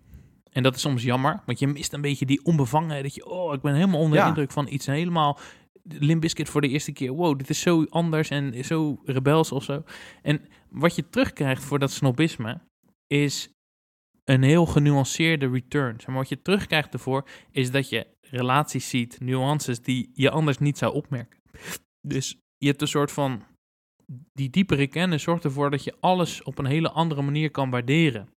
En 0.53 0.63
dat 0.63 0.75
is 0.75 0.81
soms 0.81 1.03
jammer, 1.03 1.43
want 1.47 1.59
je 1.59 1.67
mist 1.67 1.93
een 1.93 2.01
beetje 2.01 2.27
die 2.27 2.45
onbevangenheid. 2.45 3.03
Dat 3.03 3.15
je, 3.15 3.27
oh, 3.27 3.55
ik 3.55 3.61
ben 3.61 3.75
helemaal 3.75 4.01
onder 4.01 4.21
de 4.21 4.27
indruk 4.27 4.51
van 4.51 4.69
iets 4.69 4.87
helemaal... 4.87 5.39
Limp 5.85 6.21
Bizkit 6.21 6.49
voor 6.49 6.61
de 6.61 6.69
eerste 6.69 6.93
keer. 6.93 7.13
Wow, 7.13 7.39
dit 7.39 7.51
is 7.51 7.61
zo 7.61 7.85
anders 7.89 8.29
en 8.29 8.65
zo 8.65 9.01
rebels 9.05 9.53
of 9.53 9.65
zo. 9.65 9.85
En 10.23 10.41
wat 10.69 10.95
je 10.95 11.09
terugkrijgt 11.09 11.65
voor 11.65 11.79
dat 11.79 11.91
snobisme 11.91 12.61
is 13.07 13.53
een 14.25 14.43
heel 14.43 14.67
genuanceerde 14.67 15.51
return. 15.51 15.95
Zeg 15.97 16.07
maar, 16.07 16.17
wat 16.17 16.29
je 16.29 16.43
terugkrijgt 16.43 16.93
ervoor 16.93 17.29
is 17.51 17.71
dat 17.71 17.89
je 17.89 18.07
relaties 18.33 18.89
ziet, 18.89 19.21
nuances 19.21 19.81
die 19.81 20.11
je 20.15 20.31
anders 20.31 20.59
niet 20.59 20.79
zou 20.79 20.95
opmerken. 20.95 21.41
Dus 22.09 22.39
je 22.59 22.67
hebt 22.67 22.81
een 22.81 22.89
soort 22.89 23.13
van... 23.13 23.43
Die 24.33 24.51
diepere 24.51 24.87
kennis 24.87 25.23
zorgt 25.23 25.45
ervoor 25.45 25.71
dat 25.71 25.85
je 25.85 25.95
alles 26.01 26.43
op 26.43 26.59
een 26.59 26.67
hele 26.67 26.91
andere 26.91 27.23
manier 27.23 27.51
kan 27.51 27.71
waarderen. 27.71 28.29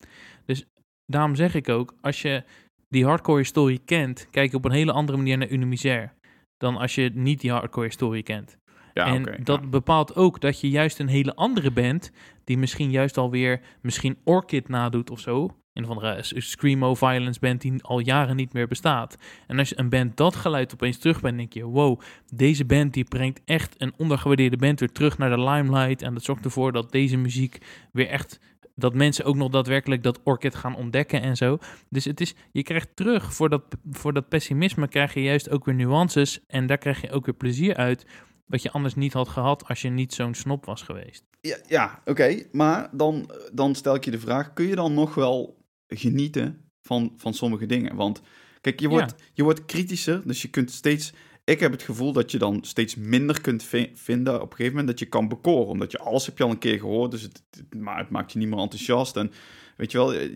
Dus 0.45 0.65
daarom 1.05 1.35
zeg 1.35 1.55
ik 1.55 1.69
ook, 1.69 1.93
als 2.01 2.21
je 2.21 2.43
die 2.87 3.05
hardcore 3.05 3.37
historie 3.37 3.81
kent, 3.85 4.27
kijk 4.31 4.51
je 4.51 4.57
op 4.57 4.65
een 4.65 4.71
hele 4.71 4.91
andere 4.91 5.17
manier 5.17 5.37
naar 5.37 5.49
Unimisair 5.49 6.13
dan 6.57 6.77
als 6.77 6.95
je 6.95 7.11
niet 7.13 7.41
die 7.41 7.51
hardcore 7.51 7.85
historie 7.85 8.23
kent. 8.23 8.57
Ja, 8.93 9.05
en 9.05 9.43
dat 9.43 9.59
ja. 9.61 9.67
bepaalt 9.67 10.15
ook 10.15 10.41
dat 10.41 10.59
je 10.59 10.69
juist 10.69 10.99
een 10.99 11.07
hele 11.07 11.35
andere 11.35 11.71
band, 11.71 12.11
die 12.43 12.57
misschien 12.57 12.91
juist 12.91 13.17
alweer, 13.17 13.61
misschien 13.81 14.17
Orchid 14.23 14.67
nadoet 14.67 15.09
of 15.09 15.19
zo, 15.19 15.57
een 15.75 15.85
van 15.85 15.97
de 15.97 16.19
screamo 16.21 16.95
violence 16.95 17.39
band 17.39 17.61
die 17.61 17.83
al 17.83 17.99
jaren 17.99 18.35
niet 18.35 18.53
meer 18.53 18.67
bestaat. 18.67 19.17
En 19.47 19.59
als 19.59 19.69
je 19.69 19.79
een 19.79 19.89
band 19.89 20.17
dat 20.17 20.35
geluid 20.35 20.73
opeens 20.73 20.97
terug 20.97 21.21
bent, 21.21 21.37
denk 21.37 21.53
je, 21.53 21.63
wow, 21.63 22.01
deze 22.33 22.65
band 22.65 22.93
die 22.93 23.03
brengt 23.03 23.41
echt 23.45 23.75
een 23.77 23.93
ondergewaardeerde 23.97 24.57
band 24.57 24.79
weer 24.79 24.91
terug 24.91 25.17
naar 25.17 25.29
de 25.29 25.39
limelight. 25.39 26.01
En 26.01 26.13
dat 26.13 26.23
zorgt 26.23 26.45
ervoor 26.45 26.71
dat 26.71 26.91
deze 26.91 27.17
muziek 27.17 27.57
weer 27.91 28.07
echt, 28.07 28.39
dat 28.75 28.93
mensen 28.93 29.25
ook 29.25 29.35
nog 29.35 29.49
daadwerkelijk 29.49 30.03
dat 30.03 30.19
Orchid 30.23 30.55
gaan 30.55 30.75
ontdekken 30.75 31.21
en 31.21 31.35
zo. 31.35 31.57
Dus 31.89 32.05
het 32.05 32.21
is, 32.21 32.35
je 32.51 32.63
krijgt 32.63 32.95
terug 32.95 33.33
voor 33.33 33.49
dat, 33.49 33.63
voor 33.91 34.13
dat 34.13 34.29
pessimisme 34.29 34.87
krijg 34.87 35.13
je 35.13 35.21
juist 35.21 35.49
ook 35.49 35.65
weer 35.65 35.75
nuances 35.75 36.45
en 36.47 36.67
daar 36.67 36.77
krijg 36.77 37.01
je 37.01 37.11
ook 37.11 37.25
weer 37.25 37.35
plezier 37.35 37.75
uit. 37.75 38.05
Wat 38.45 38.61
je 38.61 38.71
anders 38.71 38.95
niet 38.95 39.13
had 39.13 39.29
gehad 39.29 39.67
als 39.67 39.81
je 39.81 39.89
niet 39.89 40.13
zo'n 40.13 40.33
snop 40.33 40.65
was 40.65 40.81
geweest. 40.81 41.23
Ja, 41.41 41.57
ja 41.67 42.01
oké. 42.05 42.43
Maar 42.51 42.89
dan, 42.91 43.29
dan 43.53 43.75
stel 43.75 43.95
ik 43.95 44.05
je 44.05 44.11
de 44.11 44.19
vraag, 44.19 44.53
kun 44.53 44.65
je 44.65 44.75
dan 44.75 44.93
nog 44.93 45.15
wel 45.15 45.63
genieten 45.87 46.69
van, 46.81 47.13
van 47.17 47.33
sommige 47.33 47.65
dingen? 47.65 47.95
Want 47.95 48.21
kijk, 48.61 48.79
je 48.79 48.89
wordt, 48.89 49.15
je 49.33 49.43
wordt 49.43 49.65
kritischer, 49.65 50.21
dus 50.25 50.41
je 50.41 50.49
kunt 50.49 50.71
steeds... 50.71 51.13
Ik 51.43 51.59
heb 51.59 51.71
het 51.71 51.83
gevoel 51.83 52.11
dat 52.13 52.31
je 52.31 52.37
dan 52.37 52.63
steeds 52.63 52.95
minder 52.95 53.41
kunt 53.41 53.63
vi- 53.63 53.91
vinden 53.93 54.35
op 54.35 54.49
een 54.49 54.55
gegeven 54.55 54.71
moment 54.71 54.87
dat 54.87 54.99
je 54.99 55.05
kan 55.05 55.27
bekoren. 55.27 55.67
Omdat 55.67 55.91
je 55.91 55.99
alles 55.99 56.25
heb 56.25 56.37
je 56.37 56.43
al 56.43 56.49
een 56.49 56.57
keer 56.57 56.79
gehoord, 56.79 57.11
dus 57.11 57.21
het, 57.21 57.43
het, 57.49 57.75
ma- 57.75 57.97
het 57.97 58.09
maakt 58.09 58.31
je 58.31 58.39
niet 58.39 58.47
meer 58.47 58.59
enthousiast. 58.59 59.15
En 59.15 59.31
weet 59.77 59.91
je 59.91 59.97
wel, 59.97 60.13
eh, 60.13 60.23
eh, 60.23 60.31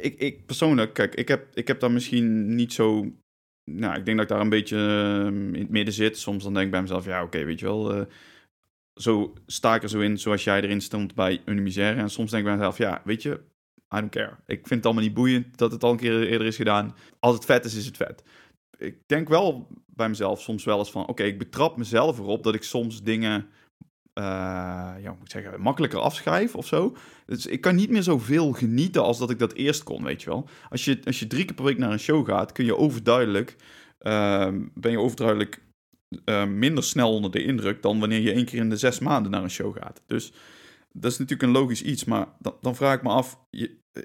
ik, 0.00 0.18
ik 0.18 0.46
persoonlijk, 0.46 0.92
kijk, 0.92 1.14
ik 1.14 1.28
heb, 1.28 1.46
ik 1.54 1.66
heb 1.66 1.80
daar 1.80 1.90
misschien 1.90 2.54
niet 2.54 2.72
zo... 2.72 3.12
Nou, 3.70 3.98
ik 3.98 4.04
denk 4.04 4.16
dat 4.16 4.26
ik 4.26 4.32
daar 4.32 4.40
een 4.40 4.48
beetje 4.48 4.76
eh, 4.76 5.26
in 5.54 5.60
het 5.60 5.70
midden 5.70 5.94
zit. 5.94 6.18
Soms 6.18 6.42
dan 6.42 6.52
denk 6.52 6.64
ik 6.64 6.70
bij 6.72 6.82
mezelf, 6.82 7.04
ja, 7.04 7.22
oké, 7.22 7.44
weet 7.44 7.60
je 7.60 7.66
wel... 7.66 8.06
zo 8.94 9.34
sta 9.46 9.74
ik 9.74 9.82
er 9.82 9.88
zo 9.88 10.00
in 10.00 10.18
zoals 10.18 10.44
jij 10.44 10.60
erin 10.60 10.80
stond 10.80 11.14
bij 11.14 11.42
Unimisaire. 11.44 12.00
En 12.00 12.10
soms 12.10 12.30
denk 12.30 12.42
ik 12.42 12.48
bij 12.48 12.58
mezelf, 12.58 12.78
ja, 12.78 13.02
weet 13.04 13.22
je, 13.22 13.40
I 13.94 13.98
don't 13.98 14.10
care. 14.10 14.36
Ik 14.46 14.66
vind 14.66 14.70
het 14.70 14.84
allemaal 14.84 15.02
niet 15.02 15.14
boeiend 15.14 15.58
dat 15.58 15.72
het 15.72 15.84
al 15.84 15.90
een 15.90 15.96
keer 15.96 16.26
eerder 16.26 16.46
is 16.46 16.56
gedaan. 16.56 16.94
Als 17.18 17.34
het 17.34 17.44
vet 17.44 17.64
is, 17.64 17.74
is 17.74 17.86
het 17.86 17.96
vet. 17.96 18.22
Ik 18.78 18.98
denk 19.06 19.28
wel 19.28 19.68
bij 19.86 20.08
mezelf 20.08 20.40
soms 20.40 20.64
wel 20.64 20.78
eens 20.78 20.90
van, 20.90 21.06
oké, 21.06 21.22
ik 21.22 21.38
betrap 21.38 21.76
mezelf 21.76 22.18
erop 22.18 22.42
dat 22.42 22.54
ik 22.54 22.62
soms 22.62 23.02
dingen, 23.02 23.46
eh, 24.12 24.24
ja, 25.00 25.16
moet 25.18 25.30
zeggen, 25.30 25.60
makkelijker 25.60 25.98
afschrijf 25.98 26.54
of 26.54 26.66
zo. 26.66 26.96
Dus 27.26 27.46
ik 27.46 27.60
kan 27.60 27.74
niet 27.74 27.90
meer 27.90 28.02
zoveel 28.02 28.52
genieten 28.52 29.02
als 29.02 29.18
dat 29.18 29.30
ik 29.30 29.38
dat 29.38 29.52
eerst 29.52 29.82
kon, 29.82 30.02
weet 30.02 30.22
je 30.22 30.30
wel. 30.30 30.48
Als 30.70 30.84
je, 30.84 31.00
als 31.04 31.18
je 31.18 31.26
drie 31.26 31.44
keer 31.44 31.54
per 31.54 31.64
week 31.64 31.78
naar 31.78 31.92
een 31.92 31.98
show 31.98 32.26
gaat, 32.26 32.52
kun 32.52 32.64
je 32.64 32.76
overduidelijk, 32.76 33.56
ehm, 33.98 34.64
ben 34.74 34.90
je 34.90 35.00
overduidelijk 35.00 35.64
eh, 36.24 36.46
minder 36.46 36.84
snel 36.84 37.12
onder 37.12 37.30
de 37.30 37.44
indruk 37.44 37.82
dan 37.82 38.00
wanneer 38.00 38.20
je 38.20 38.32
één 38.32 38.44
keer 38.44 38.60
in 38.60 38.70
de 38.70 38.76
zes 38.76 38.98
maanden 38.98 39.30
naar 39.30 39.42
een 39.42 39.50
show 39.50 39.76
gaat. 39.76 40.02
Dus 40.06 40.32
dat 41.00 41.12
is 41.12 41.18
natuurlijk 41.18 41.48
een 41.48 41.62
logisch 41.62 41.82
iets, 41.82 42.04
maar 42.04 42.26
dan, 42.38 42.54
dan 42.60 42.76
vraag 42.76 42.96
ik 42.96 43.02
me 43.02 43.08
af, 43.08 43.38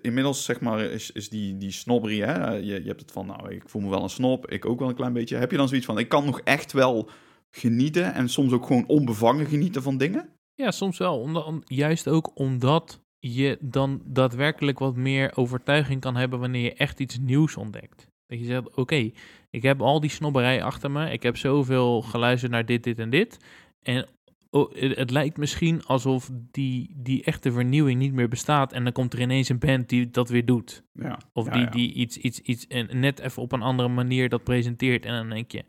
inmiddels 0.02 0.46
zeg 0.46 0.60
maar 0.60 0.80
is, 0.80 1.12
is 1.12 1.30
die, 1.30 1.58
die 1.58 1.72
snobberie, 1.72 2.24
hè? 2.24 2.50
Je, 2.50 2.66
je 2.66 2.88
hebt 2.88 3.02
het 3.02 3.12
van, 3.12 3.26
nou, 3.26 3.54
ik 3.54 3.70
voel 3.70 3.82
me 3.82 3.90
wel 3.90 4.04
een 4.04 4.10
snob, 4.10 4.50
ik 4.50 4.66
ook 4.66 4.80
wel 4.80 4.90
een 4.90 4.96
klein 4.96 5.14
beetje. 5.14 5.36
Heb 5.36 5.52
je 5.52 5.58
dan 5.58 5.68
zoiets 5.68 5.86
van, 5.86 5.98
ik 5.98 6.10
kan 6.10 6.26
nog 6.26 6.42
echt 6.42 6.72
wel 6.72 7.10
genieten 7.52 8.14
en 8.14 8.30
soms 8.30 8.52
ook 8.52 8.66
gewoon 8.66 8.88
onbevangen 8.88 9.46
genieten 9.46 9.84
van 9.84 9.98
dingen? 9.98 10.30
Ja, 10.54 10.72
soms 10.72 10.98
wel. 10.98 11.62
Juist 11.66 12.08
ook 12.08 12.32
omdat 12.34 13.02
je 13.20 13.58
dan 13.62 14.02
daadwerkelijk 14.06 14.80
wat 14.80 14.96
meer 14.96 15.32
overtuiging 15.36 16.02
kan 16.02 16.16
hebben 16.16 16.40
wanneer 16.40 16.64
je 16.64 16.74
echt 16.74 17.00
iets 17.00 17.20
nieuws 17.20 17.58
ontdekt. 17.58 18.08
Dat 18.28 18.40
je 18.40 18.46
zegt, 18.46 18.76
oké, 18.76 19.12
ik 19.50 19.62
heb 19.62 19.82
al 19.82 20.00
die 20.00 20.10
snobberij 20.10 20.64
achter 20.64 20.92
me. 20.92 21.12
Ik 21.12 21.24
heb 21.24 21.38
zoveel 21.38 22.02
geluisterd 22.02 22.52
naar 22.52 22.66
dit, 22.66 22.84
dit 22.84 23.00
en 23.00 23.10
dit. 23.10 23.38
En 23.82 24.08
oh, 24.52 24.74
het, 24.76 25.12
lijkt 25.12 25.38
misschien 25.38 25.86
alsof 25.86 26.30
die, 26.52 26.94
die 26.96 27.24
echte 27.24 27.52
vernieuwing 27.52 28.00
niet 28.00 28.14
meer 28.14 28.28
bestaat. 28.28 28.74
En 28.74 28.84
dan 28.84 28.94
komt 28.94 29.14
er 29.14 29.22
ineens 29.22 29.50
een 29.50 29.60
band 29.60 29.90
die 29.90 30.10
dat 30.10 30.30
weer 30.30 30.46
doet. 30.46 30.84
Ja. 30.94 31.20
Of 31.34 31.46
Ja, 31.46 31.52
die, 31.52 31.62
ja. 31.62 31.70
die 31.70 31.94
iets, 31.94 32.18
iets, 32.18 32.40
iets 32.40 32.68
en 32.68 33.00
net 33.00 33.20
even 33.20 33.42
op 33.42 33.52
een 33.52 33.62
andere 33.62 33.90
manier 33.90 34.30
dat 34.30 34.44
presenteert. 34.44 35.06
En 35.06 35.14
dan 35.14 35.30
denk 35.30 35.52
je, 35.52 35.64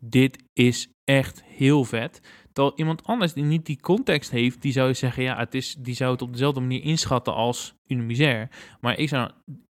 dit 0.00 0.44
is 0.52 0.88
echt 1.04 1.44
heel 1.44 1.84
vet. 1.84 2.20
Terwijl 2.52 2.76
iemand 2.76 3.04
anders 3.04 3.32
die 3.32 3.44
niet 3.44 3.66
die 3.66 3.80
context 3.80 4.30
heeft, 4.30 4.62
die 4.62 4.72
zou 4.72 4.94
zeggen, 4.94 5.22
ja, 5.22 5.36
het 5.36 5.54
is, 5.54 5.76
die 5.78 5.94
zou 5.94 6.12
het 6.12 6.22
op 6.22 6.32
dezelfde 6.32 6.60
manier 6.60 6.82
inschatten 6.82 7.34
als 7.34 7.74
Unimisair. 7.86 8.48
Maar 8.80 8.98
ik 8.98 9.08
zou, 9.08 9.30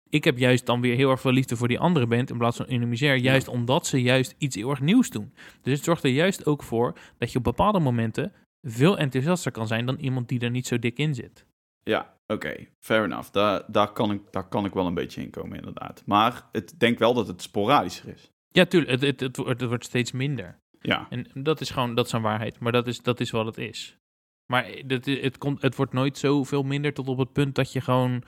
ik 0.09 0.23
heb 0.23 0.37
juist 0.37 0.65
dan 0.65 0.81
weer 0.81 0.95
heel 0.95 1.09
erg 1.09 1.21
veel 1.21 1.31
liefde 1.31 1.55
voor 1.55 1.67
die 1.67 1.79
andere 1.79 2.07
band 2.07 2.29
in 2.29 2.37
plaats 2.37 2.57
van 2.57 2.71
Unimisair, 2.71 3.15
juist 3.15 3.47
omdat 3.47 3.87
ze 3.87 4.01
juist 4.01 4.35
iets 4.37 4.55
heel 4.55 4.69
erg 4.69 4.81
nieuws 4.81 5.09
doen. 5.09 5.33
Dus 5.61 5.73
het 5.73 5.83
zorgt 5.83 6.03
er 6.03 6.09
juist 6.09 6.45
ook 6.45 6.63
voor 6.63 6.97
dat 7.17 7.31
je 7.31 7.37
op 7.37 7.43
bepaalde 7.43 7.79
momenten 7.79 8.33
veel 8.61 8.97
enthousiaster 8.97 9.51
kan 9.51 9.67
zijn 9.67 9.85
dan 9.85 9.97
iemand 9.97 10.27
die 10.29 10.39
er 10.39 10.49
niet 10.49 10.67
zo 10.67 10.79
dik 10.79 10.97
in 10.97 11.15
zit. 11.15 11.45
Ja, 11.83 12.17
oké, 12.27 12.55
fair 12.79 13.03
enough. 13.03 13.31
Daar, 13.31 13.63
daar, 13.67 13.91
kan 13.91 14.11
ik, 14.11 14.21
daar 14.31 14.47
kan 14.47 14.65
ik 14.65 14.73
wel 14.73 14.85
een 14.85 14.93
beetje 14.93 15.21
in 15.21 15.29
komen, 15.29 15.57
inderdaad. 15.57 16.03
Maar 16.05 16.47
ik 16.51 16.79
denk 16.79 16.99
wel 16.99 17.13
dat 17.13 17.27
het 17.27 17.41
sporadischer 17.41 18.13
is. 18.13 18.31
Ja, 18.49 18.65
tuurlijk, 18.65 18.91
het, 18.91 19.01
het, 19.01 19.19
het, 19.19 19.37
wordt- 19.37 19.59
het 19.61 19.69
wordt 19.69 19.85
steeds 19.85 20.11
minder. 20.11 20.59
Ja, 20.79 21.07
En 21.09 21.27
dat 21.33 21.61
is 21.61 21.69
gewoon, 21.69 21.95
dat 21.95 22.05
is 22.05 22.11
een 22.11 22.21
waarheid. 22.21 22.59
Maar 22.59 22.71
dat 22.71 22.87
is, 22.87 23.01
dat 23.01 23.19
is 23.19 23.31
wat 23.31 23.45
het 23.45 23.57
is. 23.57 23.97
Maar 24.45 24.65
het, 24.87 25.05
het, 25.05 25.37
komt, 25.37 25.61
het 25.61 25.75
wordt 25.75 25.93
nooit 25.93 26.17
zoveel 26.17 26.63
minder 26.63 26.93
tot 26.93 27.07
op 27.07 27.17
het 27.17 27.31
punt 27.33 27.55
dat 27.55 27.71
je 27.71 27.81
gewoon... 27.81 28.23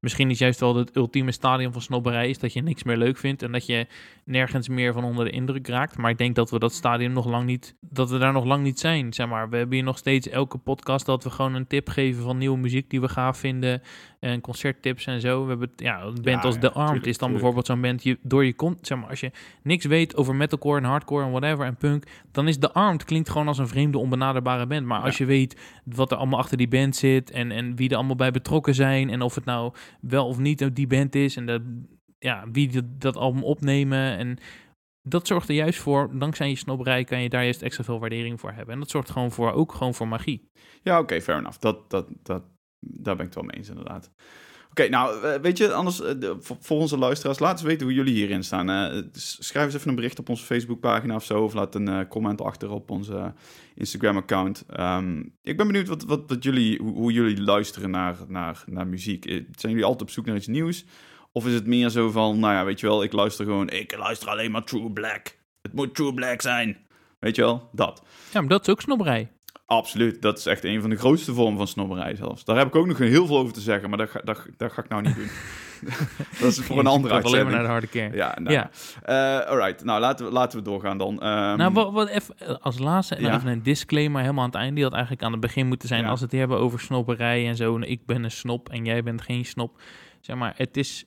Misschien 0.00 0.30
is 0.30 0.38
juist 0.38 0.60
wel 0.60 0.76
het 0.76 0.96
ultieme 0.96 1.32
stadium 1.32 1.72
van 1.72 1.82
snobberij 1.82 2.28
is 2.28 2.38
dat 2.38 2.52
je 2.52 2.62
niks 2.62 2.82
meer 2.82 2.96
leuk 2.96 3.16
vindt 3.16 3.42
en 3.42 3.52
dat 3.52 3.66
je 3.66 3.86
nergens 4.24 4.68
meer 4.68 4.92
van 4.92 5.04
onder 5.04 5.24
de 5.24 5.30
indruk 5.30 5.68
raakt. 5.68 5.96
Maar 5.96 6.10
ik 6.10 6.18
denk 6.18 6.34
dat 6.34 6.50
we 6.50 6.58
dat 6.58 6.72
stadium 6.72 7.12
nog 7.12 7.26
lang 7.26 7.46
niet, 7.46 7.74
dat 7.80 8.10
we 8.10 8.18
daar 8.18 8.32
nog 8.32 8.44
lang 8.44 8.62
niet 8.62 8.78
zijn. 8.78 9.12
Zeg 9.12 9.28
maar, 9.28 9.50
we 9.50 9.56
hebben 9.56 9.74
hier 9.74 9.84
nog 9.84 9.98
steeds 9.98 10.28
elke 10.28 10.58
podcast 10.58 11.06
dat 11.06 11.24
we 11.24 11.30
gewoon 11.30 11.54
een 11.54 11.66
tip 11.66 11.88
geven 11.88 12.22
van 12.22 12.38
nieuwe 12.38 12.58
muziek 12.58 12.90
die 12.90 13.00
we 13.00 13.08
gaaf 13.08 13.38
vinden. 13.38 13.82
En 14.20 14.40
concerttips 14.40 15.06
en 15.06 15.20
zo. 15.20 15.42
We 15.42 15.48
hebben, 15.48 15.68
het- 15.70 15.80
ja, 15.80 16.00
een 16.02 16.12
band 16.14 16.24
Ja, 16.26 16.38
als 16.40 16.54
ja, 16.54 16.60
The 16.60 16.70
Armed 16.72 16.86
tuurlijk, 16.86 17.06
is 17.06 17.18
dan 17.18 17.28
tuurlijk. 17.28 17.32
bijvoorbeeld 17.32 17.66
zo'n 17.66 17.80
band, 17.80 18.02
je, 18.02 18.18
door 18.22 18.44
je 18.44 18.54
komt, 18.54 18.86
zeg 18.86 18.98
maar, 18.98 19.08
als 19.08 19.20
je 19.20 19.30
niks 19.62 19.84
weet 19.84 20.16
over 20.16 20.34
metalcore 20.34 20.78
en 20.78 20.84
hardcore 20.84 21.24
en 21.24 21.30
whatever 21.30 21.64
en 21.66 21.76
punk, 21.76 22.04
dan 22.32 22.48
is 22.48 22.58
The 22.58 22.72
Armed 22.72 23.04
klinkt 23.04 23.28
gewoon 23.30 23.48
als 23.48 23.58
een 23.58 23.68
vreemde, 23.68 23.98
onbenaderbare 23.98 24.66
band. 24.66 24.86
Maar 24.86 25.00
als 25.00 25.18
je 25.18 25.24
weet 25.24 25.60
wat 25.84 26.10
er 26.10 26.16
allemaal 26.18 26.38
achter 26.38 26.56
die 26.56 26.68
band 26.68 26.96
zit 26.96 27.30
en, 27.30 27.50
en 27.50 27.76
wie 27.76 27.88
er 27.90 27.96
allemaal 27.96 28.16
bij 28.16 28.30
betrokken 28.30 28.74
zijn 28.74 29.10
en 29.10 29.22
of 29.22 29.34
het 29.34 29.44
nou 29.44 29.72
wel 30.00 30.26
of 30.26 30.38
niet 30.38 30.74
die 30.76 30.86
band 30.86 31.14
is 31.14 31.36
en 31.36 31.46
dat, 31.46 31.62
ja, 32.18 32.44
wie 32.52 32.68
dat, 32.72 32.84
dat 33.00 33.16
album 33.16 33.42
opnemen 33.44 34.16
en 34.16 34.38
dat 35.02 35.26
zorgt 35.26 35.48
er 35.48 35.54
juist 35.54 35.78
voor, 35.78 36.18
dankzij 36.18 36.48
je 36.48 36.56
snobberij 36.56 37.04
kan 37.04 37.22
je 37.22 37.28
daar 37.28 37.42
juist 37.42 37.62
extra 37.62 37.84
veel 37.84 37.98
waardering 38.00 38.40
voor 38.40 38.52
hebben. 38.52 38.74
En 38.74 38.80
dat 38.80 38.90
zorgt 38.90 39.10
gewoon 39.10 39.30
voor, 39.30 39.52
ook 39.52 39.72
gewoon 39.72 39.94
voor 39.94 40.08
magie. 40.08 40.48
Ja, 40.82 40.98
oké, 40.98 41.20
fair 41.20 41.38
enough. 41.38 41.58
Dat, 41.58 41.90
dat, 41.90 42.06
dat, 42.22 42.42
daar 42.80 43.16
ben 43.16 43.26
ik 43.26 43.32
het 43.32 43.34
wel 43.34 43.44
mee 43.44 43.56
eens, 43.56 43.68
inderdaad. 43.68 44.10
Oké, 44.70 44.88
nou, 44.88 45.22
eh, 45.26 45.40
weet 45.40 45.58
je, 45.58 45.72
anders 45.72 46.00
eh, 46.00 46.30
voor, 46.40 46.78
onze 46.78 46.98
luisteraars, 46.98 47.38
laat 47.38 47.52
eens 47.52 47.62
weten 47.62 47.86
hoe 47.86 47.94
jullie 47.94 48.14
hierin 48.14 48.44
staan. 48.44 48.70
Eh, 48.70 49.02
s- 49.12 49.36
schrijf 49.40 49.66
eens 49.66 49.74
even 49.74 49.88
een 49.88 49.94
bericht 49.94 50.18
op 50.18 50.28
onze 50.28 50.44
Facebookpagina 50.44 51.14
of 51.14 51.24
zo, 51.24 51.42
of 51.44 51.54
laat 51.54 51.74
een 51.74 51.88
eh, 51.88 52.00
comment 52.08 52.40
achter 52.40 52.70
op 52.70 52.90
onze 52.90 53.32
Instagram-account. 53.74 54.64
Ehm, 54.68 55.18
ik 55.42 55.56
ben 55.56 55.66
benieuwd 55.66 55.88
wat, 55.88 56.04
wat, 56.04 56.22
wat 56.26 56.44
jullie, 56.44 56.82
hoe, 56.82 57.12
jullie 57.12 57.42
luisteren 57.42 57.90
naar, 57.90 58.16
naar, 58.28 58.62
naar 58.66 58.86
muziek. 58.86 59.24
Zijn 59.30 59.72
jullie 59.72 59.84
altijd 59.84 60.02
op 60.02 60.10
zoek 60.10 60.26
naar 60.26 60.36
iets 60.36 60.46
nieuws? 60.46 60.84
Of 61.32 61.46
is 61.46 61.54
het 61.54 61.66
meer 61.66 61.88
zo 61.88 62.10
van, 62.10 62.38
nou 62.38 62.52
ja, 62.54 62.64
weet 62.64 62.80
je 62.80 62.86
wel, 62.86 63.02
ik 63.02 63.12
luister 63.12 63.44
gewoon, 63.44 63.68
ik 63.70 63.96
luister 63.96 64.28
alleen 64.28 64.50
maar 64.50 64.64
True 64.64 64.90
Black. 64.92 65.36
Het 65.62 65.72
moet 65.72 65.94
True 65.94 66.14
Black 66.14 66.42
zijn. 66.42 66.76
Weet 67.18 67.36
je 67.36 67.42
wel, 67.42 67.68
dat. 67.72 68.02
Ja, 68.32 68.40
maar 68.40 68.48
dat 68.48 68.60
is 68.66 68.68
ook 68.72 68.80
snobberij. 68.80 69.30
Absoluut, 69.70 70.22
dat 70.22 70.38
is 70.38 70.46
echt 70.46 70.64
een 70.64 70.80
van 70.80 70.90
de 70.90 70.96
grootste 70.96 71.34
vormen 71.34 71.56
van 71.56 71.66
snobberij 71.66 72.14
zelfs. 72.16 72.44
Daar 72.44 72.56
heb 72.56 72.66
ik 72.66 72.74
ook 72.76 72.86
nog 72.86 72.98
heel 72.98 73.26
veel 73.26 73.38
over 73.38 73.52
te 73.52 73.60
zeggen, 73.60 73.88
maar 73.88 73.98
dat 73.98 74.10
ga, 74.10 74.20
dat, 74.24 74.46
dat 74.56 74.72
ga 74.72 74.82
ik 74.82 74.88
nou 74.88 75.02
niet 75.02 75.14
doen. 75.14 75.28
dat 76.40 76.50
is 76.50 76.58
voor 76.58 76.78
een 76.78 76.86
andere 76.96 77.14
toch 77.14 77.24
alleen 77.24 77.44
maar 77.44 77.52
naar 77.62 77.66
uitzending. 77.66 77.66
de 77.66 77.68
harde 77.68 77.86
kern. 77.86 78.14
Ja, 78.14 78.38
nou, 78.40 78.52
Ja. 78.54 78.70
Eh, 79.42 79.50
alright, 79.50 79.84
nou 79.84 80.00
laten 80.00 80.26
we, 80.26 80.32
laten 80.32 80.58
we 80.58 80.64
doorgaan 80.64 80.98
dan. 80.98 81.20
Ehm, 81.22 81.56
Nou, 81.56 81.72
wat, 81.72 81.92
wat 81.92 82.08
even, 82.08 82.38
eh, 82.38 82.54
als 82.60 82.78
laatste 82.78 83.14
en 83.14 83.22
Ja. 83.22 83.34
even 83.36 83.48
een 83.50 83.62
disclaimer 83.62 84.20
helemaal 84.20 84.44
aan 84.44 84.50
het 84.50 84.58
einde. 84.58 84.74
Die 84.74 84.84
had 84.84 84.92
eigenlijk 84.92 85.22
aan 85.22 85.32
het 85.32 85.40
begin 85.40 85.66
moeten 85.66 85.88
zijn. 85.88 86.02
Ja. 86.02 86.08
Als 86.08 86.20
we 86.20 86.26
het 86.26 86.34
hebben 86.34 86.58
over 86.58 86.80
snobberij 86.80 87.46
en 87.48 87.56
zo. 87.56 87.78
Ik 87.78 88.06
ben 88.06 88.24
een 88.24 88.30
snop 88.30 88.68
en 88.68 88.84
jij 88.84 89.02
bent 89.02 89.22
geen 89.22 89.44
snop. 89.44 89.80
Zeg 90.20 90.36
maar, 90.36 90.52
het 90.56 90.76
is... 90.76 91.04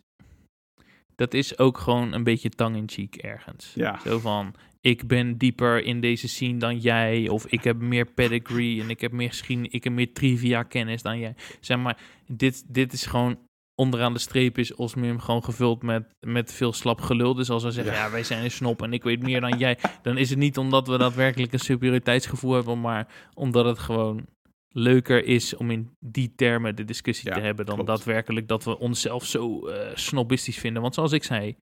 Dat 1.16 1.34
is 1.34 1.58
ook 1.58 1.78
gewoon 1.78 2.14
een 2.14 2.24
beetje 2.24 2.50
tang-in-cheek 2.50 3.16
ergens. 3.16 3.72
Ja. 3.76 4.00
Zo 4.06 4.20
van, 4.20 4.54
ik 4.82 5.08
ben 5.08 5.38
dieper 5.38 5.84
in 5.84 6.02
deze 6.02 6.28
scene 6.28 6.58
dan 6.58 6.78
jij. 6.78 7.30
Of 7.30 7.46
ik 7.46 7.64
heb 7.64 7.80
meer 7.80 8.06
pedigree 8.06 8.82
en 8.82 8.90
ik 8.90 9.02
heb 9.02 9.12
meer 9.12 9.30
geschiedenis. 9.30 9.72
Ik 9.72 9.84
heb 9.84 9.94
meer 9.94 10.14
trivia 10.14 10.64
kennis 10.64 11.02
dan 11.02 11.20
jij. 11.20 11.36
Zeg 11.60 11.78
maar, 11.78 11.98
dit, 12.28 12.64
dit 12.68 12.94
is 12.94 13.06
gewoon 13.06 13.38
onderaan 13.76 14.14
de 14.14 14.20
streep 14.20 14.58
is 14.58 14.76
Osmium 14.76 15.20
gewoon 15.20 15.44
gevuld 15.44 15.84
met, 15.84 16.04
met 16.20 16.54
veel 16.54 16.74
slap 16.74 17.02
gelul. 17.02 17.34
Dus 17.34 17.50
als 17.50 17.64
we 17.64 17.72
zeggen, 17.72 17.94
ja. 17.94 18.06
Ja. 18.06 18.12
wij 18.12 18.24
zijn 18.24 18.44
een 18.44 18.52
snop 18.52 18.82
en 18.82 18.94
ik 18.94 19.04
weet 19.04 19.22
meer 19.22 19.42
dan 19.42 19.58
jij, 19.58 19.78
dan 20.02 20.18
is 20.18 20.30
het 20.30 20.40
niet 20.40 20.58
omdat 20.58 20.88
we 20.88 20.98
daadwerkelijk 20.98 21.54
een 21.54 21.60
superioriteitsgevoel 21.60 22.54
hebben, 22.54 22.82
maar 22.82 23.08
omdat 23.34 23.66
het 23.66 23.80
gewoon 23.80 24.26
leuker 24.74 25.26
is 25.26 25.56
om 25.56 25.72
in 25.72 25.96
die 26.00 26.34
termen 26.36 26.76
de 26.76 26.86
discussie 26.86 27.30
Ja, 27.30 27.36
te 27.36 27.42
hebben 27.42 27.66
dan 27.66 27.76
klopt. 27.76 27.90
daadwerkelijk 27.90 28.48
dat 28.48 28.64
we 28.64 28.80
onszelf 28.80 29.26
zo 29.26 29.68
eh 29.68 29.96
snobistisch 29.96 30.58
vinden. 30.58 30.82
Want 30.82 30.94
zoals 30.94 31.12
ik 31.12 31.24
zei, 31.24 31.58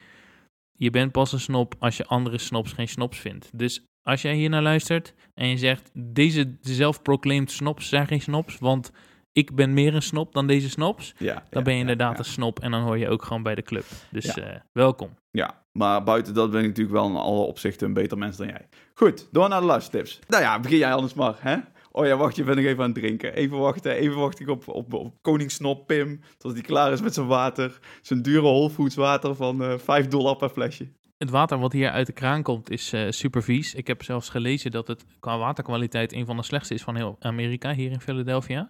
je 0.80 0.90
bent 0.90 1.12
pas 1.12 1.32
een 1.32 1.40
snop 1.40 1.76
als 1.80 1.98
je 1.98 2.06
andere 2.06 2.38
snobs 2.38 2.72
geen 2.72 2.88
snobs 2.88 3.18
vindt. 3.18 3.50
Dus 3.54 3.84
als 4.04 4.22
jij 4.22 4.34
hier 4.34 4.50
naar 4.50 4.62
luistert 4.62 5.14
en 5.34 5.48
je 5.48 5.58
zegt, 5.58 5.90
deze 5.94 6.58
zelf-proclaimed 6.62 7.52
snobs 7.52 7.90
zijn 7.90 8.08
geen 8.08 8.22
snobs, 8.22 8.58
want 8.60 8.92
ik 9.32 9.56
ben 9.56 9.74
meer 9.74 9.96
een 9.96 10.02
snop 10.02 10.34
dan 10.34 10.48
deze 10.48 10.70
snobs, 10.70 11.14
ja, 11.18 11.34
dan 11.34 11.44
ja, 11.50 11.62
ben 11.62 11.74
je 11.74 11.80
inderdaad 11.80 12.12
ja. 12.12 12.20
een 12.20 12.26
snop 12.26 12.60
en 12.60 12.72
dan 12.72 12.82
hoor 12.82 12.98
je 12.98 13.10
ook 13.10 13.24
gewoon 13.24 13.44
bij 13.44 13.56
de 13.56 13.62
club. 13.62 13.86
Dus 14.12 14.26
eh, 14.26 14.56
welkom. 14.72 15.10
Ja, 15.32 15.64
maar 15.72 16.04
buiten 16.04 16.34
dat 16.34 16.52
ben 16.52 16.62
ik 16.62 16.68
natuurlijk 16.68 16.96
wel 16.96 17.08
in 17.08 17.16
alle 17.16 17.46
opzichten 17.46 17.88
een 17.88 17.94
beter 17.94 18.18
mens 18.18 18.38
dan 18.38 18.48
jij. 18.48 18.68
Goed, 18.94 19.28
door 19.32 19.50
naar 19.50 19.60
de 19.60 19.66
luistertips. 19.66 20.20
Nou 20.28 20.44
ja, 20.44 20.60
begin 20.60 20.78
jij 20.78 20.94
anders 20.94 21.14
maar, 21.14 21.36
hè? 21.40 21.58
Oh 21.92 22.06
ja, 22.06 22.18
wacht, 22.18 22.36
je 22.36 22.44
bent 22.44 22.58
nog 22.58 22.66
even 22.66 22.84
aan 22.84 22.92
het 22.92 23.00
drinken. 23.00 23.34
Even 23.34 23.58
wachten, 23.58 23.92
even 23.92 24.18
wacht 24.18 24.40
ik 24.40 24.50
op, 24.50 24.68
op, 24.68 24.94
op 24.94 25.14
Koningsnop 25.22 25.88
Pim, 25.88 26.20
tot 26.38 26.54
hij 26.54 26.62
klaar 26.62 26.92
is 26.92 27.02
met 27.02 27.14
zijn 27.14 27.28
water. 27.28 27.80
Zijn 28.02 28.22
dure 28.22 28.42
Whole 28.42 28.70
Foods 28.70 28.96
water 28.96 29.36
van 29.36 29.64
eh 29.64 29.78
5 29.78 30.08
dollar 30.08 30.36
per 30.36 30.50
flesje. 30.50 30.92
Het 31.18 31.30
water 31.30 31.60
wat 31.60 31.74
hier 31.74 31.90
uit 31.90 32.06
de 32.06 32.14
kraan 32.14 32.44
komt 32.44 32.70
is 32.70 32.94
eh, 32.94 33.06
super 33.10 33.44
vies. 33.44 33.74
Ik 33.74 33.88
heb 33.88 34.04
zelfs 34.04 34.30
gelezen 34.30 34.72
dat 34.72 34.88
het 34.88 35.06
qua 35.20 35.38
waterkwaliteit 35.38 36.14
een 36.14 36.26
van 36.26 36.38
de 36.38 36.44
slechtste 36.44 36.74
is 36.74 36.84
van 36.84 36.96
heel 36.96 37.16
Amerika, 37.20 37.74
hier 37.74 37.92
in 37.92 38.02
Philadelphia. 38.02 38.70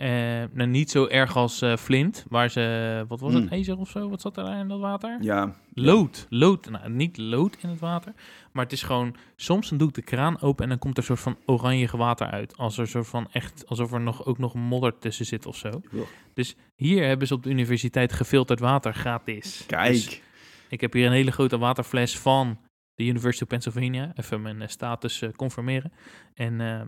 Eh, 0.00 0.08
nou, 0.52 0.68
niet 0.68 0.90
zo 0.90 1.06
erg 1.06 1.36
als 1.36 1.62
eh, 1.62 1.76
Flint, 1.76 2.24
waar 2.28 2.50
ze, 2.50 3.04
wat 3.08 3.20
was 3.20 3.32
het, 3.34 3.42
Mm. 3.44 3.48
ijzer 3.48 3.78
of 3.78 3.88
zo? 3.90 4.08
Wat 4.08 4.20
zat 4.20 4.36
er 4.36 4.58
in 4.58 4.68
dat 4.68 4.80
water? 4.80 5.18
Ja, 5.20 5.54
Lood, 5.74 6.26
lood, 6.28 6.70
nou 6.70 6.90
niet 6.90 7.18
lood 7.18 7.56
in 7.60 7.68
het 7.68 7.78
water, 7.78 8.12
maar 8.52 8.64
het 8.64 8.72
is 8.72 8.82
gewoon, 8.82 9.16
soms 9.36 9.68
dan 9.68 9.78
doe 9.78 9.88
ik 9.88 9.94
de 9.94 10.02
kraan 10.02 10.40
open 10.40 10.62
en 10.64 10.68
dan 10.70 10.78
komt 10.78 10.94
er 10.94 10.98
een 11.10 11.16
soort 11.16 11.20
van 11.20 11.54
oranje 11.54 11.96
water 11.96 12.26
uit. 12.26 12.56
Als 12.56 12.78
er 12.78 12.88
soort 12.88 13.06
van 13.08 13.28
echt, 13.32 13.66
alsof 13.66 13.92
er 13.92 14.00
nog, 14.00 14.24
ook 14.24 14.38
nog 14.38 14.54
modder 14.54 14.98
tussen 14.98 15.26
zit 15.26 15.46
of 15.46 15.56
zo. 15.56 15.80
Ja. 15.90 16.02
Dus 16.34 16.56
hier 16.76 17.06
hebben 17.06 17.26
ze 17.26 17.34
op 17.34 17.42
de 17.42 17.50
universiteit 17.50 18.12
gefilterd 18.12 18.60
water 18.60 18.94
gratis. 18.94 19.64
kijk. 19.66 19.92
Dus 19.92 20.20
ik 20.68 20.80
heb 20.80 20.92
hier 20.92 21.06
een 21.06 21.12
hele 21.12 21.32
grote 21.32 21.58
waterfles 21.58 22.18
van 22.18 22.58
de 22.94 23.04
University 23.04 23.42
of 23.42 23.48
Pennsylvania. 23.48 24.12
Even 24.14 24.42
mijn 24.42 24.62
eh, 24.62 24.68
status 24.68 25.22
confirmeren. 25.36 25.92
En 26.34 26.60
eh, 26.60 26.80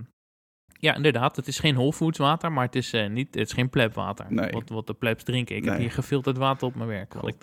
ja, 0.82 0.94
inderdaad, 0.94 1.36
het 1.36 1.46
is 1.46 1.58
geen 1.58 1.74
Whole 1.74 1.92
Foods 1.92 2.18
water, 2.18 2.52
maar 2.52 2.64
het 2.64 2.74
is, 2.74 2.92
eh, 2.92 3.08
niet, 3.08 3.34
het 3.34 3.46
is 3.46 3.52
geen 3.52 3.70
plebwater. 3.70 4.26
Nee. 4.28 4.50
Wat, 4.50 4.68
wat 4.68 4.86
de 4.86 4.94
plebs 4.94 5.22
drinken. 5.22 5.56
Ik 5.56 5.64
heb 5.64 5.78
hier 5.78 5.90
gefilterd 5.90 6.36
water 6.36 6.66
op 6.66 6.74
mijn 6.74 6.88
werk. 6.88 7.14
Wat 7.14 7.28
ik, 7.28 7.36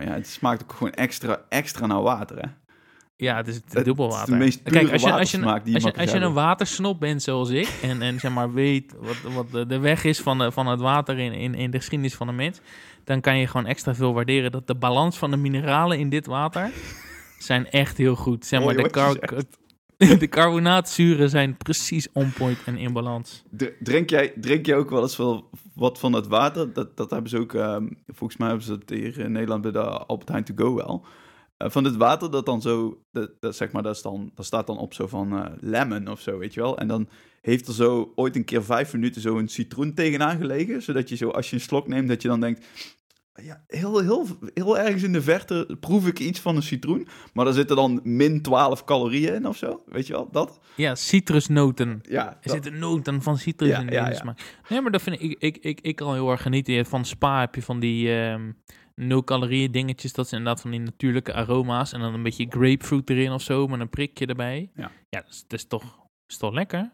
ja, 0.00 0.12
het 0.12 0.26
smaakt 0.26 0.62
ook 0.62 0.72
gewoon 0.72 0.92
extra, 0.92 1.40
extra 1.48 1.86
naar 1.86 2.02
water, 2.02 2.36
hè? 2.36 2.48
ja, 3.16 3.36
het 3.36 3.48
is 3.48 3.54
het 3.54 3.72
Het 3.72 3.84
dubbel 3.84 4.08
water. 4.08 4.36
meest 4.36 4.62
pure 4.62 4.78
Kijk, 4.78 4.92
als 4.92 5.02
je, 5.02 5.12
als 5.12 5.30
je, 5.30 5.44
als 5.44 5.82
je, 5.82 5.96
als 5.96 6.12
een 6.12 6.32
watersnop 6.32 7.00
bent 7.00 7.22
zoals 7.22 7.50
ik, 7.50 7.68
en, 7.82 8.02
en 8.02 8.20
zeg 8.20 8.32
maar 8.32 8.52
weet 8.52 8.94
wat, 8.98 9.32
wat 9.32 9.50
de, 9.50 9.66
de 9.66 9.78
weg 9.78 10.04
is 10.04 10.20
van, 10.20 10.38
de, 10.38 10.52
van 10.52 10.66
het 10.66 10.80
water 10.80 11.18
in, 11.18 11.32
in, 11.32 11.54
in 11.54 11.70
de 11.70 11.78
geschiedenis 11.78 12.14
van 12.14 12.26
de 12.26 12.32
mens, 12.32 12.60
dan 13.04 13.20
kan 13.20 13.38
je 13.38 13.46
gewoon 13.46 13.66
extra 13.66 13.94
veel 13.94 14.14
waarderen 14.14 14.52
dat 14.52 14.66
de 14.66 14.74
balans 14.74 15.18
van 15.18 15.30
de 15.30 15.36
mineralen 15.36 15.98
in 15.98 16.08
dit 16.08 16.26
water 16.26 16.70
zijn 17.38 17.70
echt 17.70 17.96
heel 17.96 18.16
goed. 18.16 18.46
Zeg 18.46 18.64
maar, 18.64 18.74
Mooi 18.74 18.88
de, 18.88 19.46
de 20.18 20.28
carbonaatzuren 20.28 21.30
zijn 21.30 21.56
precies 21.56 22.08
on 22.12 22.32
point 22.32 22.58
en 22.64 22.76
in 22.76 22.92
balans. 22.92 23.42
Drink 23.80 24.10
jij, 24.10 24.32
drink 24.40 24.66
jij 24.66 24.76
ook 24.76 24.90
wel 24.90 25.02
eens 25.02 25.16
wel 25.16 25.50
wat 25.74 25.98
van 25.98 26.12
het 26.12 26.26
water? 26.26 26.72
Dat, 26.72 26.96
dat 26.96 27.10
hebben 27.10 27.30
ze 27.30 27.38
ook, 27.38 27.54
ehm, 27.54 27.88
volgens 28.06 28.38
mij 28.38 28.48
hebben 28.48 28.66
ze 28.66 28.72
het 28.72 28.90
hier 28.90 29.18
in 29.18 29.32
Nederland 29.32 29.62
bij 29.62 29.72
de 29.72 29.82
Albert 29.82 30.28
Heijn 30.28 30.44
To 30.44 30.54
Go 30.56 30.74
wel. 30.74 31.06
Eh, 31.56 31.70
van 31.70 31.84
het 31.84 31.96
water 31.96 32.30
dat 32.30 32.46
dan 32.46 32.62
zo, 32.62 33.02
dat, 33.12 33.30
dat, 33.40 33.56
zeg 33.56 33.72
maar, 33.72 33.82
dat, 33.82 33.94
is 33.96 34.02
dan, 34.02 34.30
dat 34.34 34.46
staat 34.46 34.66
dan 34.66 34.78
op 34.78 34.94
zo 34.94 35.06
van 35.06 35.32
eh, 35.32 35.52
lemon 35.60 36.08
of 36.08 36.20
zo, 36.20 36.38
weet 36.38 36.54
je 36.54 36.60
wel. 36.60 36.78
En 36.78 36.88
dan 36.88 37.08
heeft 37.40 37.68
er 37.68 37.74
zo 37.74 38.12
ooit 38.14 38.36
een 38.36 38.44
keer 38.44 38.64
vijf 38.64 38.92
minuten 38.92 39.20
zo 39.20 39.38
een 39.38 39.48
citroen 39.48 39.94
tegenaan 39.94 40.38
gelegen. 40.38 40.82
Zodat 40.82 41.08
je 41.08 41.16
zo, 41.16 41.28
als 41.28 41.50
je 41.50 41.56
een 41.56 41.62
slok 41.62 41.88
neemt, 41.88 42.08
dat 42.08 42.22
je 42.22 42.28
dan 42.28 42.40
denkt... 42.40 42.66
Ja, 43.42 43.64
heel, 43.66 43.98
heel, 43.98 44.26
heel 44.54 44.78
ergens 44.78 45.02
in 45.02 45.12
de 45.12 45.22
verte 45.22 45.76
proef 45.80 46.06
ik 46.06 46.18
iets 46.18 46.40
van 46.40 46.56
een 46.56 46.62
citroen. 46.62 47.08
Maar 47.32 47.44
daar 47.44 47.54
zitten 47.54 47.76
dan 47.76 48.00
min 48.02 48.42
12 48.42 48.84
calorieën 48.84 49.34
in 49.34 49.46
of 49.46 49.56
zo. 49.56 49.82
Weet 49.86 50.06
je 50.06 50.12
wel, 50.12 50.28
dat? 50.30 50.60
Ja, 50.76 50.94
citrusnoten. 50.94 52.00
Ja, 52.02 52.38
Er 52.40 52.50
zitten 52.50 52.78
noten 52.78 53.22
van 53.22 53.38
citrus 53.38 53.68
Ja, 53.68 53.80
in 53.80 53.92
ja. 53.92 54.34
Nee, 54.68 54.80
maar 54.80 54.90
dat 54.90 55.02
vind 55.02 55.22
ik, 55.22 55.36
ik, 55.38 55.56
ik, 55.56 55.80
ik 55.80 55.96
kan 55.96 56.12
heel 56.14 56.30
erg 56.30 56.42
genieten. 56.42 56.86
Van 56.86 57.04
Spa 57.04 57.40
heb 57.40 57.54
je 57.54 57.62
van 57.62 57.80
die 57.80 58.14
ehm 58.16 58.52
nul 58.94 59.24
calorieën 59.24 59.70
dingetjes. 59.72 60.12
Dat 60.12 60.28
zijn 60.28 60.40
inderdaad 60.40 60.62
van 60.62 60.70
die 60.72 60.80
natuurlijke 60.80 61.34
aroma's. 61.34 61.92
En 61.92 62.00
dan 62.00 62.14
een 62.14 62.22
beetje 62.22 62.46
grapefruit 62.48 63.10
erin 63.10 63.32
of 63.32 63.42
zo, 63.42 63.66
met 63.66 63.80
een 63.80 63.88
prikje 63.88 64.26
erbij. 64.26 64.70
Ja. 64.74 64.90
Ja, 65.08 65.20
dat 65.20 65.30
is, 65.30 65.44
dat 65.46 65.58
is 65.58 65.66
toch, 65.66 65.98
is 66.26 66.36
toch 66.36 66.52
lekker? 66.52 66.92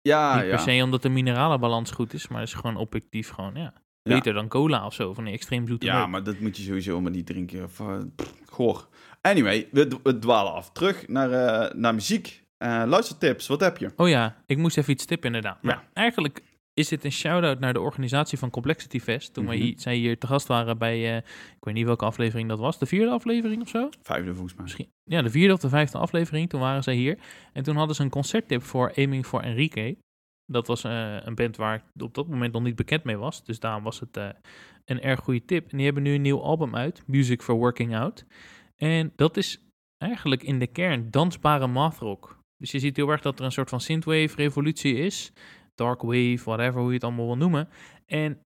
ja, 0.00 0.34
Niet 0.34 0.44
ja. 0.44 0.50
per 0.50 0.58
se 0.58 0.82
omdat 0.82 1.02
de 1.02 1.08
mineralenbalans 1.08 1.90
goed 1.90 2.12
is, 2.12 2.28
maar 2.28 2.40
het 2.40 2.48
is 2.48 2.54
gewoon 2.54 2.76
objectief 2.76 3.28
gewoon, 3.30 3.54
ja. 3.54 3.72
Beter 4.14 4.32
dan 4.32 4.48
cola 4.48 4.86
of 4.86 4.94
zo, 4.94 5.14
van 5.14 5.24
die 5.24 5.32
extreem 5.32 5.66
zoete 5.66 5.86
Ja, 5.86 6.06
maar 6.06 6.22
dat 6.22 6.38
moet 6.38 6.56
je 6.56 6.62
sowieso 6.62 7.00
maar 7.00 7.10
niet 7.10 7.26
drinken. 7.26 7.64
Of, 7.64 7.82
pff, 8.16 8.34
goor. 8.46 8.88
Anyway, 9.20 9.68
we, 9.72 10.18
dwalen 10.18 10.52
af. 10.52 10.70
Terug 10.72 11.08
naar, 11.08 11.30
eh, 11.32 11.74
naar 11.74 11.94
muziek. 11.94 12.44
Eh, 12.58 12.82
luistertips, 12.86 13.46
wat 13.46 13.60
heb 13.60 13.78
je? 13.78 13.90
Oh 13.96 14.08
ja, 14.08 14.36
ik 14.46 14.56
moest 14.58 14.76
even 14.78 14.92
iets 14.92 15.04
tippen 15.04 15.26
inderdaad. 15.26 15.58
Ja. 15.62 15.68
Maar 15.68 15.88
eigenlijk 15.92 16.42
is 16.74 16.88
dit 16.88 17.04
een 17.04 17.12
shout-out 17.12 17.58
naar 17.60 17.72
de 17.72 17.80
organisatie 17.80 18.38
van 18.38 18.50
Complexity 18.50 19.00
Fest. 19.00 19.34
Toen 19.34 19.44
Mhm. 19.44 19.58
wij 19.58 19.74
zij 19.76 19.94
hier 19.96 20.18
te 20.18 20.26
gast 20.26 20.46
waren 20.46 20.78
bij, 20.78 21.16
ik 21.16 21.24
weet 21.64 21.74
niet 21.74 21.84
welke 21.86 22.04
aflevering 22.04 22.48
dat 22.48 22.58
was, 22.58 22.78
de 22.78 22.86
vierde 22.86 23.10
aflevering 23.10 23.62
of 23.62 23.68
zo? 23.68 23.88
Vijfde 24.02 24.30
volgens 24.32 24.54
mij. 24.54 24.62
Misschien, 24.62 24.88
ja, 25.04 25.22
de 25.22 25.30
vierde 25.30 25.52
of 25.54 25.60
de 25.60 25.68
vijfde 25.68 25.98
aflevering, 25.98 26.48
toen 26.48 26.60
waren 26.60 26.82
zij 26.82 26.94
hier. 26.94 27.18
En 27.52 27.62
toen 27.62 27.76
hadden 27.76 27.96
ze 27.96 28.02
een 28.02 28.10
concerttip 28.10 28.62
voor 28.62 28.92
Aiming 28.96 29.26
for 29.26 29.42
Enrique. 29.42 29.96
Dat 30.50 30.66
was 30.66 30.84
eh, 30.84 31.16
een 31.20 31.34
band 31.34 31.56
waar 31.56 31.74
ik 31.74 32.02
op 32.02 32.14
dat 32.14 32.28
moment 32.28 32.52
nog 32.52 32.62
niet 32.62 32.76
bekend 32.76 33.04
mee 33.04 33.16
was. 33.16 33.44
Dus 33.44 33.60
daarom 33.60 33.82
was 33.82 34.00
het 34.00 34.16
eh, 34.16 34.28
een 34.84 35.00
erg 35.00 35.20
goede 35.20 35.44
tip. 35.44 35.70
En 35.70 35.76
die 35.76 35.86
hebben 35.86 36.02
nu 36.02 36.14
een 36.14 36.22
nieuw 36.22 36.42
album 36.42 36.76
uit, 36.76 37.02
Music 37.06 37.42
for 37.42 37.54
Working 37.54 37.96
Out. 37.96 38.24
En 38.76 39.12
dat 39.16 39.36
is 39.36 39.62
eigenlijk 39.98 40.42
in 40.42 40.58
de 40.58 40.66
kern 40.66 41.10
dansbare 41.10 41.66
mathrock. 41.66 42.38
Dus 42.56 42.70
je 42.70 42.78
ziet 42.78 42.96
heel 42.96 43.08
erg 43.08 43.20
dat 43.20 43.38
er 43.38 43.44
een 43.44 43.52
soort 43.52 43.68
van 43.68 43.80
synthwave 43.80 44.36
revolutie 44.36 44.94
is. 44.94 45.32
Dark 45.74 46.02
wave, 46.02 46.40
whatever, 46.44 46.80
hoe 46.80 46.88
je 46.88 46.94
het 46.94 47.04
allemaal 47.04 47.26
wil 47.26 47.36
noemen. 47.36 47.68
En 48.06 48.40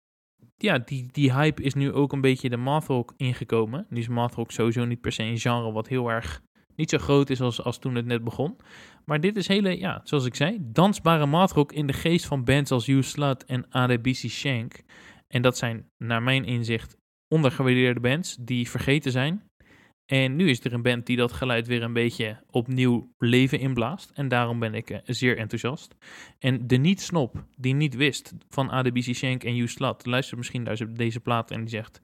ja, 0.57 0.79
die, 0.79 1.09
die 1.13 1.33
hype 1.33 1.63
is 1.63 1.75
nu 1.75 1.93
ook 1.93 2.13
een 2.13 2.21
beetje 2.21 2.49
de 2.49 2.57
mathrock 2.57 3.15
ingekomen. 3.17 3.87
Nu 3.89 3.99
is 3.99 4.09
mathrock 4.09 4.51
sowieso 4.51 4.85
niet 4.85 5.01
per 5.01 5.13
se 5.13 5.23
een 5.23 5.39
genre 5.39 5.73
wat 5.73 5.89
heel 5.89 6.11
erg 6.11 6.43
niet 6.77 6.91
zo 6.91 6.99
groot 6.99 7.31
is 7.31 7.41
als, 7.41 7.63
als 7.63 7.79
toen 7.79 7.95
het 7.95 8.07
net 8.07 8.25
begon. 8.25 8.57
Maar 9.05 9.21
dit 9.21 9.37
is 9.37 9.49
hele, 9.49 9.79
ja, 9.79 10.01
zoals 10.05 10.25
ik 10.25 10.35
zei, 10.35 10.59
dansbare 10.61 11.27
mathrock 11.27 11.73
in 11.73 11.87
de 11.87 11.93
geest 11.93 12.27
van 12.27 12.45
bands 12.45 12.71
als 12.71 12.87
You 12.87 13.03
Slut 13.03 13.45
en 13.45 13.71
ADBC 13.71 14.29
Shank. 14.29 14.83
En 15.29 15.43
dat 15.43 15.59
zijn, 15.59 15.91
naar 15.99 16.23
mijn 16.23 16.45
inzicht, 16.45 16.97
ondergewaardeerde 17.29 18.01
bands 18.01 18.37
die 18.41 18.71
vergeten 18.71 19.13
zijn. 19.13 19.51
En 20.07 20.37
nu 20.37 20.49
is 20.49 20.65
er 20.65 20.73
een 20.73 20.83
band 20.83 21.07
die 21.07 21.17
dat 21.17 21.33
geluid 21.33 21.67
weer 21.67 21.83
een 21.83 21.93
beetje 21.93 22.43
opnieuw 22.51 23.13
leven 23.19 23.59
inblaast. 23.59 24.11
En 24.15 24.29
daarom 24.29 24.59
ben 24.59 24.75
ik 24.75 24.91
eh, 24.91 24.99
zeer 25.05 25.39
enthousiast. 25.39 25.95
En 26.39 26.67
de 26.67 26.77
niet-snop 26.77 27.45
die 27.57 27.75
niet 27.75 27.95
wist 27.95 28.33
van 28.49 28.71
ADBC 28.71 29.15
Shank 29.15 29.45
en 29.45 29.55
You 29.55 29.69
Slut, 29.69 30.07
luistert 30.07 30.39
misschien 30.39 30.63
naar 30.63 30.95
deze 30.95 31.21
plaat 31.21 31.51
en 31.51 31.61
die 31.61 31.69
zegt... 31.69 32.03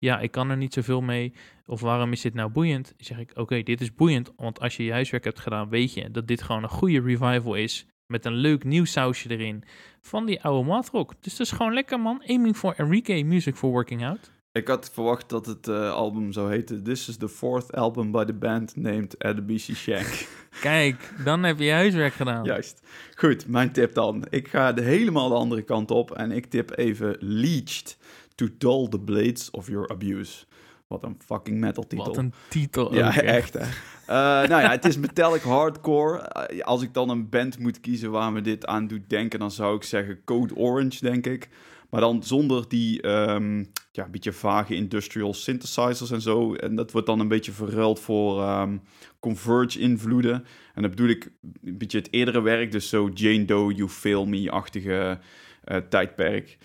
Ja, 0.00 0.20
ik 0.20 0.30
kan 0.30 0.50
er 0.50 0.56
niet 0.56 0.74
zoveel 0.74 1.00
mee. 1.00 1.32
Of 1.66 1.80
waarom 1.80 2.12
is 2.12 2.20
dit 2.20 2.34
nou 2.34 2.50
boeiend? 2.50 2.84
Dan 2.84 3.06
zeg 3.06 3.18
ik, 3.18 3.30
oké, 3.34 3.62
dit 3.62 3.80
is 3.80 3.94
boeiend. 3.94 4.32
Want 4.36 4.60
als 4.60 4.76
je 4.76 4.84
je 4.84 4.92
huiswerk 4.92 5.24
hebt 5.24 5.40
gedaan, 5.40 5.68
weet 5.68 5.94
je 5.94 6.10
dat 6.10 6.26
dit 6.26 6.42
gewoon 6.42 6.62
een 6.62 6.68
goede 6.68 7.00
revival 7.00 7.54
is. 7.54 7.86
Met 8.06 8.24
een 8.24 8.34
leuk 8.34 8.64
nieuw 8.64 8.84
sausje 8.84 9.30
erin. 9.30 9.64
Van 10.00 10.26
die 10.26 10.42
oude 10.42 10.68
mathrock. 10.68 11.14
Dus 11.20 11.36
dat 11.36 11.46
is 11.46 11.52
gewoon 11.52 11.72
lekker, 11.72 12.00
man. 12.00 12.22
Aiming 12.26 12.56
for 12.56 12.74
Enrique 12.76 13.24
Music 13.24 13.54
for 13.54 13.70
Working 13.70 14.04
Out. 14.04 14.30
Ik 14.52 14.68
had 14.68 14.90
verwacht 14.92 15.28
dat 15.28 15.46
het 15.46 15.68
uh, 15.68 15.90
album 15.90 16.32
zou 16.32 16.50
heten 16.50 16.82
This 16.82 17.08
is 17.08 17.16
the 17.16 17.28
fourth 17.28 17.72
album 17.72 18.10
by 18.10 18.24
the 18.24 18.32
band 18.32 18.76
named 18.76 19.18
Adebisi 19.18 19.74
Shank. 19.74 20.26
Kijk, 20.60 21.12
dan 21.24 21.42
heb 21.42 21.58
je 21.58 21.64
je 21.64 21.72
huiswerk 21.72 22.12
gedaan. 22.12 22.44
Juist. 22.44 22.82
Goed, 23.14 23.46
mijn 23.46 23.72
tip 23.72 23.94
dan. 23.94 24.26
Ik 24.30 24.48
ga 24.48 24.72
de 24.72 24.82
helemaal 24.82 25.28
de 25.28 25.34
andere 25.34 25.62
kant 25.62 25.90
op 25.90 26.10
en 26.10 26.30
ik 26.30 26.46
tip 26.46 26.78
even 26.78 27.16
Leached 27.18 27.98
to 28.40 28.48
dull 28.58 28.88
the 28.88 28.98
blades 28.98 29.50
of 29.50 29.68
your 29.68 29.90
abuse. 29.90 30.44
Wat 30.86 31.04
een 31.04 31.16
fucking 31.24 31.58
metal 31.58 31.86
titel. 31.86 32.06
Wat 32.06 32.16
een 32.16 32.32
titel 32.48 32.94
Ja, 32.94 33.20
echt 33.20 33.54
hè. 33.54 33.60
Uh, 33.60 34.48
nou 34.48 34.62
ja, 34.62 34.70
het 34.70 34.84
is 34.84 34.98
metallic 34.98 35.42
hardcore. 35.42 36.48
Uh, 36.52 36.60
als 36.60 36.82
ik 36.82 36.94
dan 36.94 37.08
een 37.08 37.28
band 37.28 37.58
moet 37.58 37.80
kiezen 37.80 38.10
waar 38.10 38.32
me 38.32 38.40
dit 38.40 38.66
aan 38.66 38.86
doet 38.86 39.08
denken, 39.08 39.38
dan 39.38 39.50
zou 39.50 39.76
ik 39.76 39.82
zeggen 39.82 40.24
Code 40.24 40.54
Orange, 40.54 41.00
denk 41.00 41.26
ik. 41.26 41.48
Maar 41.90 42.00
dan 42.00 42.22
zonder 42.22 42.68
die 42.68 43.06
um, 43.08 43.70
ja, 43.92 44.08
beetje 44.08 44.32
vage 44.32 44.74
industrial 44.74 45.34
synthesizers 45.34 46.10
en 46.10 46.20
zo. 46.20 46.54
En 46.54 46.74
dat 46.74 46.92
wordt 46.92 47.06
dan 47.06 47.20
een 47.20 47.28
beetje 47.28 47.52
verruild 47.52 48.00
voor 48.00 48.42
um, 48.42 48.82
Converge-invloeden. 49.20 50.44
En 50.74 50.82
dat 50.82 50.90
bedoel 50.90 51.08
ik 51.08 51.30
een 51.62 51.78
beetje 51.78 51.98
het 51.98 52.08
eerdere 52.10 52.40
werk, 52.40 52.72
dus 52.72 52.88
zo 52.88 53.10
Jane 53.14 53.44
Doe, 53.44 53.74
You 53.74 53.88
Fail 53.88 54.26
Me-achtige 54.26 55.18
uh, 55.64 55.76
tijdperk. 55.76 56.58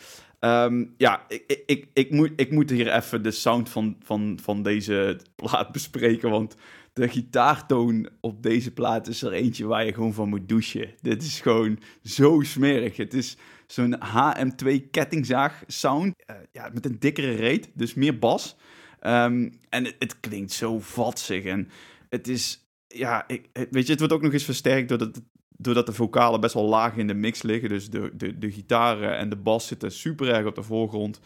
Um, 0.46 0.94
ja, 0.98 1.26
ik, 1.28 1.64
ik, 1.66 1.88
ik, 1.94 2.12
moet, 2.12 2.32
ik 2.36 2.52
moet 2.52 2.70
hier 2.70 2.94
even 2.94 3.24
de 3.24 3.32
sound 3.32 3.70
van, 3.70 3.96
van, 4.04 4.40
van 4.42 4.64
deze 4.64 5.20
plaat 5.36 5.72
bespreken, 5.72 6.30
want 6.30 6.56
de 6.94 7.10
gitaartoon 7.10 8.10
op 8.22 8.44
deze 8.44 8.74
plaat 8.74 9.08
is 9.08 9.22
er 9.22 9.32
eentje 9.32 9.66
waar 9.66 9.86
je 9.86 9.94
gewoon 9.94 10.14
van 10.14 10.30
moet 10.30 10.50
douchen. 10.50 10.94
Dit 11.02 11.22
is 11.22 11.42
gewoon 11.42 11.80
zo 12.04 12.42
smerig. 12.42 12.98
Het 12.98 13.14
is 13.14 13.38
zo'n 13.68 13.96
HM2 13.96 14.90
kettingzaag 14.92 15.64
sound. 15.68 16.14
Uh, 16.30 16.36
ja, 16.52 16.70
met 16.74 16.86
een 16.86 17.00
dikkere 17.00 17.32
reet, 17.32 17.70
dus 17.74 17.94
meer 17.94 18.20
bas. 18.20 18.56
Um, 19.02 19.60
en 19.70 19.86
het, 19.86 19.96
het, 20.00 20.20
klinkt 20.20 20.52
zo 20.52 20.80
vatsig. 20.80 21.44
En 21.44 21.70
het 22.10 22.28
is, 22.28 22.68
ja, 22.88 23.28
ik, 23.28 23.50
weet 23.72 23.86
je, 23.86 23.92
het 23.92 24.00
wordt 24.00 24.14
ook 24.14 24.22
nog 24.22 24.34
eens 24.34 24.44
versterkt 24.44 24.90
doordat, 24.90 25.22
doordat 25.58 25.86
de 25.86 25.94
vocalen 25.94 26.40
best 26.40 26.54
wel 26.54 26.66
laag 26.66 26.96
in 26.96 27.08
de 27.08 27.14
mix 27.14 27.42
liggen. 27.42 27.70
Dus 27.70 27.90
de, 27.90 28.12
de, 28.14 28.38
de 28.38 28.52
gitaren 28.52 29.18
en 29.18 29.30
de 29.30 29.36
bas 29.36 29.68
zitten 29.68 29.92
super 29.92 30.30
erg 30.30 30.46
op 30.46 30.56
de 30.56 30.64
voorgrond. 30.64 31.20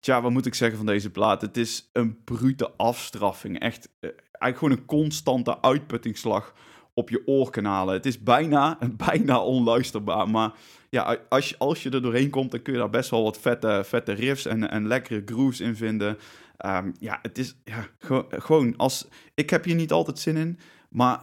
Tja, 0.00 0.22
wat 0.22 0.30
moet 0.30 0.46
ik 0.46 0.54
zeggen 0.54 0.76
van 0.76 0.86
deze 0.86 1.10
plaat? 1.10 1.40
Het 1.40 1.56
is 1.56 1.90
een 1.92 2.24
brute 2.24 2.70
afstraffing. 2.76 3.58
Echt, 3.58 3.88
uh, 4.00 4.10
eigenlijk 4.10 4.58
gewoon 4.58 4.72
een 4.72 5.02
constante 5.02 5.62
uitputtingsslag 5.62 6.54
op 6.94 7.08
je 7.08 7.26
oorkanalen. 7.26 7.94
Het 7.94 8.06
is 8.06 8.22
bijna, 8.22 8.78
bijna 9.06 9.42
onluisterbaar. 9.42 10.30
Maar 10.30 10.52
ja, 10.90 11.18
als 11.28 11.48
je, 11.48 11.58
als 11.58 11.82
je 11.82 11.90
er 11.90 12.02
doorheen 12.02 12.30
komt, 12.30 12.50
dan 12.50 12.62
kun 12.62 12.72
je 12.72 12.78
daar 12.78 12.90
best 12.90 13.10
wel 13.10 13.22
wat 13.22 13.38
vette, 13.38 13.82
vette 13.84 14.12
riffs 14.12 14.46
en, 14.46 14.70
en 14.70 14.86
lekkere 14.86 15.22
grooves 15.24 15.60
in 15.60 15.76
vinden. 15.76 16.18
Um, 16.66 16.92
ja, 16.98 17.18
het 17.22 17.38
is 17.38 17.54
ja, 17.64 17.88
ge 17.98 18.24
gewoon 18.28 18.76
als. 18.76 19.08
Ik 19.34 19.50
heb 19.50 19.64
hier 19.64 19.74
niet 19.74 19.92
altijd 19.92 20.18
zin 20.18 20.36
in, 20.36 20.58
maar 20.90 21.20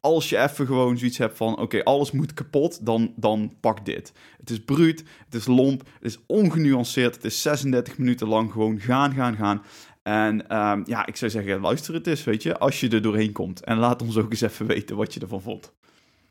als 0.00 0.28
je 0.28 0.38
even 0.38 0.66
gewoon 0.66 0.98
zoiets 0.98 1.18
hebt 1.18 1.36
van: 1.36 1.58
oké, 1.58 1.84
alles 1.84 2.10
moet 2.10 2.34
kapot, 2.34 2.86
dan, 2.86 3.12
dan 3.16 3.52
pak 3.60 3.84
dit. 3.84 4.12
Het 4.38 4.50
is 4.50 4.64
bruut, 4.64 5.04
het 5.24 5.34
is 5.34 5.46
lomp, 5.46 5.80
het 5.80 6.04
is 6.04 6.18
ongenuanceerd, 6.26 7.14
het 7.14 7.24
is 7.24 7.42
36 7.42 7.98
minuten 7.98 8.28
lang 8.28 8.52
gewoon 8.52 8.80
gaan, 8.80 9.14
gaan, 9.14 9.36
gaan. 9.36 9.62
En 10.02 10.56
um, 10.56 10.82
ja, 10.86 11.06
ik 11.06 11.16
zou 11.16 11.30
zeggen, 11.30 11.60
luister 11.60 11.94
het 11.94 12.06
eens, 12.06 12.24
weet 12.24 12.42
je, 12.42 12.58
als 12.58 12.80
je 12.80 12.88
er 12.88 13.02
doorheen 13.02 13.32
komt. 13.32 13.64
En 13.64 13.76
laat 13.76 14.02
ons 14.02 14.16
ook 14.16 14.30
eens 14.30 14.40
even 14.40 14.66
weten 14.66 14.96
wat 14.96 15.14
je 15.14 15.20
ervan 15.20 15.42
vond. 15.42 15.72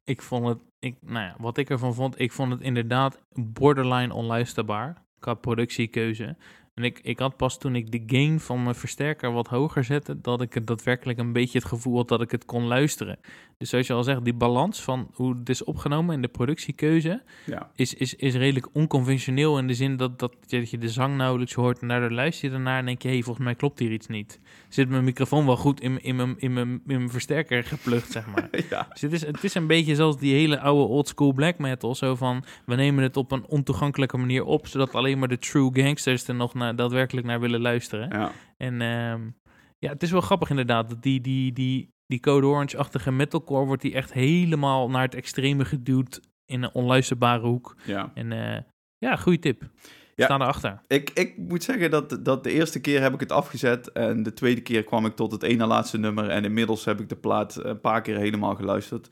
Ik 0.03 0.21
vond 0.21 0.47
het, 0.47 0.57
ik, 0.79 0.95
nou 1.01 1.25
ja, 1.25 1.35
wat 1.39 1.57
ik 1.57 1.69
ervan 1.69 1.93
vond, 1.93 2.19
ik 2.19 2.31
vond 2.31 2.51
het 2.51 2.61
inderdaad 2.61 3.19
borderline 3.33 4.13
onluisterbaar 4.13 5.03
qua 5.19 5.33
productiekeuze. 5.33 6.37
En 6.79 6.85
ik, 6.85 6.99
ik 7.03 7.19
had 7.19 7.37
pas 7.37 7.57
toen 7.57 7.75
ik 7.75 7.91
de 7.91 8.03
gain 8.07 8.39
van 8.39 8.63
mijn 8.63 8.75
versterker 8.75 9.31
wat 9.31 9.47
hoger 9.47 9.83
zette, 9.83 10.21
dat 10.21 10.41
ik 10.41 10.53
het 10.53 10.67
daadwerkelijk 10.67 11.19
een 11.19 11.33
beetje 11.33 11.59
het 11.59 11.67
gevoel 11.67 11.95
had 11.95 12.07
dat 12.07 12.21
ik 12.21 12.31
het 12.31 12.45
kon 12.45 12.63
luisteren. 12.63 13.19
Dus 13.59 13.69
zoals 13.69 13.87
je 13.87 13.93
al 13.93 14.03
zegt, 14.03 14.23
die 14.23 14.33
balans 14.33 14.81
van 14.81 15.09
hoe 15.13 15.35
het 15.37 15.49
is 15.49 15.63
opgenomen 15.63 16.15
en 16.15 16.21
de 16.21 16.27
productiekeuze 16.27 17.21
ja. 17.45 17.71
is, 17.75 17.93
is, 17.93 18.15
is 18.15 18.35
redelijk 18.35 18.67
onconventioneel 18.73 19.57
in 19.57 19.67
de 19.67 19.73
zin 19.73 19.97
dat, 19.97 20.19
dat, 20.19 20.33
je 20.49 20.77
de 20.77 20.89
zang 20.89 21.17
nauwelijks 21.17 21.53
hoort 21.53 21.79
en 21.79 21.87
daardoor 21.87 22.11
luister 22.11 22.49
je 22.49 22.55
ernaar 22.55 22.79
en 22.79 22.85
denk 22.85 23.01
je, 23.01 23.07
hé, 23.07 23.13
hey, 23.13 23.23
volgens 23.23 23.45
mij 23.45 23.55
klopt 23.55 23.79
hier 23.79 23.91
iets 23.91 24.07
niet. 24.07 24.39
Zit 24.69 24.89
mijn 24.89 25.03
microfoon 25.03 25.45
wel 25.45 25.57
goed 25.57 25.81
in, 25.81 26.03
in, 26.03 26.15
mijn, 26.15 26.35
in, 26.37 26.53
mijn, 26.53 26.69
in 26.69 26.81
mijn 26.97 27.09
versterker 27.09 27.63
geplukt, 27.63 28.11
zeg 28.11 28.27
maar. 28.27 28.49
ja. 28.69 28.87
Dus 28.89 29.01
het 29.01 29.11
is, 29.11 29.25
het 29.25 29.43
is 29.43 29.55
een 29.55 29.67
beetje 29.67 29.95
zoals 29.95 30.17
die 30.17 30.33
hele 30.33 30.59
oude 30.59 30.83
oldschool 30.83 31.33
black 31.33 31.57
metal, 31.57 31.95
zo 31.95 32.15
van, 32.15 32.43
we 32.65 32.75
nemen 32.75 33.03
het 33.03 33.17
op 33.17 33.31
een 33.31 33.45
ontoegankelijke 33.45 34.17
manier 34.17 34.43
op, 34.43 34.67
zodat 34.67 34.95
alleen 34.95 35.19
maar 35.19 35.27
de 35.27 35.39
true 35.39 35.69
gangsters 35.73 36.27
er 36.27 36.35
nog 36.35 36.53
naar 36.53 36.68
daadwerkelijk 36.75 37.27
naar 37.27 37.39
willen 37.39 37.61
luisteren. 37.61 38.19
Ja. 38.19 38.31
En 38.57 38.81
um, 38.81 39.35
ja, 39.77 39.89
het 39.91 40.03
is 40.03 40.11
wel 40.11 40.21
grappig 40.21 40.49
inderdaad. 40.49 40.89
Dat 40.89 41.03
die, 41.03 41.21
die, 41.21 41.53
die, 41.53 41.93
die 42.07 42.19
Code 42.19 42.47
Orange-achtige 42.47 43.11
metalcore 43.11 43.65
wordt 43.65 43.81
die 43.81 43.93
echt 43.93 44.13
helemaal 44.13 44.89
naar 44.89 45.01
het 45.01 45.15
extreme 45.15 45.65
geduwd 45.65 46.19
in 46.45 46.63
een 46.63 46.73
onluisterbare 46.73 47.47
hoek. 47.47 47.75
Ja. 47.85 48.11
En 48.13 48.31
uh, 48.31 48.57
ja, 48.97 49.15
goede 49.15 49.39
tip. 49.39 49.69
Ja. 50.15 50.25
Sta 50.25 50.35
erachter. 50.35 50.81
Ik, 50.87 51.09
ik 51.09 51.37
moet 51.37 51.63
zeggen 51.63 51.91
dat, 51.91 52.19
dat 52.25 52.43
de 52.43 52.51
eerste 52.51 52.81
keer 52.81 53.01
heb 53.01 53.13
ik 53.13 53.19
het 53.19 53.31
afgezet 53.31 53.91
en 53.91 54.23
de 54.23 54.33
tweede 54.33 54.61
keer 54.61 54.83
kwam 54.83 55.05
ik 55.05 55.15
tot 55.15 55.31
het 55.31 55.43
ene 55.43 55.65
laatste 55.65 55.97
nummer 55.97 56.29
en 56.29 56.43
inmiddels 56.43 56.85
heb 56.85 56.99
ik 56.99 57.09
de 57.09 57.15
plaat 57.15 57.63
een 57.63 57.81
paar 57.81 58.01
keer 58.01 58.17
helemaal 58.17 58.55
geluisterd. 58.55 59.09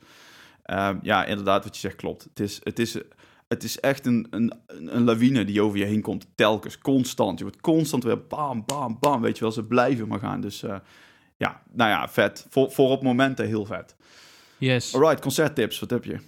Uh, 0.66 0.90
ja, 1.02 1.24
inderdaad, 1.24 1.64
wat 1.64 1.74
je 1.74 1.80
zegt 1.80 1.96
klopt. 1.96 2.22
Het 2.22 2.40
is, 2.40 2.60
het 2.62 2.78
is 2.78 2.98
het 3.48 3.62
is 3.62 3.80
echt 3.80 4.06
een, 4.06 4.26
een, 4.30 4.52
een 4.66 5.04
lawine 5.04 5.44
die 5.44 5.62
over 5.62 5.78
je 5.78 5.84
heen 5.84 6.00
komt. 6.00 6.26
Telkens, 6.34 6.78
constant. 6.78 7.38
Je 7.38 7.44
wordt 7.44 7.60
constant 7.60 8.04
weer 8.04 8.26
bam, 8.26 8.64
bam, 8.66 8.96
bam. 9.00 9.20
Weet 9.20 9.34
je 9.34 9.40
wel, 9.40 9.52
ze 9.52 9.64
blijven 9.64 10.08
maar 10.08 10.18
gaan. 10.18 10.40
Dus 10.40 10.62
uh, 10.62 10.76
ja, 11.36 11.62
nou 11.72 11.90
ja, 11.90 12.08
vet. 12.08 12.46
Voor, 12.50 12.70
voor 12.70 12.90
op 12.90 13.02
momenten 13.02 13.46
heel 13.46 13.64
vet. 13.64 13.96
Yes. 14.58 14.94
Alright, 14.94 15.20
concerttips. 15.20 15.78
Wat 15.78 15.90
heb 15.90 16.04
je? 16.04 16.18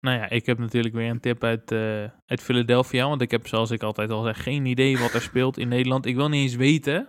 Nou 0.00 0.16
ja, 0.18 0.28
ik 0.28 0.46
heb 0.46 0.58
natuurlijk 0.58 0.94
weer 0.94 1.10
een 1.10 1.20
tip 1.20 1.44
uit, 1.44 1.72
uh, 1.72 2.04
uit 2.26 2.40
Philadelphia. 2.40 3.08
Want 3.08 3.20
ik 3.20 3.30
heb, 3.30 3.46
zoals 3.46 3.70
ik 3.70 3.82
altijd 3.82 4.10
al 4.10 4.22
zeg, 4.22 4.42
geen 4.42 4.66
idee 4.66 4.98
wat 4.98 5.14
er 5.14 5.20
speelt 5.20 5.58
in 5.58 5.68
Nederland. 5.68 6.06
Ik 6.06 6.16
wil 6.16 6.28
niet 6.28 6.42
eens 6.42 6.54
weten. 6.54 7.08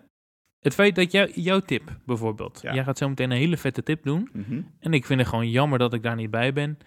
Het 0.60 0.74
feit 0.74 0.96
dat 0.96 1.12
jou, 1.12 1.32
jouw 1.34 1.60
tip, 1.60 1.98
bijvoorbeeld. 2.06 2.60
Ja. 2.62 2.74
Jij 2.74 2.84
gaat 2.84 2.98
zo 2.98 3.10
meteen 3.10 3.32
een 3.32 3.38
hele 3.38 3.58
vette 3.58 3.84
tip 3.84 4.04
doen. 4.04 4.30
Mm 4.34 4.44
-hmm. 4.48 4.72
En 4.80 4.94
ik 4.94 5.06
vind 5.06 5.20
het 5.20 5.30
gewoon 5.30 5.50
jammer 5.50 5.80
dat 5.80 5.94
ik 5.94 6.04
daar 6.04 6.16
niet 6.16 6.32
bij 6.32 6.54
ben. 6.54 6.78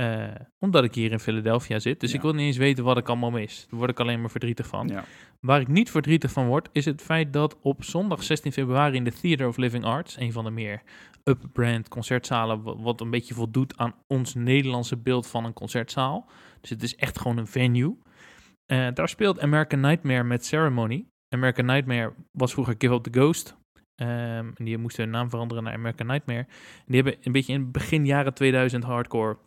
Uh, 0.00 0.24
omdat 0.58 0.84
ik 0.84 0.94
hier 0.94 1.12
in 1.12 1.18
Philadelphia 1.20 1.78
zit. 1.78 2.00
Dus 2.00 2.10
Ja. 2.10 2.16
ik 2.16 2.22
wil 2.22 2.32
niet 2.32 2.46
eens 2.46 2.56
weten 2.56 2.84
wat 2.84 2.98
ik 2.98 3.08
allemaal 3.08 3.30
mis. 3.30 3.66
Daar 3.70 3.78
word 3.78 3.90
ik 3.90 4.00
alleen 4.00 4.20
maar 4.20 4.30
verdrietig 4.30 4.66
van. 4.66 4.88
Ja. 4.88 5.04
Waar 5.40 5.60
ik 5.60 5.68
niet 5.68 5.90
verdrietig 5.90 6.32
van 6.32 6.46
word, 6.46 6.68
is 6.72 6.84
het 6.84 7.02
feit 7.02 7.32
dat 7.32 7.56
op 7.60 7.84
zondag 7.84 8.22
16 8.22 8.52
februari 8.52 8.96
in 8.96 9.04
de 9.04 9.12
Theater 9.12 9.48
of 9.48 9.56
Living 9.56 9.84
Arts, 9.84 10.16
een 10.18 10.32
van 10.32 10.44
de 10.44 10.50
meer 10.50 10.82
up-brand 11.24 11.88
concertzalen, 11.88 12.62
wa- 12.62 12.76
wat 12.76 13.00
een 13.00 13.10
beetje 13.10 13.34
voldoet 13.34 13.76
aan 13.76 13.94
ons 14.06 14.34
Nederlandse 14.34 14.96
beeld 14.96 15.26
van 15.26 15.44
een 15.44 15.52
concertzaal. 15.52 16.28
Dus 16.60 16.70
het 16.70 16.82
is 16.82 16.96
echt 16.96 17.18
gewoon 17.20 17.38
een 17.38 17.46
venue. 17.46 17.96
Eh, 18.66 18.86
daar 18.94 19.08
speelt 19.08 19.40
American 19.40 19.80
Nightmare 19.80 20.24
met 20.24 20.44
Ceremony. 20.46 21.06
American 21.34 21.64
Nightmare 21.66 22.12
was 22.32 22.52
vroeger 22.52 22.74
Give 22.78 22.94
Up 22.94 23.02
the 23.02 23.20
Ghost. 23.20 23.56
Ehm, 23.94 24.50
en 24.54 24.64
die 24.64 24.78
moesten 24.78 25.02
hun 25.02 25.12
naam 25.12 25.30
veranderen 25.30 25.64
naar 25.64 25.72
American 25.72 26.06
Nightmare. 26.06 26.38
En 26.48 26.84
die 26.86 26.94
hebben 27.02 27.16
een 27.22 27.32
beetje 27.32 27.52
in 27.52 27.70
begin 27.70 28.06
jaren 28.06 28.34
2000 28.34 28.84
hardcore 28.84 29.38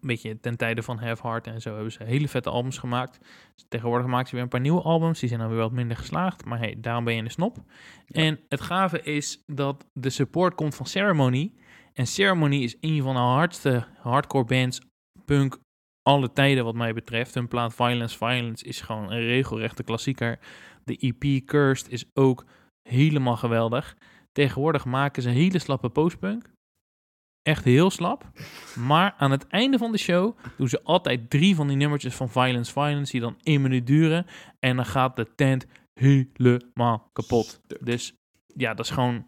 een 0.00 0.08
beetje 0.08 0.40
ten 0.40 0.56
tijde 0.56 0.82
van 0.82 0.98
Have 0.98 1.26
Heart 1.26 1.46
en 1.46 1.60
zo 1.60 1.74
hebben 1.74 1.92
ze 1.92 2.04
hele 2.04 2.28
vette 2.28 2.50
albums 2.50 2.78
gemaakt. 2.78 3.18
Dus 3.54 3.64
tegenwoordig 3.68 4.06
maken 4.06 4.28
ze 4.28 4.34
weer 4.34 4.42
een 4.42 4.50
paar 4.50 4.60
nieuwe 4.60 4.82
albums. 4.82 5.20
Die 5.20 5.28
zijn 5.28 5.40
dan 5.40 5.48
weer 5.48 5.58
wat 5.58 5.72
minder 5.72 5.96
geslaagd. 5.96 6.44
Maar 6.44 6.58
hey, 6.58 6.74
daarom 6.78 7.04
ben 7.04 7.14
je 7.14 7.22
een 7.22 7.30
snop. 7.30 7.56
En 8.06 8.40
het 8.48 8.60
gave 8.60 9.02
is 9.02 9.42
dat 9.46 9.86
de 9.92 10.10
support 10.10 10.54
komt 10.54 10.74
van 10.74 10.86
Ceremony. 10.86 11.52
En 11.92 12.06
Ceremony 12.06 12.62
is 12.62 12.76
een 12.80 13.02
van 13.02 13.14
de 13.14 13.20
hardste 13.20 13.86
hardcore 14.00 14.44
bands, 14.44 14.80
punk, 15.24 15.58
alle 16.02 16.32
tijden 16.32 16.64
wat 16.64 16.74
mij 16.74 16.92
betreft. 16.92 17.34
Hun 17.34 17.48
plaat 17.48 17.74
Violence 17.74 18.16
Violence 18.16 18.64
is 18.64 18.80
gewoon 18.80 19.12
een 19.12 19.20
regelrechte 19.20 19.82
klassieker. 19.82 20.38
De 20.84 20.96
EP 20.96 21.46
Cursed 21.46 21.88
is 21.88 22.04
ook 22.14 22.44
helemaal 22.88 23.36
geweldig. 23.36 23.96
Tegenwoordig 24.32 24.84
maken 24.84 25.22
ze 25.22 25.28
hele 25.28 25.58
slappe 25.58 25.88
postpunk. 25.88 26.50
Echt 27.42 27.64
heel 27.64 27.90
slap. 27.90 28.30
Maar 28.74 29.14
aan 29.18 29.30
het 29.30 29.46
einde 29.46 29.78
van 29.78 29.92
de 29.92 29.98
show 29.98 30.36
doen 30.56 30.68
ze 30.68 30.82
altijd 30.82 31.30
drie 31.30 31.54
van 31.54 31.68
die 31.68 31.76
nummertjes 31.76 32.14
van 32.14 32.28
Violence 32.30 32.72
Violence 32.72 33.12
die 33.12 33.20
dan 33.20 33.38
één 33.42 33.62
minuut 33.62 33.86
duren. 33.86 34.26
En 34.60 34.76
dan 34.76 34.86
gaat 34.86 35.16
de 35.16 35.34
tent 35.34 35.66
helemaal 36.00 37.08
kapot. 37.12 37.60
Dus 37.80 38.12
ja, 38.54 38.74
dat 38.74 38.84
is 38.84 38.90
gewoon... 38.90 39.26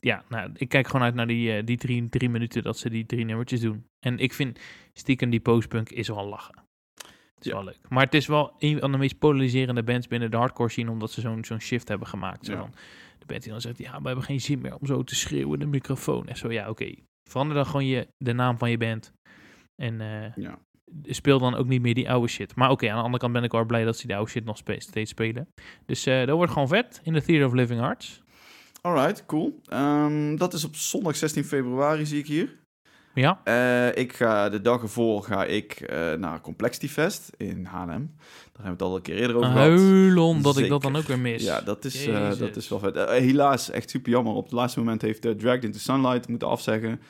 Ja, 0.00 0.24
nou, 0.28 0.50
ik 0.54 0.68
kijk 0.68 0.86
gewoon 0.86 1.02
uit 1.02 1.14
naar 1.14 1.26
die, 1.26 1.52
eh, 1.56 1.64
die 1.64 1.76
drie, 1.76 2.08
drie 2.08 2.28
minuten 2.28 2.62
dat 2.62 2.78
ze 2.78 2.90
die 2.90 3.06
drie 3.06 3.24
nummertjes 3.24 3.60
doen. 3.60 3.84
En 4.06 4.18
ik 4.18 4.32
vind 4.32 4.58
stiekem 4.92 5.30
die 5.30 5.40
postpunk 5.40 5.90
is 5.90 6.08
wel 6.08 6.26
lachen. 6.28 6.54
Het 7.34 7.44
is 7.44 7.50
Ja. 7.50 7.52
wel 7.54 7.64
leuk. 7.64 7.78
Maar 7.88 8.04
het 8.04 8.14
is 8.14 8.26
wel 8.26 8.54
een 8.58 8.78
van 8.78 8.92
de 8.92 8.98
meest 8.98 9.18
polariserende 9.18 9.82
bands 9.82 10.06
binnen 10.06 10.30
de 10.30 10.36
hardcore 10.36 10.68
scene, 10.70 10.90
omdat 10.90 11.10
ze 11.10 11.20
zo'n 11.20 11.44
zo'n 11.44 11.60
shift 11.60 11.88
hebben 11.88 12.06
gemaakt. 12.08 12.44
Zo 12.46 12.52
Ja. 12.52 12.70
de 13.18 13.26
band 13.26 13.42
die 13.42 13.52
dan 13.52 13.60
zegt, 13.60 13.78
ja, 13.78 14.00
we 14.00 14.06
hebben 14.06 14.24
geen 14.24 14.40
zin 14.40 14.60
meer 14.60 14.76
om 14.78 14.86
zo 14.86 15.02
te 15.04 15.14
schreeuwen 15.14 15.52
in 15.52 15.58
de 15.58 15.66
microfoon. 15.66 16.26
En 16.28 16.36
zo, 16.36 16.52
ja, 16.52 16.68
oké. 16.68 16.94
Verander 17.28 17.56
dan 17.56 17.66
gewoon 17.66 17.86
je, 17.86 18.08
de 18.18 18.32
naam 18.32 18.58
van 18.58 18.70
je 18.70 18.78
band. 18.78 19.12
En 19.76 20.00
eh, 20.00 20.34
Ja. 20.36 20.58
speel 21.02 21.38
dan 21.38 21.54
ook 21.54 21.66
niet 21.66 21.82
meer 21.82 21.94
die 21.94 22.10
oude 22.10 22.28
shit. 22.28 22.54
Maar 22.54 22.70
oké, 22.70 22.88
aan 22.90 22.96
de 22.96 23.02
andere 23.02 23.18
kant 23.22 23.32
ben 23.32 23.44
ik 23.44 23.52
wel 23.52 23.64
blij 23.64 23.84
dat 23.84 23.96
ze 23.96 24.06
die 24.06 24.16
oude 24.16 24.30
shit 24.30 24.44
nog 24.44 24.56
steeds 24.78 25.10
spelen. 25.10 25.48
Dus 25.86 26.06
eh, 26.06 26.26
dat 26.26 26.36
wordt 26.36 26.52
gewoon 26.52 26.68
vet 26.68 27.00
in 27.02 27.12
de 27.12 27.22
Theater 27.22 27.46
of 27.46 27.52
Living 27.52 27.80
Arts. 27.80 28.22
Alright, 28.80 29.26
cool. 29.26 29.60
Ehm, 29.64 30.36
dat 30.36 30.52
is 30.54 30.64
op 30.64 30.76
zondag 30.76 31.16
16 31.16 31.44
februari, 31.44 32.06
zie 32.06 32.18
ik 32.18 32.26
hier. 32.26 32.64
Ja, 33.14 33.40
Eh, 33.44 33.96
ik 34.02 34.12
ga 34.12 34.48
de 34.48 34.60
dag 34.60 34.82
ervoor 34.82 35.22
ga 35.22 35.44
ik 35.44 35.80
naar 36.18 36.40
Complexity 36.40 36.88
Fest 36.88 37.32
in 37.36 37.64
Haarlem. 37.64 38.14
Daar 38.56 38.66
hebben 38.66 38.86
we 38.86 38.92
het 38.92 38.92
al 38.92 38.96
een 38.96 39.02
keer 39.02 39.16
eerder 39.16 39.36
over 39.36 39.50
gehad. 39.50 39.68
huilon 39.68 40.42
dat 40.42 40.58
ik 40.58 40.68
dat 40.68 40.82
dan 40.82 40.96
ook 40.96 41.06
weer 41.06 41.18
mis. 41.18 41.42
Ja, 41.42 41.60
dat 41.60 41.84
is, 41.84 42.06
eh, 42.06 42.38
dat 42.38 42.56
is 42.56 42.68
wel 42.68 42.78
vet. 42.78 42.96
Eh, 42.96 43.08
helaas, 43.08 43.70
echt 43.70 43.90
super 43.90 44.10
jammer. 44.10 44.32
Op 44.34 44.44
het 44.44 44.52
laatste 44.52 44.78
moment 44.78 45.02
heeft 45.02 45.24
eh, 45.24 45.32
Dragged 45.32 45.64
into 45.64 45.78
Sunlight 45.78 46.28
moeten 46.28 46.48
afzeggen. 46.48 47.00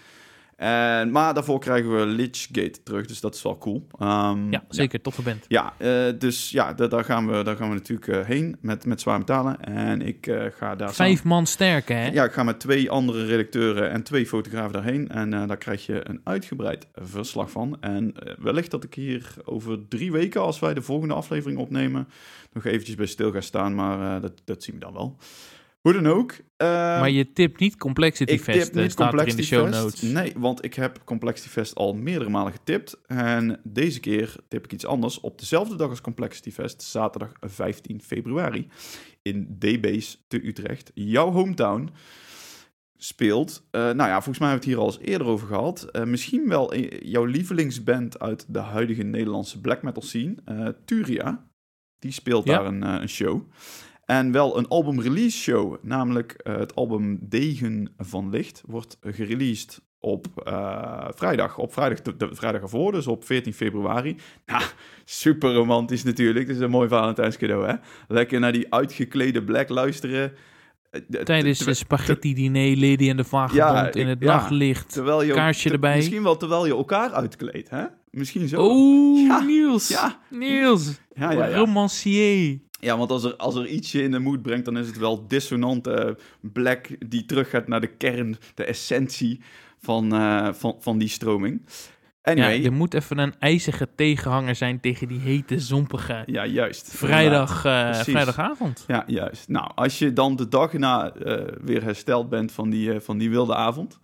En, 0.56 1.10
maar 1.10 1.34
daarvoor 1.34 1.60
krijgen 1.60 1.96
we 1.98 2.06
Lichgate 2.06 2.82
terug, 2.82 3.06
dus 3.06 3.20
dat 3.20 3.34
is 3.34 3.42
wel 3.42 3.58
cool. 3.58 3.86
Ehm, 3.98 4.50
Ja, 4.50 4.64
zeker, 4.68 5.00
toffe 5.00 5.22
band. 5.22 5.44
Ja, 5.48 5.74
eh, 5.78 6.06
dus 6.18 6.50
ja, 6.50 6.72
da- 6.72 6.86
daar, 6.86 7.04
gaan 7.04 7.26
we, 7.30 7.42
daar 7.42 7.56
gaan 7.56 7.68
we 7.68 7.74
natuurlijk 7.74 8.08
eh, 8.08 8.24
heen 8.24 8.56
met, 8.60 8.84
met 8.86 9.00
zwaar 9.00 9.18
metalen. 9.18 9.60
En 9.64 10.02
ik 10.02 10.26
eh, 10.26 10.44
ga 10.50 10.74
daar 10.76 10.94
Vijf 10.94 11.24
man 11.24 11.46
sterk, 11.46 11.88
hè? 11.88 12.06
Ja, 12.06 12.24
ik 12.24 12.32
ga 12.32 12.42
met 12.42 12.60
twee 12.60 12.90
andere 12.90 13.24
redacteuren 13.26 13.90
en 13.90 14.02
twee 14.02 14.26
fotografen 14.26 14.72
daarheen. 14.72 15.08
En 15.08 15.30
daar 15.30 15.56
krijg 15.56 15.86
je 15.86 16.08
een 16.08 16.20
uitgebreid 16.24 16.86
verslag 16.94 17.50
van. 17.50 17.76
En 17.80 18.14
wellicht 18.38 18.70
dat 18.70 18.84
ik 18.84 18.94
hier 18.94 19.34
over 19.44 19.88
drie 19.88 20.12
weken, 20.12 20.40
als 20.40 20.58
wij 20.58 20.74
de 20.74 20.82
volgende 20.82 21.14
aflevering 21.14 21.58
opnemen, 21.58 22.08
nog 22.52 22.64
eventjes 22.64 22.94
bij 22.96 23.06
stil 23.06 23.32
ga 23.32 23.40
staan. 23.40 23.74
Maar 23.74 24.20
dat, 24.20 24.32
dat 24.44 24.62
zien 24.62 24.74
we 24.74 24.80
dan 24.80 24.92
wel. 24.92 25.16
Hoe 25.86 25.94
dan 25.94 26.06
ook. 26.06 26.32
eh, 26.56 26.66
maar 26.68 27.10
je 27.10 27.32
tipt 27.32 27.60
niet 27.60 27.76
Complexity 27.76 28.32
ik 28.32 28.40
Fest, 28.42 28.72
tip 28.72 28.82
niet 28.82 28.90
staat 28.92 29.12
in 29.12 29.16
de 29.16 29.16
Complexity 29.16 29.42
show 29.54 29.66
Fest. 29.68 29.80
notes. 29.82 30.00
Nee, 30.02 30.32
want 30.36 30.64
ik 30.64 30.74
heb 30.74 31.00
Complexity 31.04 31.48
Fest 31.48 31.74
al 31.74 31.94
meerdere 31.94 32.30
malen 32.30 32.52
getipt. 32.52 33.00
En 33.06 33.60
deze 33.64 34.00
keer 34.00 34.36
tip 34.48 34.64
ik 34.64 34.72
iets 34.72 34.86
anders. 34.86 35.20
Op 35.20 35.38
dezelfde 35.38 35.76
dag 35.76 35.88
als 35.88 36.00
Complexity 36.00 36.50
Fest, 36.50 36.82
zaterdag 36.82 37.32
15 37.40 38.02
februari, 38.02 38.68
in 39.22 39.56
D-Base 39.58 40.16
te 40.28 40.46
Utrecht, 40.46 40.90
jouw 40.94 41.30
hometown, 41.30 41.90
speelt. 42.96 43.66
eh, 43.70 43.80
nou 43.80 43.96
ja, 43.96 44.14
volgens 44.22 44.38
mij 44.38 44.48
hebben 44.48 44.68
we 44.68 44.72
het 44.74 44.78
hier 44.78 44.78
al 44.78 45.00
eens 45.00 45.10
eerder 45.12 45.26
over 45.26 45.46
gehad. 45.46 45.82
Eh, 45.82 46.04
misschien 46.04 46.48
wel 46.48 46.76
jouw 47.04 47.24
lievelingsband 47.24 48.18
uit 48.20 48.44
de 48.48 48.58
huidige 48.58 49.02
Nederlandse 49.02 49.60
black 49.60 49.82
metal 49.82 50.02
scene, 50.02 50.34
eh, 50.44 50.68
Turia. 50.84 51.46
Die 51.98 52.12
speelt 52.12 52.44
Ja. 52.46 52.56
daar 52.58 52.66
een, 52.66 52.82
een 52.82 53.08
show. 53.08 53.42
En 54.06 54.32
wel 54.32 54.58
een 54.58 54.68
album 54.68 55.00
release 55.00 55.38
show, 55.38 55.76
namelijk 55.82 56.32
eh, 56.32 56.56
het 56.56 56.74
album 56.74 57.18
Degen 57.20 57.88
van 57.98 58.30
Licht, 58.30 58.62
wordt 58.66 58.98
gereleased 59.00 59.80
op 60.00 60.26
eh, 60.44 61.08
vrijdag. 61.14 61.58
Op 61.58 61.72
vrijdag, 61.72 62.02
de, 62.02 62.16
de 62.16 62.28
vrijdag 62.32 62.60
ervoor, 62.62 62.92
dus 62.92 63.06
op 63.06 63.24
14 63.24 63.54
februari. 63.54 64.16
Nou, 64.46 64.62
super 65.04 65.52
romantisch 65.54 66.02
natuurlijk. 66.04 66.46
Dat 66.46 66.56
is 66.56 66.62
een 66.62 66.70
mooi 66.70 66.88
Valentijns 66.88 67.36
cadeau, 67.36 67.66
hè? 67.66 67.74
Lekker 68.08 68.40
naar 68.40 68.52
die 68.52 68.72
uitgeklede 68.74 69.44
black 69.44 69.68
luisteren. 69.68 70.32
Eh, 70.90 71.00
de- 71.08 71.22
Tijdens 71.22 71.58
de 71.58 71.74
spaghetti 71.74 72.34
diner, 72.34 72.76
Lady 72.78 73.08
en 73.10 73.16
de 73.16 73.24
Vagebond 73.24 73.56
Ja, 73.70 73.92
in 73.92 74.06
het 74.08 74.20
ja. 74.20 74.26
nachtlicht. 74.36 74.92
terwijl 74.92 75.22
je 75.22 75.32
kaarsje 75.32 75.68
te- 75.68 75.74
erbij. 75.74 75.96
Misschien 75.96 76.22
wel 76.22 76.36
terwijl 76.36 76.66
je 76.66 76.72
elkaar 76.72 77.12
uitkleedt, 77.12 77.70
hè? 77.70 77.84
Misschien 78.10 78.48
zo. 78.48 78.66
Oeh, 78.70 79.26
Ja. 79.26 79.40
Niels. 79.40 79.88
Ja, 79.88 80.18
Niels. 80.30 81.00
ja, 81.14 81.30
ja. 81.32 81.46
ja. 81.46 81.56
Romancier. 81.56 82.58
Ja, 82.80 82.98
want 82.98 83.10
als 83.10 83.24
er, 83.24 83.36
als 83.36 83.54
er 83.54 83.66
ietsje 83.66 84.02
in 84.02 84.10
de 84.10 84.18
moed 84.18 84.42
brengt, 84.42 84.64
dan 84.64 84.78
is 84.78 84.86
het 84.86 84.98
wel 84.98 85.26
dissonante 85.28 86.18
black 86.40 86.88
die 87.10 87.24
teruggaat 87.26 87.68
naar 87.68 87.80
de 87.80 87.96
kern, 87.96 88.36
de 88.54 88.64
essentie 88.64 89.40
van, 89.78 90.12
eh, 90.14 90.48
van, 90.52 90.76
van 90.80 90.98
die 90.98 91.08
stroming. 91.08 91.62
Anyway, 92.22 92.58
Ja, 92.58 92.64
er 92.64 92.72
moet 92.72 92.94
even 92.94 93.18
een 93.18 93.34
ijzige 93.38 93.88
tegenhanger 93.94 94.54
zijn 94.54 94.80
tegen 94.80 95.08
die 95.08 95.20
hete, 95.20 95.58
zompige 95.58 96.22
ja, 96.26 96.46
juist. 96.46 96.90
vrijdag, 96.96 97.64
eh, 97.64 97.94
vrijdagavond. 97.94 98.84
Ja, 98.86 99.04
juist. 99.06 99.48
Nou, 99.48 99.70
als 99.74 99.98
je 99.98 100.12
dan 100.12 100.36
de 100.36 100.48
dag 100.48 100.72
na 100.72 101.12
eh, 101.12 101.42
weer 101.64 101.82
hersteld 101.82 102.28
bent 102.28 102.52
van 102.52 102.70
die, 102.70 102.92
eh, 102.92 103.00
van 103.00 103.18
die 103.18 103.30
wilde 103.30 103.54
avond, 103.54 103.98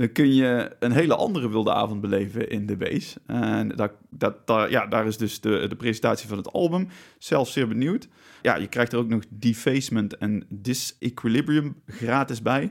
dan 0.00 0.12
kun 0.12 0.34
je 0.34 0.76
een 0.78 0.92
hele 0.92 1.14
andere 1.16 1.50
wilde 1.50 1.72
avond 1.72 2.00
beleven 2.00 2.48
in 2.50 2.66
de 2.66 2.76
base. 2.76 3.20
En 3.26 3.68
dat, 3.68 3.92
dat, 4.10 4.46
daar, 4.46 4.70
ja, 4.70 4.86
daar 4.86 5.06
is 5.06 5.16
dus 5.16 5.40
de, 5.40 5.66
de 5.68 5.76
presentatie 5.76 6.28
van 6.28 6.36
het 6.36 6.52
album. 6.52 6.88
Zelf 7.18 7.48
zeer 7.48 7.68
benieuwd. 7.68 8.08
Ja, 8.42 8.56
je 8.56 8.66
krijgt 8.66 8.92
er 8.92 8.98
ook 8.98 9.08
nog 9.08 9.22
Defacement 9.28 10.16
en 10.16 10.46
Disequilibrium 10.48 11.82
gratis 11.86 12.42
bij. 12.42 12.70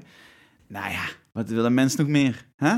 Nou 0.68 0.92
ja, 0.92 1.06
wat 1.32 1.50
willen 1.50 1.74
mensen 1.74 2.00
nog 2.00 2.10
meer? 2.10 2.46
Hè? 2.56 2.74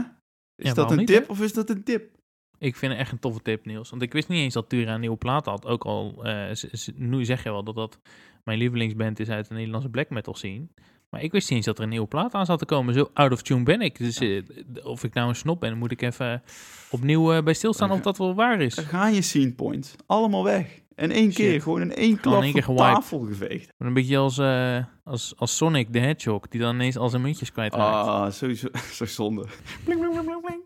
Is 0.56 0.68
Ja, 0.68 0.74
dat 0.74 0.92
een 0.92 0.98
niet, 0.98 1.08
tip 1.08 1.26
hè? 1.26 1.32
of 1.32 1.42
is 1.42 1.54
dat 1.54 1.70
een 1.70 1.84
tip? 1.84 2.10
Ik 2.58 2.76
vind 2.76 2.92
het 2.92 3.02
echt 3.02 3.12
een 3.12 3.20
toffe 3.20 3.42
tip, 3.42 3.66
Niels. 3.66 3.90
Want 3.90 4.02
ik 4.02 4.14
wist 4.14 4.28
niet 4.28 4.40
eens 4.40 4.54
dat 4.54 4.70
Tura 4.70 4.94
een 4.94 5.00
nieuwe 5.00 5.18
plaat 5.18 5.46
had. 5.46 5.66
Ook 5.66 5.84
al, 5.84 6.26
z- 6.52 6.90
nu 6.96 7.26
zeg 7.26 7.44
je 7.44 7.52
wel 7.52 7.64
dat 7.64 7.76
dat 7.76 8.00
mijn 8.44 8.58
lievelingsband 8.58 9.20
is 9.20 9.30
uit 9.30 9.48
de 9.48 9.54
Nederlandse 9.54 9.90
black 9.90 10.10
metal 10.10 10.34
scene. 10.36 10.68
Maar 11.12 11.24
ik 11.24 11.32
wist 11.32 11.50
niet 11.50 11.58
eens 11.58 11.66
dat 11.66 11.78
er 11.78 11.84
een 11.84 11.90
nieuwe 11.90 12.08
plaat 12.08 12.34
aan 12.34 12.46
zat 12.46 12.60
te 12.60 12.66
komen. 12.66 12.94
Zo 12.94 13.10
out 13.14 13.32
of 13.32 13.42
tune 13.42 13.64
ben 13.64 13.82
ik. 13.82 13.98
Dus 13.98 14.18
eh, 14.18 14.42
of 14.84 15.04
ik 15.04 15.14
nou 15.14 15.30
een 15.30 15.36
snop 15.36 15.60
ben, 15.60 15.78
moet 15.78 15.92
ik 15.92 16.02
even 16.02 16.44
opnieuw 16.90 17.34
eh, 17.34 17.44
bij 17.44 17.54
stilstaan 17.54 17.92
of 17.92 18.02
dat 18.02 18.18
wel 18.18 18.36
waar 18.36 18.62
is. 18.62 18.76
Daar 18.76 18.86
gaan 18.86 19.14
je 19.14 19.22
scene 19.22 19.52
points. 19.54 19.96
Allemaal 20.06 20.44
weg. 20.44 20.80
In 20.96 21.12
één 21.12 21.32
Shit. 21.32 21.36
keer, 21.36 21.62
gewoon 21.62 21.82
in 21.82 21.94
één 21.96 22.20
klap 22.20 22.36
in 22.38 22.44
één 22.44 22.54
keer 22.54 22.76
tafel 22.76 23.20
geveegd. 23.20 23.74
Een 23.78 23.94
beetje 23.94 24.18
als, 24.18 24.38
eh, 24.38 24.78
als, 25.04 25.34
als 25.38 25.58
Sonic 25.58 25.92
the 25.92 26.00
Hedgehog, 26.00 26.48
die 26.48 26.60
dan 26.62 26.74
ineens 26.76 26.98
al 26.98 27.10
zijn 27.10 27.22
muntjes 27.22 27.52
kwijtraakt. 27.52 28.08
Ah, 28.08 28.32
sowieso. 28.32 28.68
Zo 28.94 29.06
zonde. 29.06 29.46
Bling, 29.84 30.00
bling, 30.00 30.26
bling, 30.26 30.42
bling. 30.42 30.62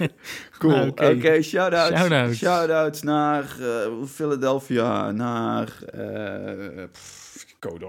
Cool. 0.58 0.72
Nou, 0.74 0.88
Oké, 0.88 1.06
oké. 1.06 1.42
shout-outs. 1.42 1.98
Shout-outs. 1.98 2.38
Shout-outs 2.38 3.02
naar 3.02 3.56
eh, 3.60 3.92
Philadelphia, 4.06 5.10
naar... 5.10 5.82
eh 5.82 6.84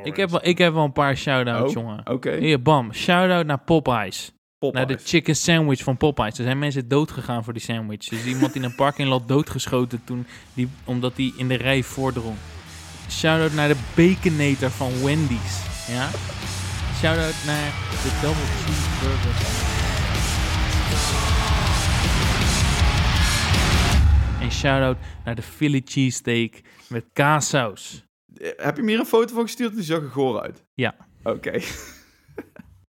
ik, 0.04 0.16
heb 0.16 0.30
wel, 0.30 0.46
ik 0.46 0.58
heb 0.58 0.74
wel 0.74 0.84
een 0.84 0.92
paar 0.92 1.18
shout-outs, 1.18 1.76
Oh, 1.76 1.82
jongen. 1.82 2.08
Oké. 2.10 2.36
Hier, 2.36 2.62
bam. 2.62 2.94
Shout-out 2.94 3.46
naar 3.46 3.60
Popeyes. 3.60 4.32
Popeyes. 4.60 4.88
Naar 4.88 4.98
de 4.98 5.04
chicken 5.04 5.36
sandwich 5.36 5.84
van 5.84 5.98
Popeyes. 5.98 6.38
Er 6.38 6.44
zijn 6.44 6.60
mensen 6.60 6.88
dood 6.88 7.12
gegaan 7.12 7.44
voor 7.44 7.54
die 7.54 7.62
sandwich. 7.62 8.08
Er 8.08 8.18
is 8.18 8.26
iemand 8.26 8.56
in 8.56 8.64
een 8.64 8.76
parking 8.76 9.10
lot 9.10 9.28
doodgeschoten 9.28 10.02
toen 10.04 10.26
die, 10.54 10.70
omdat 10.84 11.14
hij 11.16 11.34
in 11.38 11.48
de 11.48 11.56
rij 11.56 11.84
voordrong. 11.84 12.36
Shout-out 13.10 13.54
naar 13.54 13.68
de 13.68 13.76
baconator 13.96 14.70
van 14.70 15.04
Wendy's. 15.04 15.62
Ja? 15.88 16.10
Shout-out 16.96 17.36
naar 17.46 17.72
de 18.04 18.20
double 18.22 18.46
cheeseburger. 18.66 19.36
En 24.42 24.52
shout-out 24.52 24.98
naar 25.26 25.36
de 25.36 25.42
Philly 25.42 25.82
cheesesteak 25.86 26.62
met 26.88 27.06
kaassaus. 27.14 28.04
Eh, 28.38 28.50
Heb 28.56 28.76
je 28.76 28.84
me 28.84 28.90
hier 28.90 29.00
een 29.00 29.06
foto 29.06 29.34
van 29.34 29.44
gestuurd? 29.44 29.74
Die 29.76 29.84
zag 29.84 30.02
er 30.02 30.10
goor 30.10 30.42
uit. 30.42 30.64
Ja. 30.74 30.96
Oké. 31.24 31.60